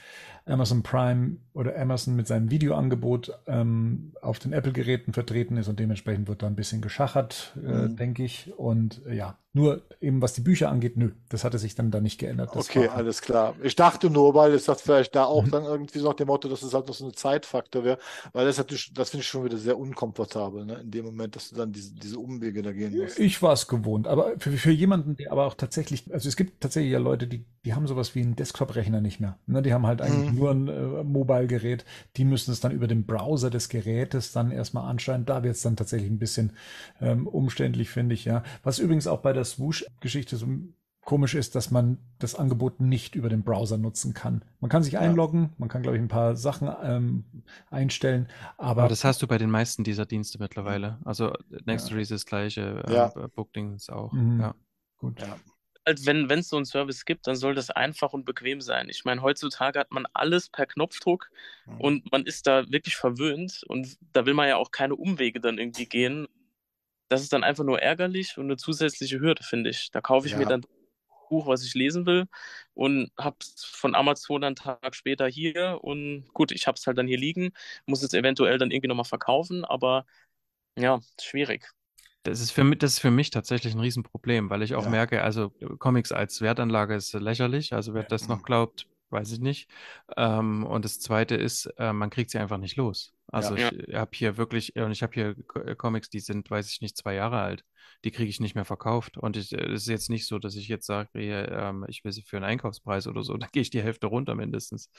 [0.45, 6.27] Amazon Prime oder Amazon mit seinem Videoangebot ähm, auf den Apple-Geräten vertreten ist und dementsprechend
[6.27, 7.95] wird da ein bisschen geschachert, äh, mhm.
[7.95, 8.51] denke ich.
[8.57, 12.01] Und äh, ja, nur eben was die Bücher angeht, nö, das hatte sich dann da
[12.01, 12.55] nicht geändert.
[12.55, 13.53] Das okay, alles klar.
[13.61, 15.51] Ich dachte nur, weil es das vielleicht da auch mhm.
[15.51, 17.99] dann irgendwie so nach dem Motto, dass es halt noch so eine Zeitfaktor wäre,
[18.33, 20.80] weil das natürlich, das finde ich schon wieder sehr unkomfortabel, ne?
[20.80, 23.19] in dem Moment, dass du dann diese, diese Umwege da gehen musst.
[23.19, 26.59] Ich war es gewohnt, aber für, für jemanden, der aber auch tatsächlich, also es gibt
[26.59, 29.38] tatsächlich ja Leute, die, die haben sowas wie einen Desktop-Rechner nicht mehr.
[29.45, 29.61] Ne?
[29.61, 30.33] Die haben halt eigentlich mhm.
[30.36, 31.86] Nur ein äh, Mobile-Gerät,
[32.18, 35.30] die müssen es dann über den Browser des Gerätes dann erstmal anscheinend.
[35.30, 36.53] Da wird es dann tatsächlich ein bisschen
[37.02, 38.44] ähm, umständlich, finde ich, ja.
[38.64, 40.48] Was übrigens auch bei der Swoosh-Geschichte so
[41.06, 44.44] komisch ist, dass man das Angebot nicht über den Browser nutzen kann.
[44.60, 45.50] Man kann sich einloggen, ja.
[45.58, 47.26] man kann, glaube ich, ein paar Sachen ähm,
[47.70, 48.90] einstellen, aber, aber...
[48.90, 51.00] das hast du bei den meisten dieser Dienste mittlerweile.
[51.03, 51.34] Also
[51.66, 52.02] Nextory ja.
[52.03, 53.08] ist das gleiche, äh, ja.
[53.36, 54.40] Booking ist auch, mhm.
[54.40, 54.56] ja.
[54.98, 55.20] Gut.
[55.20, 55.36] Ja.
[55.86, 58.88] Also wenn es so einen Service gibt, dann soll das einfach und bequem sein.
[58.90, 61.30] Ich meine, heutzutage hat man alles per Knopfdruck
[61.66, 61.82] mhm.
[61.82, 65.58] und man ist da wirklich verwöhnt und da will man ja auch keine Umwege dann
[65.58, 66.28] irgendwie gehen
[67.14, 69.92] das ist dann einfach nur ärgerlich und eine zusätzliche Hürde, finde ich.
[69.92, 70.40] Da kaufe ich ja.
[70.40, 70.68] mir dann ein
[71.30, 72.26] Buch, was ich lesen will
[72.74, 76.88] und habe es von Amazon dann einen Tag später hier und gut, ich habe es
[76.88, 77.52] halt dann hier liegen,
[77.86, 80.06] muss es eventuell dann irgendwie nochmal verkaufen, aber
[80.76, 81.70] ja, schwierig.
[82.24, 84.90] Das ist, für mich, das ist für mich tatsächlich ein Riesenproblem, weil ich auch ja.
[84.90, 87.74] merke, also Comics als Wertanlage ist lächerlich.
[87.74, 88.43] Also wer das noch mhm.
[88.43, 89.69] glaubt, weiß ich nicht.
[90.18, 93.14] Ähm, und das Zweite ist, äh, man kriegt sie einfach nicht los.
[93.27, 93.72] Also ja.
[93.72, 95.35] ich habe hier wirklich, und ich habe hier
[95.66, 97.64] äh, Comics, die sind, weiß ich nicht, zwei Jahre alt.
[98.03, 99.18] Die kriege ich nicht mehr verkauft.
[99.18, 102.38] Und es ist jetzt nicht so, dass ich jetzt sage, ähm, ich will sie für
[102.38, 103.35] einen Einkaufspreis oder so.
[103.38, 104.90] Da gehe ich die Hälfte runter mindestens.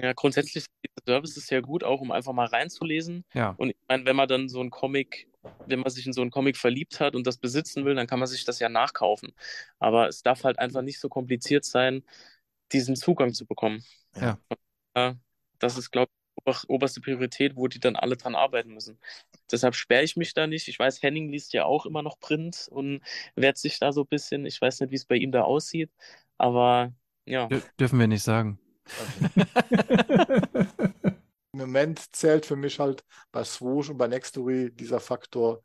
[0.00, 0.70] Ja, grundsätzlich ist
[1.06, 3.24] der Service ja gut, auch um einfach mal reinzulesen.
[3.34, 3.54] Ja.
[3.58, 5.27] Und ich meine, wenn man dann so ein Comic,
[5.66, 8.18] wenn man sich in so einen Comic verliebt hat und das besitzen will, dann kann
[8.18, 9.32] man sich das ja nachkaufen.
[9.78, 12.04] Aber es darf halt einfach nicht so kompliziert sein,
[12.72, 13.84] diesen Zugang zu bekommen.
[14.16, 14.38] Ja.
[15.58, 16.10] Das ist, glaube
[16.46, 18.98] ich, oberste Priorität, wo die dann alle dran arbeiten müssen.
[19.50, 20.68] Deshalb sperre ich mich da nicht.
[20.68, 23.00] Ich weiß, Henning liest ja auch immer noch Print und
[23.34, 24.46] wehrt sich da so ein bisschen.
[24.46, 25.90] Ich weiß nicht, wie es bei ihm da aussieht,
[26.36, 26.92] aber
[27.24, 27.46] ja.
[27.46, 28.58] D dürfen wir nicht sagen.
[31.60, 35.62] Im Moment zählt für mich halt bei Swoosh und bei Nextory dieser Faktor,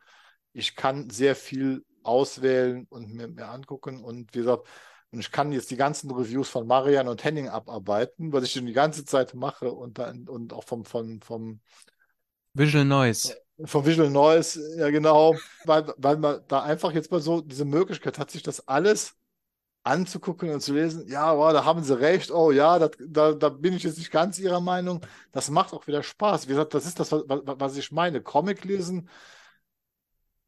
[0.53, 4.03] ich kann sehr viel auswählen und mir, mir angucken.
[4.03, 4.67] Und wie gesagt,
[5.11, 8.65] und ich kann jetzt die ganzen Reviews von Marian und Henning abarbeiten, was ich schon
[8.65, 11.59] die ganze Zeit mache und, dann, und auch vom, vom, vom
[12.53, 13.37] Visual Noise.
[13.65, 18.17] Vom Visual Noise, ja genau, weil, weil man da einfach jetzt mal so diese Möglichkeit
[18.17, 19.15] hat, sich das alles
[19.83, 23.49] anzugucken und zu lesen, ja, wow, da haben sie recht, oh ja, das, da, da
[23.49, 25.01] bin ich jetzt nicht ganz ihrer Meinung.
[25.31, 26.47] Das macht auch wieder Spaß.
[26.47, 28.21] Wie gesagt, das ist das, was, was ich meine.
[28.21, 29.09] Comic lesen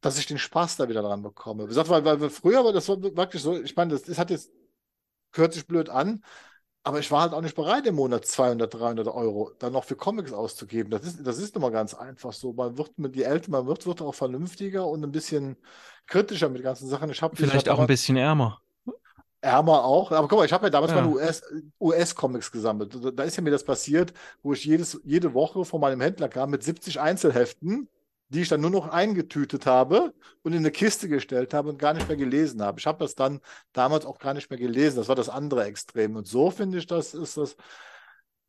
[0.05, 1.63] dass ich den Spaß da wieder dran bekomme.
[1.63, 4.51] Wie gesagt, weil, weil früher war das wirklich so, ich meine, das, das hat jetzt,
[5.33, 6.23] hört sich blöd an,
[6.83, 9.95] aber ich war halt auch nicht bereit, im Monat 200, 300 Euro dann noch für
[9.95, 10.91] Comics auszugeben.
[10.91, 12.53] Das ist, das ist immer ganz einfach so.
[12.53, 15.57] Man wird mit, je älter man wird, wird auch vernünftiger und ein bisschen
[16.05, 17.09] kritischer mit ganzen Sachen.
[17.09, 18.61] Ich Vielleicht auch ein bisschen ärmer.
[19.45, 20.11] Ärmer auch.
[20.11, 21.01] Aber guck mal, ich habe ja damals ja.
[21.01, 21.15] meine
[21.79, 22.97] US-Comics US gesammelt.
[23.15, 26.49] Da ist ja mir das passiert, wo ich jedes, jede Woche von meinem Händler kam
[26.49, 27.87] mit 70 Einzelheften
[28.29, 31.93] die ich dann nur noch eingetütet habe und in eine Kiste gestellt habe und gar
[31.93, 32.79] nicht mehr gelesen habe.
[32.79, 33.39] Ich habe das dann
[33.71, 34.97] damals auch gar nicht mehr gelesen.
[34.97, 36.15] Das war das andere Extrem.
[36.15, 37.55] Und so finde ich, das ist das,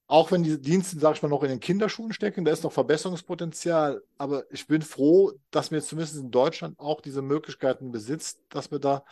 [0.06, 2.72] auch wenn die Dienste, sage ich mal, noch in den Kinderschuhen stecken, da ist noch
[2.72, 4.02] Verbesserungspotenzial.
[4.16, 8.80] Aber ich bin froh, dass mir zumindest in Deutschland auch diese Möglichkeiten besitzt, dass man
[8.80, 9.04] da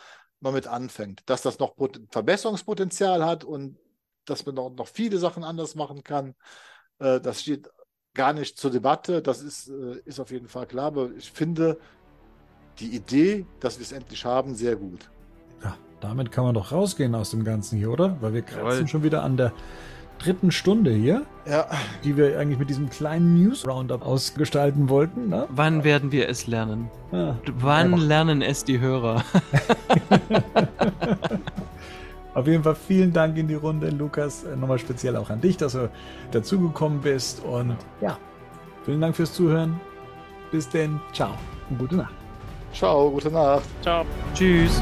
[0.45, 1.23] mal mit anfängt.
[1.25, 1.75] Dass das noch
[2.11, 3.77] Verbesserungspotenzial hat und
[4.25, 6.35] dass man noch, noch viele Sachen anders machen kann.
[6.99, 7.69] Äh, das steht
[8.13, 9.21] gar nicht zur Debatte.
[9.21, 10.85] Das ist, äh, ist auf jeden Fall klar.
[10.85, 11.77] Aber ich finde
[12.79, 15.09] die Idee, dass wir es endlich haben, sehr gut.
[15.63, 18.21] Ja, damit kann man doch rausgehen aus dem Ganzen hier, oder?
[18.21, 19.51] Weil wir kratzen schon wieder an der
[20.19, 21.67] dritten Stunde hier, ja.
[22.03, 25.29] die wir eigentlich mit diesem kleinen News-Roundup ausgestalten wollten.
[25.29, 25.45] Ne?
[25.49, 26.89] Wann werden wir es lernen?
[27.11, 27.37] Ja.
[27.59, 27.97] Wann ja.
[27.97, 29.23] lernen es die Hörer?
[32.35, 34.43] Auf jeden Fall vielen Dank in die Runde, Lukas.
[34.43, 35.89] Äh, nochmal speziell auch an dich, dass du
[36.31, 37.41] dazugekommen bist.
[37.43, 38.17] Und ja,
[38.83, 39.79] vielen Dank fürs Zuhören.
[40.51, 40.99] Bis denn.
[41.13, 41.31] Ciao
[41.69, 42.13] und gute Nacht.
[42.73, 43.63] Ciao, gute Nacht.
[43.81, 44.05] Ciao.
[44.33, 44.81] Tschüss.